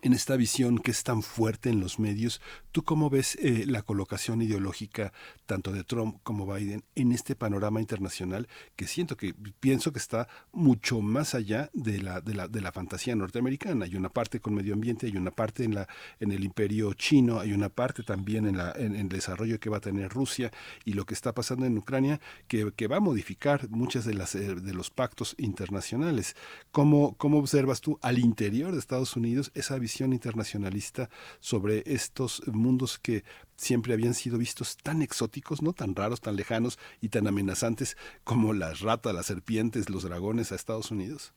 en 0.01 0.13
esta 0.13 0.35
visión 0.35 0.79
que 0.79 0.91
es 0.91 1.03
tan 1.03 1.23
fuerte 1.23 1.69
en 1.69 1.79
los 1.79 1.99
medios, 1.99 2.41
¿tú 2.71 2.83
cómo 2.83 3.09
ves 3.09 3.37
eh, 3.41 3.65
la 3.67 3.81
colocación 3.81 4.41
ideológica 4.41 5.13
tanto 5.45 5.71
de 5.71 5.83
Trump 5.83 6.19
como 6.23 6.51
Biden 6.51 6.83
en 6.95 7.11
este 7.11 7.35
panorama 7.35 7.79
internacional 7.81 8.47
que 8.75 8.87
siento 8.87 9.17
que 9.17 9.33
pienso 9.59 9.91
que 9.91 9.99
está 9.99 10.27
mucho 10.51 11.01
más 11.01 11.35
allá 11.35 11.69
de 11.73 11.99
la, 12.01 12.21
de 12.21 12.33
la, 12.33 12.47
de 12.47 12.61
la 12.61 12.71
fantasía 12.71 13.15
norteamericana? 13.15 13.85
Hay 13.85 13.95
una 13.95 14.09
parte 14.09 14.39
con 14.39 14.53
medio 14.53 14.73
ambiente, 14.73 15.07
hay 15.07 15.17
una 15.17 15.31
parte 15.31 15.63
en, 15.63 15.75
la, 15.75 15.87
en 16.19 16.31
el 16.31 16.43
imperio 16.43 16.93
chino, 16.93 17.39
hay 17.39 17.53
una 17.53 17.69
parte 17.69 18.03
también 18.03 18.47
en, 18.47 18.57
la, 18.57 18.73
en, 18.75 18.95
el 18.95 19.09
desarrollo 19.09 19.59
que 19.59 19.69
va 19.69 19.77
a 19.77 19.81
tener 19.81 20.09
Rusia 20.11 20.51
y 20.85 20.93
lo 20.93 21.05
que 21.05 21.13
está 21.13 21.33
pasando 21.33 21.65
en 21.65 21.77
Ucrania 21.77 22.19
que, 22.47 22.71
que 22.75 22.87
va 22.87 22.97
a 22.97 23.01
modificar 23.01 23.69
muchas 23.69 24.05
de, 24.05 24.13
las, 24.13 24.35
eh, 24.35 24.55
de 24.55 24.73
los 24.73 24.89
pactos 24.89 25.35
internacionales. 25.37 26.35
¿Cómo, 26.71 27.15
¿Cómo 27.17 27.39
observas 27.39 27.81
tú 27.81 27.99
al 28.01 28.19
interior 28.19 28.71
de 28.73 28.79
Estados 28.79 29.15
Unidos 29.15 29.51
esa 29.55 29.77
visión 29.77 29.86
internacionalista 30.13 31.09
sobre 31.39 31.83
estos 31.85 32.41
mundos 32.47 32.97
que 32.99 33.23
siempre 33.55 33.93
habían 33.93 34.13
sido 34.13 34.37
vistos 34.37 34.77
tan 34.77 35.01
exóticos, 35.01 35.61
no 35.61 35.73
tan 35.73 35.95
raros, 35.95 36.21
tan 36.21 36.35
lejanos 36.35 36.77
y 37.01 37.09
tan 37.09 37.27
amenazantes 37.27 37.97
como 38.23 38.53
las 38.53 38.81
ratas, 38.81 39.13
las 39.13 39.25
serpientes, 39.25 39.89
los 39.89 40.03
dragones 40.03 40.51
a 40.51 40.55
Estados 40.55 40.91
Unidos? 40.91 41.33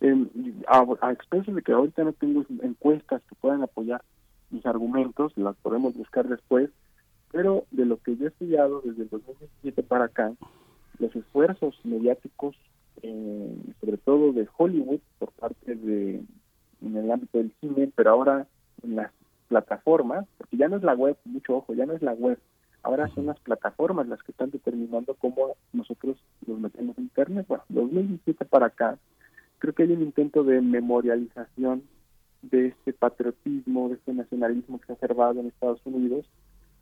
Em, 0.00 0.28
a, 0.66 0.84
a 1.02 1.12
expensas 1.12 1.54
de 1.54 1.62
que 1.62 1.72
ahorita 1.72 2.04
no 2.04 2.12
tengo 2.12 2.44
encuestas 2.62 3.22
que 3.28 3.34
puedan 3.34 3.62
apoyar 3.62 4.02
mis 4.50 4.64
argumentos, 4.66 5.32
las 5.36 5.56
podemos 5.56 5.94
buscar 5.94 6.28
después, 6.28 6.70
pero 7.32 7.64
de 7.70 7.86
lo 7.86 7.98
que 7.98 8.16
yo 8.16 8.26
he 8.26 8.28
estudiado 8.28 8.82
desde 8.84 9.02
el 9.04 9.08
2017 9.10 9.82
para 9.82 10.06
acá, 10.06 10.32
los 10.98 11.14
esfuerzos 11.14 11.78
mediáticos, 11.84 12.56
eh, 13.02 13.56
sobre 13.80 13.96
todo 13.98 14.32
de 14.32 14.48
Hollywood, 14.56 15.00
por 15.18 15.32
parte 15.32 15.74
de 15.74 16.22
en 16.82 16.96
el 16.96 17.10
ámbito 17.10 17.38
del 17.38 17.52
cine, 17.60 17.90
pero 17.94 18.10
ahora 18.10 18.46
en 18.82 18.96
las 18.96 19.10
plataformas, 19.48 20.26
porque 20.38 20.56
ya 20.56 20.68
no 20.68 20.76
es 20.76 20.82
la 20.82 20.94
web, 20.94 21.16
mucho 21.24 21.56
ojo, 21.56 21.74
ya 21.74 21.86
no 21.86 21.92
es 21.92 22.02
la 22.02 22.12
web, 22.12 22.38
ahora 22.82 23.08
son 23.08 23.26
las 23.26 23.38
plataformas 23.40 24.08
las 24.08 24.22
que 24.22 24.32
están 24.32 24.50
determinando 24.50 25.14
cómo 25.14 25.56
nosotros 25.72 26.16
nos 26.46 26.58
metemos 26.58 26.96
en 26.98 27.04
Internet. 27.04 27.46
Bueno, 27.48 27.64
2017 27.68 28.44
para 28.44 28.66
acá, 28.66 28.98
creo 29.58 29.74
que 29.74 29.82
hay 29.82 29.92
un 29.92 30.02
intento 30.02 30.44
de 30.44 30.60
memorialización 30.60 31.82
de 32.42 32.68
este 32.68 32.92
patriotismo, 32.92 33.88
de 33.88 33.96
este 33.96 34.14
nacionalismo 34.14 34.78
que 34.78 34.86
se 34.86 34.92
ha 34.92 34.94
observado 34.94 35.40
en 35.40 35.48
Estados 35.48 35.80
Unidos, 35.84 36.26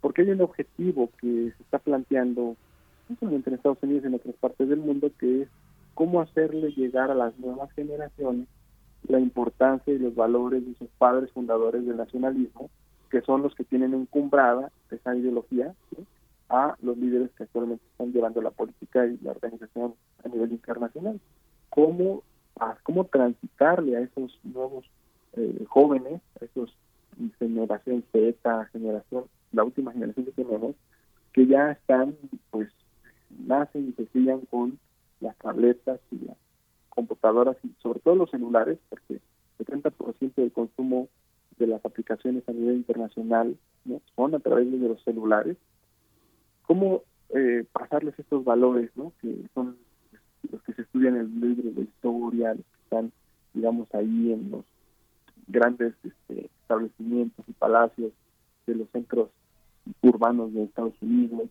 porque 0.00 0.22
hay 0.22 0.30
un 0.30 0.40
objetivo 0.40 1.10
que 1.20 1.52
se 1.56 1.62
está 1.62 1.78
planteando, 1.78 2.56
no 3.08 3.16
solamente 3.18 3.50
en 3.50 3.56
Estados 3.56 3.82
Unidos, 3.82 4.04
en 4.04 4.14
otras 4.14 4.36
partes 4.36 4.68
del 4.68 4.78
mundo, 4.78 5.10
que 5.18 5.42
es 5.42 5.48
cómo 5.94 6.20
hacerle 6.20 6.70
llegar 6.72 7.10
a 7.10 7.14
las 7.14 7.36
nuevas 7.38 7.72
generaciones 7.72 8.46
la 9.06 9.20
importancia 9.20 9.92
y 9.92 9.98
los 9.98 10.14
valores 10.14 10.66
de 10.66 10.74
sus 10.74 10.88
padres 10.98 11.30
fundadores 11.32 11.86
del 11.86 11.96
nacionalismo, 11.96 12.70
que 13.10 13.22
son 13.22 13.42
los 13.42 13.54
que 13.54 13.64
tienen 13.64 13.94
encumbrada 13.94 14.70
esa 14.90 15.16
ideología 15.16 15.74
a 16.48 16.76
los 16.82 16.96
líderes 16.96 17.30
que 17.32 17.44
actualmente 17.44 17.84
están 17.92 18.12
llevando 18.12 18.42
la 18.42 18.50
política 18.50 19.06
y 19.06 19.18
la 19.18 19.32
organización 19.32 19.94
a 20.24 20.28
nivel 20.28 20.52
internacional. 20.52 21.20
¿Cómo, 21.70 22.22
cómo 22.82 23.04
transitarle 23.04 23.96
a 23.96 24.00
esos 24.00 24.38
nuevos 24.44 24.86
eh, 25.34 25.64
jóvenes, 25.68 26.20
a 26.40 26.44
esos 26.44 26.74
generación 27.38 28.04
Z, 28.12 28.64
generación, 28.72 29.24
la 29.52 29.64
última 29.64 29.92
generación 29.92 30.26
que 30.26 30.32
tenemos, 30.32 30.76
que 31.32 31.46
ya 31.46 31.72
están, 31.72 32.16
pues, 32.50 32.68
nacen 33.46 33.88
y 33.88 33.92
se 33.92 34.06
siguen 34.12 34.40
con 34.50 34.78
las 35.20 35.36
tabletas 35.38 36.00
y 36.10 36.24
las 36.24 36.36
computadoras 36.98 37.56
y 37.62 37.70
sobre 37.80 38.00
todo 38.00 38.16
los 38.16 38.28
celulares, 38.28 38.76
porque 38.88 39.20
el 39.60 39.66
30% 39.66 40.34
del 40.34 40.50
consumo 40.50 41.06
de 41.56 41.68
las 41.68 41.84
aplicaciones 41.84 42.42
a 42.48 42.52
nivel 42.52 42.74
internacional 42.74 43.56
¿no? 43.84 44.00
son 44.16 44.34
a 44.34 44.40
través 44.40 44.68
de 44.68 44.78
los 44.78 45.00
celulares. 45.04 45.56
¿Cómo 46.66 47.04
eh, 47.36 47.64
pasarles 47.70 48.18
estos 48.18 48.44
valores, 48.44 48.90
¿no? 48.96 49.12
que 49.22 49.32
son 49.54 49.76
los 50.50 50.60
que 50.64 50.72
se 50.72 50.82
estudian 50.82 51.14
en 51.14 51.20
el 51.20 51.40
libro 51.40 51.70
de 51.70 51.82
historia, 51.82 52.54
los 52.54 52.64
que 52.64 52.82
están, 52.82 53.12
digamos, 53.54 53.86
ahí 53.94 54.32
en 54.32 54.50
los 54.50 54.64
grandes 55.46 55.94
este, 56.02 56.50
establecimientos 56.62 57.44
y 57.48 57.52
palacios 57.52 58.10
de 58.66 58.74
los 58.74 58.88
centros 58.90 59.30
urbanos 60.02 60.52
de 60.52 60.64
Estados 60.64 61.00
Unidos, 61.00 61.48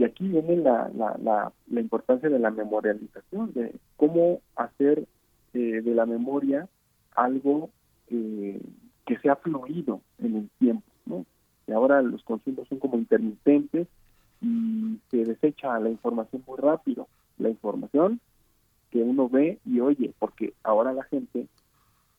y 0.00 0.04
aquí 0.04 0.28
viene 0.28 0.56
la, 0.56 0.90
la, 0.94 1.52
la, 1.68 1.80
importancia 1.80 2.30
de 2.30 2.38
la 2.38 2.50
memorialización, 2.50 3.52
de 3.52 3.74
cómo 3.98 4.40
hacer 4.56 5.04
eh, 5.52 5.82
de 5.82 5.94
la 5.94 6.06
memoria 6.06 6.66
algo 7.14 7.68
eh, 8.08 8.62
que 9.04 9.18
sea 9.18 9.36
fluido 9.36 10.00
en 10.18 10.36
el 10.36 10.48
tiempo, 10.58 10.90
¿no? 11.04 11.26
Y 11.66 11.72
ahora 11.72 12.00
los 12.00 12.24
consumos 12.24 12.66
son 12.68 12.78
como 12.78 12.96
intermitentes 12.96 13.88
y 14.40 14.98
se 15.10 15.26
desecha 15.26 15.78
la 15.78 15.90
información 15.90 16.42
muy 16.46 16.56
rápido. 16.56 17.06
La 17.36 17.50
información 17.50 18.20
que 18.90 19.02
uno 19.02 19.28
ve 19.28 19.58
y 19.66 19.80
oye, 19.80 20.14
porque 20.18 20.54
ahora 20.62 20.94
la 20.94 21.04
gente 21.04 21.46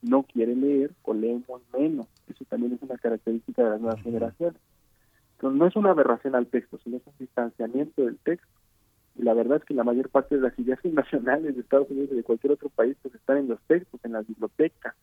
no 0.04 0.22
quiere 0.22 0.56
leer 0.56 0.92
o 1.02 1.16
lee 1.16 1.44
muy 1.50 1.62
menos. 1.74 2.06
Eso 2.30 2.46
también 2.46 2.74
es 2.74 2.82
una 2.84 3.00
característica 3.00 3.64
de 3.64 3.70
las 3.72 3.82
nuevas 3.82 4.04
generaciones. 4.04 4.62
Entonces, 5.42 5.60
no 5.60 5.66
es 5.66 5.76
una 5.76 5.90
aberración 5.90 6.36
al 6.36 6.46
texto, 6.46 6.78
sino 6.84 6.98
es 6.98 7.08
un 7.08 7.14
distanciamiento 7.18 8.06
del 8.06 8.18
texto. 8.20 8.48
Y 9.16 9.24
la 9.24 9.34
verdad 9.34 9.58
es 9.58 9.66
que 9.66 9.74
la 9.74 9.84
mayor 9.84 10.10
parte 10.10 10.36
de 10.36 10.42
las 10.42 10.58
ideas 10.60 10.80
nacionales 10.86 11.56
de 11.56 11.62
Estados 11.62 11.90
Unidos 11.90 12.10
y 12.12 12.18
de 12.18 12.24
cualquier 12.24 12.54
otro 12.54 12.70
país 12.70 12.96
pues 13.02 13.16
están 13.16 13.38
en 13.38 13.48
los 13.48 13.60
textos, 13.62 14.00
en 14.04 14.12
las 14.12 14.28
bibliotecas, 14.28 14.94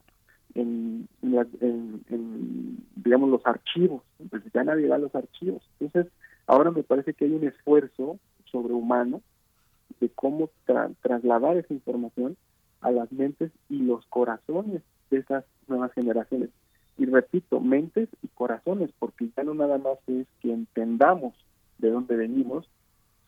en, 0.54 1.08
en, 1.22 2.04
en, 2.08 2.78
digamos, 2.94 3.30
los 3.30 3.44
archivos. 3.46 4.04
Entonces 4.20 4.52
ya 4.52 4.62
nadie 4.62 4.86
va 4.86 4.94
a 4.94 5.00
los 5.00 5.14
archivos. 5.16 5.68
Entonces, 5.80 6.12
ahora 6.46 6.70
me 6.70 6.84
parece 6.84 7.14
que 7.14 7.24
hay 7.24 7.32
un 7.32 7.44
esfuerzo 7.44 8.20
sobrehumano 8.44 9.22
de 9.98 10.08
cómo 10.10 10.50
trasladar 11.02 11.56
esa 11.56 11.74
información 11.74 12.36
a 12.80 12.92
las 12.92 13.10
mentes 13.10 13.50
y 13.68 13.78
los 13.78 14.06
corazones 14.06 14.82
de 15.10 15.18
esas 15.18 15.44
nuevas 15.66 15.92
generaciones. 15.94 16.50
Y 16.98 17.06
repito, 17.06 17.60
mentes 17.60 18.08
y 18.22 18.28
corazones, 18.28 18.90
porque 18.98 19.30
ya 19.36 19.44
no 19.44 19.54
nada 19.54 19.78
más 19.78 19.98
es 20.08 20.26
que 20.40 20.52
entendamos 20.52 21.34
de 21.78 21.90
dónde 21.90 22.16
venimos, 22.16 22.68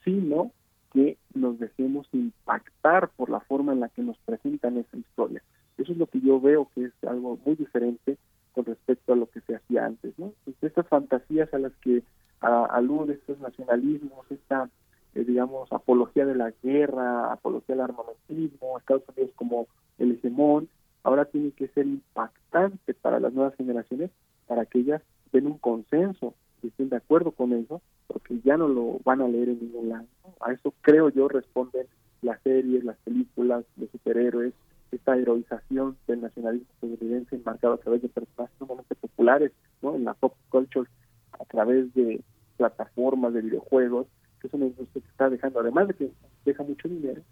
sino 0.05 0.51
que 0.93 1.17
nos 1.35 1.59
dejemos 1.59 2.09
impactar 2.13 3.11
por 3.11 3.31
la 3.31 3.41
forma 3.41 3.73
en 3.73 3.81
la 3.81 3.89
que 3.89 4.03
nos 4.03 4.19
presentan 4.19 4.77
esa 4.77 4.97
historia. 4.97 5.43
Eso 5.79 5.93
es 5.93 5.99
lo 5.99 6.07
que 6.07 6.21
yo 6.21 6.41
veo 6.41 6.69
que 6.75 6.87
es 6.87 6.93
algo 7.07 7.39
muy 7.47 7.55
diferente 7.55 8.19
con 8.53 8.65
respecto 8.65 9.13
a 9.13 9.17
lo 9.17 9.31
que 9.31 9.41
se 9.43 9.55
hacía 9.55 9.87
antes, 9.87 10.19
¿no? 10.19 10.33
estas 10.61 10.87
fantasías 10.89 11.53
a 11.55 11.59
las 11.59 11.73
que 11.77 12.03
alude 12.41 13.15
estos 13.15 13.39
nacionalismos, 13.39 14.27
esta 14.31 14.69
eh, 15.15 15.25
digamos, 15.25 15.73
apología 15.73 16.25
de 16.25 16.37
la 16.37 16.53
guerra, 16.63 17.33
apología 17.33 17.75
del 17.75 17.85
armamentismo, 17.85 18.79
Estados 18.79 19.03
Unidos 19.09 19.33
como 19.35 19.67
el 19.99 20.13
hegemón, 20.13 20.69
ahora 21.03 21.25
tiene 21.25 21.53
que 21.53 21.69
ser 21.69 21.87
impactante 21.87 22.95
para 22.95 23.21
las 23.21 23.33
nuevas 23.33 23.55
generaciones 23.57 24.11
para 24.47 24.67
que 24.67 24.81
ellas 24.81 25.03
den 25.33 25.47
un 25.47 25.59
consenso 25.59 26.35
y 26.63 26.69
estén 26.69 26.89
de 26.89 26.97
acuerdo 26.97 27.31
con 27.31 27.53
eso, 27.53 27.81
porque 28.07 28.41
ya 28.45 28.57
no 28.57 28.69
lo 28.69 28.99
van 29.05 29.23
a 29.23 29.29
leer 29.29 29.49
en 29.51 29.61
ningún 29.61 29.89
lado. 29.89 30.07
A 30.41 30.53
eso 30.53 30.75
creo 30.83 31.09
yo 31.09 31.29
responden 31.29 31.87
las 32.23 32.41
series, 32.43 32.85
las 32.85 32.97
películas 32.99 33.65
de 33.77 33.89
superhéroes, 33.89 34.53
esta 34.91 35.17
heroización 35.17 35.97
del 36.07 36.21
nacionalismo 36.21 36.67
estadounidense 36.75 37.37
enmarcado 37.37 37.75
a 37.75 37.79
través 37.79 38.03
de 38.03 38.09
personajes 38.09 38.55
sumamente 38.59 38.95
populares, 38.97 39.53
¿no? 39.83 39.95
En 39.95 40.05
la 40.05 40.15
pop 40.15 40.35
culture, 40.49 40.91
a 41.33 41.45
través 41.45 41.95
de 41.95 42.21
plataformas 42.57 43.33
de 43.33 43.43
videojuegos, 43.43 44.07
que 44.41 44.49
es 44.49 44.55
una 44.55 44.67
industria 44.67 45.03
que 45.03 45.11
está 45.11 45.31
dejando, 45.31 45.61
además 45.61 45.89
de 45.89 45.95
que 45.95 46.11
deja 46.45 46.63
mucho 46.63 46.89
dinero, 46.89 47.23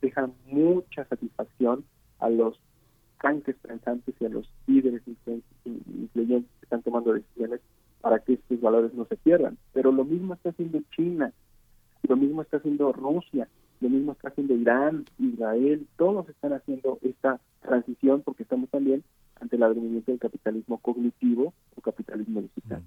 deja 0.00 0.28
mucha 0.46 1.04
satisfacción 1.06 1.84
a 2.18 2.28
los 2.28 2.60
tanques 3.20 3.56
pensantes 3.56 4.14
y 4.20 4.24
a 4.24 4.28
los 4.28 4.50
líderes 4.66 5.02
influyentes 5.06 6.50
que 6.58 6.64
están 6.64 6.82
tomando 6.82 7.12
decisiones 7.12 7.60
para 8.00 8.18
que 8.20 8.34
estos 8.34 8.60
valores 8.60 8.94
no 8.94 9.04
se 9.06 9.16
pierdan. 9.16 9.58
Pero 9.72 9.92
lo 9.92 10.04
mismo 10.04 10.34
está 10.34 10.50
haciendo 10.50 10.80
China, 10.94 11.32
lo 12.06 12.16
mismo 12.16 12.42
está 12.42 12.58
haciendo 12.58 12.92
Rusia, 12.92 13.48
lo 13.80 13.88
mismo 13.88 14.12
está 14.12 14.28
haciendo 14.28 14.54
Irán, 14.54 15.04
Israel, 15.18 15.86
todos 15.96 16.28
están 16.28 16.52
haciendo 16.52 16.98
esta 17.02 17.40
transición 17.62 18.22
porque 18.22 18.44
estamos 18.44 18.70
también 18.70 19.02
ante 19.40 19.56
el 19.56 19.62
advenimiento 19.62 20.12
del 20.12 20.20
capitalismo 20.20 20.78
cognitivo 20.78 21.52
o 21.74 21.80
capitalismo 21.80 22.42
digital. 22.42 22.82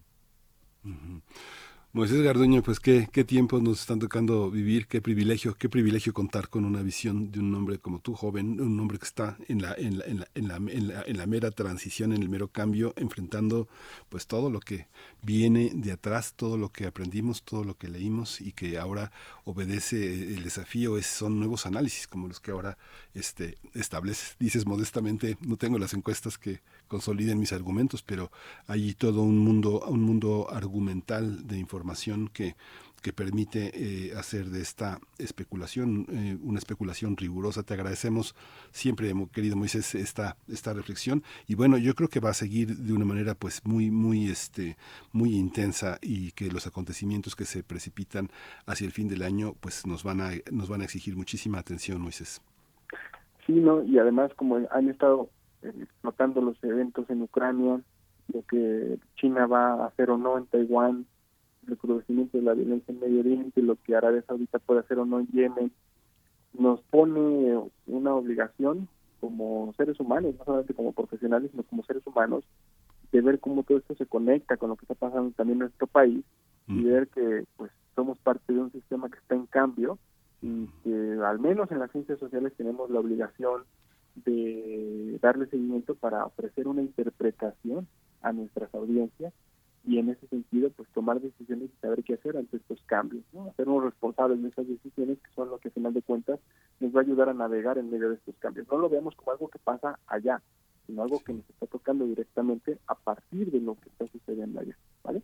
Moisés 1.91 2.22
Garduño, 2.22 2.61
pues 2.61 2.80
qué, 2.80 3.10
qué 3.11 3.24
tiempos 3.24 3.64
nos 3.64 3.80
están 3.80 3.98
tocando 3.98 4.52
vivir, 4.52 4.86
qué 4.86 5.02
privilegio, 5.02 5.56
qué 5.56 5.70
privilegio 5.70 6.14
contar 6.14 6.48
con 6.48 6.64
una 6.64 6.84
visión 6.84 7.32
de 7.32 7.40
un 7.40 7.56
hombre 7.56 7.80
como 7.80 7.98
tú, 7.98 8.14
joven, 8.14 8.61
un 8.61 8.80
hombre 8.80 8.99
que 8.99 9.06
está 9.06 9.38
en 9.48 9.64
la, 9.64 9.74
en 9.74 9.98
la, 9.98 10.06
en 10.06 10.20
la, 10.20 10.28
en 10.36 10.88
la, 10.88 11.02
en 11.07 11.18
la, 11.18 11.26
mera 11.26 11.49
transición, 11.49 12.14
en 12.14 12.22
el 12.22 12.30
mero 12.30 12.48
cambio, 12.48 12.94
enfrentando 12.95 13.68
pues 14.07 14.28
todo 14.28 14.52
lo 14.52 14.60
que 14.60 14.88
viene 15.24 15.72
de 15.74 15.91
atrás, 15.91 16.34
todo 16.36 16.57
lo 16.57 16.70
que 16.72 16.86
aprendimos, 16.86 17.41
todo 17.41 17.64
lo 17.64 17.76
que 17.76 17.88
leímos 17.88 18.40
y 18.40 18.52
que 18.52 18.78
ahora 18.78 19.11
obedece 19.44 20.36
el 20.36 20.44
desafío, 20.44 20.95
es, 20.95 21.07
son 21.07 21.40
nuevos 21.40 21.66
análisis 21.66 22.06
como 22.06 22.28
los 22.28 22.40
que 22.40 22.52
ahora 22.52 22.78
este, 23.16 23.57
estableces. 23.74 24.36
Dices 24.38 24.68
modestamente, 24.68 25.38
no 25.41 25.57
tengo 25.57 25.80
las 25.80 25.95
encuestas 25.95 26.38
que 26.38 26.61
consoliden 26.90 27.40
mis 27.40 27.53
argumentos, 27.53 28.02
pero 28.02 28.32
hay 28.68 28.94
todo 28.94 29.22
un 29.22 29.38
mundo, 29.38 29.82
un 29.88 30.02
mundo 30.02 30.48
argumental 30.52 31.48
de 31.48 31.57
información 31.57 32.30
que, 32.34 32.56
que 33.02 33.14
permite 33.14 33.72
eh, 33.74 34.14
hacer 34.18 34.45
de 34.45 34.61
esta 34.61 34.99
especulación 35.18 36.06
eh, 36.10 36.38
una 36.44 36.60
especulación 36.60 37.16
rigurosa. 37.16 37.64
Te 37.64 37.74
agradecemos 37.76 38.36
siempre, 38.72 39.14
querido 39.32 39.56
Moisés, 39.56 39.95
esta, 39.95 40.36
esta 40.48 40.74
reflexión. 40.74 41.24
Y 41.48 41.56
bueno, 41.56 41.78
yo 41.78 41.95
creo 41.95 42.10
que 42.10 42.20
va 42.20 42.32
a 42.32 42.34
seguir 42.34 42.76
de 42.76 42.94
una 42.94 43.06
manera 43.06 43.36
pues 43.36 43.66
muy, 43.66 43.90
muy, 43.90 44.30
este, 44.30 44.76
muy 45.14 45.36
intensa 45.36 45.99
y 46.02 46.32
que 46.32 46.52
los 46.52 46.68
acontecimientos 46.68 47.36
que 47.36 47.45
se 47.45 47.64
precipitan 47.64 48.30
hacia 48.66 48.86
el 48.86 48.91
fin 48.91 49.07
del 49.07 49.22
año 49.22 49.53
pues 49.60 49.86
nos 49.86 50.03
van 50.03 50.22
a, 50.22 50.32
nos 50.52 50.68
van 50.70 50.82
a 50.82 50.86
exigir 50.86 51.16
muchísima 51.16 51.60
atención, 51.60 52.02
Moisés. 52.02 52.41
Sí, 53.45 53.53
¿no? 53.53 53.84
Y 53.84 53.98
además 53.98 54.32
como 54.36 54.60
han 54.72 54.90
estado 54.90 55.30
explotando 55.61 56.41
los 56.41 56.61
eventos 56.64 57.10
en 57.10 57.22
Ucrania, 57.22 57.81
lo 58.34 58.41
que 58.44 58.98
China 59.15 59.48
va 59.48 59.73
a 59.73 59.88
hacer 59.88 60.10
o 60.10 60.18
no 60.18 60.38
en 60.38 60.45
Taiwán, 60.45 61.06
el 61.64 61.69
recrudecimiento 61.69 62.38
de 62.38 62.44
la 62.44 62.53
violencia 62.53 62.91
en 62.94 62.99
Medio 62.99 63.19
Oriente, 63.19 63.61
lo 63.61 63.76
que 63.76 63.95
Arabia 63.95 64.23
Saudita 64.27 64.60
puede 64.60 64.81
hacer 64.81 64.99
o 64.99 65.06
no 65.06 65.19
en 65.19 65.27
Yemen, 65.27 65.72
nos 66.53 66.81
pone 66.84 67.60
una 67.88 68.15
obligación 68.15 68.88
como 69.19 69.73
seres 69.76 69.99
humanos, 69.99 70.36
no 70.38 70.45
solamente 70.45 70.73
como 70.73 70.94
profesionales, 70.94 71.52
sino 71.52 71.64
como 71.64 71.84
seres 71.84 72.06
humanos, 72.07 72.44
de 73.11 73.22
ver 73.22 73.40
cómo 73.40 73.64
todo 73.64 73.77
esto 73.77 73.95
se 73.95 74.06
conecta 74.06 74.57
con 74.57 74.69
lo 74.69 74.76
que 74.76 74.86
está 74.86 74.95
pasando 74.95 75.31
también 75.31 75.57
en 75.57 75.60
nuestro 75.60 75.88
país 75.88 76.23
y 76.68 76.84
ver 76.84 77.07
que 77.07 77.45
pues 77.57 77.72
somos 77.95 78.19
parte 78.19 78.53
de 78.53 78.60
un 78.60 78.72
sistema 78.72 79.10
que 79.10 79.18
está 79.18 79.34
en 79.34 79.48
cambio 79.48 79.98
y 80.41 80.68
que 80.84 81.18
al 81.26 81.40
menos 81.40 81.72
en 81.72 81.80
las 81.80 81.91
ciencias 81.91 82.19
sociales 82.19 82.53
tenemos 82.56 82.91
la 82.91 82.99
obligación 82.99 83.64
de 84.26 85.18
darle 85.22 85.48
seguimiento 85.48 85.96
para 85.96 86.26
ofrecer 86.26 86.68
una 86.68 86.82
interpretación 86.82 87.88
a 88.22 88.32
nuestras 88.32 88.74
audiencias 88.74 89.34
y 89.86 89.98
en 89.98 90.10
ese 90.10 90.28
sentido 90.28 90.70
pues 90.72 90.90
tomar 90.90 91.22
decisiones 91.22 91.70
y 91.72 91.82
saber 91.82 92.04
qué 92.04 92.16
hacer 92.16 92.38
ante 92.38 92.58
estos 92.58 92.82
cambios, 92.84 93.24
¿no? 93.34 93.46
hacernos 93.46 93.84
responsables 93.84 94.41
de 94.41 94.50
esas 94.50 94.68
decisiones 94.68 95.18
que 95.20 95.32
son 95.34 95.50
lo 95.50 95.58
que 95.58 95.70
al 95.70 95.74
final 95.74 95.94
de 95.94 96.02
cuentas 96.02 96.40
nos 96.80 96.96
va 96.96 97.00
a 97.00 97.04
ayudar 97.04 97.30
a 97.30 97.34
navegar 97.34 97.78
en 97.78 97.90
medio 97.90 98.10
de 98.10 98.16
estos 98.16 98.36
cambios. 98.38 98.68
No 98.70 98.78
lo 98.78 98.90
veamos 98.90 99.16
como 99.16 99.32
algo 99.32 99.48
que 99.48 99.60
pasa 99.60 100.00
allá, 100.08 100.41
sino 100.86 101.04
algo 101.04 101.24
que 101.24 101.34
nos 101.34 101.50
está 101.50 101.66
tocando 101.68 102.06
directamente 102.06 102.78
a 102.88 102.96
partir 102.96 103.52
de 103.52 103.62
lo 103.62 103.76
que 103.76 103.90
está 103.90 104.08
sucediendo 104.08 104.60
allá, 104.60 104.78
¿vale? 105.04 105.24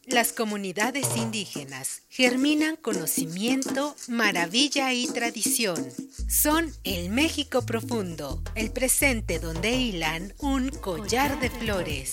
Las 0.06 0.32
comunidades 0.32 1.16
indígenas 1.16 2.02
germinan 2.09 2.76
conocimiento, 2.76 3.97
maravilla 4.06 4.93
y 4.93 5.09
tradición. 5.09 5.89
Son 6.28 6.70
el 6.85 7.10
México 7.10 7.66
profundo, 7.66 8.40
el 8.55 8.70
presente 8.70 9.40
donde 9.40 9.72
hilan 9.72 10.32
un 10.39 10.68
collar 10.68 11.40
de 11.40 11.51
flores. 11.51 12.12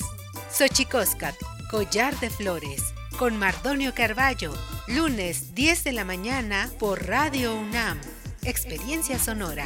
Xochicóscat, 0.54 1.36
collar 1.70 2.20
de 2.20 2.30
flores, 2.30 2.94
con 3.18 3.38
Mardonio 3.38 3.94
Carballo, 3.96 4.54
lunes 4.88 5.56
10 5.56 5.86
de 5.86 5.94
la 5.94 6.04
mañana 6.04 6.70
por 6.78 7.08
Radio 7.08 7.56
UNAM. 7.56 7.98
Experiencia 8.44 9.18
sonora. 9.18 9.66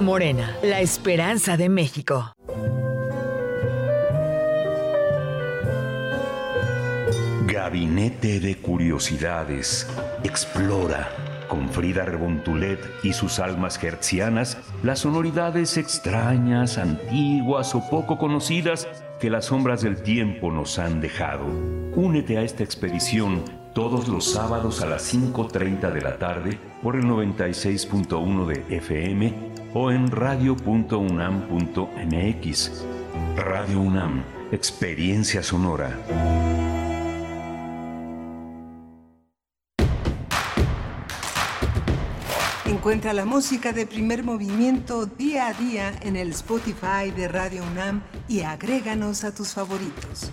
Morena, 0.00 0.56
la 0.62 0.80
esperanza 0.80 1.58
de 1.58 1.68
México. 1.68 2.32
Gabinete 7.46 8.40
de 8.40 8.56
Curiosidades. 8.56 9.86
Explora 10.24 11.10
con 11.48 11.68
Frida 11.68 12.06
Rebontulet 12.06 12.80
y 13.02 13.12
sus 13.12 13.40
almas 13.40 13.82
hertzianas 13.82 14.56
las 14.82 15.00
sonoridades 15.00 15.76
extrañas, 15.76 16.78
antiguas 16.78 17.74
o 17.74 17.86
poco 17.90 18.16
conocidas 18.16 18.88
que 19.20 19.28
las 19.28 19.46
sombras 19.46 19.82
del 19.82 20.02
tiempo 20.02 20.50
nos 20.50 20.78
han 20.78 21.02
dejado. 21.02 21.44
Únete 21.94 22.38
a 22.38 22.42
esta 22.42 22.62
expedición 22.62 23.44
todos 23.74 24.08
los 24.08 24.32
sábados 24.32 24.80
a 24.80 24.86
las 24.86 25.14
5.30 25.14 25.92
de 25.92 26.00
la 26.00 26.18
tarde 26.18 26.69
por 26.82 26.96
el 26.96 27.04
96.1 27.04 28.46
de 28.46 28.76
FM 28.76 29.34
o 29.74 29.90
en 29.90 30.10
radio.unam.mx. 30.10 32.84
Radio 33.36 33.80
UNAM, 33.80 34.24
experiencia 34.50 35.42
sonora. 35.42 35.98
Encuentra 42.66 43.12
la 43.12 43.26
música 43.26 43.72
de 43.72 43.86
primer 43.86 44.24
movimiento 44.24 45.04
día 45.04 45.48
a 45.48 45.52
día 45.52 45.92
en 46.00 46.16
el 46.16 46.30
Spotify 46.30 47.10
de 47.14 47.28
Radio 47.28 47.62
UNAM 47.62 48.00
y 48.26 48.40
agréganos 48.40 49.24
a 49.24 49.34
tus 49.34 49.52
favoritos. 49.52 50.32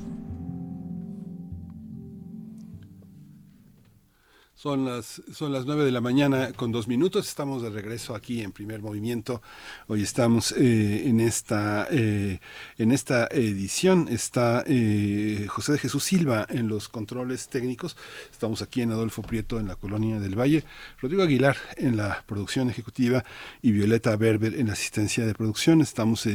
Son 4.61 4.85
las, 4.85 5.23
son 5.33 5.51
las 5.51 5.65
9 5.65 5.85
de 5.85 5.91
la 5.91 6.01
mañana 6.01 6.53
con 6.53 6.71
dos 6.71 6.87
minutos. 6.87 7.27
Estamos 7.27 7.63
de 7.63 7.71
regreso 7.71 8.13
aquí 8.13 8.43
en 8.43 8.51
primer 8.51 8.79
movimiento. 8.79 9.41
Hoy 9.87 10.03
estamos 10.03 10.51
eh, 10.51 11.07
en, 11.07 11.19
esta, 11.19 11.87
eh, 11.89 12.39
en 12.77 12.91
esta 12.91 13.25
edición. 13.31 14.07
Está 14.07 14.63
eh, 14.67 15.47
José 15.49 15.71
de 15.71 15.77
Jesús 15.79 16.03
Silva 16.03 16.45
en 16.47 16.67
los 16.67 16.89
controles 16.89 17.47
técnicos. 17.47 17.97
Estamos 18.31 18.61
aquí 18.61 18.83
en 18.83 18.91
Adolfo 18.91 19.23
Prieto, 19.23 19.59
en 19.59 19.67
la 19.67 19.77
colonia 19.77 20.19
del 20.19 20.39
Valle. 20.39 20.63
Rodrigo 21.01 21.23
Aguilar 21.23 21.57
en 21.77 21.97
la 21.97 22.23
producción 22.27 22.69
ejecutiva 22.69 23.25
y 23.63 23.71
Violeta 23.71 24.15
Berber 24.15 24.53
en 24.53 24.67
la 24.67 24.73
asistencia 24.73 25.25
de 25.25 25.33
producción. 25.33 25.81
Estamos 25.81 26.29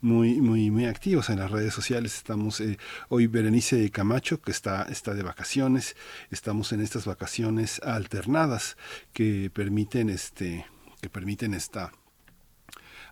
muy, 0.00 0.40
muy, 0.40 0.72
muy 0.72 0.86
activos 0.86 1.30
en 1.30 1.38
las 1.38 1.52
redes 1.52 1.74
sociales. 1.74 2.16
Estamos 2.16 2.60
hoy 3.08 3.28
Berenice 3.28 3.88
Camacho, 3.92 4.42
que 4.42 4.50
está, 4.50 4.82
está 4.90 5.14
de 5.14 5.22
vacaciones. 5.22 5.94
Estamos 6.32 6.72
en 6.72 6.80
estas 6.80 7.04
vacaciones 7.04 7.67
alternadas 7.82 8.76
que 9.12 9.50
permiten 9.52 10.08
este 10.10 10.66
que 11.00 11.08
permiten 11.08 11.54
esta 11.54 11.92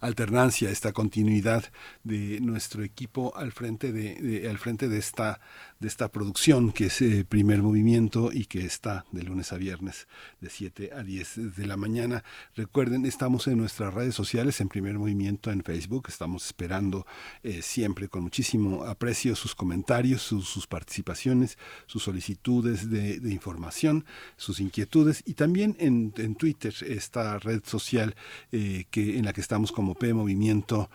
alternancia, 0.01 0.71
esta 0.71 0.93
continuidad 0.93 1.65
de 2.05 2.41
nuestro 2.41 2.83
equipo 2.83 3.37
al 3.37 3.53
frente 3.53 3.93
de, 3.93 4.47
al 4.49 4.59
frente 4.59 4.89
de 4.89 4.99
esta 4.99 5.41
de 5.79 5.89
esta 5.89 6.09
producción 6.11 6.73
que 6.73 6.87
es 6.87 7.03
eh, 7.03 7.25
primer 7.29 7.63
movimiento 7.63 8.31
y 8.33 8.47
que 8.47 8.65
está 8.65 9.05
de 9.13 9.23
lunes 9.23 9.53
a 9.53 9.57
viernes 9.57 10.09
de 10.41 10.49
7 10.49 10.91
a 10.95 11.03
10 11.03 11.57
de 11.57 11.67
la 11.67 11.77
mañana. 11.77 12.25
Recuerden, 12.55 13.05
estamos 13.05 13.47
en 13.47 13.59
nuestras 13.59 13.93
redes 13.93 14.15
sociales, 14.15 14.61
en 14.61 14.69
primer 14.69 14.99
movimiento 14.99 15.51
en 15.51 15.63
Facebook, 15.63 16.07
estamos 16.09 16.47
esperando 16.47 17.07
eh, 17.43 17.61
siempre 17.61 18.09
con 18.09 18.23
muchísimo 18.23 18.85
aprecio 18.85 19.37
sus 19.37 19.55
comentarios, 19.55 20.23
sus, 20.23 20.67
participaciones, 20.67 21.59
sus 21.87 22.03
solicitudes 22.03 22.91
de, 22.91 23.17
información, 23.31 24.05
sus 24.37 24.61
inquietudes 24.61 25.23
y 25.27 25.35
también 25.35 25.77
en, 25.79 26.13
Twitter, 26.37 26.75
esta 26.87 27.39
red 27.39 27.63
social 27.65 28.15
eh, 28.53 28.87
que, 28.91 29.19
en 29.19 29.27
la 29.27 29.33
que 29.33 29.41
estamos 29.41 29.73
como 29.73 29.95
P 29.95 30.15
Movimiento, 30.15 30.89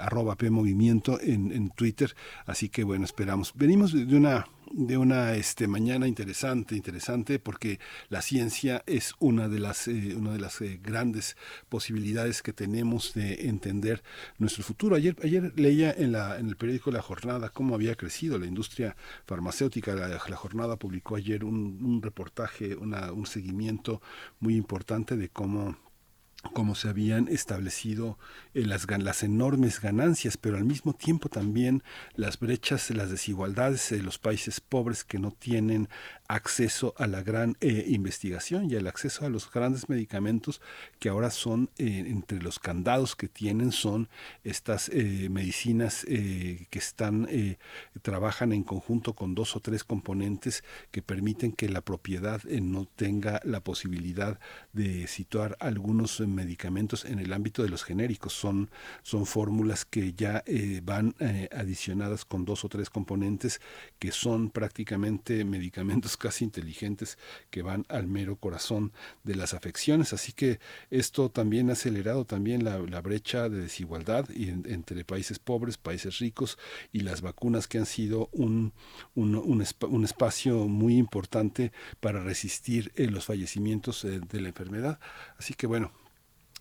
arroba 0.00 0.34
P 0.36 0.48
Movimiento 0.48 1.20
en, 1.20 1.52
en 1.52 1.68
Twitter. 1.68 2.14
Así 2.46 2.70
que 2.70 2.84
bueno, 2.84 3.04
esperamos 3.04 3.43
venimos 3.54 3.92
de 3.92 4.16
una 4.16 4.46
de 4.72 4.98
una 4.98 5.34
este 5.34 5.68
mañana 5.68 6.08
interesante 6.08 6.74
interesante 6.74 7.38
porque 7.38 7.78
la 8.08 8.22
ciencia 8.22 8.82
es 8.86 9.14
una 9.20 9.48
de 9.48 9.60
las 9.60 9.86
eh, 9.86 10.14
una 10.16 10.32
de 10.32 10.40
las 10.40 10.60
eh, 10.60 10.80
grandes 10.82 11.36
posibilidades 11.68 12.42
que 12.42 12.52
tenemos 12.52 13.14
de 13.14 13.48
entender 13.48 14.02
nuestro 14.38 14.64
futuro. 14.64 14.96
Ayer 14.96 15.16
ayer 15.22 15.52
leía 15.56 15.92
en 15.92 16.12
la 16.12 16.38
en 16.38 16.48
el 16.48 16.56
periódico 16.56 16.90
La 16.90 17.02
Jornada 17.02 17.50
cómo 17.50 17.74
había 17.74 17.94
crecido 17.94 18.38
la 18.38 18.46
industria 18.46 18.96
farmacéutica. 19.26 19.94
La, 19.94 20.08
la 20.08 20.36
Jornada 20.36 20.76
publicó 20.76 21.16
ayer 21.16 21.44
un, 21.44 21.78
un 21.84 22.02
reportaje 22.02 22.74
una, 22.74 23.12
un 23.12 23.26
seguimiento 23.26 24.02
muy 24.40 24.56
importante 24.56 25.16
de 25.16 25.28
cómo 25.28 25.76
cómo 26.52 26.74
se 26.74 26.88
habían 26.88 27.28
establecido 27.28 28.18
eh, 28.54 28.64
las, 28.64 28.86
las 28.88 29.22
enormes 29.22 29.80
ganancias, 29.80 30.36
pero 30.36 30.56
al 30.56 30.64
mismo 30.64 30.92
tiempo 30.92 31.28
también 31.28 31.82
las 32.14 32.38
brechas, 32.38 32.90
las 32.90 33.10
desigualdades 33.10 33.90
de 33.90 34.02
los 34.02 34.18
países 34.18 34.60
pobres 34.60 35.04
que 35.04 35.18
no 35.18 35.30
tienen 35.30 35.88
acceso 36.28 36.94
a 36.96 37.06
la 37.06 37.22
gran 37.22 37.56
eh, 37.60 37.84
investigación 37.88 38.70
y 38.70 38.76
al 38.76 38.86
acceso 38.86 39.24
a 39.24 39.28
los 39.28 39.50
grandes 39.50 39.88
medicamentos 39.88 40.60
que 40.98 41.08
ahora 41.08 41.30
son 41.30 41.70
eh, 41.78 42.04
entre 42.06 42.42
los 42.42 42.58
candados 42.58 43.16
que 43.16 43.28
tienen 43.28 43.72
son 43.72 44.08
estas 44.42 44.90
medicinas 44.94 46.04
que 46.04 46.68
están 46.72 47.28
trabajan 48.02 48.52
en 48.52 48.62
conjunto 48.62 49.14
con 49.14 49.34
dos 49.34 49.56
o 49.56 49.60
tres 49.60 49.84
componentes 49.84 50.64
que 50.90 51.02
permiten 51.02 51.52
que 51.52 51.68
la 51.68 51.80
propiedad 51.80 52.42
no 52.44 52.86
tenga 52.86 53.40
la 53.44 53.60
posibilidad 53.60 54.38
de 54.72 55.06
situar 55.06 55.56
algunos 55.60 56.20
medicamentos 56.20 57.04
en 57.04 57.18
el 57.18 57.32
ámbito 57.32 57.62
de 57.62 57.68
los 57.68 57.84
genéricos. 57.84 58.32
Son, 58.32 58.70
son 59.02 59.26
fórmulas 59.26 59.84
que 59.84 60.12
ya 60.12 60.42
eh, 60.46 60.80
van 60.84 61.14
eh, 61.18 61.48
adicionadas 61.52 62.24
con 62.24 62.44
dos 62.44 62.64
o 62.64 62.68
tres 62.68 62.90
componentes 62.90 63.60
que 63.98 64.12
son 64.12 64.50
prácticamente 64.50 65.44
medicamentos 65.44 66.13
casi 66.16 66.44
inteligentes 66.44 67.18
que 67.50 67.62
van 67.62 67.84
al 67.88 68.06
mero 68.06 68.36
corazón 68.36 68.92
de 69.22 69.34
las 69.34 69.54
afecciones. 69.54 70.12
Así 70.12 70.32
que 70.32 70.60
esto 70.90 71.30
también 71.30 71.70
ha 71.70 71.74
acelerado 71.74 72.24
también 72.24 72.64
la, 72.64 73.00
brecha 73.00 73.48
de 73.48 73.60
desigualdad 73.60 74.26
entre 74.30 75.04
países 75.04 75.38
pobres, 75.38 75.76
países 75.76 76.18
ricos 76.18 76.58
y 76.92 77.00
las 77.00 77.20
vacunas 77.20 77.68
que 77.68 77.78
han 77.78 77.86
sido 77.86 78.28
un, 78.32 78.72
un, 79.14 80.04
espacio 80.04 80.66
muy 80.68 80.96
importante 80.96 81.72
para 82.00 82.22
resistir 82.22 82.92
eh, 82.96 83.06
los 83.06 83.26
fallecimientos 83.26 84.02
de 84.04 84.40
la 84.40 84.48
enfermedad. 84.48 84.98
Así 85.38 85.54
que 85.54 85.66
bueno, 85.66 85.92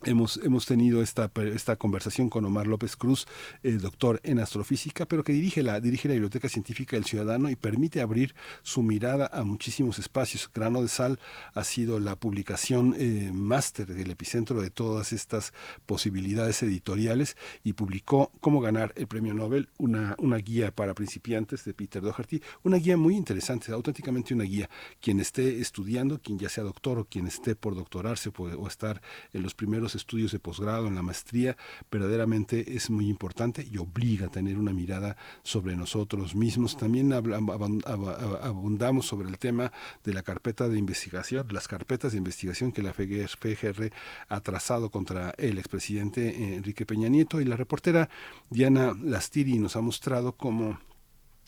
Hemos, 0.05 0.37
hemos 0.43 0.65
tenido 0.65 1.01
esta, 1.01 1.31
esta 1.53 1.77
conversación 1.77 2.29
con 2.29 2.43
Omar 2.43 2.67
López 2.67 2.97
Cruz, 2.97 3.25
el 3.63 3.79
doctor 3.79 4.19
en 4.23 4.39
astrofísica, 4.39 5.05
pero 5.05 5.23
que 5.23 5.31
dirige 5.31 5.63
la, 5.63 5.79
dirige 5.79 6.09
la 6.09 6.15
Biblioteca 6.15 6.49
Científica 6.49 6.97
del 6.97 7.05
Ciudadano 7.05 7.49
y 7.49 7.55
permite 7.55 8.01
abrir 8.01 8.35
su 8.63 8.83
mirada 8.83 9.29
a 9.31 9.45
muchísimos 9.45 9.99
espacios. 9.99 10.49
Grano 10.53 10.81
de 10.81 10.89
Sal 10.89 11.19
ha 11.53 11.63
sido 11.63 12.01
la 12.01 12.17
publicación 12.17 12.95
eh, 12.97 13.31
máster 13.33 13.87
del 13.87 14.11
epicentro 14.11 14.61
de 14.61 14.71
todas 14.71 15.13
estas 15.13 15.53
posibilidades 15.85 16.61
editoriales 16.63 17.37
y 17.63 17.71
publicó 17.71 18.33
Cómo 18.41 18.59
ganar 18.59 18.91
el 18.97 19.07
premio 19.07 19.33
Nobel, 19.33 19.69
una, 19.77 20.15
una 20.19 20.35
guía 20.37 20.71
para 20.75 20.93
principiantes 20.93 21.63
de 21.63 21.73
Peter 21.73 22.01
Doherty, 22.01 22.41
una 22.63 22.75
guía 22.75 22.97
muy 22.97 23.15
interesante, 23.15 23.71
auténticamente 23.71 24.33
una 24.33 24.43
guía. 24.43 24.69
Quien 24.99 25.21
esté 25.21 25.61
estudiando, 25.61 26.19
quien 26.19 26.39
ya 26.39 26.49
sea 26.49 26.65
doctor 26.65 26.99
o 26.99 27.05
quien 27.05 27.25
esté 27.27 27.55
por 27.55 27.73
doctorarse 27.73 28.31
o 28.35 28.67
estar 28.67 29.01
en 29.31 29.43
los 29.43 29.53
primeros 29.55 29.92
estudios 29.95 30.31
de 30.31 30.39
posgrado, 30.39 30.87
en 30.87 30.95
la 30.95 31.01
maestría, 31.01 31.57
verdaderamente 31.91 32.75
es 32.75 32.89
muy 32.89 33.07
importante 33.07 33.67
y 33.69 33.77
obliga 33.77 34.27
a 34.27 34.31
tener 34.31 34.57
una 34.57 34.73
mirada 34.73 35.17
sobre 35.43 35.75
nosotros 35.75 36.35
mismos. 36.35 36.77
También 36.77 37.13
abundamos 37.13 39.05
sobre 39.05 39.29
el 39.29 39.37
tema 39.37 39.71
de 40.03 40.13
la 40.13 40.23
carpeta 40.23 40.67
de 40.69 40.77
investigación, 40.77 41.47
las 41.51 41.67
carpetas 41.67 42.11
de 42.11 42.17
investigación 42.17 42.71
que 42.71 42.81
la 42.81 42.93
FGR 42.93 43.91
ha 44.29 44.39
trazado 44.41 44.89
contra 44.89 45.33
el 45.37 45.57
expresidente 45.57 46.55
Enrique 46.55 46.85
Peña 46.85 47.09
Nieto 47.09 47.41
y 47.41 47.45
la 47.45 47.55
reportera 47.55 48.09
Diana 48.49 48.93
Lastiri 49.01 49.59
nos 49.59 49.75
ha 49.75 49.81
mostrado 49.81 50.33
cómo 50.33 50.79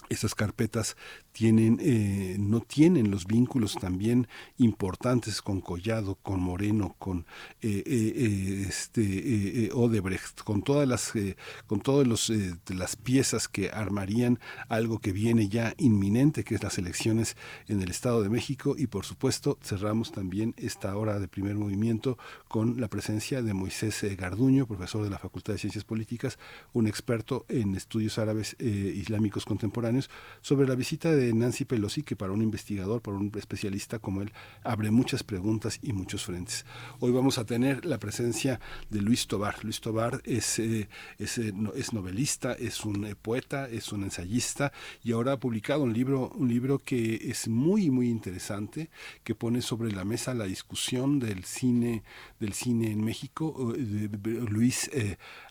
esas 0.09 0.35
carpetas 0.35 0.95
tienen, 1.31 1.79
eh, 1.81 2.37
no 2.39 2.61
tienen 2.61 3.11
los 3.11 3.25
vínculos 3.25 3.75
también 3.75 4.27
importantes 4.57 5.41
con 5.41 5.61
Collado, 5.61 6.15
con 6.15 6.39
Moreno, 6.39 6.95
con 6.97 7.25
eh, 7.61 7.83
eh, 7.85 8.65
este, 8.67 9.69
Odebrecht, 9.73 10.43
con 10.43 10.61
todas 10.61 10.87
las, 10.87 11.13
con 11.67 11.81
los, 12.07 12.31
las 12.69 12.95
piezas 12.95 13.47
que 13.47 13.69
armarían 13.69 14.39
algo 14.69 14.99
que 14.99 15.11
viene 15.11 15.49
ya 15.49 15.73
inminente, 15.77 16.43
que 16.43 16.55
es 16.55 16.63
las 16.63 16.77
elecciones 16.77 17.35
en 17.67 17.81
el 17.81 17.91
Estado 17.91 18.21
de 18.21 18.29
México. 18.29 18.75
Y 18.77 18.87
por 18.87 19.05
supuesto 19.05 19.57
cerramos 19.61 20.11
también 20.11 20.53
esta 20.57 20.95
hora 20.95 21.19
de 21.19 21.27
primer 21.27 21.55
movimiento 21.55 22.17
con 22.47 22.79
la 22.79 22.87
presencia 22.87 23.41
de 23.41 23.53
Moisés 23.53 24.05
Garduño, 24.17 24.67
profesor 24.67 25.03
de 25.03 25.09
la 25.09 25.19
Facultad 25.19 25.53
de 25.53 25.59
Ciencias 25.59 25.83
Políticas, 25.83 26.39
un 26.73 26.87
experto 26.87 27.45
en 27.49 27.75
estudios 27.75 28.17
árabes 28.19 28.55
islámicos 28.59 29.45
contemporáneos 29.45 29.94
sobre 30.41 30.67
la 30.67 30.75
visita 30.75 31.11
de 31.11 31.33
Nancy 31.33 31.65
Pelosi, 31.65 32.03
que 32.03 32.15
para 32.15 32.31
un 32.31 32.41
investigador, 32.41 33.01
para 33.01 33.17
un 33.17 33.31
especialista 33.35 33.99
como 33.99 34.21
él, 34.21 34.31
abre 34.63 34.91
muchas 34.91 35.23
preguntas 35.23 35.79
y 35.81 35.93
muchos 35.93 36.25
frentes. 36.25 36.65
Hoy 36.99 37.11
vamos 37.11 37.37
a 37.37 37.45
tener 37.45 37.85
la 37.85 37.99
presencia 37.99 38.59
de 38.89 39.01
Luis 39.01 39.27
Tobar. 39.27 39.63
Luis 39.63 39.81
Tobar 39.81 40.21
es, 40.23 40.59
eh, 40.59 40.89
es, 41.17 41.37
eh, 41.37 41.53
es, 41.75 41.93
novelista, 41.93 42.53
es 42.53 42.85
un 42.85 43.05
eh, 43.05 43.15
poeta, 43.15 43.69
es 43.69 43.91
un 43.91 44.03
ensayista 44.03 44.71
y 45.03 45.11
ahora 45.11 45.33
ha 45.33 45.39
publicado 45.39 45.83
un 45.83 45.93
libro, 45.93 46.29
un 46.35 46.49
libro 46.49 46.79
que 46.79 47.15
es 47.29 47.47
muy, 47.47 47.89
muy 47.89 48.09
interesante, 48.09 48.89
que 49.23 49.35
pone 49.35 49.61
sobre 49.61 49.91
la 49.91 50.05
mesa 50.05 50.33
la 50.33 50.45
discusión 50.45 51.19
del 51.19 51.43
cine, 51.43 52.03
del 52.39 52.53
cine 52.53 52.91
en 52.91 53.03
México. 53.03 53.73
Luis 53.75 54.89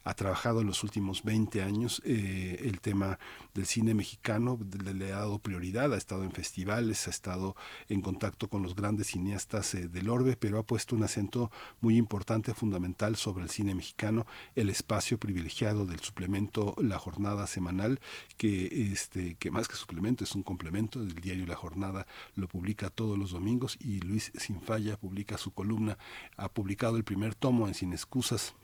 ha 0.05 0.15
trabajado 0.15 0.61
en 0.61 0.67
los 0.67 0.83
últimos 0.85 1.23
20 1.23 1.63
años 1.63 2.03
el 2.05 2.81
tema 2.81 3.19
del 3.55 3.67
cine 3.67 3.95
mexicano, 3.95 4.59
le, 4.85 5.13
ha 5.13 5.19
dado 5.19 5.39
prioridad, 5.39 5.93
ha 5.95 5.97
estado 5.97 6.25
en 6.25 6.33
festivales, 6.33 7.07
ha 7.07 7.11
estado 7.11 7.55
en 7.89 8.03
contacto 8.03 8.49
con 8.49 8.63
los 8.63 8.75
grandes 8.75 9.09
cineastas 9.09 9.75
eh, 9.75 9.89
del 9.89 10.09
orbe, 10.09 10.37
pero 10.37 10.59
ha 10.59 10.65
puesto 10.65 10.97
un 10.97 11.05
acento 11.05 11.51
muy 11.81 11.97
importante, 11.97 12.53
fundamental 12.53 13.17
sobre 13.17 13.45
el 13.45 13.51
cine 13.51 13.75
mexicano, 13.75 14.27
el 14.57 14.71
espacio 14.71 15.19
privilegiado 15.19 15.87
del 15.87 16.01
suplemento 16.01 16.75
La 16.79 16.99
Jornada 16.99 17.47
semanal, 17.47 18.01
que, 18.37 18.91
este, 18.93 19.37
que 19.37 19.51
más 19.51 19.69
que 19.69 19.77
suplemento 19.77 20.25
es 20.25 20.35
un 20.35 20.43
complemento 20.43 21.01
del 21.01 21.15
diario 21.15 21.47
La 21.47 21.57
Jornada, 21.57 22.07
lo 22.35 22.49
publica 22.49 22.91
todos 22.91 23.17
los 23.17 23.31
domingos 23.31 23.79
y 23.81 24.01
Luis 24.01 24.33
Sinfalla 24.37 24.97
publica 24.97 25.39
su 25.39 25.53
columna, 25.53 25.97
ha 26.37 26.49
publicado 26.49 26.97
el 26.97 27.05
primer 27.05 27.35
tomo 27.35 27.69
en 27.69 27.75
Sin 27.75 27.93
Excusas 27.93 28.55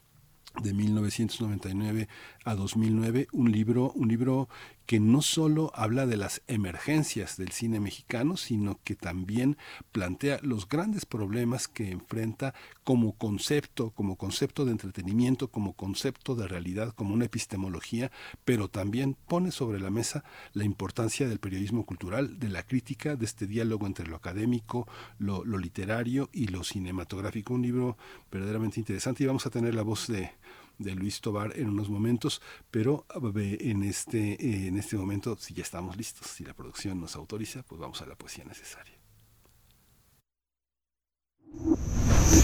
de 0.62 0.74
1999 0.74 2.08
a 2.44 2.54
2009, 2.54 3.28
un 3.32 3.52
libro, 3.52 3.92
un 3.92 4.08
libro 4.08 4.48
que 4.90 4.98
no 4.98 5.22
solo 5.22 5.70
habla 5.76 6.04
de 6.04 6.16
las 6.16 6.42
emergencias 6.48 7.36
del 7.36 7.52
cine 7.52 7.78
mexicano, 7.78 8.36
sino 8.36 8.80
que 8.82 8.96
también 8.96 9.56
plantea 9.92 10.40
los 10.42 10.68
grandes 10.68 11.06
problemas 11.06 11.68
que 11.68 11.92
enfrenta 11.92 12.54
como 12.82 13.12
concepto, 13.12 13.90
como 13.92 14.16
concepto 14.16 14.64
de 14.64 14.72
entretenimiento, 14.72 15.46
como 15.46 15.74
concepto 15.74 16.34
de 16.34 16.48
realidad, 16.48 16.92
como 16.92 17.14
una 17.14 17.26
epistemología, 17.26 18.10
pero 18.44 18.66
también 18.66 19.16
pone 19.28 19.52
sobre 19.52 19.78
la 19.78 19.90
mesa 19.90 20.24
la 20.54 20.64
importancia 20.64 21.28
del 21.28 21.38
periodismo 21.38 21.86
cultural, 21.86 22.40
de 22.40 22.48
la 22.48 22.64
crítica, 22.64 23.14
de 23.14 23.26
este 23.26 23.46
diálogo 23.46 23.86
entre 23.86 24.08
lo 24.08 24.16
académico, 24.16 24.88
lo, 25.20 25.44
lo 25.44 25.58
literario 25.58 26.30
y 26.32 26.48
lo 26.48 26.64
cinematográfico. 26.64 27.54
Un 27.54 27.62
libro 27.62 27.96
verdaderamente 28.32 28.80
interesante 28.80 29.22
y 29.22 29.28
vamos 29.28 29.46
a 29.46 29.50
tener 29.50 29.72
la 29.72 29.82
voz 29.82 30.08
de 30.08 30.32
de 30.80 30.94
Luis 30.94 31.20
Tobar 31.20 31.52
en 31.56 31.68
unos 31.68 31.88
momentos, 31.88 32.40
pero 32.70 33.06
en 33.34 33.82
este, 33.82 34.66
en 34.66 34.76
este 34.78 34.96
momento, 34.96 35.36
si 35.36 35.54
ya 35.54 35.62
estamos 35.62 35.96
listos, 35.96 36.26
si 36.26 36.42
la 36.42 36.54
producción 36.54 37.00
nos 37.00 37.14
autoriza, 37.16 37.62
pues 37.62 37.80
vamos 37.80 38.00
a 38.02 38.06
la 38.06 38.16
poesía 38.16 38.44
necesaria. 38.44 38.94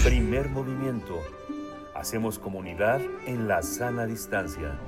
Primer 0.03 0.49
movimiento. 0.49 1.19
Hacemos 1.95 2.37
comunidad 2.37 3.01
en 3.25 3.47
la 3.47 3.63
sana 3.63 4.05
distancia. 4.05 4.79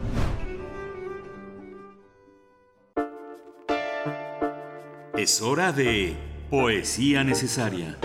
Es 5.17 5.41
hora 5.41 5.71
de 5.71 6.15
poesía 6.49 7.23
necesaria. 7.23 7.97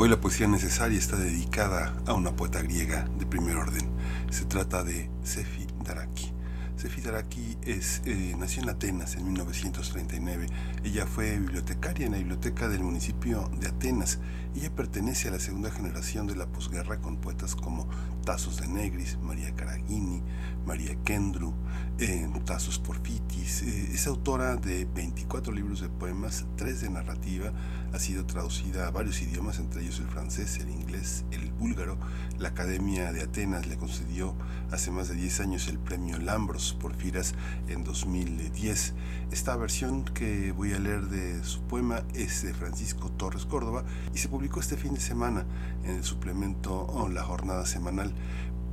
Hoy 0.00 0.08
la 0.08 0.20
poesía 0.20 0.46
necesaria 0.46 0.96
está 0.96 1.16
dedicada 1.16 1.92
a 2.06 2.14
una 2.14 2.30
poeta 2.30 2.62
griega 2.62 3.08
de 3.18 3.26
primer 3.26 3.56
orden. 3.56 3.90
Se 4.30 4.44
trata 4.44 4.84
de 4.84 5.10
Sefi 5.24 5.66
Daraki. 5.84 6.30
Sefi 6.76 7.00
Daraki 7.00 7.56
es, 7.62 8.02
eh, 8.04 8.36
nació 8.38 8.62
en 8.62 8.68
Atenas 8.68 9.16
en 9.16 9.24
1939. 9.24 10.46
Ella 10.84 11.04
fue 11.04 11.36
bibliotecaria 11.40 12.06
en 12.06 12.12
la 12.12 12.18
biblioteca 12.18 12.68
del 12.68 12.84
municipio 12.84 13.50
de 13.58 13.66
Atenas. 13.66 14.20
Ella 14.54 14.72
pertenece 14.72 15.26
a 15.26 15.32
la 15.32 15.40
segunda 15.40 15.72
generación 15.72 16.28
de 16.28 16.36
la 16.36 16.46
posguerra 16.46 17.00
con 17.00 17.16
poetas 17.16 17.56
como 17.56 17.88
Tasos 18.24 18.60
de 18.60 18.68
Negris, 18.68 19.18
María 19.20 19.52
Caragini, 19.56 20.22
María 20.64 20.94
Kendru, 21.02 21.54
eh, 21.98 22.28
Tasos 22.44 22.78
Porfitis. 22.78 23.62
Eh, 23.62 23.90
es 23.92 24.06
autora 24.06 24.54
de 24.54 24.84
24 24.84 25.52
libros 25.52 25.80
de 25.80 25.88
poemas, 25.88 26.46
3 26.54 26.82
de 26.82 26.90
narrativa. 26.90 27.52
Ha 27.92 27.98
sido 27.98 28.26
traducida 28.26 28.86
a 28.86 28.90
varios 28.90 29.22
idiomas, 29.22 29.58
entre 29.58 29.82
ellos 29.82 29.98
el 30.00 30.08
francés, 30.08 30.58
el 30.58 30.68
inglés, 30.68 31.24
el 31.30 31.50
búlgaro. 31.52 31.96
La 32.38 32.50
Academia 32.50 33.12
de 33.12 33.22
Atenas 33.22 33.66
le 33.66 33.76
concedió 33.78 34.34
hace 34.70 34.90
más 34.90 35.08
de 35.08 35.14
10 35.14 35.40
años 35.40 35.68
el 35.68 35.78
premio 35.78 36.18
Lambros 36.18 36.48
los 36.58 36.72
Porfiras 36.74 37.34
en 37.68 37.84
2010. 37.84 38.94
Esta 39.30 39.56
versión 39.56 40.04
que 40.04 40.52
voy 40.52 40.72
a 40.72 40.78
leer 40.78 41.08
de 41.08 41.44
su 41.44 41.62
poema 41.62 42.02
es 42.14 42.42
de 42.42 42.52
Francisco 42.52 43.10
Torres 43.10 43.46
Córdoba 43.46 43.84
y 44.14 44.18
se 44.18 44.28
publicó 44.28 44.60
este 44.60 44.76
fin 44.76 44.94
de 44.94 45.00
semana 45.00 45.46
en 45.84 45.96
el 45.96 46.04
suplemento 46.04 46.86
o 46.86 47.08
La 47.08 47.22
Jornada 47.22 47.64
Semanal. 47.64 48.12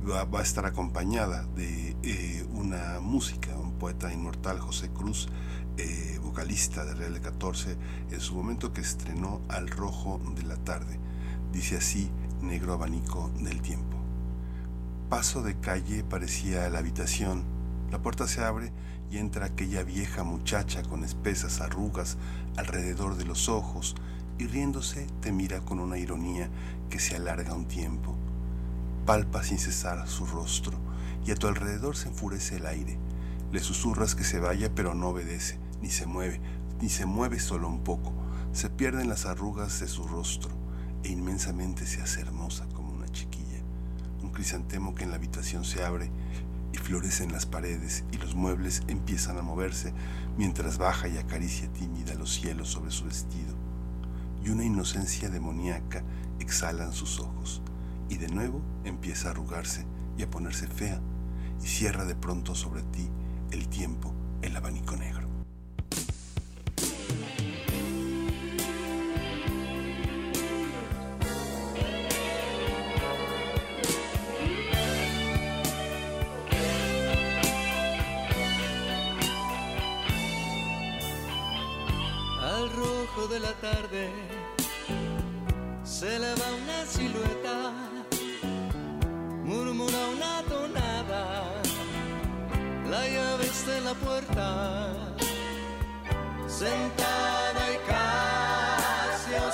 Va 0.06 0.38
a 0.38 0.42
estar 0.42 0.66
acompañada 0.66 1.46
de 1.56 1.96
eh, 2.02 2.46
una 2.52 3.00
música, 3.00 3.56
un 3.56 3.72
poeta 3.72 4.12
inmortal, 4.12 4.60
José 4.60 4.88
Cruz, 4.90 5.28
eh, 5.78 6.15
de 6.36 6.94
Real 6.94 7.14
de 7.14 7.20
14, 7.22 7.78
en 8.10 8.20
su 8.20 8.34
momento 8.34 8.74
que 8.74 8.82
estrenó 8.82 9.40
Al 9.48 9.68
Rojo 9.68 10.20
de 10.36 10.42
la 10.42 10.56
Tarde. 10.56 11.00
Dice 11.50 11.78
así, 11.78 12.10
Negro 12.42 12.74
Abanico 12.74 13.30
del 13.40 13.62
Tiempo. 13.62 13.96
Paso 15.08 15.42
de 15.42 15.58
calle 15.58 16.04
parecía 16.04 16.68
la 16.68 16.80
habitación. 16.80 17.42
La 17.90 18.02
puerta 18.02 18.28
se 18.28 18.44
abre 18.44 18.70
y 19.10 19.16
entra 19.16 19.46
aquella 19.46 19.82
vieja 19.82 20.24
muchacha 20.24 20.82
con 20.82 21.04
espesas 21.04 21.62
arrugas 21.62 22.18
alrededor 22.58 23.16
de 23.16 23.24
los 23.24 23.48
ojos 23.48 23.96
y 24.38 24.46
riéndose 24.46 25.06
te 25.22 25.32
mira 25.32 25.60
con 25.60 25.80
una 25.80 25.96
ironía 25.96 26.50
que 26.90 27.00
se 27.00 27.16
alarga 27.16 27.54
un 27.54 27.66
tiempo. 27.66 28.14
Palpa 29.06 29.42
sin 29.42 29.58
cesar 29.58 30.06
su 30.06 30.26
rostro 30.26 30.78
y 31.24 31.30
a 31.30 31.34
tu 31.34 31.46
alrededor 31.46 31.96
se 31.96 32.08
enfurece 32.08 32.58
el 32.58 32.66
aire. 32.66 32.98
Le 33.52 33.60
susurras 33.60 34.14
que 34.14 34.24
se 34.24 34.38
vaya 34.38 34.70
pero 34.74 34.94
no 34.94 35.08
obedece, 35.08 35.58
ni 35.86 35.92
se 35.92 36.04
mueve, 36.04 36.40
ni 36.80 36.88
se 36.88 37.06
mueve 37.06 37.38
solo 37.38 37.68
un 37.68 37.84
poco. 37.84 38.12
Se 38.50 38.68
pierden 38.68 39.08
las 39.08 39.24
arrugas 39.24 39.78
de 39.78 39.86
su 39.86 40.02
rostro 40.02 40.50
e 41.04 41.10
inmensamente 41.10 41.86
se 41.86 42.02
hace 42.02 42.22
hermosa 42.22 42.66
como 42.74 42.92
una 42.92 43.08
chiquilla. 43.08 43.62
Un 44.20 44.30
crisantemo 44.30 44.96
que 44.96 45.04
en 45.04 45.10
la 45.10 45.16
habitación 45.16 45.64
se 45.64 45.84
abre 45.84 46.10
y 46.72 46.78
florece 46.78 47.22
en 47.22 47.30
las 47.30 47.46
paredes 47.46 48.02
y 48.10 48.16
los 48.16 48.34
muebles 48.34 48.82
empiezan 48.88 49.38
a 49.38 49.42
moverse 49.42 49.94
mientras 50.36 50.76
baja 50.76 51.06
y 51.06 51.18
acaricia 51.18 51.72
tímida 51.72 52.14
los 52.14 52.32
cielos 52.34 52.66
sobre 52.66 52.90
su 52.90 53.04
vestido. 53.04 53.54
Y 54.44 54.48
una 54.48 54.64
inocencia 54.64 55.28
demoníaca 55.28 56.02
exhalan 56.40 56.92
sus 56.92 57.20
ojos 57.20 57.62
y 58.08 58.16
de 58.16 58.26
nuevo 58.26 58.60
empieza 58.82 59.28
a 59.28 59.30
arrugarse 59.30 59.86
y 60.18 60.24
a 60.24 60.30
ponerse 60.32 60.66
fea 60.66 61.00
y 61.62 61.66
cierra 61.68 62.04
de 62.04 62.16
pronto 62.16 62.56
sobre 62.56 62.82
ti 62.82 63.08
el 63.52 63.68
tiempo 63.68 64.12
el 64.42 64.56
abanico 64.56 64.96
negro. 64.96 65.25
Rojo 82.76 83.26
de 83.28 83.40
la 83.40 83.52
tarde. 83.54 84.10
Se 85.82 86.16
eleva 86.16 86.46
una 86.62 86.84
silueta, 86.86 87.72
murmura 89.44 90.00
una 90.16 90.42
tonada, 90.42 91.44
la 92.90 93.08
llave 93.08 93.44
está 93.44 93.78
en 93.78 93.84
la 93.84 93.94
puerta, 93.94 94.92
sentada 96.46 97.62
y 97.74 97.78
casi 97.90 99.34
a 99.34 99.48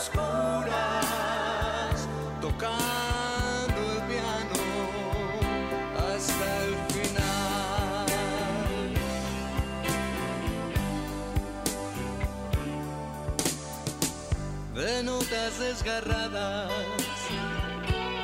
de 14.92 15.02
notas 15.02 15.58
desgarradas, 15.58 16.70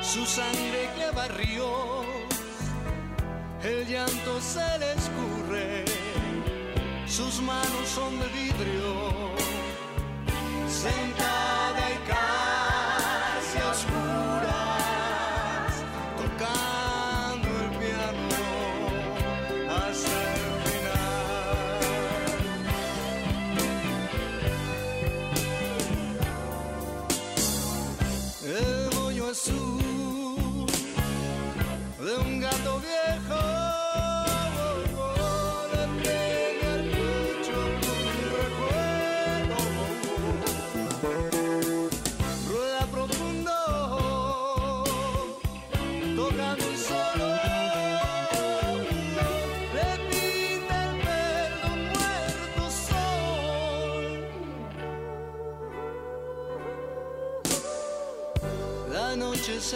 su 0.03 0.25
sangre 0.27 0.91
clava 0.97 1.29
ríos, 1.29 2.07
el 3.63 3.87
llanto 3.87 4.41
se 4.41 4.69
le 4.79 4.93
escurre, 4.93 5.85
sus 7.07 7.41
manos 7.41 7.89
son 7.95 8.19
de 8.21 8.27
vidrio, 8.29 9.33
sentada 10.69 11.83
y 11.97 11.99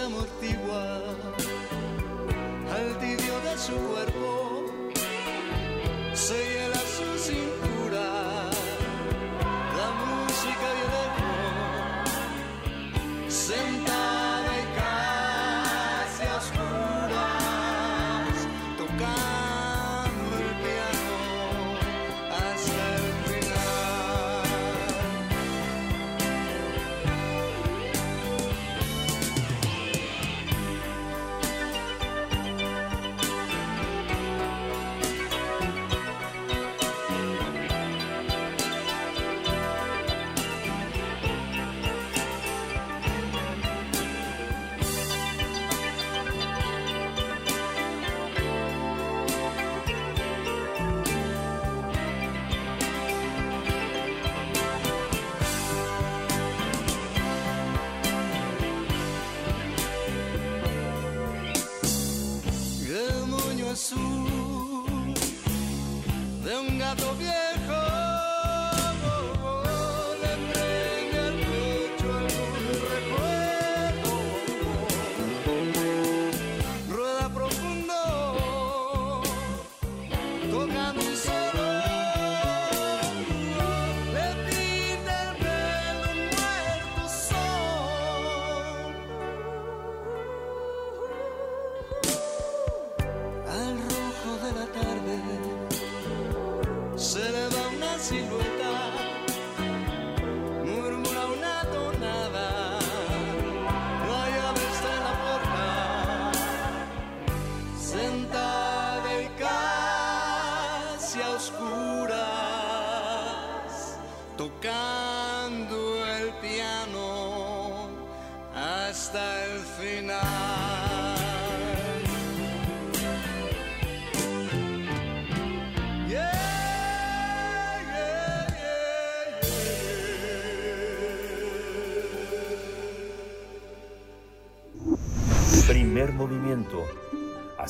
noche 0.01 0.32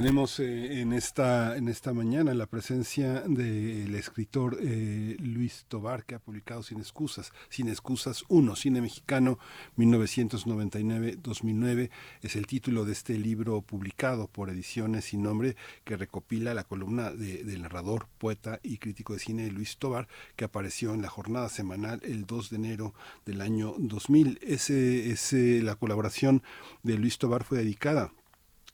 Tenemos 0.00 0.40
eh, 0.40 0.80
en 0.80 0.94
esta 0.94 1.58
en 1.58 1.68
esta 1.68 1.92
mañana 1.92 2.32
la 2.32 2.46
presencia 2.46 3.20
del 3.26 3.94
escritor 3.94 4.56
eh, 4.62 5.14
Luis 5.20 5.66
Tobar 5.68 6.06
que 6.06 6.14
ha 6.14 6.18
publicado 6.18 6.62
Sin 6.62 6.78
excusas, 6.78 7.34
Sin 7.50 7.68
excusas 7.68 8.24
1, 8.28 8.56
Cine 8.56 8.80
Mexicano 8.80 9.38
1999-2009 9.76 11.90
es 12.22 12.34
el 12.34 12.46
título 12.46 12.86
de 12.86 12.92
este 12.92 13.18
libro 13.18 13.60
publicado 13.60 14.26
por 14.26 14.48
Ediciones 14.48 15.04
Sin 15.04 15.22
Nombre 15.22 15.54
que 15.84 15.98
recopila 15.98 16.54
la 16.54 16.64
columna 16.64 17.10
de- 17.10 17.44
del 17.44 17.60
narrador, 17.60 18.06
poeta 18.16 18.58
y 18.62 18.78
crítico 18.78 19.12
de 19.12 19.18
cine 19.18 19.50
Luis 19.50 19.76
Tobar 19.76 20.08
que 20.34 20.46
apareció 20.46 20.94
en 20.94 21.02
la 21.02 21.10
jornada 21.10 21.50
semanal 21.50 22.00
el 22.04 22.24
2 22.24 22.48
de 22.48 22.56
enero 22.56 22.94
del 23.26 23.42
año 23.42 23.74
2000. 23.76 24.38
Ese, 24.40 25.10
ese 25.10 25.60
la 25.62 25.74
colaboración 25.74 26.42
de 26.82 26.96
Luis 26.96 27.18
Tobar 27.18 27.44
fue 27.44 27.58
dedicada 27.58 28.14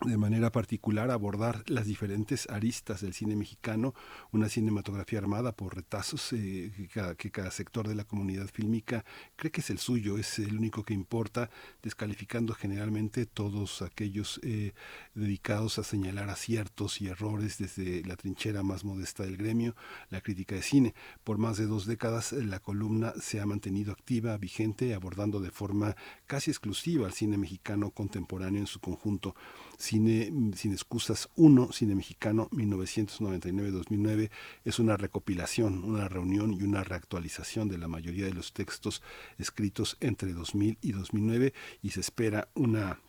de 0.05 0.19
manera 0.19 0.53
particular 0.53 1.11
abordar 1.11 1.65
las 1.67 1.87
diferentes 1.87 2.49
aristas 2.51 3.01
del 3.01 3.15
cine 3.15 3.35
mexicano, 3.35 3.95
una 4.31 4.51
cinematografía 4.51 5.19
armada 5.19 5.53
por 5.53 5.75
retazos 5.75 6.33
eh, 6.35 6.71
que, 7.17 7.31
cada, 7.31 7.51
sector 7.51 7.89
de 7.89 7.95
la 7.95 8.05
comunidad 8.05 8.47
fílmica 8.49 9.05
cree 9.37 9.51
que 9.51 9.63
es 9.63 9.71
el 9.71 9.79
suyo, 9.79 10.19
es 10.19 10.39
el 10.39 10.59
único 10.59 10.85
que 10.85 10.93
importa, 10.93 11.49
descalificando 11.83 12.53
generalmente 12.53 13.25
todos 13.25 13.81
aquellos 13.81 14.39
eh, 14.43 14.75
dedicados 15.15 15.79
a 15.79 15.85
señalar 15.85 16.29
aciertos 16.29 17.01
y 17.01 17.09
errores 17.09 17.57
desde 17.57 18.05
la 18.05 18.17
trinchera 18.17 18.63
más 18.63 18.85
modesta 18.85 19.23
del 19.23 19.39
gremio, 19.39 19.75
la 20.11 20.21
crítica 20.21 20.57
de 20.57 20.63
cine. 20.63 20.95
Por 21.25 21.39
más 21.39 21.57
de 21.57 21.67
dos 21.67 21.87
décadas 21.87 22.35
eh, 22.35 22.45
la 22.45 22.61
columna 22.61 23.15
se 23.19 23.41
ha 23.41 23.47
mantenido 23.47 23.93
activa, 23.93 24.37
vigente, 24.37 24.95
abordando 24.95 25.41
de 25.41 25.51
forma 25.51 25.97
casi 26.27 26.51
exclusiva 26.51 27.07
al 27.07 27.15
cine 27.15 27.39
mexicano 27.39 27.91
contemporáneo 27.93 28.61
en 28.61 28.67
su 28.67 28.79
conjunto. 28.79 29.35
Cine 29.79 30.33
Sin 30.55 30.73
Excusas 30.73 31.29
1, 31.37 31.73
Cine 31.73 31.95
Mexicano 31.95 32.49
1999-2009, 32.51 34.31
es 34.65 34.79
una 34.79 34.97
recopilación, 34.97 35.85
una 35.85 36.09
reunión 36.09 36.53
y 36.53 36.63
una 36.63 36.85
reactualización 36.85 37.69
de 37.69 37.79
la 37.79 37.89
mayoría 37.89 38.27
de 38.27 38.35
los 38.35 38.53
textos 38.53 39.03
escritos 39.39 39.97
entre 40.01 40.33
2000 40.33 40.79
y 40.81 40.93
2009 40.93 41.53
y 41.83 41.91
se 41.91 42.01
espera 42.01 42.49
una 42.55 43.01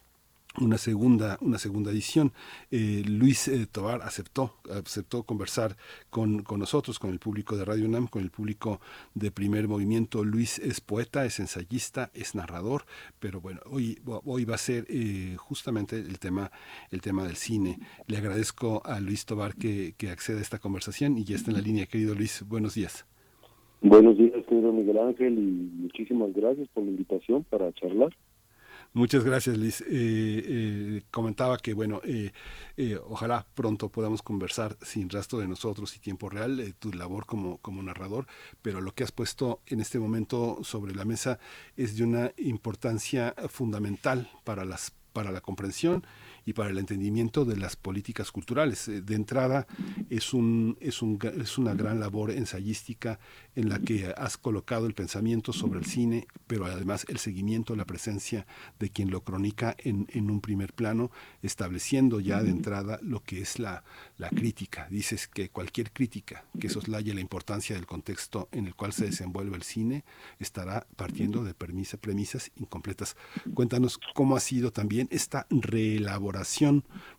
una 0.61 0.77
segunda 0.77 1.38
una 1.41 1.57
segunda 1.57 1.91
edición. 1.91 2.31
Eh, 2.71 3.03
Luis 3.07 3.47
eh, 3.47 3.67
Tobar 3.71 4.01
aceptó 4.01 4.55
aceptó 4.69 5.23
conversar 5.23 5.75
con, 6.09 6.43
con 6.43 6.59
nosotros 6.59 6.99
con 6.99 7.11
el 7.11 7.19
público 7.19 7.57
de 7.57 7.65
Radio 7.65 7.85
UNAM 7.85 8.07
con 8.07 8.23
el 8.23 8.31
público 8.31 8.79
de 9.13 9.31
Primer 9.31 9.67
Movimiento. 9.67 10.23
Luis 10.23 10.59
es 10.59 10.81
poeta 10.81 11.25
es 11.25 11.39
ensayista 11.39 12.11
es 12.13 12.35
narrador 12.35 12.85
pero 13.19 13.41
bueno 13.41 13.61
hoy 13.65 13.99
hoy 14.05 14.45
va 14.45 14.55
a 14.55 14.59
ser 14.59 14.85
eh, 14.89 15.35
justamente 15.38 15.97
el 15.97 16.19
tema 16.19 16.51
el 16.91 17.01
tema 17.01 17.25
del 17.25 17.35
cine. 17.35 17.79
Le 18.07 18.17
agradezco 18.17 18.81
a 18.85 18.99
Luis 18.99 19.25
Tobar 19.25 19.55
que, 19.55 19.93
que 19.97 20.09
acceda 20.09 20.39
a 20.39 20.41
esta 20.41 20.59
conversación 20.59 21.17
y 21.17 21.23
ya 21.23 21.35
está 21.35 21.51
en 21.51 21.57
la 21.57 21.63
línea. 21.63 21.85
Querido 21.85 22.15
Luis 22.15 22.43
buenos 22.47 22.75
días. 22.75 23.05
Buenos 23.81 24.17
días, 24.17 24.43
querido 24.47 24.73
Miguel 24.73 24.97
Ángel, 24.97 25.38
y 25.38 25.81
muchísimas 25.84 26.34
gracias 26.34 26.67
por 26.69 26.84
la 26.84 26.89
invitación 26.89 27.43
para 27.43 27.71
charlar. 27.73 28.09
Muchas 28.98 29.24
gracias, 29.24 29.56
Liz. 29.60 29.82
Eh, 29.82 29.86
eh, 29.91 31.02
comentaba 31.11 31.60
que, 31.60 31.76
bueno, 31.76 32.02
eh, 32.03 32.32
eh, 32.78 32.98
ojalá 33.07 33.45
pronto 33.53 33.90
podamos 33.90 34.24
conversar 34.24 34.76
sin 34.82 35.07
rastro 35.11 35.38
de 35.38 35.48
nosotros 35.48 35.95
y 35.95 35.99
tiempo 35.99 36.30
real, 36.30 36.60
eh, 36.60 36.74
tu 36.80 36.91
labor 36.91 37.28
como, 37.28 37.60
como 37.60 37.84
narrador, 37.84 38.26
pero 38.64 38.82
lo 38.82 38.95
que 38.95 39.03
has 39.03 39.11
puesto 39.11 39.61
en 39.68 39.82
este 39.82 39.99
momento 39.99 40.57
sobre 40.64 40.95
la 40.95 41.06
mesa 41.06 41.38
es 41.76 41.95
de 41.95 42.06
una 42.06 42.32
importancia 42.38 43.36
fundamental 43.49 44.32
para, 44.44 44.65
las, 44.65 44.94
para 45.14 45.32
la 45.32 45.41
comprensión 45.41 46.03
y 46.48 46.53
para 46.53 46.69
el 46.69 46.78
entendimiento 46.78 47.44
de 47.44 47.57
las 47.57 47.76
políticas 47.76 48.32
culturales. 48.32 48.88
Eh, 48.88 49.02
De 49.02 49.15
entrada, 49.15 49.68
es, 50.10 50.34
un, 50.34 50.78
es, 50.80 51.02
un, 51.02 51.19
es 51.41 51.57
una 51.57 51.74
gran 51.76 51.99
labor 51.99 52.32
ensayística 52.32 53.19
en 53.53 53.68
la 53.68 53.80
que 53.80 54.14
has 54.15 54.38
colocado 54.38 54.88
el 54.88 54.94
pensamiento 54.94 55.52
sobre 55.52 55.80
el 55.80 55.86
cine, 55.86 56.26
pero 56.48 56.65
además 56.65 57.06
el 57.10 57.18
seguimiento, 57.18 57.76
la 57.76 57.84
presencia 57.84 58.48
de 58.80 58.90
quien 58.90 59.11
lo 59.11 59.26
cronica 59.26 59.76
en, 59.78 60.07
en 60.14 60.32
un 60.32 60.40
primer 60.40 60.72
plano, 60.72 61.11
estableciendo 61.41 62.22
ya 62.22 62.41
de 62.41 62.52
entrada 62.52 62.98
lo 63.02 63.22
que 63.22 63.41
es 63.41 63.60
la, 63.60 63.84
la 64.18 64.30
crítica. 64.30 64.88
Dices 64.90 65.28
que 65.28 65.49
cualquier 65.49 65.91
crítica 65.91 66.45
que 66.57 66.69
soslaye 66.69 67.14
la 67.14 67.19
importancia 67.19 67.76
del 67.76 67.86
contexto 67.86 68.48
en 68.53 68.68
el 68.68 68.74
cual 68.74 68.94
se 68.94 69.06
desenvuelve 69.07 69.57
el 69.57 69.64
cine 69.64 70.06
estará 70.40 70.88
partiendo 70.95 71.44
de 71.44 71.53
permisa- 71.53 71.98
premisas 71.98 72.52
incompletas. 72.56 73.18
Cuéntanos 73.53 73.99
cómo 74.14 74.38
ha 74.38 74.40
sido 74.40 74.72
también 74.72 75.10
esta 75.11 75.45
reelaboración, 75.49 76.36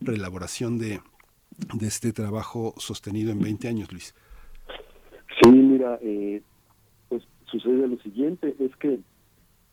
reelaboración 0.00 0.78
de, 0.78 1.00
este 1.80 2.12
trabajo 2.12 2.74
sostenido 2.76 3.32
en 3.32 3.40
20 3.40 3.68
años, 3.68 3.92
Luis. 3.92 4.14
Sí, 5.42 5.50
mira, 5.50 5.98
eh, 6.02 6.42
pues 7.08 7.22
sucede 7.46 7.86
lo 7.88 7.98
siguiente, 7.98 8.54
es 8.58 8.74
que 8.76 9.00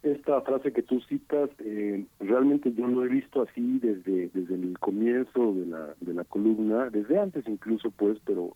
esta 0.03 0.41
frase 0.41 0.71
que 0.71 0.83
tú 0.83 1.01
citas, 1.01 1.49
eh, 1.59 2.05
realmente 2.19 2.71
yo 2.73 2.87
lo 2.87 3.03
he 3.03 3.07
visto 3.07 3.41
así 3.41 3.79
desde, 3.79 4.29
desde 4.33 4.55
el 4.55 4.77
comienzo 4.79 5.53
de 5.53 5.65
la, 5.65 5.95
de 5.99 6.13
la 6.13 6.23
columna, 6.23 6.89
desde 6.89 7.19
antes 7.19 7.47
incluso, 7.47 7.89
pues, 7.91 8.19
pero 8.25 8.55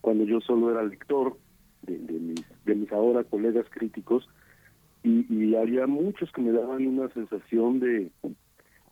cuando 0.00 0.24
yo 0.24 0.40
solo 0.40 0.70
era 0.70 0.82
lector 0.82 1.36
de, 1.82 1.98
de 1.98 2.18
mis, 2.18 2.44
de 2.64 2.74
mis 2.74 2.90
ahora 2.92 3.24
colegas 3.24 3.66
críticos, 3.70 4.28
y 5.04 5.54
había 5.54 5.86
muchos 5.86 6.30
que 6.32 6.42
me 6.42 6.52
daban 6.52 6.86
una 6.86 7.08
sensación 7.14 7.80
de, 7.80 8.10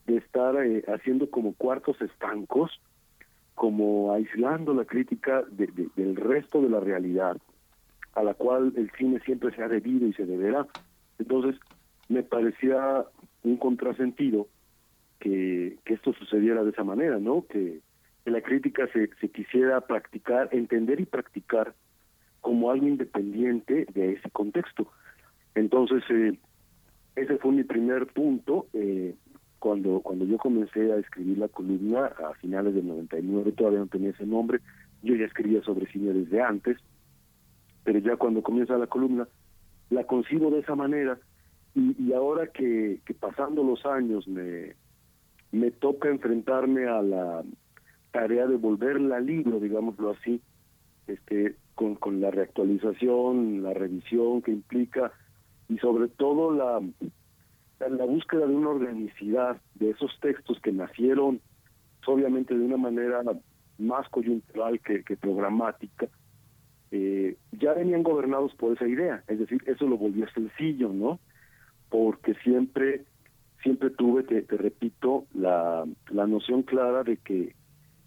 de 0.06 0.16
estar 0.18 0.54
eh, 0.64 0.84
haciendo 0.88 1.28
como 1.30 1.54
cuartos 1.54 2.00
estancos, 2.00 2.70
como 3.54 4.12
aislando 4.12 4.74
la 4.74 4.84
crítica 4.84 5.42
de- 5.50 5.66
de- 5.68 5.88
del 5.96 6.16
resto 6.16 6.60
de 6.62 6.68
la 6.70 6.80
realidad 6.80 7.36
a 8.14 8.22
la 8.22 8.34
cual 8.34 8.72
el 8.76 8.90
cine 8.92 9.20
siempre 9.20 9.54
se 9.54 9.62
ha 9.62 9.68
debido 9.68 10.06
y 10.06 10.12
se 10.14 10.24
deberá. 10.24 10.66
Entonces, 11.18 11.60
me 12.08 12.22
parecía 12.22 13.04
un 13.42 13.56
contrasentido 13.58 14.48
que, 15.18 15.78
que 15.84 15.94
esto 15.94 16.12
sucediera 16.14 16.62
de 16.64 16.70
esa 16.70 16.84
manera, 16.84 17.18
¿no? 17.18 17.46
Que, 17.46 17.80
que 18.24 18.30
la 18.30 18.40
crítica 18.40 18.86
se, 18.92 19.10
se 19.20 19.28
quisiera 19.30 19.80
practicar, 19.82 20.48
entender 20.52 21.00
y 21.00 21.04
practicar 21.06 21.74
como 22.40 22.70
algo 22.70 22.86
independiente 22.86 23.86
de 23.92 24.12
ese 24.12 24.30
contexto. 24.30 24.90
Entonces, 25.54 26.02
eh, 26.10 26.38
ese 27.16 27.36
fue 27.38 27.52
mi 27.52 27.64
primer 27.64 28.06
punto. 28.08 28.66
eh, 28.72 29.14
cuando 29.58 30.00
cuando 30.00 30.24
yo 30.24 30.38
comencé 30.38 30.92
a 30.92 30.96
escribir 30.96 31.38
la 31.38 31.48
columna 31.48 32.06
a 32.06 32.34
finales 32.34 32.74
del 32.74 32.86
99, 32.86 33.52
todavía 33.52 33.80
no 33.80 33.86
tenía 33.86 34.10
ese 34.10 34.26
nombre, 34.26 34.60
yo 35.02 35.14
ya 35.14 35.24
escribía 35.24 35.62
sobre 35.62 35.90
cine 35.90 36.12
desde 36.12 36.40
antes, 36.42 36.78
pero 37.84 37.98
ya 37.98 38.16
cuando 38.16 38.42
comienza 38.42 38.76
la 38.76 38.86
columna, 38.86 39.28
la 39.90 40.04
concibo 40.04 40.50
de 40.50 40.60
esa 40.60 40.74
manera 40.74 41.18
y, 41.74 41.94
y 42.02 42.12
ahora 42.12 42.48
que, 42.48 43.00
que 43.04 43.14
pasando 43.14 43.62
los 43.62 43.84
años 43.86 44.26
me, 44.26 44.74
me 45.52 45.70
toca 45.70 46.08
enfrentarme 46.08 46.86
a 46.86 47.02
la 47.02 47.42
tarea 48.10 48.46
de 48.46 48.56
volverla 48.56 49.20
libro, 49.20 49.60
digámoslo 49.60 50.10
así, 50.10 50.40
este, 51.06 51.56
con, 51.74 51.94
con 51.94 52.20
la 52.20 52.30
reactualización, 52.30 53.62
la 53.62 53.74
revisión 53.74 54.42
que 54.42 54.52
implica 54.52 55.12
y 55.68 55.78
sobre 55.78 56.08
todo 56.08 56.50
la, 56.52 56.80
la, 57.78 58.04
búsqueda 58.04 58.46
de 58.46 58.54
una 58.54 58.70
organicidad 58.70 59.60
de 59.74 59.90
esos 59.90 60.18
textos 60.20 60.58
que 60.60 60.72
nacieron 60.72 61.40
pues, 61.98 62.08
obviamente 62.08 62.56
de 62.56 62.64
una 62.64 62.76
manera 62.76 63.22
más 63.78 64.08
coyuntural 64.08 64.80
que, 64.80 65.02
que 65.04 65.16
programática, 65.16 66.08
eh, 66.90 67.36
ya 67.52 67.74
venían 67.74 68.02
gobernados 68.02 68.54
por 68.54 68.74
esa 68.74 68.86
idea, 68.86 69.22
es 69.26 69.38
decir, 69.38 69.62
eso 69.66 69.86
lo 69.86 69.98
volvió 69.98 70.28
sencillo, 70.30 70.92
¿no? 70.92 71.18
Porque 71.90 72.34
siempre, 72.42 73.04
siempre 73.62 73.90
tuve, 73.90 74.22
te, 74.22 74.42
te 74.42 74.56
repito, 74.56 75.26
la, 75.34 75.84
la 76.10 76.26
noción 76.26 76.62
clara 76.62 77.02
de 77.02 77.16
que, 77.18 77.54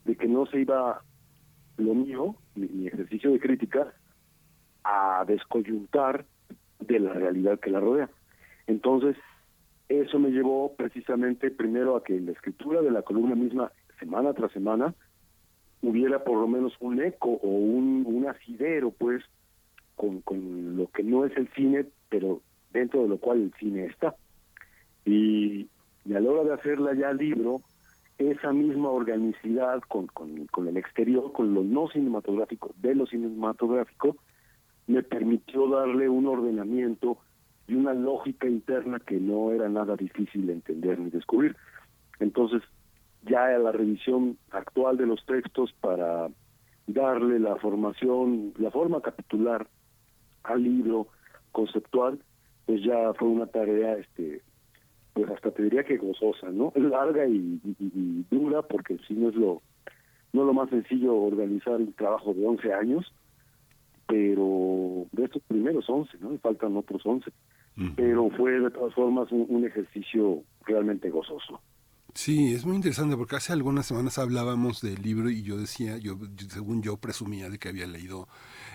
de 0.05 0.15
que 0.15 0.27
no 0.27 0.45
se 0.47 0.61
iba 0.61 1.01
lo 1.77 1.93
mío, 1.93 2.35
mi, 2.55 2.67
mi 2.67 2.87
ejercicio 2.87 3.31
de 3.31 3.39
crítica, 3.39 3.93
a 4.83 5.23
descoyuntar 5.27 6.25
de 6.79 6.99
la 6.99 7.13
realidad 7.13 7.59
que 7.59 7.69
la 7.69 7.79
rodea. 7.79 8.09
Entonces, 8.65 9.17
eso 9.89 10.19
me 10.19 10.29
llevó 10.29 10.73
precisamente 10.75 11.49
primero 11.49 11.95
a 11.95 12.03
que 12.03 12.15
en 12.15 12.27
la 12.27 12.31
escritura 12.31 12.81
de 12.81 12.91
la 12.91 13.01
columna 13.01 13.35
misma, 13.35 13.71
semana 13.99 14.33
tras 14.33 14.51
semana, 14.51 14.93
hubiera 15.81 16.23
por 16.23 16.37
lo 16.37 16.47
menos 16.47 16.73
un 16.79 17.01
eco 17.01 17.29
o 17.29 17.47
un, 17.47 18.03
un 18.05 18.27
asidero, 18.27 18.91
pues, 18.91 19.23
con, 19.95 20.21
con 20.21 20.77
lo 20.77 20.87
que 20.87 21.03
no 21.03 21.25
es 21.25 21.35
el 21.35 21.49
cine, 21.53 21.87
pero 22.07 22.41
dentro 22.71 23.01
de 23.01 23.09
lo 23.09 23.17
cual 23.17 23.41
el 23.41 23.53
cine 23.59 23.85
está. 23.85 24.15
Y, 25.05 25.67
a 26.13 26.19
la 26.19 26.29
hora 26.29 26.43
de 26.43 26.53
hacerla 26.53 26.93
ya 26.93 27.11
libro, 27.13 27.61
esa 28.17 28.51
misma 28.51 28.89
organicidad 28.89 29.81
con, 29.87 30.07
con, 30.07 30.47
con 30.47 30.67
el 30.67 30.77
exterior, 30.77 31.31
con 31.31 31.53
lo 31.53 31.63
no 31.63 31.87
cinematográfico, 31.87 32.71
de 32.77 32.95
lo 32.95 33.05
cinematográfico, 33.05 34.17
me 34.87 35.03
permitió 35.03 35.67
darle 35.67 36.09
un 36.09 36.27
ordenamiento 36.27 37.19
y 37.69 37.75
una 37.75 37.93
lógica 37.93 38.47
interna 38.47 38.99
que 38.99 39.19
no 39.19 39.51
era 39.51 39.69
nada 39.69 39.95
difícil 39.95 40.47
de 40.47 40.53
entender 40.53 40.99
ni 40.99 41.09
descubrir. 41.09 41.55
Entonces, 42.19 42.63
ya 43.23 43.47
la 43.57 43.71
revisión 43.71 44.37
actual 44.51 44.97
de 44.97 45.05
los 45.05 45.23
textos 45.25 45.73
para 45.79 46.29
darle 46.87 47.39
la 47.39 47.55
formación, 47.57 48.53
la 48.57 48.71
forma 48.71 49.01
capitular 49.01 49.67
al 50.43 50.63
libro 50.63 51.07
conceptual, 51.51 52.19
pues 52.65 52.83
ya 52.83 53.13
fue 53.13 53.27
una 53.27 53.45
tarea, 53.45 53.97
este, 53.97 54.41
pues 55.13 55.29
hasta 55.29 55.51
te 55.51 55.63
diría 55.63 55.83
que 55.83 55.97
gozosa, 55.97 56.49
¿no? 56.49 56.71
Larga 56.75 57.27
y, 57.27 57.59
y, 57.79 58.25
dura, 58.31 58.61
porque 58.63 58.97
si 59.07 59.13
no 59.13 59.29
es 59.29 59.35
lo, 59.35 59.61
no 60.33 60.43
lo 60.43 60.53
más 60.53 60.69
sencillo 60.69 61.15
organizar 61.15 61.75
un 61.75 61.93
trabajo 61.93 62.33
de 62.33 62.45
11 62.45 62.73
años, 62.73 63.13
pero 64.07 65.05
de 65.11 65.25
estos 65.25 65.43
primeros 65.43 65.87
11, 65.87 66.17
¿no? 66.19 66.29
Me 66.29 66.37
faltan 66.39 66.75
otros 66.75 67.05
11. 67.05 67.31
Pero 67.95 68.29
fue 68.31 68.59
de 68.59 68.69
todas 68.71 68.93
formas 68.93 69.31
un 69.31 69.65
ejercicio 69.65 70.43
realmente 70.65 71.09
gozoso. 71.09 71.61
Sí, 72.13 72.53
es 72.53 72.65
muy 72.65 72.75
interesante 72.75 73.15
porque 73.15 73.35
hace 73.35 73.53
algunas 73.53 73.85
semanas 73.85 74.17
hablábamos 74.17 74.81
del 74.81 75.01
libro 75.01 75.29
y 75.29 75.43
yo 75.43 75.57
decía, 75.57 75.97
yo 75.97 76.17
según 76.49 76.81
yo 76.81 76.97
presumía 76.97 77.49
de 77.49 77.59
que 77.59 77.69
había 77.69 77.87
leído 77.87 78.27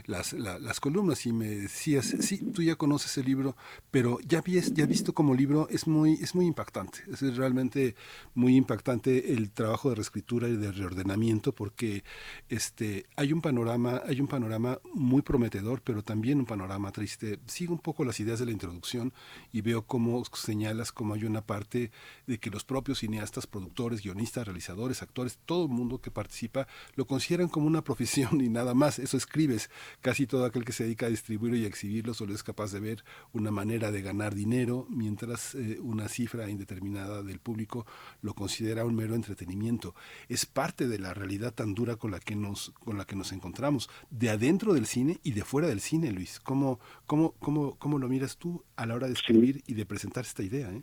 las, 0.06 0.32
las 0.32 0.80
columnas 0.80 1.26
y 1.26 1.32
me 1.32 1.48
decías, 1.48 2.14
sí, 2.20 2.38
tú 2.38 2.62
ya 2.62 2.76
conoces 2.76 3.16
el 3.18 3.26
libro, 3.26 3.56
pero 3.90 4.18
ya, 4.26 4.40
vies, 4.40 4.74
ya 4.74 4.86
visto 4.86 5.12
como 5.12 5.34
libro 5.34 5.68
es 5.70 5.86
muy, 5.86 6.14
es 6.14 6.34
muy 6.34 6.46
impactante, 6.46 7.00
es 7.10 7.36
realmente 7.36 7.94
muy 8.34 8.56
impactante 8.56 9.32
el 9.32 9.50
trabajo 9.50 9.90
de 9.90 9.96
reescritura 9.96 10.48
y 10.48 10.56
de 10.56 10.72
reordenamiento 10.72 11.52
porque 11.52 12.04
este, 12.48 13.06
hay 13.16 13.32
un 13.32 13.40
panorama, 13.40 14.02
hay 14.06 14.20
un 14.20 14.28
panorama 14.28 14.78
muy 14.92 15.22
prometedor, 15.22 15.82
pero 15.82 16.02
también 16.02 16.38
un 16.38 16.46
panorama 16.46 16.92
triste. 16.92 17.38
Sigo 17.46 17.72
un 17.72 17.80
poco 17.80 18.04
las 18.04 18.20
ideas 18.20 18.38
de 18.38 18.46
la 18.46 18.52
introducción 18.52 19.12
y 19.52 19.60
veo 19.60 19.86
cómo 19.86 20.22
señalas 20.34 20.92
cómo 20.92 21.14
hay 21.14 21.24
una 21.24 21.42
parte 21.42 21.90
de 22.26 22.38
que 22.38 22.50
los 22.50 22.64
propios 22.64 22.98
cineastas, 22.98 23.46
productores, 23.46 24.02
guionistas, 24.02 24.46
realizadores, 24.46 25.02
actores, 25.02 25.38
todo 25.44 25.64
el 25.64 25.70
mundo 25.70 26.00
que 26.00 26.10
participa 26.10 26.66
lo 26.94 27.06
consideran 27.06 27.48
como 27.48 27.66
una 27.66 27.82
profesión 27.82 28.40
y 28.40 28.48
nada 28.48 28.74
más, 28.74 28.98
eso 28.98 29.16
escribes, 29.16 29.70
Casi 30.00 30.26
todo 30.26 30.44
aquel 30.44 30.64
que 30.64 30.72
se 30.72 30.84
dedica 30.84 31.06
a 31.06 31.10
distribuirlo 31.10 31.56
y 31.56 31.64
a 31.64 31.68
exhibirlo 31.68 32.14
solo 32.14 32.34
es 32.34 32.42
capaz 32.42 32.72
de 32.72 32.80
ver 32.80 33.04
una 33.32 33.50
manera 33.50 33.90
de 33.90 34.02
ganar 34.02 34.34
dinero, 34.34 34.86
mientras 34.88 35.54
eh, 35.54 35.78
una 35.80 36.08
cifra 36.08 36.48
indeterminada 36.48 37.22
del 37.22 37.38
público 37.38 37.86
lo 38.22 38.34
considera 38.34 38.84
un 38.84 38.94
mero 38.94 39.14
entretenimiento. 39.14 39.94
Es 40.28 40.46
parte 40.46 40.88
de 40.88 40.98
la 40.98 41.14
realidad 41.14 41.54
tan 41.54 41.74
dura 41.74 41.96
con 41.96 42.10
la 42.10 42.20
que 42.20 42.36
nos, 42.36 42.70
con 42.84 42.98
la 42.98 43.04
que 43.04 43.16
nos 43.16 43.32
encontramos, 43.32 43.88
de 44.10 44.30
adentro 44.30 44.74
del 44.74 44.86
cine 44.86 45.18
y 45.22 45.32
de 45.32 45.42
fuera 45.42 45.68
del 45.68 45.80
cine, 45.80 46.12
Luis. 46.12 46.40
¿Cómo, 46.40 46.80
cómo, 47.06 47.34
cómo, 47.38 47.76
cómo 47.78 47.98
lo 47.98 48.08
miras 48.08 48.36
tú 48.36 48.64
a 48.76 48.86
la 48.86 48.94
hora 48.94 49.06
de 49.06 49.14
escribir 49.14 49.62
y 49.66 49.74
de 49.74 49.86
presentar 49.86 50.24
esta 50.24 50.42
idea? 50.42 50.70
Eh? 50.70 50.82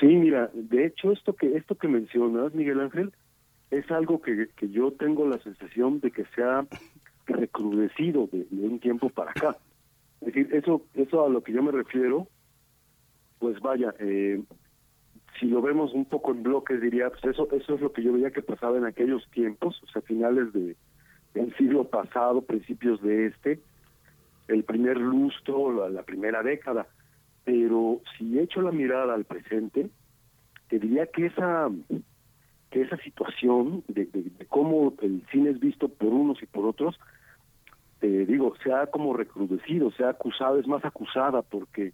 Sí, 0.00 0.06
mira, 0.06 0.50
de 0.52 0.86
hecho 0.86 1.12
esto 1.12 1.34
que 1.34 1.56
esto 1.56 1.76
que 1.76 1.88
mencionas, 1.88 2.54
Miguel 2.54 2.80
Ángel, 2.80 3.12
es 3.70 3.90
algo 3.90 4.20
que, 4.20 4.48
que 4.56 4.68
yo 4.68 4.92
tengo 4.92 5.26
la 5.26 5.38
sensación 5.38 6.00
de 6.00 6.10
que 6.10 6.24
se 6.34 6.42
ha 6.42 6.66
recrudecido 7.26 8.28
de, 8.32 8.46
un 8.52 8.78
tiempo 8.78 9.10
para 9.10 9.30
acá. 9.30 9.56
Es 10.20 10.28
decir, 10.28 10.48
eso, 10.54 10.82
eso 10.94 11.24
a 11.24 11.28
lo 11.28 11.42
que 11.42 11.52
yo 11.52 11.62
me 11.62 11.72
refiero, 11.72 12.28
pues 13.38 13.60
vaya, 13.60 13.94
eh, 13.98 14.42
si 15.38 15.46
lo 15.46 15.60
vemos 15.60 15.92
un 15.92 16.06
poco 16.06 16.32
en 16.32 16.42
bloques, 16.42 16.80
diría, 16.80 17.10
pues 17.10 17.24
eso, 17.24 17.48
eso 17.52 17.74
es 17.74 17.80
lo 17.80 17.92
que 17.92 18.02
yo 18.02 18.12
veía 18.12 18.30
que 18.30 18.42
pasaba 18.42 18.78
en 18.78 18.86
aquellos 18.86 19.28
tiempos, 19.30 19.80
o 19.82 19.86
sea, 19.88 20.02
finales 20.02 20.52
de, 20.52 20.76
del 21.34 21.54
siglo 21.56 21.84
pasado, 21.84 22.42
principios 22.42 23.00
de 23.02 23.26
este, 23.26 23.60
el 24.48 24.64
primer 24.64 24.96
lustro, 24.96 25.88
la, 25.88 26.02
primera 26.02 26.42
década. 26.42 26.86
Pero 27.44 28.00
si 28.16 28.38
echo 28.38 28.62
la 28.62 28.72
mirada 28.72 29.14
al 29.14 29.24
presente, 29.24 29.88
te 30.68 30.78
diría 30.78 31.06
que 31.06 31.26
esa 31.26 31.70
que 32.70 32.82
esa 32.82 32.96
situación 32.96 33.84
de, 33.86 34.06
de, 34.06 34.46
cómo 34.46 34.92
el 35.00 35.24
cine 35.30 35.50
es 35.50 35.60
visto 35.60 35.88
por 35.88 36.08
unos 36.08 36.42
y 36.42 36.46
por 36.46 36.66
otros 36.66 36.98
te 38.00 38.26
digo, 38.26 38.54
se 38.62 38.72
ha 38.72 38.86
como 38.86 39.14
recrudecido, 39.14 39.90
se 39.92 40.04
ha 40.04 40.10
acusado, 40.10 40.58
es 40.58 40.66
más 40.66 40.84
acusada 40.84 41.42
porque 41.42 41.92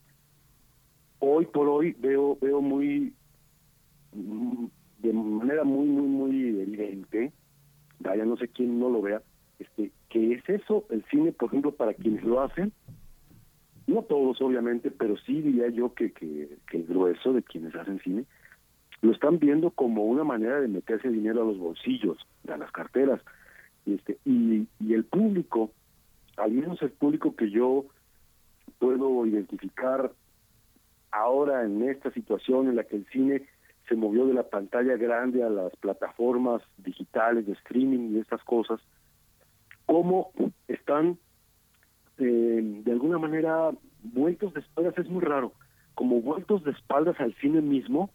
hoy 1.20 1.46
por 1.46 1.68
hoy 1.68 1.94
veo 1.98 2.36
veo 2.40 2.60
muy 2.60 3.14
de 4.12 5.12
manera 5.12 5.64
muy 5.64 5.86
muy 5.86 6.06
muy 6.06 6.60
evidente, 6.60 7.32
vaya 8.00 8.24
no 8.24 8.36
sé 8.36 8.48
quién 8.48 8.78
no 8.78 8.90
lo 8.90 9.00
vea, 9.02 9.22
este 9.58 9.92
que 10.08 10.32
es 10.34 10.48
eso 10.48 10.84
el 10.90 11.04
cine, 11.10 11.32
por 11.32 11.48
ejemplo, 11.48 11.72
para 11.72 11.94
quienes 11.94 12.24
lo 12.24 12.40
hacen, 12.40 12.72
no 13.86 14.02
todos 14.02 14.40
obviamente, 14.42 14.90
pero 14.90 15.16
sí 15.18 15.40
diría 15.40 15.68
yo 15.68 15.94
que, 15.94 16.12
que, 16.12 16.58
que 16.68 16.78
el 16.78 16.84
grueso 16.84 17.32
de 17.32 17.42
quienes 17.42 17.74
hacen 17.74 18.00
cine 18.00 18.24
lo 19.00 19.12
están 19.12 19.38
viendo 19.38 19.70
como 19.70 20.04
una 20.04 20.22
manera 20.22 20.60
de 20.60 20.68
meterse 20.68 21.08
dinero 21.08 21.42
a 21.42 21.46
los 21.46 21.58
bolsillos, 21.58 22.18
a 22.48 22.56
las 22.56 22.70
carteras, 22.70 23.20
este, 23.86 24.18
y, 24.24 24.66
y 24.78 24.94
el 24.94 25.04
público 25.04 25.72
al 26.36 26.52
menos 26.52 26.80
el 26.82 26.90
público 26.90 27.36
que 27.36 27.50
yo 27.50 27.86
puedo 28.78 29.26
identificar 29.26 30.12
ahora 31.10 31.64
en 31.64 31.82
esta 31.88 32.10
situación 32.12 32.68
en 32.68 32.76
la 32.76 32.84
que 32.84 32.96
el 32.96 33.06
cine 33.06 33.42
se 33.88 33.96
movió 33.96 34.26
de 34.26 34.34
la 34.34 34.48
pantalla 34.48 34.96
grande 34.96 35.42
a 35.42 35.50
las 35.50 35.74
plataformas 35.76 36.62
digitales 36.78 37.46
de 37.46 37.52
streaming 37.52 38.12
y 38.14 38.18
estas 38.18 38.42
cosas, 38.44 38.80
cómo 39.86 40.32
están 40.68 41.18
eh, 42.18 42.60
de 42.62 42.92
alguna 42.92 43.18
manera 43.18 43.70
vueltos 44.02 44.54
de 44.54 44.60
espaldas, 44.60 44.96
es 44.98 45.08
muy 45.08 45.22
raro, 45.22 45.52
como 45.94 46.20
vueltos 46.20 46.64
de 46.64 46.70
espaldas 46.70 47.18
al 47.20 47.34
cine 47.34 47.60
mismo 47.60 48.10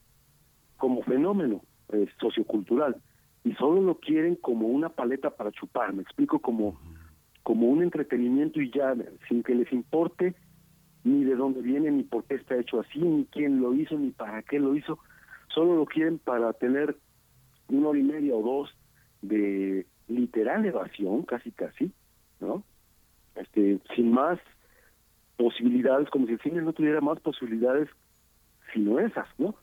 como 0.77 1.03
fenómeno 1.03 1.61
eh, 1.89 2.07
sociocultural. 2.19 2.95
Y 3.43 3.53
solo 3.53 3.81
lo 3.81 3.95
quieren 3.99 4.35
como 4.35 4.67
una 4.67 4.89
paleta 4.89 5.29
para 5.29 5.51
chupar, 5.51 5.93
me 5.93 6.01
explico 6.01 6.39
como 6.39 6.79
como 7.47 7.67
un 7.67 7.81
entretenimiento 7.81 8.59
y 8.59 8.69
ya, 8.71 8.93
sin 9.29 9.41
que 9.41 9.55
les 9.55 9.71
importe 9.71 10.35
ni 11.05 11.23
de 11.23 11.33
dónde 11.37 11.61
viene, 11.61 11.89
ni 11.89 12.03
por 12.03 12.25
qué 12.25 12.35
está 12.35 12.57
hecho 12.57 12.81
así, 12.81 12.99
ni 12.99 13.23
quién 13.27 13.61
lo 13.61 13.73
hizo, 13.73 13.97
ni 13.97 14.11
para 14.11 14.43
qué 14.43 14.59
lo 14.59 14.75
hizo, 14.75 14.99
solo 15.47 15.77
lo 15.77 15.85
quieren 15.85 16.19
para 16.19 16.51
tener 16.51 16.97
una 17.69 17.87
hora 17.87 17.99
y 17.99 18.03
media 18.03 18.35
o 18.35 18.41
dos 18.41 18.75
de 19.21 19.85
literal 20.09 20.65
evasión, 20.65 21.21
casi 21.21 21.51
casi, 21.51 21.89
¿no? 22.41 22.65
Este, 23.37 23.79
sin 23.95 24.11
más 24.11 24.39
posibilidades, 25.37 26.09
como 26.09 26.27
si 26.27 26.33
el 26.33 26.41
cine 26.41 26.61
no 26.61 26.73
tuviera 26.73 26.99
más 26.99 27.17
posibilidades 27.21 27.87
sino 28.73 28.99
esas, 28.99 29.29
¿no? 29.37 29.55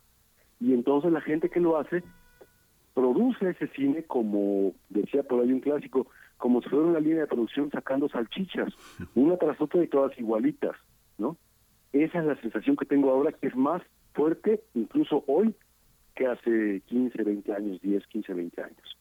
Y 0.58 0.72
entonces 0.72 1.12
la 1.12 1.20
gente 1.20 1.50
que 1.50 1.60
lo 1.60 1.76
hace 1.76 2.02
produce 2.94 3.50
ese 3.50 3.66
cine 3.76 4.04
como 4.04 4.72
decía 4.88 5.22
por 5.22 5.42
ahí 5.42 5.52
un 5.52 5.60
clásico, 5.60 6.06
como 6.36 6.62
si 6.62 6.68
fuera 6.68 6.86
una 6.86 7.00
línea 7.00 7.20
de 7.20 7.26
producción 7.26 7.70
sacando 7.70 8.08
salchichas, 8.08 8.72
una 9.14 9.36
tras 9.36 9.60
otra 9.60 9.82
y 9.82 9.88
todas 9.88 10.18
igualitas, 10.18 10.76
¿no? 11.18 11.36
Esa 11.92 12.18
es 12.18 12.24
la 12.24 12.40
sensación 12.40 12.76
que 12.76 12.86
tengo 12.86 13.10
ahora, 13.10 13.32
que 13.32 13.46
es 13.46 13.56
más 13.56 13.82
fuerte 14.14 14.62
incluso 14.74 15.24
hoy 15.26 15.54
que 16.14 16.26
hace 16.26 16.82
15, 16.86 17.22
20 17.22 17.52
años, 17.52 17.80
10, 17.80 18.06
15, 18.06 18.34
20 18.34 18.62
años. 18.62 18.98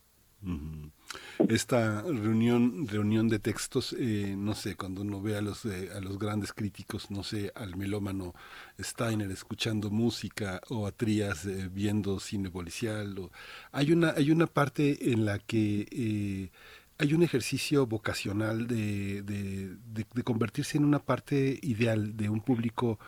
Esta 1.47 2.01
reunión, 2.01 2.87
reunión 2.87 3.27
de 3.27 3.39
textos, 3.39 3.95
eh, 3.97 4.35
no 4.37 4.55
sé, 4.55 4.75
cuando 4.75 5.01
uno 5.01 5.21
ve 5.21 5.37
a 5.37 5.41
los, 5.41 5.65
eh, 5.65 5.89
a 5.95 5.99
los 5.99 6.17
grandes 6.17 6.53
críticos, 6.53 7.11
no 7.11 7.23
sé, 7.23 7.51
al 7.55 7.75
melómano 7.75 8.33
Steiner 8.79 9.29
escuchando 9.29 9.89
música 9.89 10.61
o 10.69 10.87
a 10.87 10.91
Trías 10.91 11.45
eh, 11.45 11.69
viendo 11.71 12.19
cine 12.19 12.49
policial, 12.49 13.17
o, 13.19 13.31
hay, 13.71 13.91
una, 13.91 14.11
hay 14.11 14.31
una 14.31 14.47
parte 14.47 15.11
en 15.11 15.25
la 15.25 15.39
que 15.39 16.51
hay 16.97 17.13
un 17.13 17.23
ejercicio 17.23 17.85
vocacional 17.87 18.67
de, 18.67 19.21
de, 19.23 20.23
convertirse 20.23 20.77
en 20.77 20.85
una 20.85 20.99
parte 20.99 21.59
ideal 21.61 22.15
de 22.15 22.29
un 22.29 22.41
público 22.41 22.99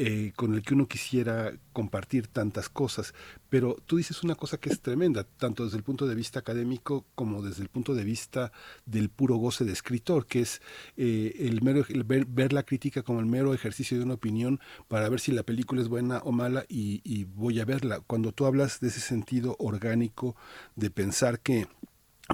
eh, 0.00 0.32
con 0.36 0.54
el 0.54 0.62
que 0.62 0.74
uno 0.74 0.86
quisiera 0.86 1.52
compartir 1.72 2.28
tantas 2.28 2.68
cosas. 2.68 3.14
Pero 3.48 3.76
tú 3.84 3.96
dices 3.96 4.22
una 4.22 4.36
cosa 4.36 4.56
que 4.56 4.70
es 4.70 4.80
tremenda, 4.80 5.24
tanto 5.24 5.64
desde 5.64 5.76
el 5.76 5.82
punto 5.82 6.06
de 6.06 6.14
vista 6.14 6.38
académico 6.38 7.04
como 7.16 7.42
desde 7.42 7.62
el 7.62 7.68
punto 7.68 7.94
de 7.94 8.04
vista 8.04 8.52
del 8.86 9.08
puro 9.08 9.36
goce 9.36 9.64
de 9.64 9.72
escritor, 9.72 10.26
que 10.26 10.40
es 10.40 10.62
eh, 10.96 11.34
el 11.40 11.62
mero 11.62 11.84
ver, 12.04 12.26
ver, 12.26 12.52
la 12.52 12.62
crítica 12.62 13.02
como 13.02 13.18
el 13.18 13.26
mero 13.26 13.52
ejercicio 13.52 13.98
de 13.98 14.04
una 14.04 14.14
opinión 14.14 14.60
para 14.86 15.08
ver 15.08 15.18
si 15.18 15.32
la 15.32 15.42
película 15.42 15.82
es 15.82 15.88
buena 15.88 16.18
o 16.18 16.30
mala 16.30 16.64
y, 16.68 17.00
y 17.02 17.24
voy 17.24 17.58
a 17.58 17.64
verla. 17.64 18.00
Cuando 18.06 18.30
tú 18.30 18.46
hablas 18.46 18.78
de 18.78 18.88
ese 18.88 19.00
sentido 19.00 19.56
orgánico 19.58 20.36
de 20.76 20.90
pensar 20.90 21.40
que 21.40 21.66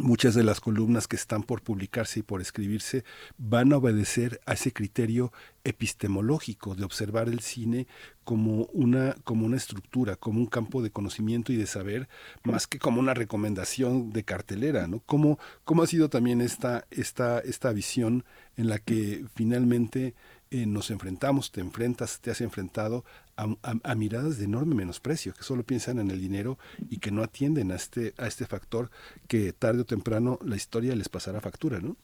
muchas 0.02 0.34
de 0.34 0.42
las 0.42 0.60
columnas 0.60 1.06
que 1.06 1.16
están 1.16 1.44
por 1.44 1.62
publicarse 1.62 2.20
y 2.20 2.22
por 2.22 2.40
escribirse 2.40 3.04
van 3.38 3.72
a 3.72 3.76
obedecer 3.76 4.40
a 4.44 4.54
ese 4.54 4.72
criterio 4.72 5.32
epistemológico 5.62 6.74
de 6.74 6.84
observar 6.84 7.28
el 7.28 7.40
cine 7.40 7.86
como 8.24 8.64
una 8.72 9.14
como 9.24 9.46
una 9.46 9.56
estructura, 9.56 10.16
como 10.16 10.40
un 10.40 10.46
campo 10.46 10.82
de 10.82 10.90
conocimiento 10.90 11.52
y 11.52 11.56
de 11.56 11.66
saber, 11.66 12.08
más 12.42 12.66
que 12.66 12.78
como 12.78 13.00
una 13.00 13.14
recomendación 13.14 14.12
de 14.12 14.24
cartelera, 14.24 14.88
¿no? 14.88 15.00
¿Cómo, 15.06 15.38
ha 15.82 15.86
sido 15.86 16.10
también 16.10 16.40
esta 16.40 16.86
esta 16.90 17.38
esta 17.38 17.72
visión 17.72 18.24
en 18.56 18.68
la 18.68 18.78
que 18.78 19.24
finalmente 19.34 20.14
eh, 20.50 20.66
nos 20.66 20.90
enfrentamos, 20.90 21.52
te 21.52 21.60
enfrentas, 21.60 22.20
te 22.20 22.30
has 22.30 22.40
enfrentado 22.40 23.04
a, 23.36 23.94
miradas 23.94 24.38
de 24.38 24.44
enorme 24.44 24.74
menosprecio, 24.74 25.32
que 25.34 25.42
solo 25.42 25.62
piensan 25.62 25.98
en 25.98 26.10
el 26.10 26.20
dinero 26.20 26.58
y 26.90 26.98
que 26.98 27.10
no 27.10 27.22
atienden 27.22 27.72
a 27.72 27.76
este, 27.76 28.12
a 28.18 28.26
este 28.26 28.46
factor 28.46 28.90
que 29.28 29.52
tarde 29.52 29.82
o 29.82 29.84
temprano 29.84 30.38
la 30.44 30.56
historia 30.56 30.94
les 30.94 31.08
pasará 31.08 31.40
factura, 31.40 31.80
¿no? 31.80 31.96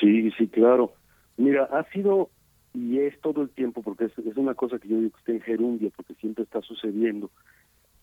Sí, 0.00 0.30
sí, 0.32 0.48
claro. 0.48 0.92
Mira, 1.36 1.64
ha 1.64 1.84
sido 1.90 2.30
y 2.74 2.98
es 2.98 3.18
todo 3.22 3.40
el 3.40 3.48
tiempo, 3.50 3.82
porque 3.82 4.04
es, 4.04 4.18
es 4.18 4.36
una 4.36 4.54
cosa 4.54 4.78
que 4.78 4.88
yo 4.88 4.98
digo 4.98 5.10
que 5.10 5.18
está 5.18 5.32
en 5.32 5.40
gerundia, 5.40 5.90
porque 5.96 6.14
siempre 6.14 6.44
está 6.44 6.60
sucediendo. 6.60 7.30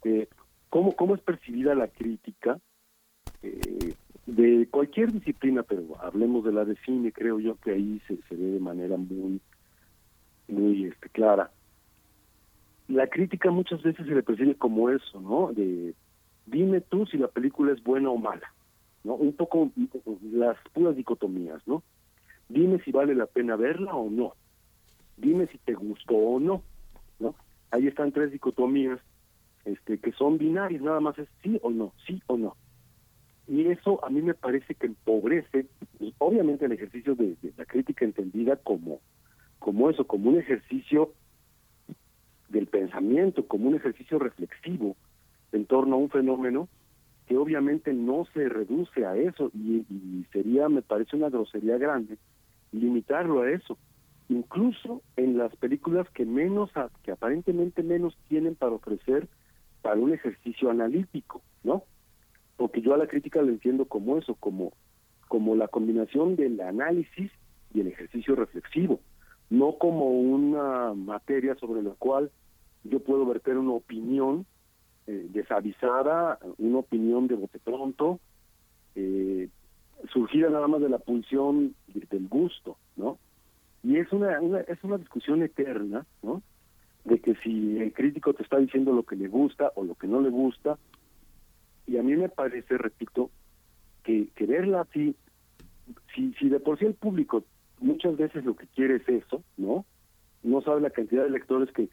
Eh, 0.03 0.27
¿cómo, 0.69 0.93
¿Cómo 0.93 1.13
es 1.13 1.21
percibida 1.21 1.75
la 1.75 1.87
crítica 1.87 2.59
eh, 3.43 3.93
de 4.25 4.67
cualquier 4.71 5.11
disciplina, 5.11 5.61
pero 5.63 5.83
hablemos 6.01 6.43
de 6.43 6.53
la 6.53 6.65
de 6.65 6.75
cine, 6.85 7.11
creo 7.11 7.39
yo 7.39 7.55
que 7.57 7.71
ahí 7.71 8.01
se, 8.07 8.17
se 8.27 8.35
ve 8.35 8.45
de 8.45 8.59
manera 8.59 8.97
muy, 8.97 9.39
muy 10.47 10.85
este, 10.85 11.09
clara. 11.09 11.51
La 12.93 13.07
crítica 13.07 13.51
muchas 13.51 13.81
veces 13.81 14.05
se 14.05 14.13
le 14.13 14.23
percibe 14.23 14.55
como 14.55 14.89
eso, 14.89 15.19
¿no? 15.19 15.51
De 15.53 15.95
dime 16.45 16.81
tú 16.81 17.05
si 17.05 17.17
la 17.17 17.27
película 17.27 17.71
es 17.73 17.83
buena 17.83 18.09
o 18.09 18.17
mala, 18.17 18.53
¿no? 19.03 19.15
Un 19.15 19.33
poco 19.33 19.71
las 20.31 20.57
puras 20.73 20.95
dicotomías, 20.95 21.65
¿no? 21.65 21.83
Dime 22.49 22.79
si 22.83 22.91
vale 22.91 23.15
la 23.15 23.25
pena 23.25 23.55
verla 23.55 23.95
o 23.95 24.09
no. 24.09 24.33
Dime 25.17 25.47
si 25.47 25.57
te 25.59 25.73
gustó 25.73 26.15
o 26.15 26.39
no, 26.39 26.61
¿no? 27.19 27.35
Ahí 27.71 27.87
están 27.87 28.11
tres 28.11 28.31
dicotomías 28.31 28.99
este 29.65 29.97
que 29.97 30.11
son 30.11 30.37
binarias, 30.37 30.81
nada 30.81 30.99
más 30.99 31.17
es 31.17 31.27
sí 31.41 31.57
o 31.63 31.69
no, 31.69 31.93
sí 32.05 32.21
o 32.27 32.37
no 32.37 32.55
y 33.47 33.67
eso 33.67 34.03
a 34.05 34.09
mí 34.09 34.21
me 34.21 34.33
parece 34.33 34.73
que 34.75 34.87
empobrece 34.87 35.67
obviamente 36.17 36.65
el 36.65 36.71
ejercicio 36.71 37.15
de, 37.15 37.35
de, 37.41 37.53
la 37.57 37.65
crítica 37.65 38.05
entendida 38.05 38.55
como 38.55 39.01
como 39.59 39.89
eso 39.89 40.05
como 40.05 40.29
un 40.29 40.39
ejercicio 40.39 41.13
del 42.53 42.67
pensamiento 42.67 43.45
como 43.45 43.67
un 43.67 43.75
ejercicio 43.75 44.17
reflexivo 44.17 44.95
en 45.51 45.65
torno 45.65 45.95
a 45.95 45.99
un 45.99 46.09
fenómeno 46.09 46.69
que 47.27 47.37
obviamente 47.37 47.93
no 47.93 48.25
se 48.33 48.47
reduce 48.47 49.05
a 49.05 49.17
eso 49.17 49.51
y, 49.53 49.85
y 49.89 50.25
sería 50.31 50.69
me 50.69 50.81
parece 50.81 51.17
una 51.17 51.29
grosería 51.29 51.77
grande 51.77 52.17
limitarlo 52.71 53.41
a 53.41 53.51
eso. 53.51 53.77
Incluso 54.29 55.01
en 55.17 55.37
las 55.37 55.53
películas 55.57 56.09
que 56.11 56.25
menos 56.25 56.71
que 57.03 57.11
aparentemente 57.11 57.83
menos 57.83 58.17
tienen 58.29 58.55
para 58.55 58.71
ofrecer 58.71 59.27
para 59.81 59.99
un 59.99 60.13
ejercicio 60.13 60.69
analítico 60.69 61.41
no 61.63 61.83
porque 62.57 62.81
yo 62.81 62.93
a 62.93 62.97
la 62.97 63.07
crítica 63.07 63.41
lo 63.41 63.49
entiendo 63.49 63.85
como 63.85 64.17
eso, 64.17 64.35
como, 64.35 64.73
como 65.27 65.55
la 65.55 65.67
combinación 65.67 66.35
del 66.35 66.59
análisis 66.61 67.31
y 67.73 67.81
el 67.81 67.87
ejercicio 67.87 68.35
reflexivo, 68.35 68.99
no 69.49 69.77
como 69.77 70.09
una 70.09 70.93
materia 70.93 71.55
sobre 71.55 71.81
la 71.81 71.91
cual 71.91 72.31
yo 72.83 72.99
puedo 72.99 73.25
verter 73.25 73.57
una 73.57 73.73
opinión 73.73 74.45
eh, 75.07 75.27
desavisada, 75.31 76.39
una 76.57 76.79
opinión 76.79 77.27
de 77.27 77.35
bote 77.35 77.59
pronto, 77.59 78.19
eh, 78.95 79.49
surgida 80.11 80.49
nada 80.49 80.67
más 80.67 80.81
de 80.81 80.89
la 80.89 80.99
pulsión 80.99 81.75
del 81.87 82.27
gusto, 82.27 82.77
¿no? 82.95 83.17
Y 83.83 83.97
es 83.97 84.11
una, 84.11 84.39
una, 84.39 84.61
es 84.61 84.83
una 84.83 84.97
discusión 84.97 85.41
eterna, 85.43 86.05
¿no? 86.21 86.41
De 87.03 87.19
que 87.19 87.35
si 87.43 87.79
el 87.79 87.93
crítico 87.93 88.33
te 88.33 88.43
está 88.43 88.57
diciendo 88.57 88.93
lo 88.93 89.03
que 89.03 89.15
le 89.15 89.27
gusta 89.27 89.71
o 89.75 89.83
lo 89.83 89.95
que 89.95 90.07
no 90.07 90.21
le 90.21 90.29
gusta, 90.29 90.77
y 91.85 91.97
a 91.97 92.03
mí 92.03 92.15
me 92.15 92.29
parece, 92.29 92.77
repito, 92.77 93.29
que, 94.03 94.29
que 94.35 94.45
verla 94.45 94.81
así, 94.81 95.15
si, 96.15 96.33
si 96.35 96.49
de 96.49 96.59
por 96.59 96.79
sí 96.79 96.85
el 96.85 96.93
público 96.93 97.43
muchas 97.79 98.15
veces 98.15 98.45
lo 98.45 98.55
que 98.55 98.67
quiere 98.67 98.97
es 98.97 99.09
eso, 99.09 99.43
¿no? 99.57 99.85
No 100.43 100.61
sabe 100.61 100.81
la 100.81 100.89
cantidad 100.89 101.23
de 101.23 101.29
lectores 101.29 101.71
que, 101.73 101.89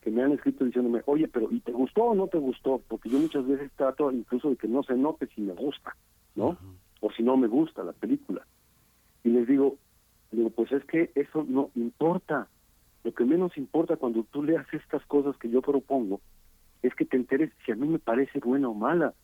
que 0.00 0.10
me 0.10 0.22
han 0.22 0.32
escrito 0.32 0.64
diciéndome, 0.64 1.02
oye, 1.06 1.28
pero 1.28 1.48
¿y 1.50 1.60
te 1.60 1.72
gustó 1.72 2.04
o 2.04 2.14
no 2.14 2.26
te 2.28 2.38
gustó? 2.38 2.80
Porque 2.88 3.08
yo 3.08 3.18
muchas 3.18 3.46
veces 3.46 3.70
trato 3.76 4.10
incluso 4.10 4.50
de 4.50 4.56
que 4.56 4.68
no 4.68 4.82
se 4.82 4.94
note 4.94 5.26
si 5.34 5.42
me 5.42 5.52
gusta, 5.52 5.96
¿no? 6.34 6.56
O 7.00 7.10
si 7.12 7.22
no 7.22 7.36
me 7.36 7.48
gusta 7.48 7.82
la 7.82 7.92
película. 7.92 8.46
Y 9.24 9.30
les 9.30 9.46
digo, 9.46 9.76
digo, 10.30 10.50
pues 10.50 10.72
es 10.72 10.84
que 10.84 11.10
eso 11.14 11.44
no 11.46 11.70
importa. 11.74 12.48
Lo 13.04 13.12
que 13.12 13.24
menos 13.24 13.56
importa 13.56 13.96
cuando 13.96 14.24
tú 14.24 14.42
leas 14.42 14.66
estas 14.72 15.04
cosas 15.06 15.36
que 15.36 15.50
yo 15.50 15.62
propongo 15.62 16.20
es 16.82 16.94
que 16.94 17.04
te 17.04 17.16
enteres 17.16 17.50
si 17.64 17.72
a 17.72 17.76
mí 17.76 17.86
me 17.86 17.98
parece 17.98 18.38
buena 18.40 18.68
o 18.68 18.74
mala. 18.74 19.14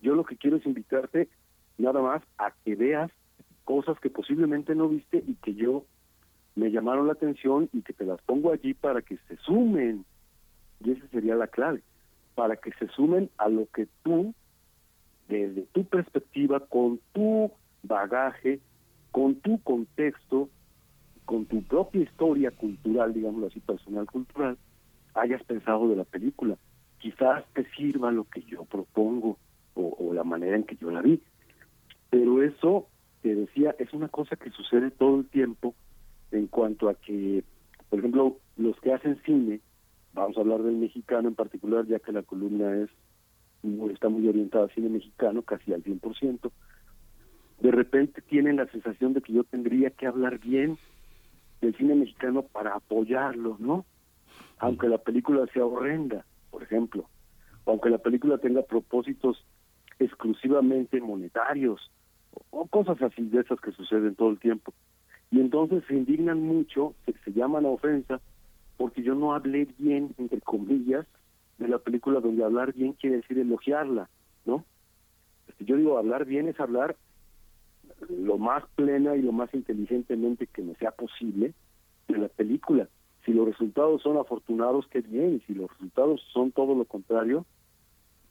Yo 0.00 0.14
lo 0.14 0.24
que 0.24 0.36
quiero 0.36 0.56
es 0.56 0.66
invitarte 0.66 1.28
nada 1.78 2.00
más 2.00 2.22
a 2.38 2.52
que 2.64 2.74
veas 2.74 3.10
cosas 3.64 3.98
que 4.00 4.10
posiblemente 4.10 4.74
no 4.74 4.88
viste 4.88 5.22
y 5.26 5.34
que 5.34 5.54
yo 5.54 5.84
me 6.54 6.70
llamaron 6.70 7.06
la 7.06 7.14
atención 7.14 7.68
y 7.72 7.82
que 7.82 7.92
te 7.92 8.04
las 8.04 8.20
pongo 8.22 8.52
allí 8.52 8.74
para 8.74 9.02
que 9.02 9.16
se 9.28 9.36
sumen. 9.38 10.04
Y 10.84 10.90
esa 10.92 11.06
sería 11.08 11.34
la 11.34 11.46
clave, 11.46 11.82
para 12.34 12.56
que 12.56 12.72
se 12.72 12.88
sumen 12.88 13.30
a 13.38 13.48
lo 13.48 13.66
que 13.66 13.86
tú, 14.02 14.34
desde 15.28 15.62
tu 15.72 15.84
perspectiva, 15.84 16.60
con 16.60 17.00
tu 17.12 17.50
bagaje, 17.82 18.60
con 19.10 19.36
tu 19.36 19.60
contexto, 19.62 20.48
con 21.24 21.46
tu 21.46 21.62
propia 21.62 22.02
historia 22.02 22.50
cultural, 22.50 23.12
digámoslo 23.12 23.46
así, 23.46 23.60
personal 23.60 24.06
cultural, 24.06 24.58
hayas 25.14 25.42
pensado 25.44 25.88
de 25.88 25.96
la 25.96 26.04
película. 26.04 26.56
Quizás 26.98 27.44
te 27.54 27.64
sirva 27.76 28.10
lo 28.10 28.24
que 28.24 28.42
yo 28.42 28.64
propongo 28.64 29.38
o, 29.74 29.96
o 29.98 30.14
la 30.14 30.24
manera 30.24 30.56
en 30.56 30.64
que 30.64 30.76
yo 30.76 30.90
la 30.90 31.02
vi. 31.02 31.20
Pero 32.10 32.42
eso, 32.42 32.88
te 33.22 33.34
decía, 33.34 33.74
es 33.78 33.92
una 33.92 34.08
cosa 34.08 34.36
que 34.36 34.50
sucede 34.50 34.90
todo 34.90 35.20
el 35.20 35.28
tiempo 35.28 35.74
en 36.30 36.46
cuanto 36.46 36.88
a 36.88 36.94
que, 36.94 37.44
por 37.88 37.98
ejemplo, 37.98 38.38
los 38.56 38.78
que 38.80 38.92
hacen 38.92 39.20
cine, 39.24 39.60
vamos 40.12 40.36
a 40.36 40.40
hablar 40.40 40.62
del 40.62 40.76
mexicano 40.76 41.28
en 41.28 41.34
particular, 41.34 41.86
ya 41.86 41.98
que 41.98 42.12
la 42.12 42.22
columna 42.22 42.76
es 42.76 42.90
está 43.92 44.08
muy 44.08 44.26
orientada 44.26 44.64
al 44.64 44.70
cine 44.72 44.88
mexicano, 44.88 45.42
casi 45.42 45.72
al 45.72 45.84
100%, 45.84 46.50
de 47.60 47.70
repente 47.70 48.20
tienen 48.22 48.56
la 48.56 48.66
sensación 48.66 49.12
de 49.12 49.20
que 49.20 49.32
yo 49.32 49.44
tendría 49.44 49.90
que 49.90 50.06
hablar 50.06 50.38
bien 50.40 50.78
del 51.60 51.76
cine 51.76 51.94
mexicano 51.94 52.42
para 52.42 52.74
apoyarlo, 52.74 53.56
¿no? 53.60 53.84
Aunque 54.58 54.88
la 54.88 54.98
película 54.98 55.46
sea 55.52 55.64
horrenda, 55.64 56.24
por 56.50 56.64
ejemplo, 56.64 57.08
aunque 57.64 57.90
la 57.90 57.98
película 57.98 58.38
tenga 58.38 58.62
propósitos 58.62 59.44
exclusivamente 60.00 61.00
monetarios 61.00 61.90
o 62.50 62.66
cosas 62.66 63.00
así 63.00 63.22
de 63.28 63.40
esas 63.40 63.60
que 63.60 63.70
suceden 63.72 64.16
todo 64.16 64.30
el 64.30 64.40
tiempo. 64.40 64.74
Y 65.30 65.40
entonces 65.40 65.84
se 65.86 65.94
indignan 65.94 66.42
mucho, 66.42 66.94
se, 67.06 67.12
se 67.24 67.32
llaman 67.32 67.64
ofensa, 67.64 68.20
porque 68.82 69.04
yo 69.04 69.14
no 69.14 69.32
hablé 69.32 69.68
bien, 69.78 70.12
entre 70.18 70.40
comillas, 70.40 71.06
de 71.58 71.68
la 71.68 71.78
película 71.78 72.18
donde 72.18 72.42
hablar 72.42 72.72
bien 72.72 72.94
quiere 72.94 73.18
decir 73.18 73.38
elogiarla, 73.38 74.10
¿no? 74.44 74.64
Este, 75.46 75.64
yo 75.64 75.76
digo, 75.76 75.98
hablar 75.98 76.24
bien 76.24 76.48
es 76.48 76.58
hablar 76.58 76.96
lo 78.08 78.38
más 78.38 78.64
plena 78.74 79.14
y 79.14 79.22
lo 79.22 79.30
más 79.30 79.54
inteligentemente 79.54 80.48
que 80.48 80.62
me 80.62 80.74
sea 80.74 80.90
posible 80.90 81.54
de 82.08 82.18
la 82.18 82.26
película. 82.26 82.88
Si 83.24 83.32
los 83.32 83.46
resultados 83.46 84.02
son 84.02 84.16
afortunados, 84.16 84.88
qué 84.88 85.00
bien, 85.00 85.40
si 85.46 85.54
los 85.54 85.70
resultados 85.70 86.20
son 86.32 86.50
todo 86.50 86.74
lo 86.74 86.84
contrario, 86.84 87.46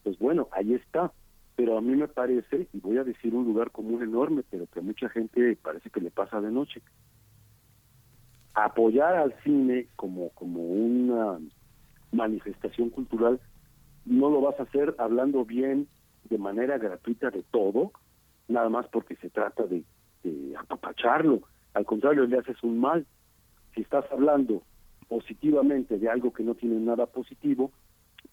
pues 0.03 0.19
bueno, 0.19 0.49
ahí 0.51 0.73
está 0.73 1.13
pero 1.55 1.77
a 1.77 1.81
mí 1.81 1.95
me 1.95 2.07
parece, 2.07 2.67
y 2.73 2.79
voy 2.79 2.97
a 2.97 3.03
decir 3.03 3.35
un 3.35 3.45
lugar 3.45 3.71
común 3.71 4.01
enorme, 4.01 4.43
pero 4.49 4.65
que 4.67 4.79
a 4.79 4.81
mucha 4.81 5.07
gente 5.09 5.55
parece 5.61 5.89
que 5.89 6.01
le 6.01 6.09
pasa 6.09 6.41
de 6.41 6.51
noche, 6.51 6.81
apoyar 8.53 9.15
al 9.15 9.33
cine 9.43 9.87
como, 9.95 10.29
como 10.29 10.61
una 10.61 11.39
manifestación 12.11 12.89
cultural, 12.89 13.39
no 14.05 14.29
lo 14.29 14.41
vas 14.41 14.59
a 14.59 14.63
hacer 14.63 14.95
hablando 14.97 15.45
bien 15.45 15.87
de 16.29 16.37
manera 16.37 16.77
gratuita 16.77 17.29
de 17.29 17.43
todo, 17.43 17.91
nada 18.47 18.69
más 18.69 18.87
porque 18.87 19.15
se 19.17 19.29
trata 19.29 19.63
de, 19.63 19.83
de 20.23 20.55
apapacharlo, 20.57 21.41
al 21.73 21.85
contrario, 21.85 22.25
le 22.25 22.37
haces 22.37 22.61
un 22.63 22.79
mal. 22.79 23.05
Si 23.73 23.81
estás 23.81 24.05
hablando 24.11 24.63
positivamente 25.07 25.97
de 25.97 26.09
algo 26.09 26.33
que 26.33 26.43
no 26.43 26.55
tiene 26.55 26.79
nada 26.79 27.05
positivo, 27.05 27.71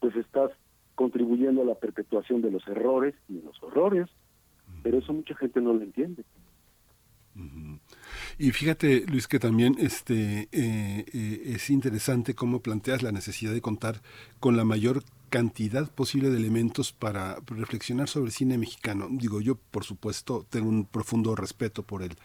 pues 0.00 0.16
estás 0.16 0.50
contribuyendo 0.94 1.62
a 1.62 1.64
la 1.64 1.74
perpetuación 1.76 2.42
de 2.42 2.50
los 2.50 2.66
errores 2.66 3.14
y 3.28 3.34
de 3.34 3.42
los 3.42 3.62
horrores, 3.62 4.08
pero 4.82 4.98
eso 4.98 5.12
mucha 5.12 5.34
gente 5.36 5.60
no 5.60 5.72
lo 5.72 5.82
entiende. 5.82 6.24
Y 8.38 8.52
fíjate, 8.52 9.04
Luis, 9.08 9.26
que 9.26 9.40
también 9.40 9.74
este, 9.80 10.48
eh, 10.52 11.04
eh, 11.12 11.42
es 11.56 11.70
interesante 11.70 12.34
cómo 12.34 12.60
planteas 12.60 13.02
la 13.02 13.10
necesidad 13.10 13.52
de 13.52 13.60
contar 13.60 14.00
con 14.38 14.56
la 14.56 14.64
mayor 14.64 15.02
cantidad 15.28 15.90
posible 15.90 16.30
de 16.30 16.36
elementos 16.36 16.92
para 16.92 17.38
reflexionar 17.46 18.08
sobre 18.08 18.30
cine 18.30 18.58
mexicano. 18.58 19.08
Digo, 19.10 19.40
yo 19.40 19.56
por 19.56 19.84
supuesto 19.84 20.46
tengo 20.48 20.68
un 20.68 20.84
profundo 20.84 21.34
respeto 21.36 21.82
por 21.82 22.02
el, 22.02 22.16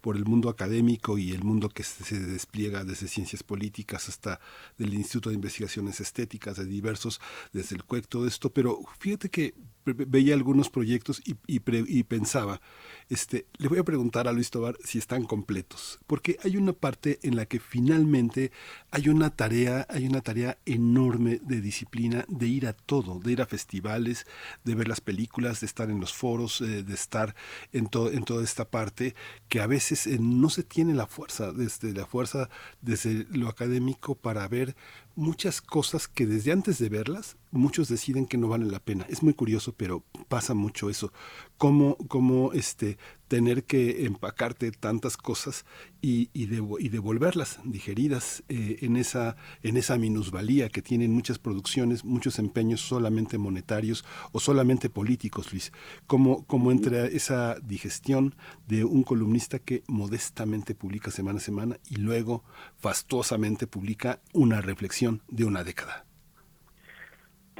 por 0.00 0.16
el 0.16 0.24
mundo 0.24 0.48
académico 0.48 1.18
y 1.18 1.32
el 1.32 1.44
mundo 1.44 1.68
que 1.68 1.82
se 1.82 2.18
despliega 2.20 2.84
desde 2.84 3.08
ciencias 3.08 3.42
políticas 3.42 4.08
hasta 4.08 4.40
del 4.78 4.94
Instituto 4.94 5.30
de 5.30 5.36
Investigaciones 5.36 6.00
Estéticas, 6.00 6.56
de 6.56 6.64
diversos, 6.64 7.20
desde 7.52 7.76
el 7.76 7.84
CUEC, 7.84 8.06
todo 8.06 8.26
esto, 8.26 8.50
pero 8.50 8.80
fíjate 8.98 9.28
que 9.28 9.54
veía 9.84 10.34
algunos 10.34 10.70
proyectos 10.70 11.20
y, 11.24 11.36
y, 11.46 12.02
pensaba, 12.04 12.60
este, 13.08 13.46
le 13.58 13.68
voy 13.68 13.78
a 13.78 13.84
preguntar 13.84 14.28
a 14.28 14.32
Luis 14.32 14.50
Tobar 14.50 14.76
si 14.84 14.98
están 14.98 15.24
completos, 15.24 15.98
porque 16.06 16.38
hay 16.44 16.56
una 16.56 16.72
parte 16.72 17.18
en 17.22 17.36
la 17.36 17.46
que 17.46 17.58
finalmente 17.58 18.52
hay 18.90 19.08
una 19.08 19.30
tarea, 19.30 19.86
hay 19.90 20.06
una 20.06 20.20
tarea 20.20 20.58
enorme 20.66 21.40
de 21.42 21.60
disciplina, 21.60 22.24
de 22.28 22.46
ir 22.52 22.66
a 22.66 22.72
todo, 22.72 23.18
de 23.18 23.32
ir 23.32 23.42
a 23.42 23.46
festivales, 23.46 24.26
de 24.64 24.74
ver 24.74 24.88
las 24.88 25.00
películas, 25.00 25.60
de 25.60 25.66
estar 25.66 25.90
en 25.90 26.00
los 26.00 26.12
foros, 26.12 26.60
eh, 26.60 26.82
de 26.82 26.94
estar 26.94 27.34
en, 27.72 27.88
en 28.12 28.24
toda 28.24 28.44
esta 28.44 28.64
parte 28.64 29.14
que 29.48 29.60
a 29.60 29.66
veces 29.66 30.06
eh, 30.06 30.18
no 30.20 30.50
se 30.50 30.62
tiene 30.62 30.94
la 30.94 31.06
fuerza, 31.06 31.52
desde 31.52 31.92
la 31.92 32.06
fuerza, 32.06 32.48
desde 32.80 33.26
lo 33.30 33.48
académico 33.48 34.14
para 34.14 34.46
ver 34.48 34.76
muchas 35.16 35.60
cosas 35.60 36.08
que 36.08 36.26
desde 36.26 36.52
antes 36.52 36.78
de 36.78 36.88
verlas, 36.88 37.36
muchos 37.52 37.88
deciden 37.88 38.26
que 38.26 38.38
no 38.38 38.48
valen 38.48 38.72
la 38.72 38.80
pena. 38.80 39.06
Es 39.08 39.22
muy 39.22 39.34
curioso, 39.34 39.74
pero 39.76 40.02
pasa 40.28 40.54
mucho 40.54 40.90
eso. 40.90 41.12
Cómo, 41.58 41.96
cómo 42.08 42.52
este, 42.52 42.98
tener 43.28 43.64
que 43.64 44.04
empacarte 44.04 44.72
tantas 44.72 45.16
cosas 45.16 45.64
y, 46.00 46.30
y, 46.32 46.48
y 46.80 46.88
devolverlas 46.88 47.60
digeridas 47.64 48.42
eh, 48.48 48.78
en, 48.80 48.96
esa, 48.96 49.36
en 49.62 49.76
esa 49.76 49.96
minusvalía 49.96 50.68
que 50.68 50.82
tienen 50.82 51.12
muchas 51.12 51.38
producciones, 51.38 52.04
muchos 52.04 52.38
empeños 52.38 52.80
solamente 52.80 53.38
monetarios 53.38 54.04
o 54.32 54.40
solamente 54.40 54.90
políticos, 54.90 55.52
Luis. 55.52 55.72
Cómo, 56.06 56.44
cómo 56.46 56.72
entra 56.72 57.06
esa 57.06 57.58
digestión 57.60 58.34
de 58.66 58.84
un 58.84 59.02
columnista 59.02 59.58
que 59.58 59.84
modestamente 59.86 60.74
publica 60.74 61.10
semana 61.10 61.38
a 61.38 61.42
semana 61.42 61.78
y 61.88 61.96
luego 61.96 62.44
fastuosamente 62.78 63.66
publica 63.66 64.20
una 64.32 64.60
reflexión 64.60 65.22
de 65.28 65.44
una 65.44 65.64
década. 65.64 66.04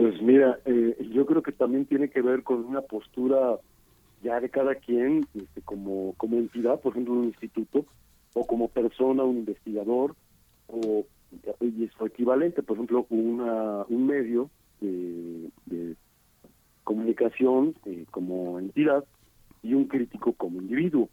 Pues 0.02 0.20
mira, 0.20 0.58
eh, 0.64 0.96
yo 1.12 1.24
creo 1.26 1.44
que 1.44 1.52
también 1.52 1.86
tiene 1.86 2.10
que 2.10 2.22
ver 2.22 2.42
con 2.42 2.64
una 2.64 2.80
postura 2.80 3.60
ya 4.20 4.40
de 4.40 4.50
cada 4.50 4.74
quien, 4.74 5.24
este, 5.32 5.62
como, 5.62 6.14
como 6.16 6.38
entidad, 6.38 6.80
por 6.80 6.90
ejemplo, 6.90 7.14
un 7.14 7.26
instituto, 7.26 7.86
o 8.34 8.44
como 8.44 8.66
persona, 8.66 9.22
un 9.22 9.36
investigador, 9.36 10.16
o 10.66 11.06
y 11.60 11.88
su 11.96 12.04
equivalente, 12.04 12.64
por 12.64 12.78
ejemplo, 12.78 13.06
una, 13.10 13.84
un 13.88 14.06
medio 14.08 14.50
de, 14.80 15.94
comunicación 16.82 17.76
eh, 17.84 18.04
como 18.10 18.58
entidad 18.58 19.04
y 19.62 19.74
un 19.74 19.84
crítico 19.84 20.32
como 20.32 20.60
individuo, 20.60 21.10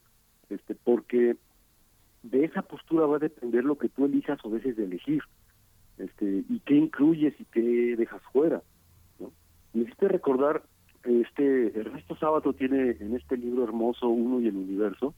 este, 0.49 0.73
porque 0.73 1.35
de 2.23 2.43
esa 2.43 2.63
postura 2.63 3.05
va 3.05 3.17
a 3.17 3.19
depender 3.19 3.65
lo 3.65 3.77
que 3.77 3.89
tú 3.89 4.05
elijas 4.05 4.39
o 4.43 4.49
dejes 4.49 4.75
de 4.77 4.85
elegir, 4.85 5.21
este, 5.99 6.43
y 6.49 6.59
qué 6.61 6.73
incluyes 6.73 7.39
y 7.39 7.45
qué 7.45 7.95
dejas 7.95 8.23
fuera. 8.33 8.63
Necesito 9.73 10.07
recordar 10.07 10.63
este 11.03 11.79
Ernesto 11.79 12.15
Sábato 12.15 12.53
tiene 12.53 12.97
en 12.99 13.15
este 13.15 13.37
libro 13.37 13.63
hermoso 13.63 14.09
Uno 14.09 14.39
y 14.41 14.47
el 14.47 14.57
Universo, 14.57 15.13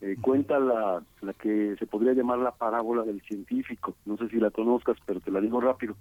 eh, 0.00 0.16
cuenta 0.20 0.58
la, 0.58 1.02
la 1.22 1.32
que 1.32 1.74
se 1.78 1.86
podría 1.86 2.12
llamar 2.12 2.38
la 2.38 2.52
parábola 2.52 3.02
del 3.02 3.20
científico. 3.22 3.96
No 4.04 4.16
sé 4.16 4.28
si 4.28 4.36
la 4.36 4.50
conozcas, 4.50 4.96
pero 5.06 5.20
te 5.20 5.30
la 5.30 5.40
digo 5.40 5.60
rápido. 5.60 5.96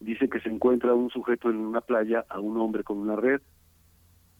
Dice 0.00 0.28
que 0.28 0.40
se 0.40 0.48
encuentra 0.48 0.94
un 0.94 1.10
sujeto 1.10 1.50
en 1.50 1.56
una 1.56 1.80
playa 1.80 2.24
a 2.28 2.40
un 2.40 2.56
hombre 2.56 2.82
con 2.82 2.98
una 2.98 3.16
red 3.16 3.40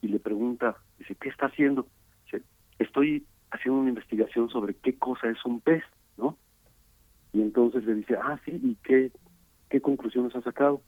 y 0.00 0.08
le 0.08 0.18
pregunta, 0.18 0.76
dice, 0.98 1.14
¿qué 1.14 1.28
está 1.28 1.46
haciendo? 1.46 1.86
Dice, 2.24 2.42
estoy 2.78 3.24
haciendo 3.50 3.80
una 3.80 3.90
investigación 3.90 4.48
sobre 4.48 4.74
qué 4.74 4.98
cosa 4.98 5.28
es 5.28 5.44
un 5.44 5.60
pez, 5.60 5.84
¿no? 6.16 6.36
Y 7.32 7.42
entonces 7.42 7.84
le 7.84 7.94
dice, 7.94 8.16
ah, 8.16 8.40
sí, 8.44 8.58
¿y 8.62 8.74
qué, 8.82 9.12
qué 9.68 9.80
conclusiones 9.80 10.34
ha 10.34 10.42
sacado? 10.42 10.82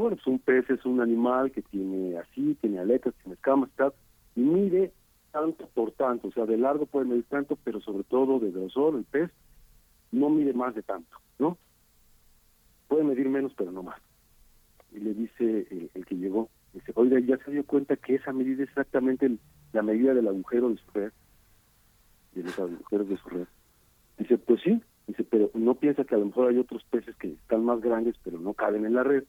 Bueno, 0.00 0.16
pues 0.16 0.26
un 0.26 0.38
pez 0.38 0.68
es 0.70 0.84
un 0.84 1.00
animal 1.00 1.50
que 1.50 1.62
tiene 1.62 2.18
así, 2.18 2.56
tiene 2.60 2.78
aletas, 2.78 3.14
tiene 3.22 3.34
escamas, 3.34 3.70
tal, 3.76 3.92
y 4.36 4.40
mide 4.40 4.92
tanto 5.32 5.66
por 5.68 5.92
tanto, 5.92 6.28
o 6.28 6.32
sea, 6.32 6.46
de 6.46 6.56
largo 6.56 6.86
puede 6.86 7.06
medir 7.06 7.24
tanto, 7.24 7.56
pero 7.62 7.80
sobre 7.80 8.04
todo 8.04 8.38
de 8.38 8.50
grosor, 8.50 8.96
el 8.96 9.04
pez 9.04 9.30
no 10.10 10.30
mide 10.30 10.52
más 10.52 10.74
de 10.74 10.82
tanto, 10.82 11.16
¿no? 11.38 11.58
Puede 12.88 13.04
medir 13.04 13.28
menos, 13.28 13.52
pero 13.56 13.70
no 13.70 13.82
más. 13.82 14.00
Y 14.92 15.00
le 15.00 15.12
dice 15.12 15.66
el, 15.94 16.06
que 16.06 16.16
llegó, 16.16 16.48
dice, 16.72 16.92
oiga, 16.94 17.20
ya 17.20 17.36
se 17.44 17.50
dio 17.50 17.64
cuenta 17.64 17.96
que 17.96 18.14
esa 18.14 18.32
medida 18.32 18.62
es 18.62 18.70
exactamente 18.70 19.30
la 19.72 19.82
medida 19.82 20.14
del 20.14 20.28
agujero 20.28 20.70
de 20.70 20.76
su 20.76 20.90
red, 20.92 21.12
de 22.32 22.42
los 22.44 23.08
de 23.08 23.16
su 23.18 23.28
red. 23.28 23.46
Dice, 24.16 24.38
pues 24.38 24.62
sí, 24.62 24.82
dice, 25.06 25.24
pero 25.24 25.50
no 25.54 25.74
piensa 25.74 26.04
que 26.04 26.14
a 26.14 26.18
lo 26.18 26.26
mejor 26.26 26.48
hay 26.48 26.58
otros 26.58 26.82
peces 26.84 27.14
que 27.16 27.28
están 27.28 27.64
más 27.64 27.80
grandes, 27.80 28.16
pero 28.24 28.38
no 28.40 28.54
caben 28.54 28.86
en 28.86 28.94
la 28.94 29.02
red. 29.02 29.24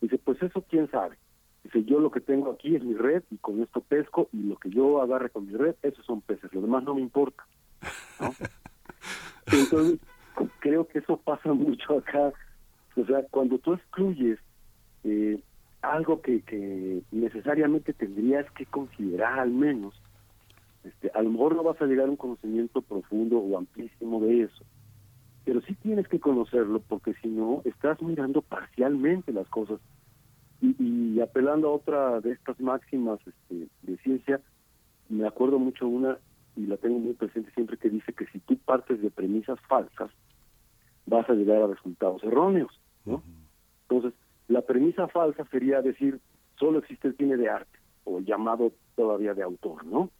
Dice, 0.00 0.18
pues 0.18 0.42
eso 0.42 0.64
quién 0.68 0.90
sabe. 0.90 1.16
Dice, 1.64 1.84
yo 1.84 2.00
lo 2.00 2.10
que 2.10 2.20
tengo 2.20 2.50
aquí 2.50 2.74
es 2.74 2.82
mi 2.82 2.94
red 2.94 3.22
y 3.30 3.36
con 3.36 3.62
esto 3.62 3.80
pesco 3.80 4.28
y 4.32 4.42
lo 4.44 4.56
que 4.56 4.70
yo 4.70 5.02
agarre 5.02 5.30
con 5.30 5.46
mi 5.46 5.54
red, 5.54 5.74
esos 5.82 6.04
son 6.06 6.22
peces, 6.22 6.52
lo 6.52 6.62
demás 6.62 6.84
no 6.84 6.94
me 6.94 7.02
importa. 7.02 7.44
Entonces, 9.52 9.98
creo 10.60 10.86
que 10.86 11.00
eso 11.00 11.18
pasa 11.18 11.52
mucho 11.54 11.98
acá. 11.98 12.32
O 12.96 13.04
sea, 13.04 13.24
cuando 13.30 13.58
tú 13.58 13.74
excluyes 13.74 14.38
eh, 15.04 15.40
algo 15.82 16.20
que, 16.20 16.42
que 16.42 17.02
necesariamente 17.10 17.92
tendrías 17.92 18.50
que 18.52 18.66
considerar 18.66 19.38
al 19.38 19.50
menos, 19.50 19.94
este, 20.84 21.10
a 21.14 21.22
lo 21.22 21.30
mejor 21.30 21.56
no 21.56 21.62
vas 21.62 21.80
a 21.80 21.86
llegar 21.86 22.06
a 22.06 22.10
un 22.10 22.16
conocimiento 22.16 22.80
profundo 22.82 23.38
o 23.38 23.58
amplísimo 23.58 24.20
de 24.20 24.42
eso, 24.42 24.64
pero 25.44 25.60
sí 25.62 25.74
tienes 25.74 26.06
que 26.08 26.20
conocerlo 26.20 26.80
porque 26.80 27.14
si 27.14 27.28
no, 27.28 27.62
estás 27.64 28.00
mirando 28.02 28.42
parcialmente 28.42 29.32
las 29.32 29.48
cosas. 29.48 29.80
Y, 30.60 31.18
apelando 31.20 31.68
a 31.68 31.72
otra 31.72 32.20
de 32.20 32.32
estas 32.32 32.60
máximas 32.60 33.18
este, 33.26 33.68
de 33.82 33.96
ciencia, 33.98 34.40
me 35.08 35.26
acuerdo 35.26 35.58
mucho 35.58 35.88
una, 35.88 36.18
y 36.54 36.66
la 36.66 36.76
tengo 36.76 36.98
muy 36.98 37.14
presente 37.14 37.50
siempre, 37.52 37.78
que 37.78 37.88
dice 37.88 38.12
que 38.12 38.26
si 38.26 38.40
tú 38.40 38.58
partes 38.58 39.00
de 39.00 39.10
premisas 39.10 39.58
falsas, 39.68 40.10
vas 41.06 41.28
a 41.30 41.34
llegar 41.34 41.62
a 41.62 41.66
resultados 41.66 42.22
erróneos, 42.22 42.78
¿no? 43.06 43.22
Entonces, 43.88 44.12
la 44.48 44.60
premisa 44.62 45.08
falsa 45.08 45.44
sería 45.46 45.80
decir, 45.80 46.20
solo 46.58 46.80
existe 46.80 47.08
el 47.08 47.16
cine 47.16 47.36
de 47.36 47.48
arte, 47.48 47.78
o 48.04 48.20
llamado 48.20 48.72
todavía 48.96 49.32
de 49.32 49.42
autor, 49.42 49.84
¿no? 49.86 50.10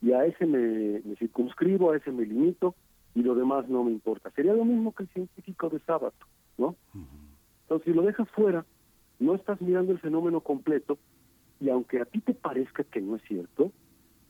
Y 0.00 0.12
a 0.12 0.24
ese 0.24 0.46
me, 0.46 1.00
me 1.04 1.16
circunscribo, 1.16 1.92
a 1.92 1.98
ese 1.98 2.10
me 2.10 2.24
limito, 2.24 2.74
y 3.14 3.22
lo 3.22 3.34
demás 3.34 3.68
no 3.68 3.84
me 3.84 3.90
importa. 3.90 4.30
Sería 4.30 4.54
lo 4.54 4.64
mismo 4.64 4.94
que 4.94 5.04
el 5.04 5.08
científico 5.10 5.68
de 5.68 5.80
sábado, 5.80 6.12
¿no? 6.58 6.76
Entonces, 7.62 7.84
si 7.84 7.92
lo 7.92 8.02
dejas 8.02 8.28
fuera, 8.30 8.64
no 9.18 9.34
estás 9.34 9.60
mirando 9.60 9.92
el 9.92 9.98
fenómeno 9.98 10.40
completo 10.40 10.98
y 11.60 11.68
aunque 11.68 12.00
a 12.00 12.06
ti 12.06 12.20
te 12.20 12.34
parezca 12.34 12.84
que 12.84 13.00
no 13.00 13.16
es 13.16 13.22
cierto, 13.22 13.70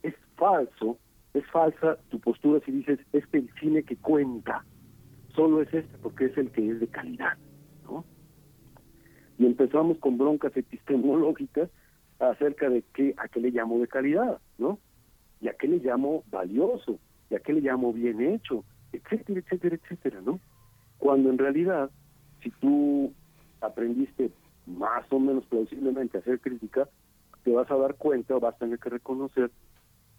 es 0.02 0.15
falso, 0.36 0.98
es 1.32 1.47
falsa 1.51 1.97
tu 2.09 2.19
postura 2.19 2.61
si 2.65 2.73
dices, 2.73 2.98
es 3.12 3.27
que 3.28 3.39
el 3.39 3.51
cine 3.61 3.82
que 3.85 3.97
cuenta 3.97 4.65
solo 5.35 5.62
es 5.62 5.73
este 5.73 5.97
porque 5.98 6.27
es 6.27 6.36
el 6.36 6.51
que 6.51 6.69
es 6.69 6.81
de 6.81 6.89
calidad, 6.89 7.39
¿no? 7.85 8.05
Y 9.39 9.47
empezamos 9.47 9.98
con 9.98 10.19
broncas 10.19 10.57
epistemológicas 10.57 11.70
acerca 12.19 12.69
de 12.69 12.82
qué, 12.93 13.15
a 13.16 13.28
qué 13.28 13.40
le 13.40 13.51
llamo 13.51 13.78
de 13.78 13.86
calidad, 13.86 14.40
¿no? 14.59 14.78
Y 15.40 15.48
a 15.48 15.55
qué 15.55 15.69
le 15.69 15.78
llamo 15.78 16.24
valioso, 16.31 16.98
y 17.31 17.35
a 17.36 17.40
qué 17.40 17.52
le 17.52 17.61
llamo 17.61 17.93
bien 17.93 18.20
hecho, 18.20 18.65
etcétera, 18.93 19.40
etcétera, 19.40 19.77
etcétera, 19.77 20.20
¿no? 20.20 20.40
Cuando 20.98 21.31
en 21.31 21.39
realidad, 21.39 21.90
si 22.43 22.51
tú 22.51 23.12
aprendiste 23.61 24.31
más 24.66 25.11
o 25.11 25.19
menos 25.19 25.44
plausiblemente 25.47 26.19
a 26.19 26.20
hacer 26.20 26.40
crítica, 26.40 26.89
te 27.44 27.52
vas 27.52 27.70
a 27.70 27.77
dar 27.77 27.94
cuenta 27.94 28.36
o 28.36 28.40
vas 28.40 28.55
a 28.55 28.59
tener 28.59 28.78
que 28.78 28.90
reconocer 28.90 29.51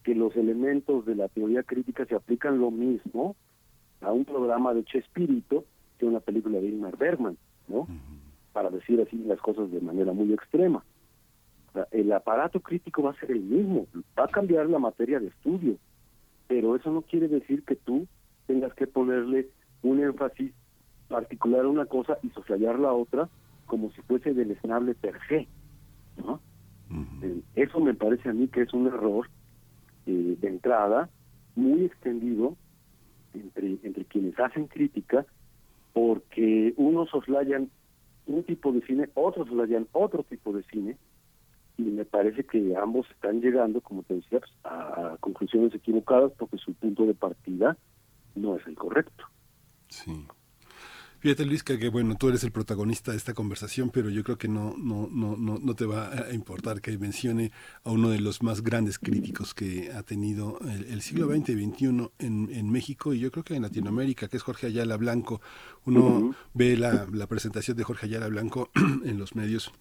que 0.04 0.16
los 0.16 0.36
elementos 0.36 1.06
de 1.06 1.16
la 1.16 1.28
teoría 1.28 1.64
crítica 1.64 2.06
se 2.06 2.16
aplican 2.16 2.60
lo 2.60 2.72
mismo 2.72 3.36
a 4.02 4.12
un 4.12 4.26
programa 4.26 4.74
de 4.74 4.84
Chespirito 4.84 5.66
que 5.98 6.06
a 6.06 6.10
una 6.10 6.20
película 6.20 6.60
de 6.60 6.70
Ingmar 6.70 6.98
Bergman, 6.98 7.38
¿no? 7.68 7.88
Para 8.54 8.70
decir 8.70 9.00
así 9.02 9.18
las 9.18 9.40
cosas 9.40 9.72
de 9.72 9.80
manera 9.80 10.14
muy 10.14 10.34
extrema. 10.34 10.84
el 11.92 12.12
aparato 12.12 12.60
crítico 12.60 13.04
va 13.04 13.12
a 13.12 13.20
ser 13.20 13.32
el 13.32 13.42
mismo, 13.42 13.86
va 14.18 14.26
a 14.26 14.28
cambiar 14.28 14.68
la 14.68 14.80
materia 14.80 15.20
de 15.20 15.28
estudio, 15.28 15.78
pero 16.52 16.76
eso 16.76 16.92
no 16.92 17.02
quiere 17.04 17.30
decir 17.30 17.64
que 17.64 17.78
tú 17.78 18.10
tengas 18.46 18.74
que 18.74 18.86
ponerle 18.86 19.48
un 19.84 20.04
énfasis 20.04 20.52
particular 21.08 21.66
una 21.66 21.86
cosa 21.86 22.18
y 22.24 22.30
soslayar 22.32 22.78
la 22.78 22.92
otra 22.92 23.30
como 23.68 23.90
si 23.92 24.02
fuese 24.02 24.34
deleznable 24.34 24.94
per 24.96 25.18
se, 25.30 25.48
¿no? 26.18 26.42
Eh, 27.24 27.42
eso 27.56 27.80
me 27.80 27.94
parece 27.94 28.28
a 28.28 28.34
mí 28.34 28.50
que 28.50 28.64
es 28.64 28.74
un 28.74 28.88
error 28.88 29.30
eh, 30.08 30.36
de 30.42 30.48
entrada 30.50 31.10
muy 31.56 31.86
extendido 31.86 32.58
entre, 33.34 33.78
entre 33.84 34.04
quienes 34.04 34.38
hacen 34.38 34.68
crítica 34.68 35.26
porque 35.94 36.74
unos 36.76 37.10
soslayan 37.12 37.70
un 38.26 38.44
tipo 38.44 38.74
de 38.74 38.82
cine, 38.82 39.08
otros 39.14 39.48
soslayan 39.48 39.88
otro 39.94 40.24
tipo 40.24 40.52
de 40.52 40.64
cine 40.64 40.98
y 41.78 41.84
me 41.84 42.06
parece 42.06 42.44
que 42.44 42.76
ambos 42.76 43.10
están 43.12 43.42
llegando, 43.42 43.82
como 43.82 44.04
te 44.04 44.16
decía, 44.16 44.40
pues, 44.40 44.52
a, 44.64 45.18
conclusiones 45.20 45.74
equivocadas 45.74 46.32
porque 46.38 46.58
su 46.58 46.74
punto 46.74 47.06
de 47.06 47.14
partida 47.14 47.78
no 48.36 48.58
es 48.58 48.66
el 48.68 48.76
correcto. 48.76 49.26
Sí. 49.88 50.26
Fíjate 51.22 51.46
Luis 51.46 51.62
que, 51.62 51.78
que, 51.78 51.90
bueno, 51.90 52.16
tú 52.16 52.30
eres 52.30 52.44
el 52.44 52.52
protagonista 52.52 53.12
de 53.12 53.18
esta 53.18 53.36
conversación, 53.36 53.92
pero 53.92 54.10
yo 54.10 54.24
creo 54.24 54.40
que 54.40 54.48
no, 54.48 54.74
no, 54.76 55.08
no, 55.12 55.38
no, 55.38 55.60
no 55.60 55.76
te 55.76 55.86
va 55.86 56.10
a 56.12 56.34
importar 56.34 56.82
que 56.82 56.98
mencione 56.98 57.52
a 57.84 57.92
uno 57.92 58.10
de 58.10 58.20
los 58.20 58.42
más 58.42 58.64
grandes 58.64 58.98
críticos 58.98 59.54
que 59.54 59.92
ha 59.92 60.02
tenido 60.02 60.58
el, 60.62 60.86
el 60.86 61.02
siglo 61.04 61.28
XX 61.28 61.50
y 61.50 61.66
XXI 61.66 61.86
en, 62.18 62.50
en, 62.52 62.72
México 62.72 63.14
y 63.14 63.20
yo 63.20 63.30
creo 63.30 63.44
que 63.44 63.54
en 63.54 63.62
Latinoamérica, 63.62 64.30
que 64.30 64.38
es 64.38 64.42
Jorge 64.42 64.66
Ayala 64.66 64.98
Blanco. 64.98 65.42
Uno 65.86 66.00
uh 66.00 66.22
-huh. 66.22 66.36
ve 66.56 66.76
la, 66.76 67.06
la 67.14 67.28
presentación 67.28 67.78
de 67.78 67.84
Jorge 67.84 68.08
Ayala 68.08 68.28
Blanco 68.28 68.72
en 69.06 69.20
los 69.20 69.36
medios 69.36 69.72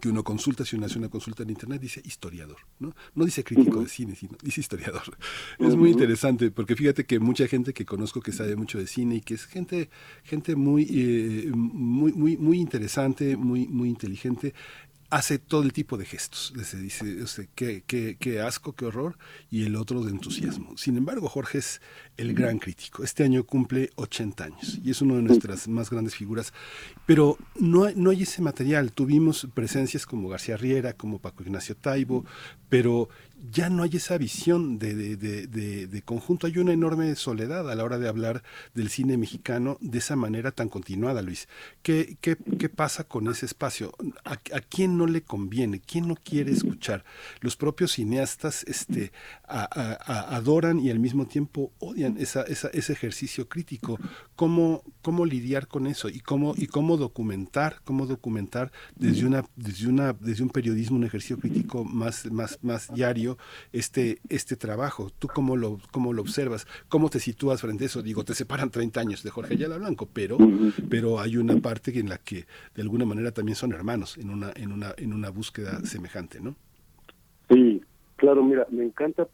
que 0.00 0.08
uno 0.08 0.22
consulta, 0.22 0.64
si 0.64 0.76
uno 0.76 0.86
hace 0.86 0.98
una 0.98 1.08
consulta 1.08 1.42
en 1.42 1.50
internet, 1.50 1.80
dice 1.80 2.02
historiador, 2.04 2.58
¿no? 2.78 2.94
No 3.14 3.24
dice 3.24 3.44
crítico 3.44 3.80
de 3.80 3.88
cine, 3.88 4.14
sino 4.14 4.36
dice 4.42 4.60
historiador. 4.60 5.16
Es 5.58 5.74
muy 5.74 5.90
interesante, 5.90 6.50
porque 6.50 6.76
fíjate 6.76 7.04
que 7.04 7.18
mucha 7.18 7.46
gente 7.46 7.72
que 7.72 7.84
conozco 7.84 8.20
que 8.20 8.32
sabe 8.32 8.56
mucho 8.56 8.78
de 8.78 8.86
cine 8.86 9.16
y 9.16 9.20
que 9.20 9.34
es 9.34 9.46
gente, 9.46 9.90
gente 10.24 10.56
muy, 10.56 10.86
eh, 10.90 11.50
muy, 11.54 12.12
muy, 12.12 12.36
muy 12.36 12.58
interesante, 12.58 13.36
muy, 13.36 13.66
muy 13.66 13.88
inteligente, 13.88 14.54
hace 15.10 15.38
todo 15.38 15.62
el 15.62 15.72
tipo 15.72 15.96
de 15.96 16.04
gestos. 16.04 16.52
Se 16.64 16.78
dice, 16.78 17.22
o 17.22 17.26
sea, 17.26 17.46
qué, 17.54 17.82
qué, 17.86 18.16
qué, 18.18 18.40
asco, 18.40 18.74
qué 18.74 18.86
horror, 18.86 19.18
y 19.50 19.64
el 19.64 19.76
otro 19.76 20.02
de 20.02 20.10
entusiasmo. 20.10 20.76
Sin 20.76 20.96
embargo, 20.96 21.28
Jorge 21.28 21.58
es 21.58 21.80
el 22.16 22.34
gran 22.34 22.58
crítico. 22.58 23.04
Este 23.04 23.24
año 23.24 23.44
cumple 23.44 23.90
80 23.96 24.44
años 24.44 24.80
y 24.82 24.90
es 24.90 25.00
una 25.02 25.14
de 25.14 25.22
nuestras 25.22 25.68
más 25.68 25.90
grandes 25.90 26.14
figuras. 26.14 26.52
Pero 27.06 27.38
no 27.58 27.90
no 27.94 28.10
hay 28.10 28.22
ese 28.22 28.42
material. 28.42 28.92
Tuvimos 28.92 29.46
presencias 29.54 30.06
como 30.06 30.28
García 30.28 30.56
Riera, 30.56 30.92
como 30.94 31.18
Paco 31.18 31.42
Ignacio 31.42 31.76
Taibo, 31.76 32.24
pero 32.68 33.08
ya 33.50 33.70
no 33.70 33.82
hay 33.82 33.96
esa 33.96 34.18
visión 34.18 34.78
de, 34.78 34.94
de, 34.94 35.16
de, 35.16 35.86
de, 35.86 36.02
conjunto. 36.02 36.46
Hay 36.46 36.58
una 36.58 36.72
enorme 36.72 37.14
soledad 37.14 37.70
a 37.70 37.74
la 37.74 37.84
hora 37.84 37.98
de 37.98 38.08
hablar 38.08 38.42
del 38.74 38.88
cine 38.88 39.16
mexicano 39.16 39.78
de 39.80 39.98
esa 39.98 40.16
manera 40.16 40.52
tan 40.52 40.68
continuada, 40.68 41.22
Luis. 41.22 41.48
¿Qué, 41.82 42.16
qué, 42.20 42.36
qué 42.58 42.68
pasa 42.68 43.04
con 43.04 43.28
ese 43.28 43.46
espacio? 43.46 43.92
¿A, 44.24 44.32
¿A, 44.32 44.60
quién 44.60 44.96
no 44.96 45.06
le 45.06 45.22
conviene? 45.22 45.80
¿Quién 45.80 46.08
no 46.08 46.16
quiere 46.16 46.52
escuchar? 46.52 47.04
Los 47.40 47.56
propios 47.56 47.92
cineastas 47.92 48.64
este, 48.64 49.12
adoran 49.46 50.80
y 50.80 50.90
al 50.90 50.98
mismo 50.98 51.26
tiempo 51.26 51.72
odian 51.78 52.16
esa, 52.18 52.42
esa, 52.42 52.68
ese 52.68 52.92
ejercicio 52.92 53.48
crítico. 53.48 53.98
¿Cómo, 54.34 54.82
¿Cómo 55.02 55.24
lidiar 55.24 55.68
con 55.68 55.86
eso? 55.86 56.08
¿Y 56.08 56.20
cómo, 56.20 56.54
y 56.56 56.66
cómo 56.66 56.96
documentar? 56.96 57.80
¿Cómo 57.84 58.06
documentar 58.06 58.72
desde, 58.94 59.26
una, 59.26 59.44
desde, 59.56 59.88
una, 59.88 60.12
desde 60.12 60.42
un 60.42 60.50
periodismo, 60.50 60.96
un 60.96 61.04
ejercicio 61.04 61.38
crítico 61.38 61.84
más, 61.84 62.26
más, 62.30 62.58
más 62.62 62.92
diario? 62.92 63.35
Este, 63.72 64.18
este 64.28 64.56
trabajo. 64.56 65.10
¿Tú 65.18 65.28
cómo 65.28 65.56
lo, 65.56 65.78
cómo 65.90 66.12
lo 66.12 66.22
observas? 66.22 66.66
¿Cómo 66.88 67.08
te 67.10 67.20
sitúas 67.20 67.60
frente 67.60 67.84
a 67.84 67.86
eso? 67.86 68.02
Digo, 68.02 68.24
te 68.24 68.34
separan 68.34 68.70
30 68.70 69.00
años 69.00 69.22
de 69.22 69.30
Jorge 69.30 69.54
Ayala 69.54 69.78
Blanco, 69.78 70.08
pero, 70.12 70.38
pero 70.88 71.20
hay 71.20 71.36
una 71.36 71.56
parte 71.56 71.98
en 71.98 72.08
la 72.08 72.18
que 72.18 72.46
de 72.74 72.82
alguna 72.82 73.04
manera 73.04 73.32
también 73.32 73.56
son 73.56 73.72
hermanos 73.72 74.18
en 74.18 74.30
una, 74.30 74.52
en 74.54 74.72
una, 74.72 74.94
en 74.96 75.12
una 75.12 75.30
búsqueda 75.30 75.80
semejante, 75.84 76.40
¿no? 76.40 76.56
Sí, 77.48 77.82
claro, 78.16 78.42
mira, 78.42 78.66
me 78.70 78.84
encanta, 78.84 79.28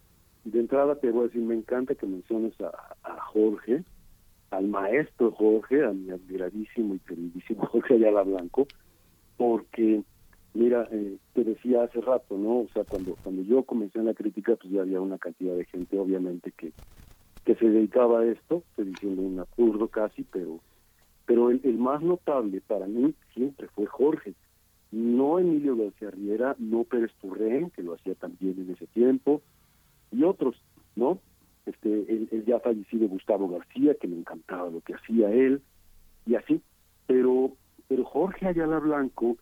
de 0.44 0.60
entrada 0.60 0.96
te 0.96 1.10
voy 1.10 1.24
a 1.24 1.26
decir, 1.28 1.42
me 1.42 1.54
encanta 1.54 1.94
que 1.94 2.06
menciones 2.06 2.52
a, 2.60 2.96
a 3.02 3.20
Jorge, 3.20 3.84
al 4.50 4.68
maestro 4.68 5.32
Jorge, 5.32 5.84
a 5.84 5.92
mi 5.92 6.10
admiradísimo 6.10 6.94
y 6.94 6.98
queridísimo 7.00 7.66
Jorge 7.72 7.94
Ayala 7.94 8.22
Blanco, 8.22 8.66
porque 9.36 10.02
Mira, 10.54 10.86
eh, 10.90 11.16
te 11.32 11.44
decía 11.44 11.84
hace 11.84 12.00
rato, 12.00 12.36
¿no? 12.36 12.60
O 12.60 12.68
sea, 12.74 12.84
cuando 12.84 13.16
cuando 13.22 13.42
yo 13.42 13.62
comencé 13.62 13.98
en 13.98 14.06
la 14.06 14.14
crítica, 14.14 14.54
pues 14.56 14.72
ya 14.72 14.82
había 14.82 15.00
una 15.00 15.18
cantidad 15.18 15.56
de 15.56 15.64
gente, 15.64 15.98
obviamente, 15.98 16.52
que 16.52 16.72
que 17.44 17.56
se 17.56 17.68
dedicaba 17.68 18.20
a 18.20 18.26
esto, 18.26 18.62
estoy 18.70 18.92
diciendo 18.92 19.22
un 19.22 19.40
absurdo 19.40 19.88
casi, 19.88 20.22
pero 20.24 20.60
pero 21.24 21.50
el, 21.50 21.78
más 21.78 22.02
notable 22.02 22.60
para 22.60 22.86
mí 22.86 23.14
siempre 23.32 23.68
fue 23.68 23.86
Jorge, 23.86 24.34
no 24.90 25.38
Emilio 25.38 25.76
García 25.76 26.10
Riera, 26.10 26.54
no 26.58 26.84
Pérez 26.84 27.12
Turrén, 27.20 27.70
que 27.70 27.82
lo 27.82 27.94
hacía 27.94 28.14
también 28.14 28.60
en 28.60 28.70
ese 28.72 28.86
tiempo, 28.88 29.40
y 30.10 30.24
otros, 30.24 30.56
¿no? 30.94 31.20
Este, 31.64 31.88
el, 31.88 32.28
el 32.30 32.44
ya 32.44 32.60
fallecido 32.60 33.08
Gustavo 33.08 33.48
García, 33.48 33.94
que 33.94 34.08
me 34.08 34.16
encantaba 34.16 34.68
lo 34.68 34.80
que 34.80 34.94
hacía 34.94 35.32
él, 35.32 35.62
y 36.26 36.34
así, 36.34 36.60
pero 37.06 37.52
pero 37.88 38.04
Jorge 38.04 38.46
Ayala 38.46 38.78
Blanco 38.78 39.36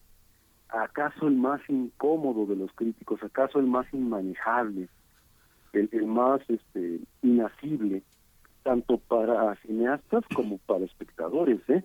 acaso 0.72 1.28
el 1.28 1.36
más 1.36 1.60
incómodo 1.68 2.46
de 2.46 2.56
los 2.56 2.72
críticos, 2.72 3.22
acaso 3.22 3.58
el 3.58 3.66
más 3.66 3.86
inmanejable, 3.92 4.88
el, 5.72 5.88
el 5.92 6.06
más 6.06 6.40
este 6.48 7.00
inacible, 7.22 8.02
tanto 8.62 8.98
para 8.98 9.54
cineastas 9.56 10.24
como 10.34 10.58
para 10.58 10.84
espectadores, 10.84 11.60
¿eh? 11.68 11.84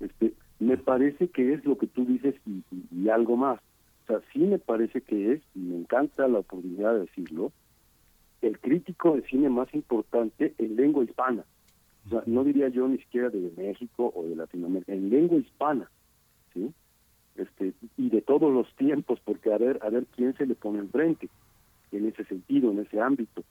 Este, 0.00 0.34
me 0.58 0.76
parece 0.76 1.28
que 1.28 1.54
es 1.54 1.64
lo 1.64 1.78
que 1.78 1.86
tú 1.86 2.04
dices 2.04 2.34
y, 2.46 2.62
y, 2.70 3.02
y, 3.02 3.08
algo 3.08 3.36
más. 3.36 3.60
O 4.04 4.06
sea, 4.06 4.20
sí 4.32 4.40
me 4.40 4.58
parece 4.58 5.00
que 5.00 5.32
es, 5.32 5.42
y 5.54 5.60
me 5.60 5.76
encanta 5.76 6.28
la 6.28 6.38
oportunidad 6.38 6.94
de 6.94 7.00
decirlo, 7.00 7.52
el 8.40 8.58
crítico 8.58 9.16
de 9.16 9.22
cine 9.22 9.48
más 9.48 9.72
importante 9.74 10.54
en 10.58 10.76
lengua 10.76 11.04
hispana. 11.04 11.44
O 12.06 12.10
sea, 12.10 12.22
no 12.26 12.44
diría 12.44 12.68
yo 12.68 12.88
ni 12.88 12.98
siquiera 12.98 13.28
de 13.28 13.52
México 13.56 14.12
o 14.14 14.24
de 14.24 14.36
Latinoamérica, 14.36 14.92
en 14.92 15.10
lengua 15.10 15.38
hispana, 15.38 15.90
¿sí? 16.54 16.72
Este 17.38 17.72
y 17.96 18.10
de 18.10 18.20
todos 18.22 18.52
los 18.52 18.72
tiempos 18.76 19.20
porque 19.24 19.52
a 19.52 19.58
ver 19.58 19.78
a 19.82 19.90
ver 19.90 20.06
quién 20.14 20.34
se 20.36 20.46
le 20.46 20.54
pone 20.54 20.78
enfrente 20.78 21.28
en 21.92 22.06
ese 22.06 22.24
sentido 22.24 22.70
en 22.70 22.80
ese 22.80 23.00
ámbito. 23.00 23.44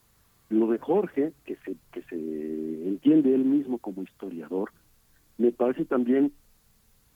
Lo 0.50 0.68
de 0.68 0.78
Jorge 0.78 1.34
que 1.46 1.56
se 1.58 1.76
que 1.92 2.02
se 2.04 2.16
entiende 2.16 3.34
él 3.34 3.46
mismo 3.46 3.78
como 3.78 4.04
historiador 4.04 4.72
me 5.38 5.52
parece 5.52 5.86
también 5.86 6.32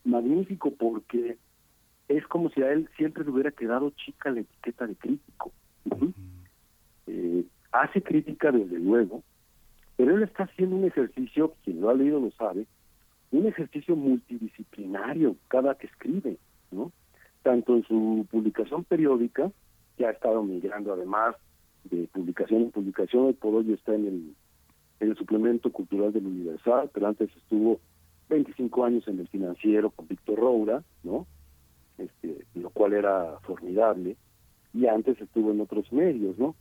magnífico 0.04 0.72
porque 0.72 1.38
es 2.08 2.26
como 2.28 2.50
si 2.50 2.62
a 2.62 2.72
él 2.72 2.90
siempre 2.98 3.24
le 3.24 3.32
hubiera 3.32 3.52
quedado 3.52 3.92
chica 3.92 4.32
la 4.32 4.42
etiqueta 4.42 4.88
de 4.88 4.96
crítico 4.96 5.52
uh 5.86 5.90
-huh. 5.90 6.14
eh, 7.08 7.46
hace 7.72 8.02
crítica 8.02 8.52
desde 8.52 8.80
luego 8.80 9.24
pero 9.96 10.16
él 10.16 10.24
está 10.24 10.44
haciendo 10.44 10.76
un 10.76 10.86
ejercicio 10.86 11.54
quien 11.64 11.82
lo 11.82 11.90
ha 11.90 11.94
leído 11.94 12.20
lo 12.20 12.32
sabe 12.32 12.66
un 13.32 13.46
ejercicio 13.48 13.96
multidisciplinario 13.96 15.36
cada 15.48 15.76
que 15.76 15.88
escribe 15.88 16.38
¿no? 16.72 16.92
Tanto 17.44 17.76
en 17.76 17.84
su 17.84 18.26
publicación 18.30 18.84
periódica, 18.84 19.52
que 19.98 20.06
ha 20.06 20.12
estado 20.12 20.44
migrando 20.44 20.94
además 20.94 21.36
de 21.84 22.08
publicación 22.14 22.64
en 22.64 22.72
publicación, 22.72 23.26
hoy 23.26 23.34
por 23.34 23.56
hoy 23.56 23.74
está 23.74 23.94
en 23.96 24.08
el, 24.08 24.36
en 25.00 25.10
el 25.10 25.18
suplemento 25.18 25.72
cultural 25.72 26.14
del 26.14 26.28
Universal, 26.28 26.90
pero 26.94 27.08
antes 27.08 27.30
estuvo 27.36 27.80
25 28.30 28.86
años 28.86 29.08
en 29.08 29.20
el 29.20 29.28
financiero 29.28 29.90
con 29.90 30.08
Víctor 30.08 30.40
Roura, 30.40 30.84
¿no? 31.04 31.28
Este, 31.98 32.46
lo 32.56 32.70
cual 32.70 32.94
era 32.94 33.40
formidable, 33.42 34.16
y 34.74 34.88
antes 34.88 35.20
estuvo 35.20 35.52
en 35.52 35.62
otros 35.62 35.92
medios, 35.92 36.38
¿no? 36.38 36.56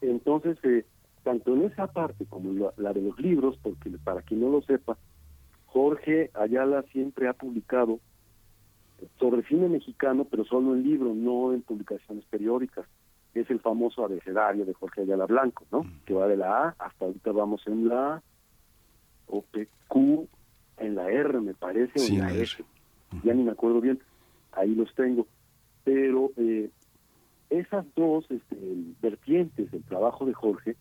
Entonces, 0.00 0.58
eh, 0.64 0.84
tanto 1.22 1.54
en 1.54 1.62
esa 1.64 1.86
parte 1.86 2.26
como 2.26 2.52
la, 2.52 2.72
la 2.76 2.92
de 2.92 3.02
los 3.02 3.18
libros, 3.18 3.58
porque 3.62 3.90
para 4.02 4.22
quien 4.22 4.40
no 4.40 4.50
lo 4.50 4.62
sepa, 4.62 4.98
Jorge 5.66 6.30
Ayala 6.34 6.82
siempre 6.92 7.28
ha 7.28 7.32
publicado 7.32 8.00
sobre 9.18 9.42
cine 9.44 9.68
mexicano, 9.68 10.26
pero 10.30 10.44
solo 10.44 10.74
en 10.74 10.82
libro, 10.82 11.14
no 11.14 11.52
en 11.52 11.62
publicaciones 11.62 12.24
periódicas. 12.26 12.86
Es 13.34 13.50
el 13.50 13.60
famoso 13.60 14.04
abecedario 14.04 14.64
de 14.64 14.74
Jorge 14.74 15.02
Ayala 15.02 15.26
Blanco, 15.26 15.64
¿no? 15.72 15.84
Que 16.06 16.14
va 16.14 16.28
de 16.28 16.36
la 16.36 16.68
A 16.68 16.76
hasta 16.78 17.04
ahorita 17.04 17.32
vamos 17.32 17.66
en 17.66 17.88
la 17.88 18.22
OPQ, 19.26 20.28
en 20.78 20.94
la 20.94 21.10
R, 21.10 21.40
me 21.40 21.54
parece, 21.54 21.98
sí, 21.98 22.12
o 22.12 22.14
en 22.14 22.20
la 22.20 22.34
S. 22.34 22.64
Ya 23.22 23.34
ni 23.34 23.42
me 23.42 23.50
acuerdo 23.50 23.80
bien. 23.80 23.98
Ahí 24.52 24.74
los 24.74 24.94
tengo. 24.94 25.26
Pero 25.82 26.30
eh, 26.36 26.70
esas 27.50 27.84
dos 27.94 28.24
este, 28.30 28.56
vertientes 29.02 29.70
del 29.70 29.82
trabajo 29.82 30.24
de 30.26 30.34
Jorge 30.34 30.76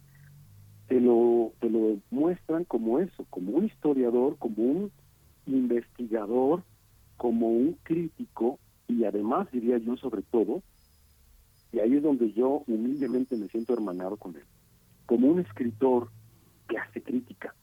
te 0.88 1.00
lo, 1.00 1.54
te 1.60 1.70
lo 1.70 1.98
muestran 2.12 2.66
como 2.66 3.00
eso, 3.00 3.26
como 3.30 3.54
un 3.54 3.66
historiador, 3.66 4.38
como 4.38 4.64
un 4.64 4.92
investigador 5.48 6.64
como 7.18 7.50
un 7.50 7.78
crítico 7.84 8.60
y 8.88 9.06
además 9.06 9.52
diría 9.52 9.78
yo 9.78 9.96
sobre 9.98 10.22
todo, 10.24 10.62
y 11.72 11.80
ahí 11.80 11.96
es 11.96 12.04
donde 12.04 12.32
yo 12.34 12.64
humildemente 12.68 13.36
me 13.36 13.48
siento 13.48 13.74
hermanado 13.74 14.18
con 14.18 14.36
él, 14.36 14.44
como 15.06 15.28
un 15.28 15.40
escritor 15.40 16.10
que 16.68 16.78
hace 16.78 17.02
crítica. 17.02 17.56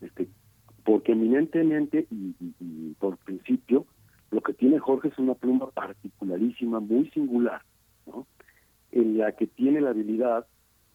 Este, 0.00 0.28
porque 0.84 1.12
eminentemente 1.12 2.06
y, 2.10 2.34
y 2.60 2.94
por 2.98 3.16
principio, 3.18 3.86
lo 4.30 4.40
que 4.40 4.54
tiene 4.54 4.78
Jorge 4.78 5.08
es 5.08 5.18
una 5.18 5.34
pluma 5.34 5.70
particularísima, 5.70 6.80
muy 6.80 7.10
singular, 7.10 7.62
¿no? 8.06 8.26
en 8.92 9.18
la 9.18 9.32
que 9.32 9.46
tiene 9.46 9.80
la 9.80 9.90
habilidad 9.90 10.46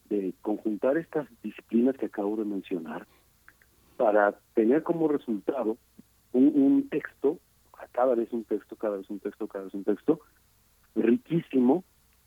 de 0.09 0.33
conjuntar 0.41 0.97
estas 0.97 1.27
disciplinas 1.41 1.97
que 1.97 2.07
acabo 2.07 2.35
de 2.37 2.45
mencionar 2.45 3.07
para 3.97 4.37
tener 4.53 4.83
como 4.83 5.07
resultado 5.07 5.77
un, 6.33 6.89
texto, 6.89 7.39
cada 7.91 8.15
vez 8.15 8.31
un 8.33 8.43
texto, 8.43 8.75
cada 8.75 8.97
vez 8.97 9.09
un 9.09 9.19
texto, 9.19 9.47
cada 9.47 9.65
vez 9.65 9.73
un 9.73 9.83
texto, 9.83 10.19
riquísimo 10.95 11.83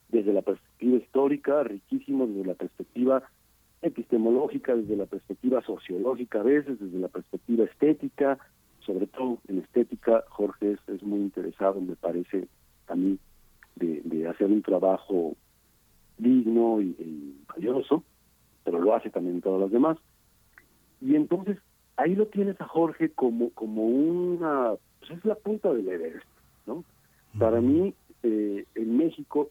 desde 0.09 0.33
la 0.33 0.43
perspectiva 0.43 0.97
histórica, 0.97 1.63
riquísimo 1.65 2.27
desde 2.27 2.47
la 2.47 2.55
perspectiva 2.55 3.23
epistemológica, 3.83 4.75
desde 4.75 4.97
la 4.97 5.07
perspectiva 5.07 5.63
sociológica 5.63 6.41
a 6.41 6.45
veces, 6.45 6.79
desde 6.81 6.99
la 6.99 7.09
perspectiva 7.09 7.65
estética, 7.65 8.39
sobre 8.81 9.07
todo 9.07 9.39
en 9.49 9.59
estética, 9.59 10.25
Jorge 10.29 10.77
es, 10.87 11.03
muy 11.03 11.21
interesado, 11.21 11.81
me 11.81 11.97
parece 11.97 12.49
a 12.87 12.95
mí, 12.95 13.19
de, 13.75 14.01
de 14.05 14.29
hacer 14.29 14.47
un 14.47 14.63
trabajo 14.63 15.37
digno 16.19 16.81
y, 16.81 16.97
y, 16.99 17.45
valioso, 17.49 18.05
pero 18.65 18.81
lo 18.81 18.95
hace 18.95 19.11
también 19.11 19.41
todas 19.41 19.61
las 19.61 19.71
demás. 19.71 19.99
Y 21.01 21.15
entonces 21.15 21.59
ahí 21.97 22.15
lo 22.15 22.27
tienes 22.27 22.61
a 22.61 22.67
Jorge 22.67 23.11
como 23.11 23.51
como 23.51 23.87
una, 23.87 24.75
pues 25.01 25.13
es 25.13 25.25
la 25.25 25.35
punta 25.35 25.73
del 25.73 25.89
Everest, 25.89 26.27
¿no? 26.67 26.85
Para 27.39 27.61
mí, 27.61 27.95
eh, 28.23 28.65
en 28.75 28.97
México, 28.97 29.51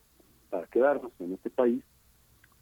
para 0.50 0.68
quedarnos 0.68 1.12
en 1.20 1.34
este 1.34 1.50
país, 1.50 1.84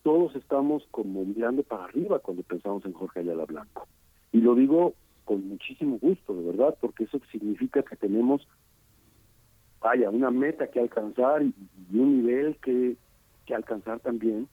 todos 0.04 0.36
estamos 0.36 0.86
como 0.92 1.24
mirando 1.24 1.64
para 1.64 1.86
arriba 1.86 2.20
cuando 2.20 2.44
pensamos 2.44 2.86
en 2.86 2.94
Jorge 2.94 3.22
Ayala 3.22 3.46
Blanco. 3.46 3.88
Y 4.32 4.42
lo 4.42 4.56
digo 4.56 4.94
con 5.24 5.48
muchísimo 5.48 5.98
gusto, 6.00 6.36
de 6.36 6.44
verdad, 6.44 6.78
porque 6.82 7.06
eso 7.06 7.20
significa 7.32 7.82
que 7.84 7.96
tenemos, 7.96 8.46
vaya, 9.80 10.10
una 10.10 10.32
meta 10.32 10.68
que 10.68 10.82
alcanzar 10.82 11.44
y, 11.44 11.54
y 11.92 11.98
un 11.98 12.18
nivel 12.18 12.58
que, 12.58 12.98
que 13.46 13.56
alcanzar 13.56 14.02
también, 14.02 14.50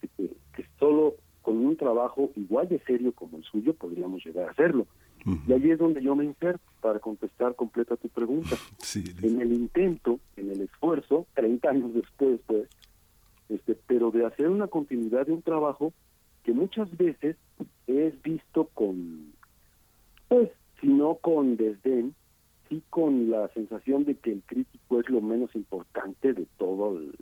que, 0.00 0.08
que, 0.08 0.30
que, 0.54 0.66
solo 0.78 1.14
con 1.42 1.56
un 1.58 1.76
trabajo 1.76 2.30
igual 2.36 2.68
de 2.68 2.78
serio 2.80 3.12
como 3.12 3.36
el 3.36 3.44
suyo 3.44 3.74
podríamos 3.74 4.24
llegar 4.24 4.48
a 4.48 4.52
hacerlo. 4.52 4.86
Uh 5.26 5.30
-huh. 5.30 5.40
Y 5.48 5.52
ahí 5.52 5.70
es 5.70 5.78
donde 5.78 6.02
yo 6.02 6.16
me 6.16 6.24
inserto 6.24 6.64
para 6.80 6.98
contestar 6.98 7.54
completa 7.54 7.96
tu 7.96 8.08
pregunta. 8.08 8.56
Sí, 8.78 9.04
en 9.22 9.40
el 9.40 9.52
intento, 9.52 10.18
en 10.36 10.50
el 10.50 10.62
esfuerzo, 10.62 11.26
30 11.34 11.68
años 11.70 11.94
después, 11.94 12.40
pues, 12.46 12.68
este, 13.48 13.74
pero 13.86 14.10
de 14.10 14.26
hacer 14.26 14.48
una 14.48 14.66
continuidad 14.66 15.26
de 15.26 15.32
un 15.32 15.42
trabajo 15.42 15.92
que 16.44 16.52
muchas 16.52 16.94
veces 16.96 17.36
es 17.86 18.20
visto 18.22 18.68
con, 18.74 19.32
pues, 20.28 20.50
si 20.80 20.88
no 20.88 21.14
con 21.16 21.56
desdén, 21.56 22.14
sí 22.68 22.82
con 22.90 23.30
la 23.30 23.48
sensación 23.48 24.04
de 24.04 24.16
que 24.16 24.32
el 24.32 24.42
crítico 24.44 25.00
es 25.00 25.08
lo 25.08 25.20
menos 25.20 25.54
importante 25.54 26.32
de 26.32 26.46
todo 26.58 26.98
el, 26.98 27.14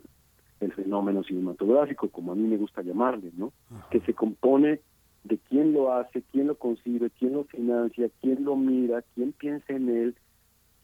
el 0.61 0.73
fenómeno 0.73 1.23
cinematográfico, 1.23 2.09
como 2.09 2.31
a 2.31 2.35
mí 2.35 2.47
me 2.47 2.57
gusta 2.57 2.81
llamarle, 2.81 3.31
¿no? 3.35 3.51
Ajá. 3.71 3.87
Que 3.89 3.99
se 4.01 4.13
compone 4.13 4.79
de 5.23 5.37
quién 5.37 5.73
lo 5.73 5.93
hace, 5.93 6.23
quién 6.31 6.47
lo 6.47 6.57
concibe, 6.57 7.09
quién 7.11 7.33
lo 7.33 7.43
financia, 7.45 8.09
quién 8.21 8.43
lo 8.43 8.55
mira, 8.55 9.03
quién 9.13 9.33
piensa 9.33 9.73
en 9.73 9.89
él, 9.89 10.15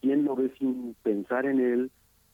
quién 0.01 0.25
lo 0.25 0.35
ve 0.35 0.51
sin 0.59 0.95
pensar 1.03 1.45
en 1.45 1.59
él, 1.59 1.91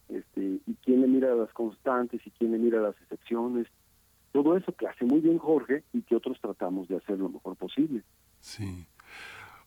este, 0.09 0.59
y 0.65 0.73
quién 0.83 1.01
le 1.01 1.07
mira 1.07 1.33
las 1.35 1.51
constantes 1.53 2.25
y 2.25 2.31
quién 2.31 2.51
le 2.51 2.57
mira 2.57 2.81
las 2.81 2.95
excepciones. 3.01 3.67
Todo 4.31 4.57
eso 4.57 4.73
que 4.73 4.87
hace 4.87 5.05
muy 5.05 5.19
bien 5.19 5.37
Jorge 5.37 5.83
y 5.93 6.01
que 6.01 6.15
otros 6.15 6.39
tratamos 6.41 6.87
de 6.87 6.97
hacer 6.97 7.19
lo 7.19 7.29
mejor 7.29 7.55
posible. 7.55 8.03
Sí. 8.39 8.85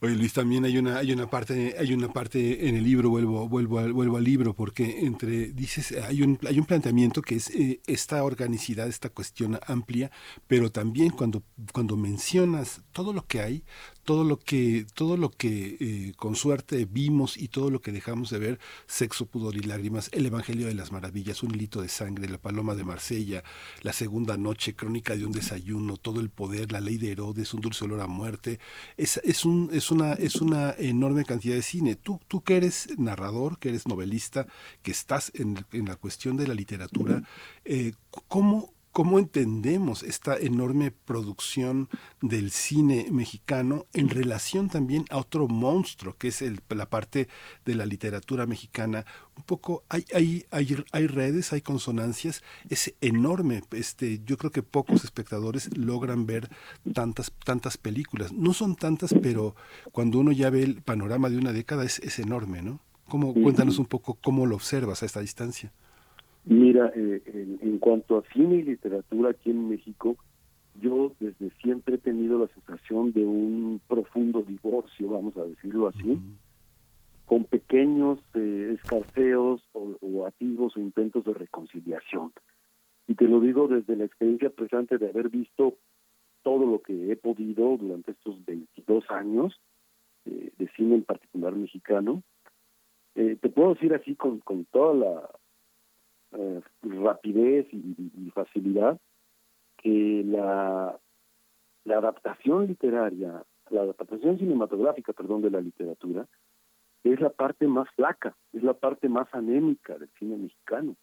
Oye 0.01 0.14
Luis, 0.14 0.35
también 0.35 0.64
hay 0.66 0.77
una 0.77 0.98
hay 0.98 1.12
una 1.12 1.31
parte 1.31 1.74
hay 1.78 1.94
una 1.94 2.12
parte 2.12 2.68
en 2.68 2.77
el 2.77 2.85
libro 2.85 3.09
vuelvo 3.09 3.48
vuelvo 3.48 3.78
al, 3.78 3.94
vuelvo 3.94 4.18
al 4.18 4.24
libro 4.24 4.52
porque 4.52 5.06
entre 5.06 5.52
dices 5.52 5.93
hay 5.93 6.23
un 6.23 6.39
hay 6.47 6.59
un 6.59 6.66
planteamiento 6.66 7.23
que 7.23 7.36
es 7.36 7.48
eh, 7.51 7.81
esta 7.86 8.23
organicidad 8.23 8.89
esta 8.89 9.09
cuestión 9.09 9.59
amplia, 9.66 10.10
pero 10.47 10.70
también 10.70 11.10
cuando 11.10 11.43
cuando 11.73 11.97
mencionas 11.97 12.82
todo 12.93 13.14
lo 13.14 13.27
que 13.27 13.40
hay 13.40 13.64
todo 14.06 14.24
lo 14.24 14.38
que 14.38 14.86
todo 14.94 15.18
lo 15.18 15.30
que 15.30 15.76
eh, 15.80 16.12
con 16.16 16.34
suerte 16.34 16.86
vimos 16.86 17.36
y 17.36 17.48
todo 17.48 17.70
lo 17.70 17.82
que 17.82 17.92
dejamos 17.92 18.30
de 18.30 18.38
ver 18.38 18.58
sexo 18.86 19.26
pudor 19.26 19.56
y 19.56 19.60
lágrimas 19.60 20.08
el 20.12 20.24
evangelio 20.24 20.68
de 20.68 20.74
las 20.74 20.92
maravillas 20.92 21.42
un 21.42 21.54
hilito 21.54 21.82
de 21.82 21.88
sangre 21.88 22.28
la 22.28 22.38
paloma 22.38 22.74
de 22.74 22.84
Marsella 22.84 23.44
la 23.82 23.92
segunda 23.92 24.38
noche 24.38 24.74
crónica 24.74 25.14
de 25.14 25.26
un 25.26 25.32
desayuno 25.32 25.98
todo 25.98 26.20
el 26.20 26.30
poder 26.30 26.72
la 26.72 26.80
ley 26.80 26.96
de 26.96 27.12
Herodes 27.12 27.52
un 27.52 27.60
dulce 27.60 27.84
olor 27.84 28.00
a 28.00 28.06
muerte. 28.06 28.60
Es 28.96 29.20
es 29.24 29.44
un 29.44 29.70
es 29.72 29.90
una 29.90 30.12
es 30.14 30.36
una 30.36 30.74
enorme 30.78 31.24
cantidad 31.24 31.56
de 31.56 31.62
cine. 31.62 31.96
Tú 31.96 32.20
tú 32.28 32.42
que 32.42 32.56
eres 32.56 32.88
narrador 32.98 33.58
que 33.58 33.70
eres 33.70 33.86
novelista 33.86 34.46
que 34.82 34.92
estás 34.92 35.32
en, 35.34 35.64
en 35.72 35.86
la 35.86 35.96
cuestión 35.96 36.36
de 36.36 36.46
la 36.46 36.54
literatura 36.54 37.22
eh, 37.64 37.92
cómo 38.28 38.75
cómo 38.97 39.18
entendemos 39.18 40.02
esta 40.02 40.39
enorme 40.39 40.90
producción 40.90 41.90
del 42.23 42.51
cine 42.51 43.09
mexicano 43.10 43.85
en 43.93 44.09
relación 44.09 44.70
también 44.70 45.05
a 45.10 45.18
otro 45.18 45.48
monstruo 45.48 46.16
que 46.16 46.28
es 46.28 46.40
el, 46.40 46.62
la 46.70 46.89
parte 46.89 47.28
de 47.66 47.74
la 47.74 47.85
literatura 47.85 48.47
mexicana. 48.47 49.05
Un 49.36 49.43
poco 49.43 49.85
hay, 49.90 50.06
hay, 50.14 50.47
hay, 50.51 50.82
hay 50.93 51.06
redes, 51.09 51.52
hay 51.52 51.60
consonancias, 51.60 52.43
es 52.70 52.94
enorme. 53.02 53.62
Este, 53.73 54.23
yo 54.24 54.39
creo 54.39 54.51
que 54.51 54.62
pocos 54.62 55.05
espectadores 55.05 55.77
logran 55.77 56.24
ver 56.24 56.48
tantas, 56.94 57.31
tantas 57.44 57.77
películas. 57.77 58.32
No 58.32 58.55
son 58.55 58.77
tantas, 58.77 59.14
pero 59.23 59.56
cuando 59.93 60.20
uno 60.20 60.32
ya 60.32 60.48
ve 60.48 60.62
el 60.62 60.81
panorama 60.81 61.28
de 61.28 61.36
una 61.36 61.52
década 61.52 61.85
es, 61.85 61.98
es 61.98 62.18
enorme, 62.18 62.62
¿no? 62.62 62.81
¿Cómo, 63.09 63.35
cuéntanos 63.35 63.78
un 63.78 63.85
poco 63.85 64.14
cómo 64.14 64.47
lo 64.47 64.55
observas 64.55 65.02
a 65.02 65.06
esta 65.06 65.20
distancia. 65.20 65.70
Mira, 66.47 66.93
eh, 66.94 67.23
en, 67.27 67.59
en, 67.60 67.78
cuanto 67.78 68.18
a 68.18 68.23
cine 68.32 68.56
y 68.56 68.62
literatura 68.62 69.31
aquí 69.31 69.51
en 69.51 69.68
México, 69.68 70.16
yo 70.81 71.12
desde 71.18 71.51
siempre 71.62 71.97
he 71.97 71.98
tenido 71.98 72.39
la 72.39 72.47
sensación 72.48 73.12
de 73.12 73.24
un 73.24 73.81
profundo 73.89 74.43
divorcio, 74.43 75.09
vamos 75.09 75.36
a 75.36 75.44
decirlo 75.44 75.89
así, 75.89 76.10
uh 76.10 76.14
-huh. 76.14 76.36
con 77.24 77.44
pequeños 77.44 78.20
eh, 78.35 78.77
escarceos 78.77 79.60
o, 79.73 79.97
o 80.01 80.27
activos 80.27 80.77
o 80.77 80.81
intentos 80.81 81.24
de 81.24 81.35
reconciliación. 81.35 82.32
Y 83.09 83.14
te 83.14 83.27
lo 83.27 83.40
digo 83.40 83.66
desde 83.68 83.97
la 83.97 84.05
experiencia 84.05 84.51
presente 84.51 84.98
de 84.98 85.09
haber 85.09 85.28
visto 85.28 85.78
todo 86.43 86.64
lo 86.64 86.81
que 86.81 87.10
he 87.10 87.16
podido 87.16 87.77
durante 87.77 88.12
estos 88.12 88.44
22 88.44 89.10
años 89.10 89.60
eh, 90.27 90.52
de 90.56 90.68
cine 90.77 90.94
en 90.94 91.02
particular 91.02 91.55
mexicano. 91.56 92.23
Eh, 93.16 93.36
te 93.40 93.48
puedo 93.48 93.74
decir 93.74 93.93
así 93.94 94.14
con, 94.14 94.39
con 94.40 94.64
toda 94.66 94.94
la 94.94 95.31
eh, 96.38 96.60
rapidez 96.82 97.66
y, 97.72 98.30
facilidad 98.34 98.98
que 99.78 100.22
la, 100.26 100.98
la 101.84 101.98
adaptación 101.98 102.66
literaria, 102.66 103.42
la 103.70 103.80
adaptación 103.82 104.38
cinematográfica, 104.38 105.12
perdón, 105.12 105.42
de 105.42 105.50
la 105.50 105.60
literatura, 105.60 106.26
es 107.12 107.20
la 107.20 107.30
parte 107.30 107.66
más 107.66 107.89
flaca, 107.94 108.36
es 108.52 108.62
la 108.62 108.74
parte 108.74 109.08
más 109.08 109.28
anémica 109.32 109.97
del 109.97 110.10
cine 110.18 110.36
mexicano. 110.36 110.97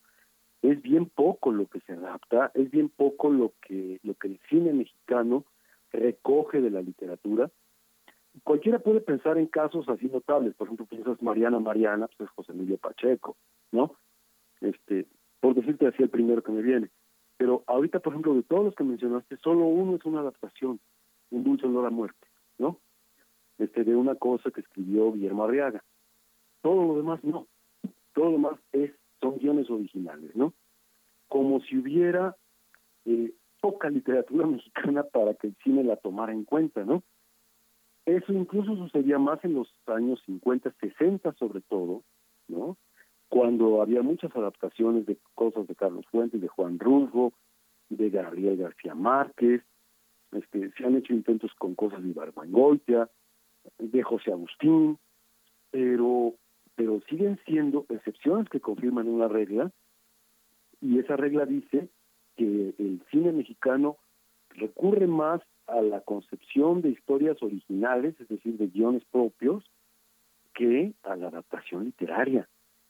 Es 0.61 0.81
bien 0.81 1.07
poco 1.09 1.51
lo 1.51 1.67
que 1.67 1.79
se 1.81 1.93
adapta, 1.93 2.51
es 2.53 2.69
bien 2.71 2.89
poco 2.89 3.29
lo 3.29 3.53
que, 3.61 3.99
lo 4.03 4.13
que 4.15 4.27
el 4.27 4.39
cine 4.49 4.73
mexicano 4.73 5.45
recoge 5.91 6.61
de 6.61 6.69
la 6.69 6.81
literatura. 6.81 7.49
Cualquiera 8.43 8.79
puede 8.79 9.01
pensar 9.01 9.37
en 9.37 9.47
casos 9.47 9.87
así 9.89 10.07
notables, 10.07 10.55
por 10.55 10.67
ejemplo, 10.67 10.85
piensas 10.85 11.21
Mariana 11.21 11.59
Mariana, 11.59 12.07
pues 12.07 12.29
es 12.29 12.35
José 12.35 12.51
Emilio 12.51 12.77
Pacheco, 12.77 13.37
¿no? 13.71 13.95
Este, 14.61 15.05
por 15.43 15.55
decirte 15.55 15.85
así 15.85 16.01
el 16.01 16.09
primero 16.09 16.41
que 16.41 16.53
me 16.53 16.61
viene. 16.61 16.89
Pero 17.35 17.65
ahorita, 17.67 17.99
por 17.99 18.13
ejemplo, 18.13 18.33
de 18.33 18.43
todos 18.43 18.63
los 18.63 18.75
que 18.75 18.85
mencionaste, 18.85 19.35
solo 19.43 19.65
uno 19.65 19.97
es 19.97 20.05
una 20.05 20.21
adaptación, 20.21 20.79
un 21.31 21.43
dulce 21.43 21.65
olor 21.65 21.85
a 21.85 21.89
muerte, 21.89 22.27
¿no? 22.57 22.79
Este, 23.57 23.83
de 23.83 23.93
una 23.93 24.15
cosa 24.15 24.51
que 24.51 24.61
escribió 24.61 25.11
Guillermo 25.11 25.43
Arriaga. 25.43 25.83
Todo 26.61 26.87
lo 26.87 26.95
demás 26.95 27.21
no. 27.25 27.47
Todo 28.13 28.27
lo 28.27 28.31
demás 28.31 28.53
es, 28.71 28.93
son 29.19 29.37
guiones 29.37 29.69
originales, 29.69 30.33
¿no? 30.33 30.53
Como 31.27 31.59
si 31.59 31.77
hubiera 31.77 32.37
eh, 33.03 33.33
poca 33.59 33.89
literatura 33.89 34.47
mexicana 34.47 35.03
para 35.03 35.33
que 35.33 35.47
el 35.47 35.57
cine 35.61 35.83
la 35.83 35.97
tomara 35.97 36.31
en 36.31 36.45
cuenta, 36.45 36.85
¿no? 36.85 37.03
Eso 38.05 38.31
incluso 38.31 38.77
sucedía 38.77 39.19
más 39.19 39.43
en 39.43 39.55
los 39.55 39.67
años 39.87 40.21
50, 40.25 40.73
60 40.79 41.33
sobre 41.33 41.59
todo, 41.59 42.01
¿no? 42.47 42.77
Cuando 43.33 43.81
había 43.81 44.03
muchas 44.03 44.29
adaptaciones 44.35 45.07
de 45.07 45.17
cosas 45.33 45.65
de 45.65 45.73
Carlos 45.73 46.05
Fuentes, 46.11 46.39
de 46.39 46.47
Juan 46.47 46.77
Rulfo, 46.77 47.33
de 47.89 48.11
Gabriel 48.11 48.57
García 48.57 48.93
Márquez, 48.93 49.63
este, 50.33 50.71
se 50.73 50.85
han 50.85 50.97
hecho 50.97 51.13
intentos 51.13 51.51
con 51.55 51.73
cosas 51.73 52.03
de 52.03 52.09
Ibargüengoitia, 52.09 53.09
de 53.79 54.03
José 54.03 54.31
Agustín, 54.31 54.99
pero, 55.71 56.35
pero 56.75 57.01
siguen 57.09 57.39
siendo 57.47 57.87
excepciones 57.89 58.47
que 58.49 58.59
confirman 58.59 59.07
una 59.07 59.27
regla, 59.27 59.71
y 60.79 60.99
esa 60.99 61.17
regla 61.17 61.47
dice 61.47 61.89
que 62.35 62.75
el 62.77 63.01
cine 63.09 63.31
mexicano 63.31 63.97
recurre 64.49 65.07
más 65.07 65.41
a 65.65 65.81
la 65.81 66.01
concepción 66.01 66.83
de 66.83 66.89
historias 66.89 67.41
originales, 67.41 68.13
es 68.19 68.27
decir, 68.27 68.59
de 68.59 68.67
guiones 68.67 69.03
propios, 69.05 69.63
que 70.53 70.93
a 71.01 71.15
la 71.15 71.29
adaptación 71.29 71.85
literaria. 71.85 72.47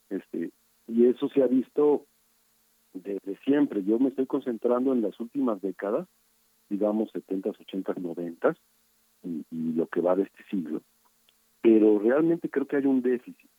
Este, 0.09 0.51
y 0.88 1.06
eso 1.06 1.30
se 1.30 1.43
ha 1.43 1.48
visto 1.48 2.06
desde 2.93 3.38
siempre. 3.43 3.83
Yo 3.83 3.99
me 3.99 4.09
estoy 4.09 4.25
concentrando 4.25 4.93
en 4.93 5.01
las 5.01 5.19
últimas 5.19 5.61
décadas, 5.61 6.07
digamos 6.69 7.11
70, 7.11 7.49
80, 7.49 7.93
90 7.98 8.56
y, 9.23 9.45
y 9.51 9.73
lo 9.73 9.88
que 9.88 10.01
va 10.01 10.15
de 10.15 10.23
este 10.23 10.43
siglo. 10.49 10.82
Pero 11.61 11.99
realmente 11.99 12.49
creo 12.49 12.67
que 12.67 12.77
hay 12.77 12.85
un 12.85 13.01
déficit. 13.01 13.49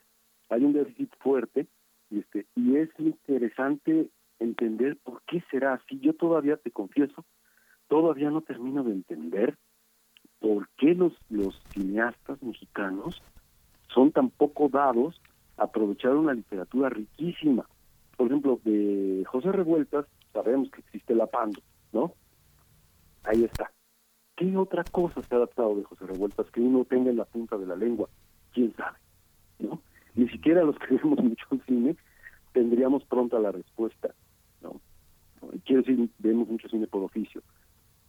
Hay 0.51 0.65
un 0.65 0.73
déficit 0.73 1.11
fuerte 1.21 1.67
este, 2.11 2.47
y 2.55 2.77
es 2.77 2.91
interesante 2.99 4.09
entender 4.39 4.97
por 5.03 5.23
qué 5.23 5.43
será 5.51 5.75
así. 5.75 5.99
Yo 6.01 6.15
todavía 6.15 6.57
te 6.57 6.71
confieso, 6.71 7.25
todavía 7.89 8.31
no 8.31 8.43
termino 8.43 8.85
de 8.85 8.93
entender 8.93 9.57
por 10.39 10.69
qué 10.77 10.95
los, 10.95 11.13
los 11.31 11.61
cineastas 11.71 12.43
mexicanos 12.43 13.23
son 13.89 14.13
tan 14.13 14.31
poco 14.31 14.69
dados 14.69 15.21
aprovechar 15.57 16.15
una 16.15 16.35
literatura 16.35 16.89
riquísima. 16.89 17.67
Por 18.17 18.27
ejemplo, 18.29 18.61
de 18.65 19.25
José 19.27 19.53
Revueltas, 19.53 20.07
sabemos 20.33 20.71
que 20.71 20.81
existe 20.81 21.15
la 21.15 21.27
Pando, 21.27 21.61
¿no? 21.93 22.13
Ahí 23.25 23.45
está. 23.45 23.71
¿Qué 24.37 24.57
otra 24.57 24.85
cosa 24.85 25.23
se 25.23 25.35
ha 25.35 25.39
adaptado 25.39 25.77
de 25.77 25.85
José 25.85 26.07
Revueltas 26.07 26.51
que 26.51 26.61
uno 26.61 26.85
tenga 26.85 27.11
en 27.11 27.17
la 27.17 27.25
punta 27.25 27.57
de 27.57 27.67
la 27.67 27.77
lengua? 27.77 28.09
¿Quién 28.53 28.75
sabe? 28.77 28.99
¿No? 29.59 29.81
Ni 30.15 30.29
siquiera 30.29 30.63
los 30.63 30.79
que 30.79 30.97
vemos 31.03 31.23
mucho 31.23 31.47
cine 31.67 31.97
tendríamos 32.53 33.05
pronta 33.05 33.39
la 33.41 33.51
respuesta, 33.51 34.15
¿no? 34.63 34.81
Quiero 35.65 35.83
decir, 35.83 36.09
vemos 36.19 36.49
mucho 36.49 36.69
cine 36.69 36.87
por 36.87 37.03
oficio. 37.03 37.43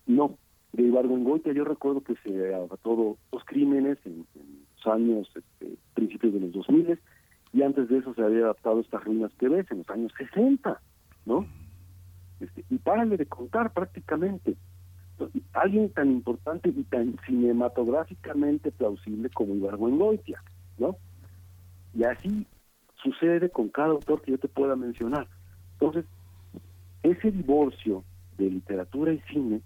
No, 0.06 0.38
de 0.72 0.84
Ibargüengoitia 0.84 1.52
yo 1.52 1.66
recuerdo 1.66 2.02
que 2.02 2.16
se 2.18 2.54
adaptó 2.54 3.18
dos 3.32 3.44
crímenes 3.46 3.98
en, 4.06 4.26
en 4.36 4.66
los 4.76 4.88
años, 4.88 5.28
este, 5.36 5.78
principios 5.96 6.34
de 6.34 6.40
los 6.42 6.52
2000 6.54 7.00
y 7.56 7.64
antes 7.64 7.88
de 7.88 8.00
eso 8.00 8.14
se 8.14 8.22
había 8.22 8.44
adaptado 8.44 8.82
estas 8.82 9.02
ruinas 9.06 9.32
que 9.40 9.48
ves 9.48 9.66
en 9.72 9.78
los 9.78 9.90
años 9.90 10.12
60, 10.18 10.78
¿no? 11.26 11.48
Este, 12.42 12.66
y 12.70 12.78
párale 12.80 13.16
de 13.16 13.26
contar 13.28 13.72
prácticamente. 13.72 14.58
Alguien 15.54 15.90
tan 15.92 16.12
importante 16.12 16.68
y 16.68 16.84
tan 16.84 17.18
cinematográficamente 17.26 18.72
plausible 18.72 19.30
como 19.30 19.56
Ibargüengoitia, 19.56 20.44
¿no? 20.78 20.98
Y 21.94 22.04
así 22.04 22.46
sucede 23.02 23.50
con 23.50 23.70
cada 23.70 23.92
autor 23.92 24.22
que 24.22 24.32
yo 24.32 24.38
te 24.38 24.50
pueda 24.50 24.76
mencionar. 24.76 25.26
Entonces, 25.80 26.04
ese 27.04 27.32
divorcio 27.32 28.04
de 28.38 28.50
literatura 28.50 29.14
y 29.14 29.20
cine, 29.32 29.62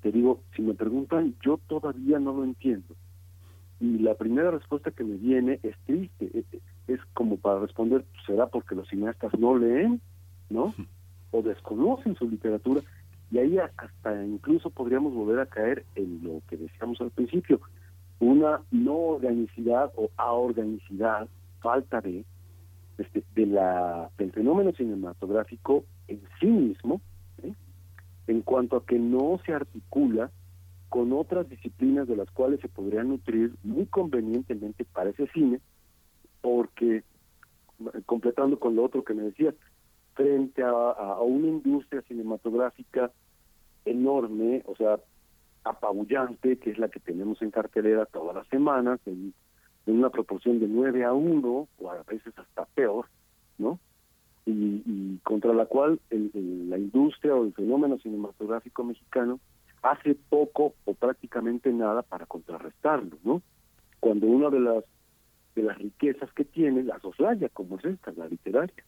te 0.00 0.12
digo, 0.12 0.44
si 0.54 0.62
me 0.62 0.74
preguntan, 0.74 1.34
yo 1.44 1.58
todavía 1.66 2.20
no 2.20 2.32
lo 2.34 2.44
entiendo. 2.44 2.94
Y 3.80 3.98
la 3.98 4.14
primera 4.14 4.52
respuesta 4.52 4.92
que 4.92 5.02
me 5.02 5.16
viene 5.16 5.58
es 5.64 5.76
triste, 5.86 6.30
es, 6.38 6.44
es 6.88 7.00
como 7.14 7.36
para 7.36 7.60
responder, 7.60 8.04
será 8.26 8.46
porque 8.46 8.74
los 8.74 8.88
cineastas 8.88 9.32
no 9.38 9.56
leen, 9.56 10.00
¿no? 10.50 10.74
O 11.30 11.42
desconocen 11.42 12.14
su 12.16 12.28
literatura, 12.28 12.82
y 13.30 13.38
ahí 13.38 13.58
hasta 13.58 14.24
incluso 14.24 14.70
podríamos 14.70 15.14
volver 15.14 15.40
a 15.40 15.46
caer 15.46 15.84
en 15.94 16.22
lo 16.22 16.42
que 16.48 16.56
decíamos 16.56 17.00
al 17.00 17.10
principio, 17.10 17.60
una 18.20 18.60
no 18.70 18.94
organicidad 18.94 19.90
o 19.96 20.10
aorganicidad, 20.16 21.28
falta 21.60 22.00
de, 22.00 22.24
este, 22.98 23.22
de 23.34 23.46
la, 23.46 24.10
del 24.18 24.32
fenómeno 24.32 24.72
cinematográfico 24.72 25.84
en 26.08 26.20
sí 26.38 26.46
mismo, 26.46 27.00
¿eh? 27.42 27.54
en 28.26 28.42
cuanto 28.42 28.76
a 28.76 28.84
que 28.84 28.98
no 28.98 29.40
se 29.46 29.54
articula 29.54 30.30
con 30.88 31.12
otras 31.14 31.48
disciplinas 31.48 32.06
de 32.06 32.16
las 32.16 32.30
cuales 32.30 32.60
se 32.60 32.68
podría 32.68 33.02
nutrir 33.02 33.54
muy 33.62 33.86
convenientemente 33.86 34.84
para 34.84 35.08
ese 35.08 35.26
cine, 35.28 35.58
porque, 36.42 37.04
completando 38.04 38.58
con 38.58 38.76
lo 38.76 38.84
otro 38.84 39.02
que 39.02 39.14
me 39.14 39.22
decías, 39.22 39.54
frente 40.14 40.62
a, 40.62 41.20
una 41.22 41.48
industria 41.48 42.02
cinematográfica 42.02 43.10
enorme, 43.86 44.62
o 44.66 44.76
sea, 44.76 44.98
apabullante, 45.64 46.58
que 46.58 46.70
es 46.70 46.78
la 46.78 46.88
que 46.88 47.00
tenemos 47.00 47.40
en 47.40 47.50
cartelera 47.50 48.04
todas 48.06 48.36
las 48.36 48.46
semanas, 48.48 49.00
en, 49.06 49.32
una 49.86 50.10
proporción 50.10 50.60
de 50.60 50.68
9 50.68 51.04
a 51.04 51.12
1, 51.12 51.68
o 51.78 51.90
a 51.90 52.02
veces 52.04 52.32
hasta 52.38 52.66
peor, 52.66 53.06
¿no? 53.58 53.80
Y, 54.46 54.82
y 54.86 55.18
contra 55.24 55.52
la 55.52 55.66
cual 55.66 56.00
el, 56.10 56.30
la 56.68 56.78
industria 56.78 57.34
o 57.34 57.44
el 57.44 57.52
fenómeno 57.52 57.98
cinematográfico 57.98 58.84
mexicano 58.84 59.40
hace 59.82 60.14
poco 60.14 60.74
o 60.84 60.94
prácticamente 60.94 61.72
nada 61.72 62.02
para 62.02 62.26
contrarrestarlo, 62.26 63.16
¿no? 63.24 63.42
Cuando 63.98 64.26
una 64.26 64.50
de 64.50 64.60
las 64.60 64.84
de 65.54 65.62
las 65.62 65.78
riquezas 65.78 66.32
que 66.32 66.44
tiene 66.44 66.82
la 66.82 66.98
soslaya, 67.00 67.48
como 67.50 67.78
es 67.78 67.84
esta, 67.84 68.12
la 68.12 68.26
literaria. 68.28 68.84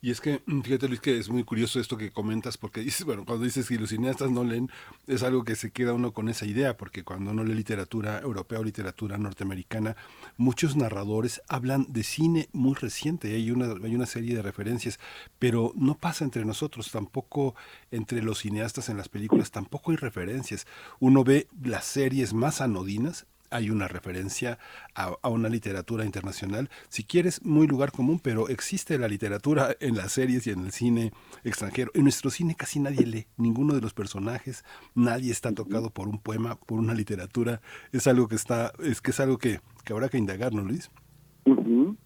Y 0.00 0.12
es 0.12 0.20
que, 0.20 0.42
mm, 0.46 0.60
fíjate 0.60 0.86
Luis, 0.86 1.00
que 1.00 1.18
es 1.18 1.28
muy 1.28 1.42
curioso 1.42 1.80
esto 1.80 1.96
que 1.96 2.12
comentas, 2.12 2.56
porque 2.56 2.80
dices, 2.88 3.04
bueno, 3.04 3.24
cuando 3.24 3.44
dices 3.44 3.66
que 3.68 3.78
los 3.78 3.90
cineastas 3.90 4.30
no 4.30 4.44
leen, 4.44 4.70
es 5.06 5.22
algo 5.22 5.44
que 5.44 5.56
se 5.56 5.72
queda 5.72 5.92
uno 5.92 6.12
con 6.12 6.28
esa 6.28 6.46
idea, 6.46 6.76
porque 6.76 7.02
cuando 7.02 7.32
uno 7.32 7.42
lee 7.42 7.54
literatura 7.54 8.20
europea 8.20 8.60
o 8.60 8.64
literatura 8.64 9.18
norteamericana, 9.18 9.96
muchos 10.36 10.76
narradores 10.76 11.42
hablan 11.48 11.86
de 11.88 12.04
cine 12.04 12.48
muy 12.52 12.74
reciente, 12.74 13.34
hay 13.34 13.50
una, 13.50 13.72
hay 13.84 13.94
una 13.94 14.06
serie 14.06 14.36
de 14.36 14.42
referencias, 14.42 15.00
pero 15.38 15.72
no 15.74 15.96
pasa 15.96 16.24
entre 16.24 16.44
nosotros, 16.44 16.92
tampoco 16.92 17.56
entre 17.90 18.22
los 18.22 18.38
cineastas 18.38 18.88
en 18.88 18.96
las 18.98 19.08
películas, 19.08 19.50
tampoco 19.50 19.90
hay 19.90 19.96
referencias. 19.96 20.66
Uno 21.00 21.24
ve 21.24 21.48
las 21.60 21.84
series 21.84 22.34
más 22.34 22.60
anodinas, 22.60 23.26
hay 23.50 23.70
una 23.70 23.88
referencia 23.88 24.58
a, 24.94 25.16
a, 25.22 25.28
una 25.28 25.48
literatura 25.48 26.04
internacional, 26.04 26.68
si 26.88 27.04
quieres, 27.04 27.44
muy 27.44 27.66
lugar 27.66 27.92
común, 27.92 28.20
pero 28.22 28.48
existe 28.48 28.98
la 28.98 29.08
literatura 29.08 29.76
en 29.80 29.96
las 29.96 30.12
series 30.12 30.46
y 30.46 30.50
en 30.50 30.66
el 30.66 30.72
cine 30.72 31.12
extranjero. 31.44 31.90
En 31.94 32.02
nuestro 32.02 32.30
cine 32.30 32.54
casi 32.54 32.80
nadie 32.80 33.06
lee, 33.06 33.26
ninguno 33.36 33.74
de 33.74 33.80
los 33.80 33.94
personajes, 33.94 34.64
nadie 34.94 35.30
está 35.32 35.52
tocado 35.52 35.90
por 35.90 36.08
un 36.08 36.18
poema, 36.18 36.56
por 36.56 36.78
una 36.78 36.94
literatura. 36.94 37.60
Es 37.92 38.06
algo 38.06 38.28
que 38.28 38.36
está, 38.36 38.72
es 38.80 39.00
que 39.00 39.10
es 39.10 39.20
algo 39.20 39.38
que, 39.38 39.60
que 39.84 39.92
habrá 39.92 40.08
que 40.08 40.18
indagar, 40.18 40.52
¿no, 40.52 40.62
Luis? 40.62 40.90
Uh 41.44 41.54
-huh. 41.54 41.96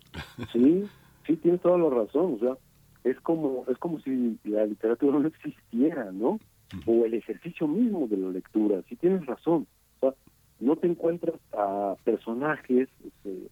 Sí, 0.53 0.85
sí, 1.27 1.37
tienes 1.37 1.61
toda 1.61 1.79
la 1.79 1.91
razón. 1.91 2.35
O 2.35 2.39
sea, 2.39 2.57
es 3.05 3.21
como, 3.21 3.65
es 3.69 3.79
como 3.79 4.01
si 4.01 4.39
la 4.45 4.67
literatura 4.67 5.19
no 5.19 5.29
existiera, 5.29 6.11
¿no? 6.13 6.39
O 6.87 7.05
el 7.05 7.15
ejercicio 7.15 7.69
mismo 7.69 8.07
de 8.07 8.17
la 8.17 8.31
lectura. 8.31 8.83
Sí, 8.89 8.97
tienes 8.97 9.27
razón. 9.27 9.67
O 10.01 10.01
sea, 10.01 10.15
no 10.63 10.77
te 10.77 10.87
encuentras 10.87 11.35
a 11.53 11.97
personajes 12.05 12.89
este, 13.05 13.49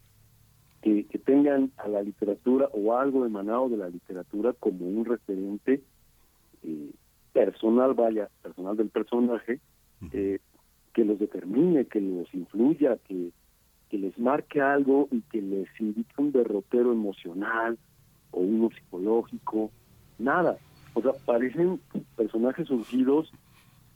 que, 0.81 1.07
que, 1.07 1.19
tengan 1.19 1.73
a 1.77 1.89
la 1.89 2.03
literatura 2.03 2.69
o 2.73 2.97
algo 2.97 3.27
emanado 3.27 3.69
de 3.69 3.77
la 3.77 3.89
literatura 3.89 4.55
como 4.59 4.87
un 4.87 5.05
referente 5.05 5.83
eh, 6.63 6.91
personal, 7.33 7.95
vaya, 7.95 8.29
personal 8.43 8.77
del 8.77 8.91
personaje, 8.91 9.61
eh, 10.13 10.39
que 10.95 11.05
los 11.05 11.19
determine, 11.19 11.87
que 11.87 12.01
los 12.01 12.33
influya, 12.33 12.97
que, 13.09 13.31
que 13.89 13.99
les 13.99 14.17
marque 14.19 14.61
algo 14.61 15.09
y 15.11 15.21
que 15.23 15.43
les 15.43 15.69
indique 15.81 16.15
un 16.17 16.33
derrotero 16.33 16.93
emocional 16.93 17.77
o 18.31 18.41
uno 18.41 18.71
psicológico, 18.71 19.71
nada. 20.19 20.59
O 20.95 21.03
sea, 21.03 21.13
parecen 21.25 21.81
personajes 22.17 22.69
surgidos 22.69 23.33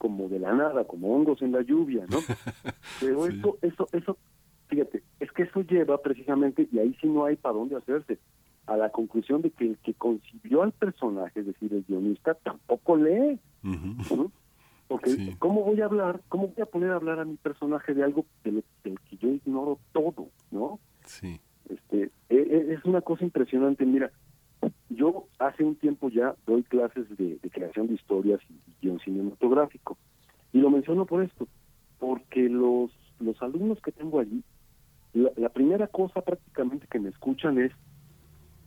como 0.05 0.29
de 0.29 0.39
la 0.39 0.53
nada, 0.53 0.85
como 0.85 1.17
hongos 1.17 1.41
en 1.41 1.53
la 1.53 1.63
lluvia, 1.63 2.05
¿no? 2.11 2.19
Pero 3.01 3.25
sí. 3.25 3.39
eso, 3.39 3.57
eso, 3.63 3.89
eso, 3.93 4.19
fíjate, 4.67 5.03
es 5.19 5.33
que 5.33 5.45
eso 5.45 5.63
lleva 5.63 5.97
precisamente, 5.97 6.69
y 6.71 6.79
ahí 6.79 6.95
sí 7.01 7.09
no 7.09 7.25
hay 7.25 7.37
para 7.37 7.55
dónde 7.55 7.77
hacerse, 7.77 8.19
a 8.67 8.77
la 8.77 8.91
conclusión 8.91 9.41
de 9.41 9.51
que 9.51 9.65
el 9.65 9.79
que 9.79 9.95
concibió 9.95 10.63
al 10.63 10.73
personaje, 10.73 11.41
es 11.41 11.47
decir, 11.47 11.73
el 11.73 11.85
guionista, 11.89 12.35
tampoco 12.35 12.99
lee. 12.99 13.41
Uh 13.65 13.69
-huh. 13.69 14.17
¿no? 14.19 14.33
Porque, 14.89 15.09
sí. 15.09 15.37
¿cómo 15.39 15.63
voy 15.63 15.81
a 15.81 15.87
hablar, 15.87 16.21
cómo 16.29 16.49
voy 16.49 16.63
a 16.63 16.67
poner 16.67 16.91
a 16.91 16.97
hablar 16.97 17.21
a 17.21 17.25
mi 17.25 17.37
personaje 17.37 17.95
de 17.95 18.05
algo 18.05 18.27
del, 18.45 18.63
del 18.85 19.01
que 19.09 19.17
yo 19.17 19.31
ignoro 19.31 19.79
todo, 19.93 20.29
¿no? 20.51 20.81
Sí. 21.07 21.41
Este, 21.71 22.11
es, 22.29 22.69
es 22.79 22.85
una 22.85 23.01
cosa 23.01 23.25
impresionante, 23.25 23.87
mira, 23.87 24.11
yo 24.89 25.27
hace 25.39 25.65
un 25.65 25.77
tiempo 25.77 26.09
ya 26.09 26.35
doy 26.47 26.63
clases 26.65 27.09
de, 27.17 27.39
de 27.43 27.51
creación 27.51 27.89
de 27.89 27.95
historias 27.95 28.41
y, 28.49 28.55
y 28.55 28.75
guion 28.83 29.01
cinematográfico. 29.01 29.97
Y 30.53 30.59
lo 30.59 30.71
menciono 30.71 31.07
por 31.07 31.23
esto, 31.23 31.49
porque 31.99 32.49
los, 32.49 32.91
los 33.21 33.41
alumnos 33.43 33.81
que 33.81 33.93
tengo 33.93 34.21
allí, 34.21 34.43
la, 35.13 35.31
la, 35.37 35.49
primera 35.49 35.87
cosa 35.87 36.21
prácticamente 36.21 36.87
que 36.89 36.99
me 36.99 37.09
escuchan 37.09 37.59
es, 37.59 37.73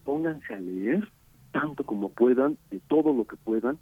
pónganse 0.04 0.54
a 0.54 0.60
leer 0.60 1.08
tanto 1.52 1.86
como 1.86 2.10
puedan, 2.10 2.58
de 2.70 2.80
todo 2.88 3.14
lo 3.14 3.26
que 3.26 3.38
puedan, 3.38 3.78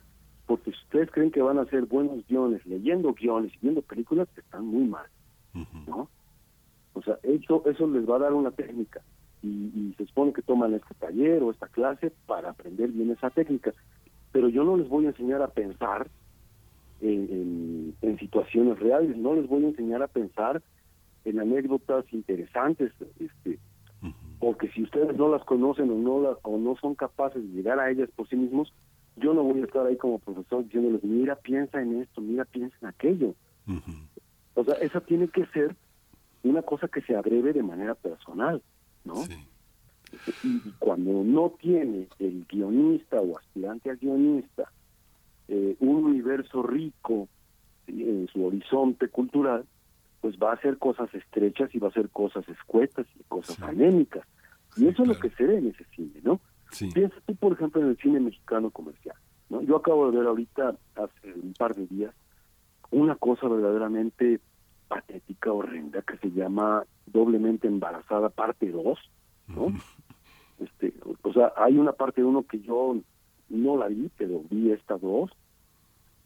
porque 0.46 0.72
si 0.72 0.78
ustedes 0.84 1.12
creen 1.12 1.32
que 1.32 1.42
van 1.42 1.58
a 1.58 1.64
hacer 1.64 1.86
buenos 1.86 2.26
guiones, 2.28 2.66
leyendo 2.66 3.14
guiones 3.14 3.52
y 3.56 3.60
viendo 3.62 3.82
películas, 3.82 4.28
están 4.38 4.66
muy 4.66 4.86
mal. 4.86 5.06
¿no? 5.88 6.10
O 6.94 7.02
sea, 7.02 7.18
eso, 7.24 7.64
eso 7.66 7.88
les 7.88 8.08
va 8.08 8.18
a 8.18 8.20
dar 8.20 8.34
una 8.34 8.52
técnica 8.52 9.02
y, 9.46 9.72
y, 9.76 9.96
se 9.98 10.06
supone 10.08 10.34
que 10.34 10.42
toman 10.42 10.74
este 10.74 10.94
taller 10.96 11.44
o 11.44 11.52
esta 11.52 11.68
clase 11.68 12.12
para 12.26 12.50
aprender 12.50 12.92
bien 12.92 13.12
esa 13.12 13.30
técnica. 13.30 13.74
Pero 14.32 14.50
yo 14.50 14.64
no 14.64 14.76
les 14.76 14.90
voy 14.90 15.06
a 15.06 15.10
enseñar 15.10 15.42
a 15.42 15.48
pensar 15.48 16.08
en, 17.02 17.96
en, 18.02 18.20
situaciones 18.20 18.80
reales. 18.80 19.16
No 19.18 19.36
les 19.36 19.48
voy 19.48 19.66
a 19.66 19.68
enseñar 19.68 20.02
a 20.02 20.08
pensar 20.08 20.62
en 21.26 21.40
anécdotas 21.40 22.06
interesantes, 22.12 22.92
este, 23.20 23.60
porque 24.40 24.70
si 24.70 24.84
ustedes 24.84 25.18
no 25.18 25.30
las 25.30 25.44
conocen 25.44 25.90
o 25.90 25.96
no 25.96 26.22
las, 26.22 26.38
o 26.44 26.58
no 26.58 26.76
son 26.78 26.96
capaces 26.96 27.42
de 27.42 27.50
llegar 27.50 27.80
a 27.80 27.90
ellas 27.90 28.10
por 28.16 28.28
sí 28.28 28.36
mismos, 28.36 28.74
yo 29.16 29.34
no 29.34 29.44
voy 29.44 29.62
a 29.62 29.66
estar 29.66 29.86
ahí 29.86 29.96
como 29.96 30.20
profesor 30.20 30.64
diciéndoles, 30.64 31.04
mira, 31.04 31.36
piensa 31.36 31.82
en 31.82 32.02
esto, 32.02 32.22
mira, 32.22 32.46
piensa 32.46 32.76
en 32.82 32.88
aquello. 32.88 33.34
O 34.54 34.64
sea, 34.64 34.76
esa 34.76 35.02
tiene 35.02 35.28
que 35.30 35.46
ser 35.48 35.76
una 36.44 36.62
cosa 36.62 36.88
que 36.88 37.02
se 37.02 37.16
agreve 37.16 37.54
de 37.54 37.64
manera 37.64 37.96
personal, 37.96 38.62
¿no? 39.06 39.24
Y, 40.44 40.60
cuando 40.80 41.24
no 41.24 41.54
tiene 41.60 42.08
el 42.20 42.46
guionista 42.48 43.20
o 43.20 43.38
aspirante 43.38 43.90
al 43.90 43.98
guionista 43.98 44.72
eh, 45.48 45.76
un 45.80 46.06
universo 46.06 46.64
rico 46.64 47.28
en 47.88 48.28
su 48.32 48.46
horizonte 48.46 49.10
cultural, 49.10 49.66
pues 50.22 50.38
va 50.38 50.52
a 50.52 50.56
hacer 50.56 50.78
cosas 50.78 51.14
estrechas 51.14 51.74
y 51.76 51.80
va 51.80 51.88
a 51.88 51.92
hacer 51.92 52.10
cosas 52.10 52.48
escuetas 52.50 53.06
y 53.20 53.24
cosas 53.24 53.62
anémicas. 53.62 54.26
Y 54.78 54.88
eso 54.88 55.04
es 55.04 55.08
lo 55.10 55.20
que 55.20 55.30
se 55.30 55.46
ve 55.46 55.58
en 55.58 55.68
ese 55.68 55.86
cine, 55.96 56.20
¿no? 56.24 56.42
Piensa 56.94 57.16
tú, 57.26 57.36
por 57.36 57.54
ejemplo, 57.54 57.82
en 57.82 57.90
el 57.90 57.98
cine 57.98 58.20
mexicano 58.20 58.70
comercial. 58.72 59.16
¿no? 59.50 59.62
Yo 59.62 59.78
acabo 59.78 60.10
de 60.10 60.18
ver 60.18 60.28
ahorita, 60.28 60.76
hace 60.96 61.34
un 61.34 61.54
par 61.54 61.76
de 61.76 61.86
días, 61.88 62.14
una 62.92 63.16
cosa 63.16 63.48
verdaderamente 63.48 64.40
patética, 64.88 65.52
horrenda, 65.52 66.02
que 66.02 66.18
se 66.18 66.32
llama 66.32 66.84
Doblemente 67.06 67.68
Embarazada, 67.68 68.30
parte 68.30 68.72
2, 68.72 69.00
¿no? 69.48 69.68
este, 70.60 70.94
o 71.22 71.34
sea, 71.34 71.54
hay 71.58 71.78
una 71.78 71.94
parte 71.94 72.24
1 72.24 72.44
que 72.44 72.60
yo 72.60 72.98
no 73.50 73.78
la 73.78 73.88
vi, 73.88 74.10
pero 74.18 74.42
vi 74.50 74.72
esta 74.72 74.98
2, 74.98 75.32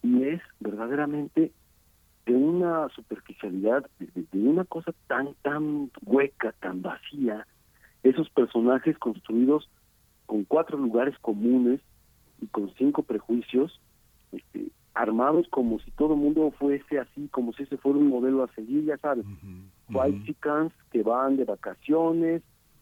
y 0.04 0.24
es 0.24 0.42
verdaderamente 0.60 1.52
de 2.26 2.36
una 2.36 2.90
superficialidad, 2.90 3.86
de, 4.00 4.40
una 4.40 4.64
cosa 4.64 4.94
tan, 5.08 5.34
tan 5.42 5.92
hueca, 6.06 6.54
tan 6.60 6.82
vacía, 6.82 7.48
esos 8.04 8.30
personajes 8.30 8.98
construidos 8.98 9.70
con 10.26 10.44
cuatro 10.44 10.78
lugares 10.78 11.18
comunes 11.20 11.82
y 12.40 12.48
con 12.48 12.72
cinco 12.76 13.04
prejuicios, 13.04 13.82
este, 14.32 14.68
armados 15.00 15.48
como 15.50 15.80
si 15.80 15.92
todo 15.92 16.14
el 16.14 16.20
mundo 16.20 16.52
fuese 16.60 17.00
así, 17.00 17.30
como 17.30 17.54
si 17.54 17.64
ese 17.64 17.78
fuera 17.78 17.98
un 17.98 18.10
modelo 18.10 18.44
a 18.44 18.54
seguir, 18.54 18.84
ya 18.84 18.98
sabes, 18.98 19.26
white 19.90 20.26
chickens 20.26 20.74
que 20.92 21.04
van 21.04 21.38
de 21.38 21.46
vacaciones 21.46 22.42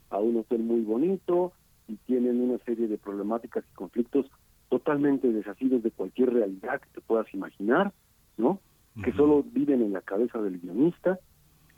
a 0.09 0.17
un 0.17 0.37
hotel 0.37 0.63
muy 0.63 0.81
bonito 0.81 1.53
y 1.87 1.95
tienen 2.07 2.41
una 2.41 2.57
serie 2.65 2.87
de 2.87 2.97
problemáticas 2.97 3.63
y 3.71 3.75
conflictos 3.75 4.25
totalmente 4.67 5.31
desasidos 5.31 5.83
de 5.83 5.91
cualquier 5.91 6.33
realidad 6.33 6.81
que 6.81 6.89
te 6.95 7.01
puedas 7.01 7.31
imaginar, 7.35 7.93
¿no? 8.37 8.59
Que 9.03 9.13
solo 9.13 9.43
viven 9.43 9.83
en 9.83 9.93
la 9.93 10.01
cabeza 10.01 10.41
del 10.41 10.59
guionista, 10.59 11.19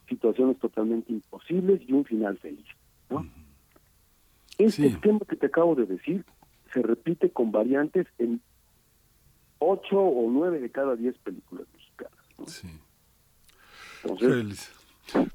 situaciones 0.08 0.58
totalmente 0.60 1.12
imposibles 1.12 1.82
y 1.86 1.92
un 1.92 2.06
final 2.06 2.38
feliz, 2.38 2.66
¿no? 3.10 3.28
Este 4.58 4.88
esquema 4.88 5.20
que 5.28 5.36
te 5.36 5.48
acabo 5.48 5.76
de 5.76 5.86
decir 5.86 6.24
se 6.74 6.82
repite 6.82 7.30
con 7.30 7.52
variantes 7.52 8.08
en 8.20 8.42
ocho 9.60 10.00
o 10.00 10.30
nueve 10.30 10.60
de 10.60 10.72
cada 10.72 10.96
diez 10.96 11.18
películas 11.20 11.68
mexicanas. 11.74 12.20
Sí. 12.48 12.70
Entonces, 14.04 14.72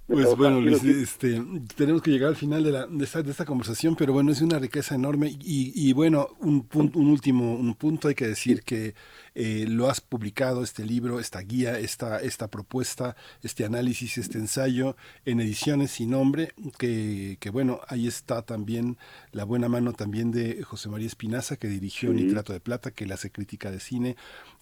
pues 0.06 0.36
bueno, 0.36 0.60
Luis, 0.60 0.82
este, 0.84 1.42
tenemos 1.76 2.02
que 2.02 2.10
llegar 2.10 2.28
al 2.28 2.36
final 2.36 2.62
de, 2.62 2.72
la, 2.72 2.86
de, 2.86 3.04
esta, 3.04 3.22
de 3.22 3.30
esta 3.30 3.44
conversación, 3.44 3.96
pero 3.96 4.12
bueno, 4.12 4.30
es 4.32 4.40
una 4.40 4.58
riqueza 4.58 4.94
enorme. 4.94 5.30
Y, 5.40 5.72
y 5.74 5.92
bueno, 5.92 6.28
un, 6.40 6.62
punto, 6.66 6.98
un 6.98 7.08
último 7.08 7.54
un 7.54 7.74
punto, 7.74 8.08
hay 8.08 8.14
que 8.14 8.26
decir 8.26 8.62
que 8.62 8.94
eh, 9.34 9.66
lo 9.68 9.90
has 9.90 10.00
publicado, 10.00 10.62
este 10.62 10.84
libro, 10.84 11.18
esta 11.18 11.40
guía, 11.40 11.78
esta, 11.78 12.18
esta 12.18 12.48
propuesta, 12.48 13.16
este 13.42 13.64
análisis, 13.64 14.18
este 14.18 14.38
ensayo 14.38 14.96
en 15.24 15.40
ediciones 15.40 15.90
sin 15.90 16.10
nombre, 16.10 16.52
que, 16.78 17.36
que 17.40 17.50
bueno, 17.50 17.80
ahí 17.88 18.06
está 18.06 18.42
también 18.42 18.96
la 19.32 19.44
buena 19.44 19.68
mano 19.68 19.92
también 19.92 20.30
de 20.30 20.62
José 20.62 20.88
María 20.88 21.06
Espinaza, 21.06 21.56
que 21.56 21.68
dirigió 21.68 22.12
Nitrato 22.12 22.52
de 22.52 22.60
Plata, 22.60 22.90
que 22.90 23.06
le 23.06 23.14
hace 23.14 23.30
crítica 23.30 23.70
de 23.70 23.80
cine. 23.80 24.16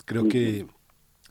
Creo 0.04 0.28
que 0.28 0.66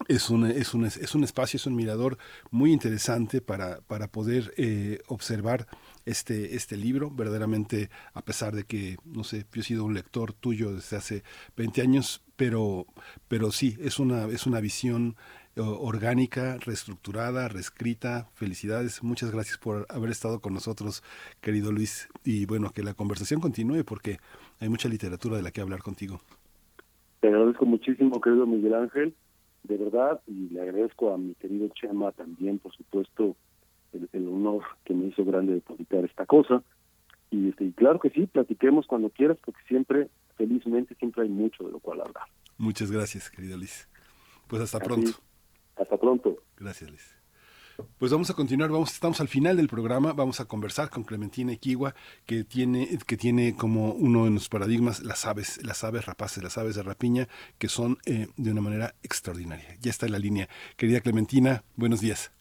es 0.07 0.30
un, 0.30 0.45
es, 0.45 0.73
un, 0.73 0.85
es 0.85 1.15
un 1.15 1.23
espacio, 1.23 1.57
es 1.57 1.65
un 1.65 1.75
mirador 1.75 2.17
muy 2.49 2.71
interesante 2.71 3.41
para, 3.41 3.81
para 3.81 4.07
poder 4.07 4.53
eh, 4.57 4.99
observar 5.07 5.67
este, 6.05 6.55
este 6.55 6.77
libro. 6.77 7.11
Verdaderamente, 7.11 7.89
a 8.13 8.21
pesar 8.21 8.53
de 8.53 8.63
que, 8.63 8.97
no 9.05 9.23
sé, 9.23 9.45
yo 9.51 9.61
he 9.61 9.63
sido 9.63 9.85
un 9.85 9.93
lector 9.93 10.33
tuyo 10.33 10.73
desde 10.73 10.97
hace 10.97 11.23
20 11.57 11.81
años, 11.81 12.23
pero, 12.35 12.85
pero 13.27 13.51
sí, 13.51 13.77
es 13.80 13.99
una, 13.99 14.25
es 14.25 14.45
una 14.45 14.59
visión 14.59 15.15
eh, 15.55 15.61
orgánica, 15.61 16.57
reestructurada, 16.59 17.47
reescrita. 17.47 18.30
Felicidades, 18.33 19.03
muchas 19.03 19.31
gracias 19.31 19.57
por 19.57 19.85
haber 19.89 20.09
estado 20.09 20.39
con 20.39 20.53
nosotros, 20.53 21.03
querido 21.41 21.71
Luis. 21.71 22.09
Y 22.23 22.45
bueno, 22.45 22.71
que 22.71 22.83
la 22.83 22.93
conversación 22.93 23.41
continúe 23.41 23.83
porque 23.85 24.17
hay 24.59 24.69
mucha 24.69 24.89
literatura 24.89 25.38
de 25.38 25.43
la 25.43 25.51
que 25.51 25.61
hablar 25.61 25.80
contigo. 25.80 26.21
Te 27.19 27.27
agradezco 27.27 27.65
muchísimo, 27.65 28.19
querido 28.19 28.47
Miguel 28.47 28.73
Ángel 28.73 29.15
de 29.64 29.77
verdad, 29.77 30.22
y 30.27 30.49
le 30.49 30.61
agradezco 30.61 31.14
a 31.14 31.17
mi 31.17 31.35
querido 31.35 31.69
Chema 31.69 32.11
también, 32.11 32.59
por 32.59 32.73
supuesto, 32.73 33.35
el, 33.93 34.27
honor 34.27 34.64
que 34.85 34.93
me 34.93 35.07
hizo 35.07 35.23
grande 35.25 35.53
de 35.53 35.61
publicar 35.61 36.03
esta 36.06 36.25
cosa. 36.25 36.64
Y, 37.30 37.49
este, 37.49 37.65
y 37.65 37.72
claro 37.72 37.99
que 37.99 38.09
sí, 38.09 38.27
platiquemos 38.27 38.88
cuando 38.88 39.09
quieras, 39.09 39.38
porque 39.43 39.61
siempre, 39.67 40.09
felizmente, 40.35 40.95
siempre 40.95 41.23
hay 41.23 41.30
mucho 41.30 41.64
de 41.64 41.72
lo 41.72 41.80
cual 41.80 42.01
hablar. 42.01 42.25
Muchas 42.57 42.91
gracias, 42.91 43.30
querida 43.30 43.57
Liz. 43.57 43.88
Pues 44.48 44.61
hasta 44.61 44.80
pronto. 44.80 45.11
Hasta 45.77 45.98
pronto. 45.98 46.43
Gracias, 46.57 46.91
Liz. 46.91 47.20
Pues 47.98 48.11
vamos 48.11 48.30
a 48.30 48.34
continuar, 48.34 48.69
vamos, 48.69 48.92
estamos 48.93 49.22
al 49.22 49.27
final 49.27 49.58
del 49.58 49.68
programa, 49.68 50.14
vamos 50.14 50.40
a 50.40 50.45
conversar 50.45 50.90
con 50.90 51.03
Clementina 51.03 51.53
Equigua, 51.53 51.95
que 52.26 52.43
tiene, 52.43 52.98
que 53.06 53.18
tiene 53.18 53.56
como 53.56 53.93
uno 53.93 54.26
de 54.26 54.32
los 54.32 54.50
paradigmas 54.50 55.01
las 55.01 55.26
aves, 55.26 55.60
las 55.64 55.84
aves 55.84 56.06
rapaces, 56.06 56.43
las 56.43 56.58
aves 56.58 56.76
de 56.76 56.84
rapiña, 56.84 57.27
que 57.58 57.69
son 57.69 57.98
eh, 58.06 58.27
de 58.38 58.51
una 58.51 58.61
manera 58.61 58.95
extraordinaria. 59.03 59.77
Ya 59.80 59.90
está 59.90 60.06
en 60.06 60.11
la 60.14 60.19
línea. 60.19 60.50
Querida 60.77 61.01
Clementina, 61.01 61.64
buenos 61.76 62.01
días. 62.01 62.32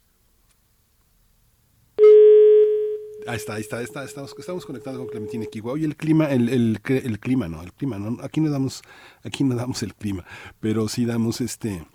Ahí 3.27 3.37
está, 3.37 3.55
ahí 3.55 3.63
está, 3.63 4.03
estamos, 4.03 4.35
estamos 4.39 4.65
conectados 4.67 4.99
con 4.99 5.09
Clementina 5.09 5.45
Equigua. 5.45 5.75
Hoy 5.75 5.85
el 5.85 5.97
clima, 5.97 6.31
el, 6.31 6.49
el, 6.49 6.81
el 6.85 7.21
clima, 7.21 7.49
no, 7.49 7.63
el 7.63 7.73
clima, 7.73 7.99
no, 7.99 8.23
aquí 8.23 8.41
no 8.41 8.51
damos, 8.51 8.83
aquí 9.23 9.45
no 9.45 9.55
damos 9.55 9.83
el 9.83 9.95
clima, 9.95 10.25
pero 10.59 10.89
sí 10.89 11.05
damos 11.05 11.41
este 11.41 11.87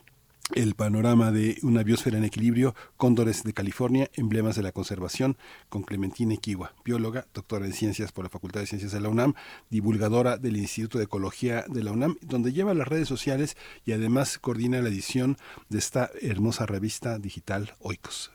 el 0.53 0.75
panorama 0.75 1.31
de 1.31 1.57
una 1.63 1.81
biosfera 1.83 2.17
en 2.17 2.23
equilibrio, 2.23 2.75
cóndores 2.97 3.43
de 3.43 3.53
California, 3.53 4.09
emblemas 4.13 4.55
de 4.55 4.61
la 4.61 4.71
conservación, 4.71 5.37
con 5.69 5.81
Clementina 5.81 6.35
Equigua, 6.35 6.73
bióloga, 6.83 7.25
doctora 7.33 7.65
en 7.65 7.73
ciencias 7.73 8.11
por 8.11 8.25
la 8.25 8.29
Facultad 8.29 8.59
de 8.59 8.67
Ciencias 8.67 8.91
de 8.91 9.01
la 9.01 9.09
UNAM, 9.09 9.33
divulgadora 9.69 10.37
del 10.37 10.57
Instituto 10.57 10.99
de 10.99 11.05
Ecología 11.05 11.63
de 11.67 11.83
la 11.83 11.91
UNAM, 11.91 12.17
donde 12.21 12.53
lleva 12.53 12.73
las 12.75 12.87
redes 12.87 13.07
sociales 13.07 13.57
y 13.85 13.93
además 13.93 14.37
coordina 14.37 14.81
la 14.81 14.89
edición 14.89 15.37
de 15.69 15.79
esta 15.79 16.11
hermosa 16.21 16.65
revista 16.65 17.17
digital 17.17 17.71
Oikos. 17.79 18.31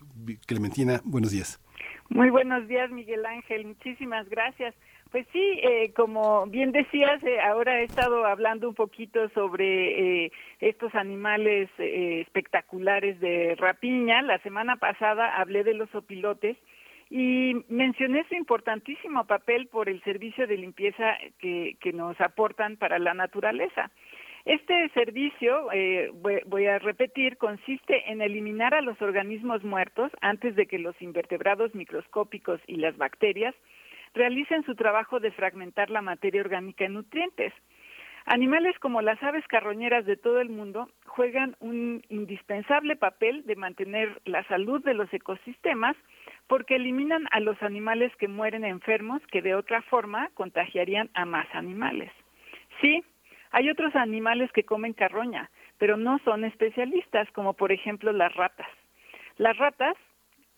Clementina, 0.47 1.01
buenos 1.05 1.31
días. 1.31 1.61
Muy 2.09 2.31
buenos 2.31 2.67
días, 2.67 2.91
Miguel 2.91 3.25
Ángel. 3.25 3.67
Muchísimas 3.67 4.29
gracias. 4.29 4.75
Pues 5.11 5.27
sí, 5.33 5.59
eh, 5.61 5.93
como 5.97 6.47
bien 6.47 6.71
decías, 6.71 7.21
eh, 7.25 7.41
ahora 7.41 7.81
he 7.81 7.85
estado 7.85 8.25
hablando 8.27 8.69
un 8.69 8.77
poquito 8.77 9.29
sobre 9.31 10.27
eh, 10.27 10.33
estos 10.61 10.95
animales 10.95 11.69
espectaculares 11.79 13.19
de 13.19 13.57
rapiña. 13.57 14.23
La 14.23 14.39
semana 14.39 14.77
pasada 14.77 15.37
hablé 15.37 15.65
de 15.65 15.75
los 15.75 15.93
opilotes 15.97 16.57
y 17.11 17.57
mencioné 17.69 18.25
su 18.29 18.37
importantísimo 18.37 19.25
papel 19.25 19.67
por 19.67 19.89
el 19.89 20.01
servicio 20.05 20.47
de 20.47 20.57
limpieza 20.57 21.17
que, 21.41 21.77
que 21.81 21.93
nos 21.93 22.21
aportan 22.21 22.77
para 22.77 23.01
la 23.01 23.13
naturaleza. 23.13 23.91
Este 24.45 24.89
servicio, 24.91 25.67
voy 26.47 26.67
a 26.67 26.79
repetir, 26.79 27.37
consiste 27.37 28.11
en 28.11 28.23
eliminar 28.23 28.75
a 28.75 28.81
los 28.81 29.01
organismos 29.03 29.65
muertos 29.65 30.11
antes 30.23 30.55
de 30.57 30.67
que 30.67 30.79
los 30.79 30.95
invertebrados 31.03 31.75
microscópicos 31.75 32.61
y 32.67 32.77
las 32.77 32.97
bacterias 32.97 33.55
realicen 34.15 34.65
su 34.65 34.75
trabajo 34.75 35.21
de 35.21 35.31
fragmentar 35.33 35.91
la 35.91 36.03
materia 36.03 36.41
orgánica 36.41 36.85
en 36.85 36.95
nutrientes. 36.95 37.53
Animales 38.27 38.79
como 38.79 39.03
las 39.03 39.23
aves 39.23 39.47
carroñeras 39.49 40.05
de 40.05 40.17
todo 40.17 40.41
el 40.41 40.51
mundo 40.51 40.89
juegan 41.07 41.57
un 41.61 42.03
indispensable 42.09 42.97
papel 42.97 43.45
de 43.47 43.57
mantener 43.57 44.21
la 44.25 44.45
salud 44.45 44.85
de 44.85 44.95
los 44.95 45.13
ecosistemas 45.13 45.97
porque 46.47 46.77
eliminan 46.77 47.27
a 47.33 47.41
los 47.41 47.61
animales 47.63 48.15
que 48.17 48.29
mueren 48.29 48.65
enfermos 48.65 49.23
que 49.33 49.43
de 49.43 49.55
otra 49.55 49.83
forma 49.83 50.31
contagiarían 50.35 51.09
a 51.15 51.25
más 51.25 51.47
animales. 51.55 52.13
Sí, 52.81 53.03
hay 53.53 53.71
otros 53.71 53.97
animales 53.97 54.51
que 54.53 54.65
comen 54.65 54.93
carroña, 54.93 55.51
pero 55.79 55.97
no 55.97 56.19
son 56.25 56.45
especialistas, 56.45 57.29
como 57.33 57.55
por 57.55 57.73
ejemplo 57.73 58.13
las 58.13 58.35
ratas. 58.35 58.69
Las 59.39 59.57
ratas 59.57 59.97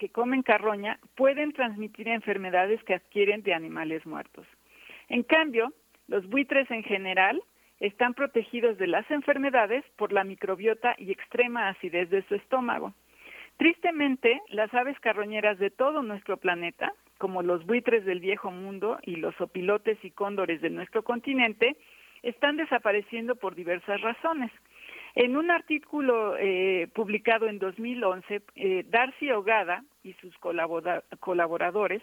que 0.02 0.08
comen 0.08 0.42
carroña 0.42 0.98
pueden 1.14 1.52
transmitir 1.52 2.08
enfermedades 2.08 2.82
que 2.82 2.94
adquieren 2.94 3.44
de 3.44 3.54
animales 3.54 4.04
muertos. 4.04 4.44
En 5.08 5.22
cambio, 5.22 5.72
los 6.08 6.28
buitres 6.28 6.68
en 6.72 6.82
general 6.82 7.40
están 7.78 8.12
protegidos 8.12 8.78
de 8.78 8.88
las 8.88 9.08
enfermedades 9.12 9.84
por 9.94 10.12
la 10.12 10.24
microbiota 10.24 10.96
y 10.98 11.12
extrema 11.12 11.68
acidez 11.68 12.10
de 12.10 12.22
su 12.22 12.34
estómago. 12.34 12.94
Tristemente, 13.58 14.42
las 14.48 14.74
aves 14.74 14.98
carroñeras 14.98 15.60
de 15.60 15.70
todo 15.70 16.02
nuestro 16.02 16.36
planeta, 16.36 16.92
como 17.18 17.44
los 17.44 17.64
buitres 17.64 18.04
del 18.04 18.18
viejo 18.18 18.50
mundo 18.50 18.98
y 19.02 19.14
los 19.14 19.40
opilotes 19.40 20.04
y 20.04 20.10
cóndores 20.10 20.60
de 20.62 20.70
nuestro 20.70 21.04
continente, 21.04 21.76
están 22.24 22.56
desapareciendo 22.56 23.36
por 23.36 23.54
diversas 23.54 24.00
razones. 24.00 24.50
En 25.14 25.36
un 25.36 25.52
artículo 25.52 26.36
eh, 26.38 26.88
publicado 26.92 27.46
en 27.46 27.60
2011, 27.60 28.42
eh, 28.56 28.84
Darcy 28.88 29.30
Ogada 29.30 29.84
y 30.02 30.12
sus 30.14 30.36
colaboradores 30.38 32.02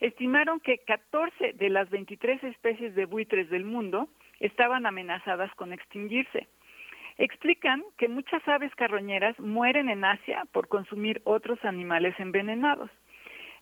estimaron 0.00 0.60
que 0.60 0.78
14 0.78 1.54
de 1.54 1.70
las 1.70 1.88
23 1.90 2.42
especies 2.44 2.94
de 2.94 3.06
buitres 3.06 3.48
del 3.50 3.64
mundo 3.64 4.08
estaban 4.40 4.86
amenazadas 4.86 5.54
con 5.54 5.72
extinguirse. 5.72 6.48
Explican 7.18 7.82
que 7.96 8.08
muchas 8.08 8.46
aves 8.46 8.74
carroñeras 8.74 9.38
mueren 9.38 9.88
en 9.88 10.04
Asia 10.04 10.44
por 10.52 10.68
consumir 10.68 11.22
otros 11.24 11.58
animales 11.64 12.14
envenenados. 12.18 12.90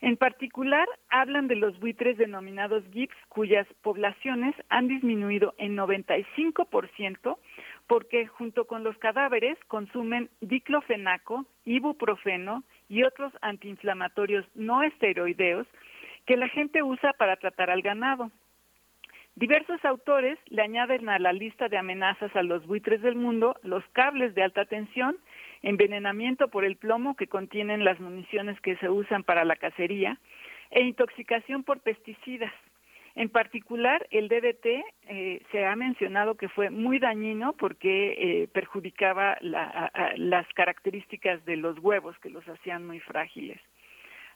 En 0.01 0.17
particular, 0.17 0.87
hablan 1.09 1.47
de 1.47 1.57
los 1.57 1.79
buitres 1.79 2.19
denominados 2.19 2.85
gips, 2.93 3.15
cuyas 3.29 3.67
poblaciones 3.81 4.55
han 4.69 4.89
disminuido 4.89 5.55
en 5.57 5.77
95% 5.77 7.39
porque 7.87 8.27
junto 8.27 8.67
con 8.67 8.83
los 8.83 8.99
cadáveres 8.99 9.57
consumen 9.69 10.31
diclofenaco, 10.41 11.47
ibuprofeno 11.65 12.65
y 12.89 13.03
otros 13.03 13.33
antiinflamatorios 13.41 14.45
no 14.55 14.83
esteroideos 14.83 15.67
que 16.27 16.37
la 16.37 16.49
gente 16.49 16.83
usa 16.83 17.13
para 17.15 17.37
tratar 17.37 17.71
al 17.71 17.83
ganado. 17.83 18.31
Diversos 19.37 19.85
autores 19.85 20.39
le 20.47 20.63
añaden 20.63 21.09
a 21.09 21.19
la 21.19 21.33
lista 21.33 21.69
de 21.69 21.77
amenazas 21.77 22.35
a 22.37 22.43
los 22.43 22.65
buitres 22.67 23.03
del 23.03 23.17
mundo 23.17 23.57
los 23.63 23.85
cables 23.93 24.35
de 24.35 24.45
alta 24.45 24.65
tensión, 24.65 25.17
envenenamiento 25.63 26.49
por 26.49 26.65
el 26.65 26.77
plomo 26.77 27.17
que 27.17 27.27
contienen 27.27 27.85
las 27.85 27.99
municiones 27.99 28.61
que 28.61 28.77
se 28.77 28.89
usan 28.89 29.25
para 29.25 29.45
la 29.45 29.57
cacería 29.57 30.19
e 30.71 30.83
intoxicación 30.83 31.65
por 31.65 31.81
pesticidas. 31.81 32.53
En 33.17 33.29
particular, 33.29 34.07
el 34.11 34.29
DDT 34.29 34.67
eh, 35.07 35.43
se 35.53 35.65
ha 35.65 35.77
mencionado 35.77 36.35
que 36.35 36.49
fue 36.49 36.71
muy 36.71 36.99
dañino 36.99 37.53
porque 37.53 38.13
eh, 38.19 38.49
perjudicaba 38.49 39.39
las 39.41 40.47
características 40.55 41.45
de 41.45 41.57
los 41.57 41.79
huevos 41.79 42.19
que 42.19 42.31
los 42.31 42.47
hacían 42.49 42.85
muy 42.87 42.99
frágiles. 42.99 43.61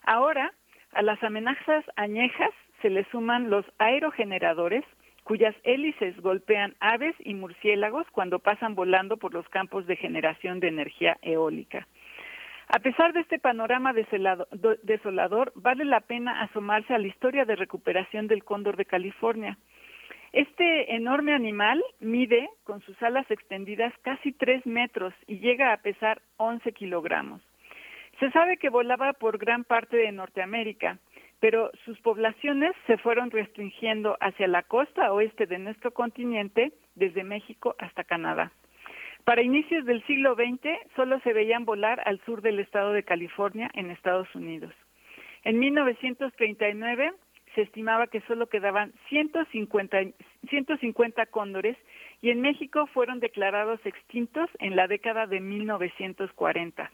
Ahora, 0.03 0.53
a 0.93 1.01
las 1.01 1.21
amenazas 1.23 1.83
añejas 1.97 2.51
se 2.81 2.89
le 2.89 3.03
suman 3.11 3.49
los 3.49 3.65
aerogeneradores, 3.79 4.85
cuyas 5.23 5.55
hélices 5.63 6.19
golpean 6.21 6.73
aves 6.79 7.15
y 7.19 7.33
murciélagos 7.33 8.07
cuando 8.11 8.39
pasan 8.39 8.75
volando 8.75 9.17
por 9.17 9.33
los 9.33 9.47
campos 9.49 9.87
de 9.87 9.97
generación 9.97 10.61
de 10.61 10.69
energía 10.69 11.17
eólica. 11.21 11.85
A 12.71 12.77
pesar 12.77 13.13
de 13.13 13.21
este 13.21 13.39
panorama 13.39 13.93
desolador, 13.93 15.51
vale 15.55 15.85
la 15.85 16.01
pena 16.01 16.43
asomarse 16.43 16.93
a 16.93 16.99
la 16.99 17.07
historia 17.07 17.43
de 17.43 17.55
recuperación 17.55 18.27
del 18.27 18.43
cóndor 18.43 18.77
de 18.77 18.85
California. 18.85 19.57
Este 20.33 20.93
enorme 20.93 21.33
animal 21.33 21.83
mide, 21.99 22.47
con 22.63 22.81
sus 22.81 23.01
alas 23.01 23.29
extendidas, 23.31 23.91
casi 24.03 24.33
tres 24.33 24.63
metros 24.67 25.15
y 25.25 25.39
llega 25.39 25.73
a 25.73 25.77
pesar 25.77 26.21
11 26.37 26.71
kilogramos. 26.73 27.41
Se 28.19 28.29
sabe 28.29 28.57
que 28.57 28.69
volaba 28.69 29.13
por 29.13 29.39
gran 29.39 29.63
parte 29.63 29.97
de 29.97 30.11
Norteamérica, 30.11 30.99
pero 31.39 31.71
sus 31.85 31.99
poblaciones 32.01 32.73
se 32.85 32.99
fueron 32.99 33.31
restringiendo 33.31 34.15
hacia 34.21 34.47
la 34.47 34.61
costa 34.61 35.11
oeste 35.11 35.47
de 35.47 35.57
nuestro 35.57 35.89
continente, 35.91 36.71
desde 36.93 37.23
México 37.23 37.75
hasta 37.79 38.03
Canadá. 38.03 38.51
Para 39.29 39.43
inicios 39.43 39.85
del 39.85 40.03
siglo 40.07 40.33
XX 40.33 40.71
solo 40.95 41.19
se 41.19 41.33
veían 41.33 41.63
volar 41.63 42.01
al 42.07 42.19
sur 42.25 42.41
del 42.41 42.59
estado 42.59 42.93
de 42.93 43.03
California, 43.03 43.69
en 43.75 43.91
Estados 43.91 44.27
Unidos. 44.33 44.73
En 45.43 45.59
1939 45.59 47.13
se 47.53 47.61
estimaba 47.61 48.07
que 48.07 48.21
solo 48.21 48.47
quedaban 48.47 48.91
150, 49.07 49.99
150 50.49 51.27
cóndores 51.27 51.77
y 52.23 52.31
en 52.31 52.41
México 52.41 52.87
fueron 52.87 53.19
declarados 53.19 53.79
extintos 53.85 54.49
en 54.57 54.75
la 54.75 54.87
década 54.87 55.27
de 55.27 55.41
1940. 55.41 56.91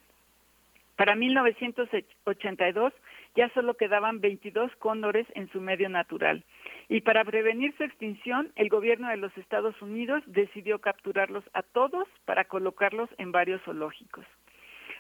Para 0.98 1.16
1982 1.16 2.92
ya 3.36 3.50
solo 3.50 3.76
quedaban 3.76 4.22
22 4.22 4.76
cóndores 4.78 5.28
en 5.36 5.50
su 5.52 5.62
medio 5.62 5.90
natural. 5.90 6.44
Y 6.88 7.02
para 7.02 7.26
prevenir 7.26 7.76
su 7.78 7.84
extinción, 7.84 8.52
el 8.56 8.70
gobierno 8.70 9.10
de 9.10 9.18
los 9.18 9.36
Estados 9.38 9.80
Unidos 9.82 10.24
decidió 10.26 10.80
capturarlos 10.80 11.44
a 11.54 11.64
todos 11.64 12.08
para 12.26 12.46
colocarlos 12.46 13.10
en 13.18 13.32
varios 13.32 13.62
zoológicos. 13.64 14.26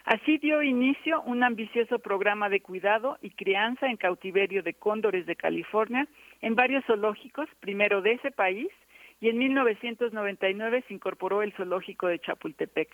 Así 0.05 0.37
dio 0.37 0.61
inicio 0.61 1.21
un 1.23 1.43
ambicioso 1.43 1.97
programa 1.97 2.47
de 2.47 2.61
cuidado 2.61 3.17
y 3.21 3.31
crianza 3.31 3.87
en 3.87 3.97
cautiverio 3.97 4.61
de 4.61 4.75
cóndores 4.75 5.25
de 5.25 5.35
California 5.35 6.07
en 6.41 6.53
varios 6.53 6.85
zoológicos, 6.85 7.49
primero 7.59 8.01
de 8.03 8.13
ese 8.13 8.29
país, 8.29 8.67
y 9.19 9.29
en 9.29 9.37
1999 9.39 10.83
se 10.87 10.93
incorporó 10.93 11.41
el 11.41 11.53
zoológico 11.53 12.07
de 12.07 12.19
Chapultepec. 12.19 12.89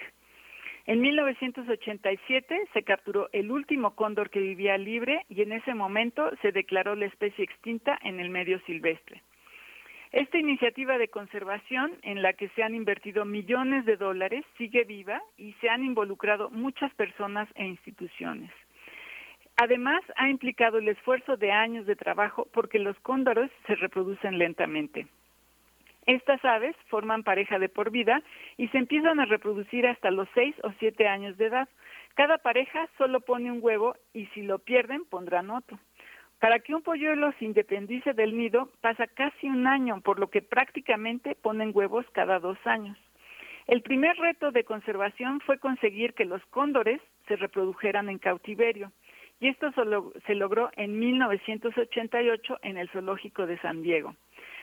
En 0.86 1.02
1987 1.02 2.70
se 2.74 2.84
capturó 2.84 3.30
el 3.34 3.52
último 3.52 3.96
cóndor 3.96 4.30
que 4.30 4.40
vivía 4.40 4.78
libre 4.78 5.26
y 5.30 5.42
en 5.42 5.52
ese 5.52 5.76
momento 5.76 6.32
se 6.42 6.52
declaró 6.52 6.96
la 6.96 7.06
especie 7.06 7.44
extinta 7.44 7.98
en 8.02 8.20
el 8.20 8.30
medio 8.30 8.60
silvestre. 8.62 9.22
Esta 10.12 10.38
iniciativa 10.38 10.98
de 10.98 11.08
conservación, 11.08 11.94
en 12.02 12.22
la 12.22 12.34
que 12.34 12.50
se 12.50 12.64
han 12.64 12.76
invertido 12.76 13.24
millones 13.24 13.86
de 13.86 13.96
dólares, 13.96 14.44
sigue 14.58 14.84
viva 14.84 15.22
y 15.38 15.54
se 15.62 15.70
han 15.70 15.86
involucrado 15.86 16.50
muchas 16.50 16.94
personas 16.96 17.48
e 17.56 17.66
instituciones. 17.66 18.52
Además, 19.56 20.02
ha 20.18 20.30
implicado 20.30 20.80
el 20.80 20.90
esfuerzo 20.90 21.38
de 21.38 21.52
años 21.52 21.86
de 21.86 21.96
trabajo 21.96 22.48
porque 22.52 22.80
los 22.80 23.00
cóndores 23.00 23.50
se 23.68 23.76
reproducen 23.76 24.38
lentamente. 24.38 25.08
Estas 26.06 26.44
aves 26.44 26.76
forman 26.88 27.24
pareja 27.24 27.60
de 27.60 27.70
por 27.70 27.92
vida 27.92 28.22
y 28.58 28.68
se 28.70 28.78
empiezan 28.78 29.20
a 29.20 29.26
reproducir 29.26 29.86
hasta 29.86 30.12
los 30.12 30.28
seis 30.34 30.56
o 30.64 30.72
siete 30.80 31.08
años 31.08 31.38
de 31.38 31.46
edad. 31.46 31.70
Cada 32.16 32.40
pareja 32.40 32.90
solo 32.98 33.22
pone 33.22 33.52
un 33.52 33.60
huevo 33.62 33.96
y 34.14 34.26
si 34.28 34.42
lo 34.42 34.60
pierden 34.60 35.06
pondrán 35.06 35.50
otro. 35.52 35.80
Para 36.40 36.58
que 36.60 36.74
un 36.74 36.82
polluelo 36.82 37.32
se 37.34 37.46
independice 37.46 38.14
del 38.14 38.36
nido 38.36 38.70
pasa 38.82 39.06
casi 39.06 39.48
un 39.48 39.68
año, 39.68 40.02
por 40.02 40.20
lo 40.20 40.32
que 40.32 40.42
prácticamente 40.42 41.36
ponen 41.36 41.72
huevos 41.72 42.06
cada 42.14 42.40
dos 42.40 42.58
años. 42.66 42.98
El 43.68 43.84
primer 43.84 44.18
reto 44.18 44.52
de 44.52 44.64
conservación 44.64 45.40
fue 45.42 45.60
conseguir 45.60 46.16
que 46.16 46.26
los 46.26 46.44
cóndores 46.48 47.00
se 47.28 47.36
reprodujeran 47.36 48.10
en 48.10 48.18
cautiverio, 48.18 48.92
y 49.40 49.50
esto 49.50 49.72
se 50.26 50.36
logró 50.36 50.72
en 50.76 51.00
1988 51.00 52.60
en 52.64 52.78
el 52.78 52.90
Zoológico 52.90 53.46
de 53.46 53.60
San 53.60 53.84
Diego. 53.84 54.16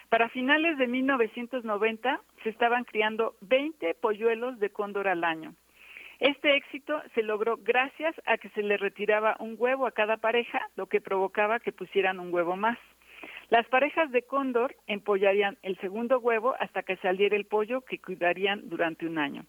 Para 0.09 0.31
finales 0.31 0.79
de 0.79 0.87
1990 0.87 2.21
se 2.43 2.49
estaban 2.49 2.85
criando 2.85 3.35
20 3.43 3.95
polluelos 3.95 4.59
de 4.59 4.71
cóndor 4.71 5.07
al 5.07 5.23
año. 5.23 5.55
Este 6.19 6.57
éxito 6.57 7.01
se 7.15 7.23
logró 7.23 7.59
gracias 7.59 8.15
a 8.25 8.39
que 8.39 8.49
se 8.51 8.63
le 8.63 8.79
retiraba 8.79 9.37
un 9.39 9.57
huevo 9.59 9.87
a 9.87 9.93
cada 9.93 10.17
pareja, 10.17 10.67
lo 10.77 10.87
que 10.87 11.03
provocaba 11.03 11.61
que 11.61 11.73
pusieran 11.73 12.21
un 12.21 12.33
huevo 12.33 12.57
más. 12.57 12.79
Las 13.51 13.67
parejas 13.69 14.11
de 14.11 14.23
cóndor 14.23 14.75
empollarían 14.87 15.59
el 15.63 15.79
segundo 15.79 16.19
huevo 16.21 16.55
hasta 16.59 16.83
que 16.83 16.97
saliera 16.97 17.37
el 17.37 17.45
pollo 17.45 17.83
que 17.83 18.01
cuidarían 18.01 18.69
durante 18.69 19.07
un 19.07 19.19
año. 19.19 19.45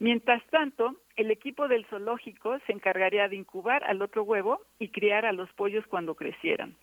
Mientras 0.00 0.44
tanto, 0.46 0.96
el 1.16 1.30
equipo 1.30 1.68
del 1.68 1.84
zoológico 1.86 2.58
se 2.66 2.72
encargaría 2.72 3.28
de 3.28 3.36
incubar 3.36 3.84
al 3.84 4.02
otro 4.02 4.24
huevo 4.24 4.60
y 4.78 4.88
criar 4.88 5.24
a 5.24 5.32
los 5.32 5.52
pollos 5.52 5.86
cuando 5.86 6.16
crecieran. 6.16 6.74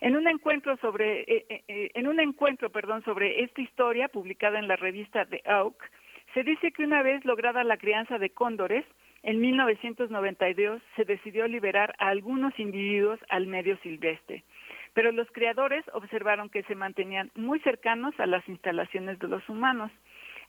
En 0.00 0.16
un 0.16 0.28
encuentro 0.28 0.76
sobre, 0.78 1.20
eh, 1.22 1.46
eh, 1.48 1.62
eh, 1.68 1.90
en 1.94 2.06
un 2.06 2.20
encuentro, 2.20 2.70
perdón, 2.70 3.02
sobre 3.04 3.42
esta 3.42 3.62
historia 3.62 4.08
publicada 4.08 4.58
en 4.58 4.68
la 4.68 4.76
revista 4.76 5.24
The 5.24 5.42
Oak, 5.46 5.90
se 6.34 6.42
dice 6.42 6.70
que 6.72 6.84
una 6.84 7.02
vez 7.02 7.24
lograda 7.24 7.64
la 7.64 7.78
crianza 7.78 8.18
de 8.18 8.30
cóndores, 8.30 8.84
en 9.22 9.40
1992 9.40 10.82
se 10.94 11.04
decidió 11.04 11.48
liberar 11.48 11.94
a 11.98 12.08
algunos 12.08 12.56
individuos 12.58 13.18
al 13.30 13.46
medio 13.46 13.78
silvestre, 13.78 14.44
pero 14.92 15.12
los 15.12 15.30
criadores 15.32 15.84
observaron 15.94 16.50
que 16.50 16.62
se 16.64 16.74
mantenían 16.74 17.30
muy 17.34 17.58
cercanos 17.60 18.14
a 18.20 18.26
las 18.26 18.46
instalaciones 18.48 19.18
de 19.18 19.28
los 19.28 19.48
humanos. 19.48 19.90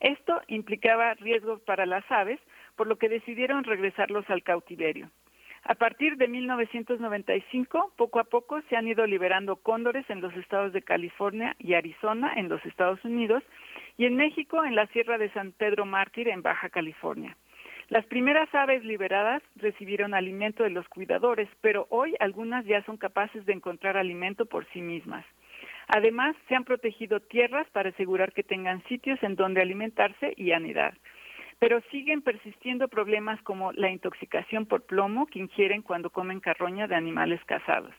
Esto 0.02 0.42
implicaba 0.48 1.14
riesgos 1.16 1.62
para 1.62 1.86
las 1.86 2.04
aves, 2.12 2.40
por 2.76 2.88
lo 2.88 2.98
que 2.98 3.10
decidieron 3.10 3.64
regresarlos 3.64 4.30
al 4.30 4.44
cautiverio. 4.44 5.10
A 5.70 5.76
partir 5.76 6.16
de 6.16 6.30
1995, 6.30 7.92
poco 7.98 8.20
a 8.22 8.24
poco 8.24 8.62
se 8.70 8.78
han 8.78 8.88
ido 8.88 9.06
liberando 9.06 9.58
cóndores 9.58 10.10
en 10.10 10.22
los 10.22 10.34
estados 10.38 10.72
de 10.72 10.82
California 10.82 11.58
y 11.60 11.74
Arizona, 11.74 12.36
en 12.38 12.48
los 12.48 12.66
Estados 12.66 13.04
Unidos, 13.04 13.44
y 13.98 14.06
en 14.06 14.16
México, 14.16 14.64
en 14.64 14.76
la 14.76 14.88
Sierra 14.88 15.18
de 15.18 15.30
San 15.34 15.52
Pedro 15.52 15.86
Mártir, 15.86 16.30
en 16.30 16.42
Baja 16.42 16.70
California. 16.70 17.36
Las 17.90 18.06
primeras 18.06 18.48
aves 18.56 18.86
liberadas 18.86 19.44
recibieron 19.58 20.14
alimento 20.14 20.64
de 20.64 20.70
los 20.70 20.88
cuidadores, 20.88 21.50
pero 21.60 21.86
hoy 21.90 22.16
algunas 22.22 22.64
ya 22.64 22.82
son 22.84 22.96
capaces 22.96 23.46
de 23.46 23.52
encontrar 23.52 23.98
alimento 23.98 24.46
por 24.46 24.66
sí 24.72 24.80
mismas. 24.80 25.26
Además, 25.90 26.38
se 26.48 26.56
han 26.56 26.64
protegido 26.64 27.20
tierras 27.20 27.68
para 27.72 27.90
asegurar 27.90 28.32
que 28.32 28.44
tengan 28.44 28.84
sitios 28.86 29.22
en 29.22 29.36
donde 29.36 29.62
alimentarse 29.62 30.34
y 30.38 30.54
anidar. 30.54 30.94
Pero 31.60 31.82
siguen 31.92 32.22
persistiendo 32.22 32.88
problemas 32.88 33.42
como 33.42 33.72
la 33.74 33.90
intoxicación 33.90 34.66
por 34.66 34.84
plomo 34.84 35.26
que 35.28 35.40
ingieren 35.40 35.82
cuando 35.82 36.10
comen 36.10 36.40
carroña 36.40 36.88
de 36.88 36.96
animales 36.96 37.44
cazados. 37.46 37.94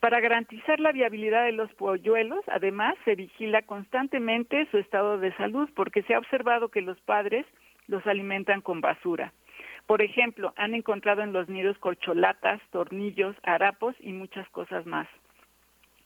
Para 0.00 0.20
garantizar 0.20 0.80
la 0.80 0.92
viabilidad 0.92 1.44
de 1.44 1.52
los 1.52 1.70
polluelos, 1.74 2.40
además, 2.48 2.94
se 3.04 3.14
vigila 3.14 3.60
constantemente 3.62 4.66
su 4.70 4.78
estado 4.78 5.18
de 5.18 5.34
salud 5.36 5.68
porque 5.76 6.02
se 6.04 6.14
ha 6.14 6.18
observado 6.18 6.70
que 6.70 6.80
los 6.80 6.98
padres 7.02 7.44
los 7.86 8.06
alimentan 8.06 8.62
con 8.62 8.80
basura. 8.80 9.34
Por 9.86 10.00
ejemplo, 10.00 10.54
han 10.56 10.74
encontrado 10.74 11.20
en 11.20 11.34
los 11.34 11.50
nidos 11.50 11.76
corcholatas, 11.78 12.62
tornillos, 12.70 13.36
harapos 13.42 13.94
y 14.00 14.12
muchas 14.12 14.48
cosas 14.50 14.86
más. 14.86 15.06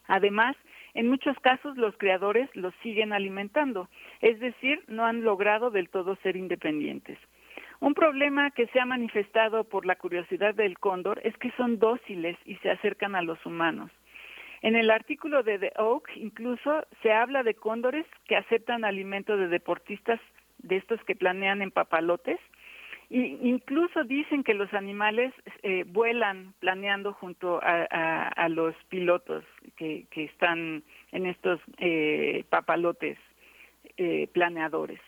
Además, 0.09 0.57
en 0.95 1.09
muchos 1.09 1.39
casos 1.41 1.77
los 1.77 1.97
creadores 1.97 2.49
los 2.55 2.73
siguen 2.83 3.13
alimentando, 3.13 3.89
es 4.21 4.39
decir, 4.41 4.83
no 4.87 5.05
han 5.05 5.25
logrado 5.25 5.71
del 5.71 5.89
todo 5.89 6.17
ser 6.23 6.37
independientes. 6.37 7.19
Un 7.81 7.95
problema 7.95 8.51
que 8.53 8.69
se 8.69 8.81
ha 8.81 8.87
manifestado 8.87 9.65
por 9.65 9.85
la 9.85 9.97
curiosidad 9.97 10.55
del 10.55 10.79
cóndor 10.79 11.21
es 11.25 11.37
que 11.39 11.51
son 11.53 11.79
dóciles 11.79 12.37
y 12.47 12.57
se 12.57 12.71
acercan 12.71 13.15
a 13.17 13.23
los 13.23 13.45
humanos. 13.45 13.91
En 14.63 14.77
el 14.77 14.91
artículo 14.91 15.43
de 15.43 15.59
The 15.59 15.73
Oak 15.77 16.09
incluso 16.17 16.87
se 17.03 17.13
habla 17.13 17.43
de 17.43 17.55
cóndores 17.55 18.07
que 18.27 18.37
aceptan 18.37 18.85
alimento 18.85 19.37
de 19.37 19.49
deportistas 19.49 20.21
de 20.59 20.77
estos 20.77 21.03
que 21.05 21.17
planean 21.17 21.61
en 21.61 21.71
papalotes 21.71 22.41
y 23.11 23.39
incluso 23.49 24.05
dicen 24.05 24.43
que 24.43 24.55
los 24.55 24.73
animales 24.73 25.33
eh, 25.63 25.85
vuelan 25.87 26.55
planeando 26.61 27.13
junto 27.13 27.61
a, 27.63 28.49
los 28.49 28.75
pilotos 28.89 29.45
que, 29.77 30.07
están 30.15 30.83
en 31.13 31.27
estos 31.27 31.61
eh, 31.79 32.45
papalotes 32.49 33.19
eh, 33.97 34.29
planeadores. 34.33 35.01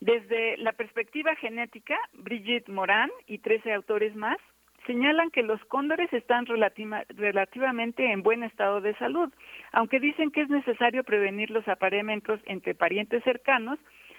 Desde 0.00 0.56
la 0.58 0.72
perspectiva 0.72 1.34
genética, 1.36 1.98
Brigitte 2.14 2.68
Moran 2.68 3.10
y 3.26 3.38
13 3.38 3.72
autores 3.72 4.14
más 4.14 4.38
señalan 4.86 5.30
que 5.30 5.42
los 5.42 5.64
cóndores 5.66 6.12
están 6.12 6.46
relativamente 6.46 8.12
en 8.12 8.22
buen 8.22 8.42
estado 8.42 8.80
de 8.80 8.94
salud, 8.96 9.32
aunque 9.72 9.98
dicen 10.00 10.30
que 10.30 10.42
es 10.42 10.50
necesario 10.50 11.04
prevenir 11.04 11.50
los 11.50 11.66
apareamientos 11.68 12.40
entre 12.44 12.74
parientes 12.74 13.24
cercanos 13.24 13.78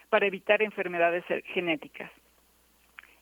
para 0.09 0.25
evitar 0.25 0.61
enfermedades 0.63 1.23
genéticas. 1.53 2.09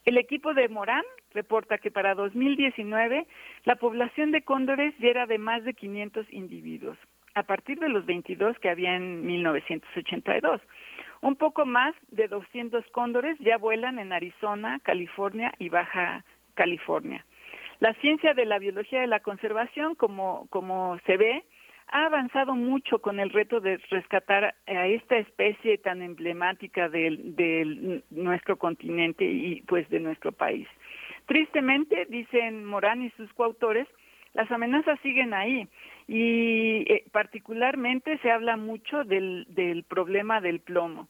El 0.05 0.17
equipo 0.17 0.53
de 0.53 0.67
Morán 0.67 1.03
reporta 1.33 1.77
que 1.77 1.91
para 1.91 2.13
2019 2.13 3.25
la 3.63 3.75
población 3.77 4.31
de 4.31 4.41
cóndores 4.41 4.93
ya 4.99 5.09
era 5.09 5.25
de 5.25 5.37
más 5.37 5.63
de 5.63 5.73
500 5.73 6.31
individuos, 6.31 6.97
a 7.35 7.43
partir 7.43 7.79
de 7.79 7.89
los 7.89 8.05
22 8.05 8.59
que 8.59 8.69
había 8.69 8.95
en 8.95 9.25
1982. 9.25 10.61
Un 11.21 11.35
poco 11.37 11.65
más 11.65 11.95
de 12.09 12.27
200 12.27 12.85
cóndores 12.91 13.37
ya 13.39 13.57
vuelan 13.57 13.97
en 13.97 14.11
Arizona, 14.11 14.79
California 14.83 15.53
y 15.57 15.69
Baja 15.69 16.25
California. 16.53 17.25
La 17.79 17.93
ciencia 17.95 18.33
de 18.33 18.45
la 18.45 18.59
biología 18.59 19.01
de 19.01 19.07
la 19.07 19.21
conservación, 19.21 19.95
como, 19.95 20.47
como 20.49 20.99
se 21.05 21.17
ve, 21.17 21.43
ha 21.93 22.07
avanzado 22.07 22.55
mucho 22.55 22.99
con 22.99 23.19
el 23.19 23.29
reto 23.29 23.59
de 23.59 23.77
rescatar 23.91 24.55
a 24.65 24.87
esta 24.87 25.15
especie 25.17 25.77
tan 25.77 26.01
emblemática 26.01 26.89
de, 26.89 28.01
nuestro 28.09 28.57
continente 28.57 29.23
y 29.23 29.61
pues 29.67 29.87
de 29.89 29.99
nuestro 29.99 30.31
país. 30.31 30.67
Tristemente, 31.27 32.07
dicen 32.09 32.65
Morán 32.65 33.03
y 33.03 33.11
sus 33.11 33.31
coautores, 33.33 33.87
las 34.33 34.51
amenazas 34.51 34.99
siguen 35.01 35.35
ahí 35.35 35.67
y 36.07 36.91
eh, 36.91 37.05
particularmente 37.11 38.17
se 38.17 38.31
habla 38.31 38.57
mucho 38.57 39.03
del, 39.03 39.45
del 39.49 39.83
problema 39.83 40.41
del 40.41 40.61
plomo 40.61 41.07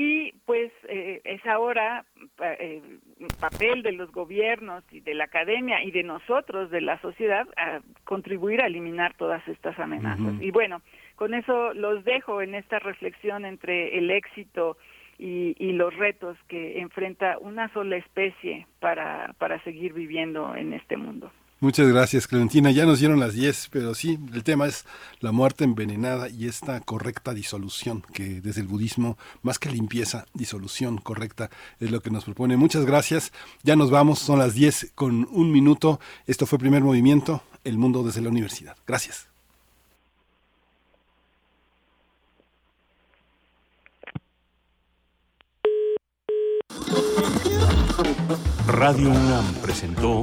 y 0.00 0.30
pues 0.46 0.70
eh, 0.88 1.20
es 1.24 1.44
ahora 1.44 2.04
eh, 2.40 2.80
papel 3.40 3.82
de 3.82 3.90
los 3.90 4.12
gobiernos 4.12 4.84
y 4.92 5.00
de 5.00 5.12
la 5.12 5.24
academia 5.24 5.82
y 5.82 5.90
de 5.90 6.04
nosotros, 6.04 6.70
de 6.70 6.80
la 6.80 7.00
sociedad, 7.00 7.48
a 7.56 7.80
contribuir 8.04 8.62
a 8.62 8.68
eliminar 8.68 9.16
todas 9.16 9.46
estas 9.48 9.76
amenazas. 9.76 10.40
Y 10.40 10.52
bueno, 10.52 10.82
con 11.16 11.34
eso 11.34 11.74
los 11.74 12.04
dejo 12.04 12.42
en 12.42 12.54
esta 12.54 12.78
reflexión 12.78 13.44
entre 13.44 13.98
el 13.98 14.12
éxito 14.12 14.76
y, 15.18 15.56
y, 15.58 15.72
los 15.72 15.92
retos 15.96 16.38
que 16.46 16.78
enfrenta 16.78 17.36
una 17.40 17.68
sola 17.72 17.96
especie 17.96 18.68
para, 18.78 19.34
para 19.38 19.60
seguir 19.64 19.94
viviendo 19.94 20.54
en 20.54 20.74
este 20.74 20.96
mundo. 20.96 21.32
Muchas 21.60 21.88
gracias, 21.88 22.28
Clementina. 22.28 22.70
Ya 22.70 22.86
nos 22.86 23.00
dieron 23.00 23.18
las 23.18 23.34
10, 23.34 23.70
pero 23.72 23.92
sí, 23.92 24.16
el 24.32 24.44
tema 24.44 24.68
es 24.68 24.84
la 25.18 25.32
muerte 25.32 25.64
envenenada 25.64 26.28
y 26.28 26.46
esta 26.46 26.78
correcta 26.80 27.34
disolución, 27.34 28.04
que 28.12 28.40
desde 28.40 28.60
el 28.60 28.68
budismo, 28.68 29.18
más 29.42 29.58
que 29.58 29.68
limpieza, 29.68 30.26
disolución 30.34 30.98
correcta 30.98 31.50
es 31.80 31.90
lo 31.90 32.00
que 32.00 32.10
nos 32.10 32.24
propone. 32.24 32.56
Muchas 32.56 32.86
gracias. 32.86 33.32
Ya 33.64 33.74
nos 33.74 33.90
vamos, 33.90 34.20
son 34.20 34.38
las 34.38 34.54
10 34.54 34.92
con 34.94 35.26
un 35.32 35.50
minuto. 35.50 35.98
Esto 36.28 36.46
fue 36.46 36.60
Primer 36.60 36.82
Movimiento, 36.82 37.42
El 37.64 37.76
Mundo 37.76 38.04
desde 38.04 38.20
la 38.20 38.28
Universidad. 38.28 38.76
Gracias. 38.86 39.26
Radio 48.68 49.10
UNAM 49.10 49.54
presentó 49.60 50.22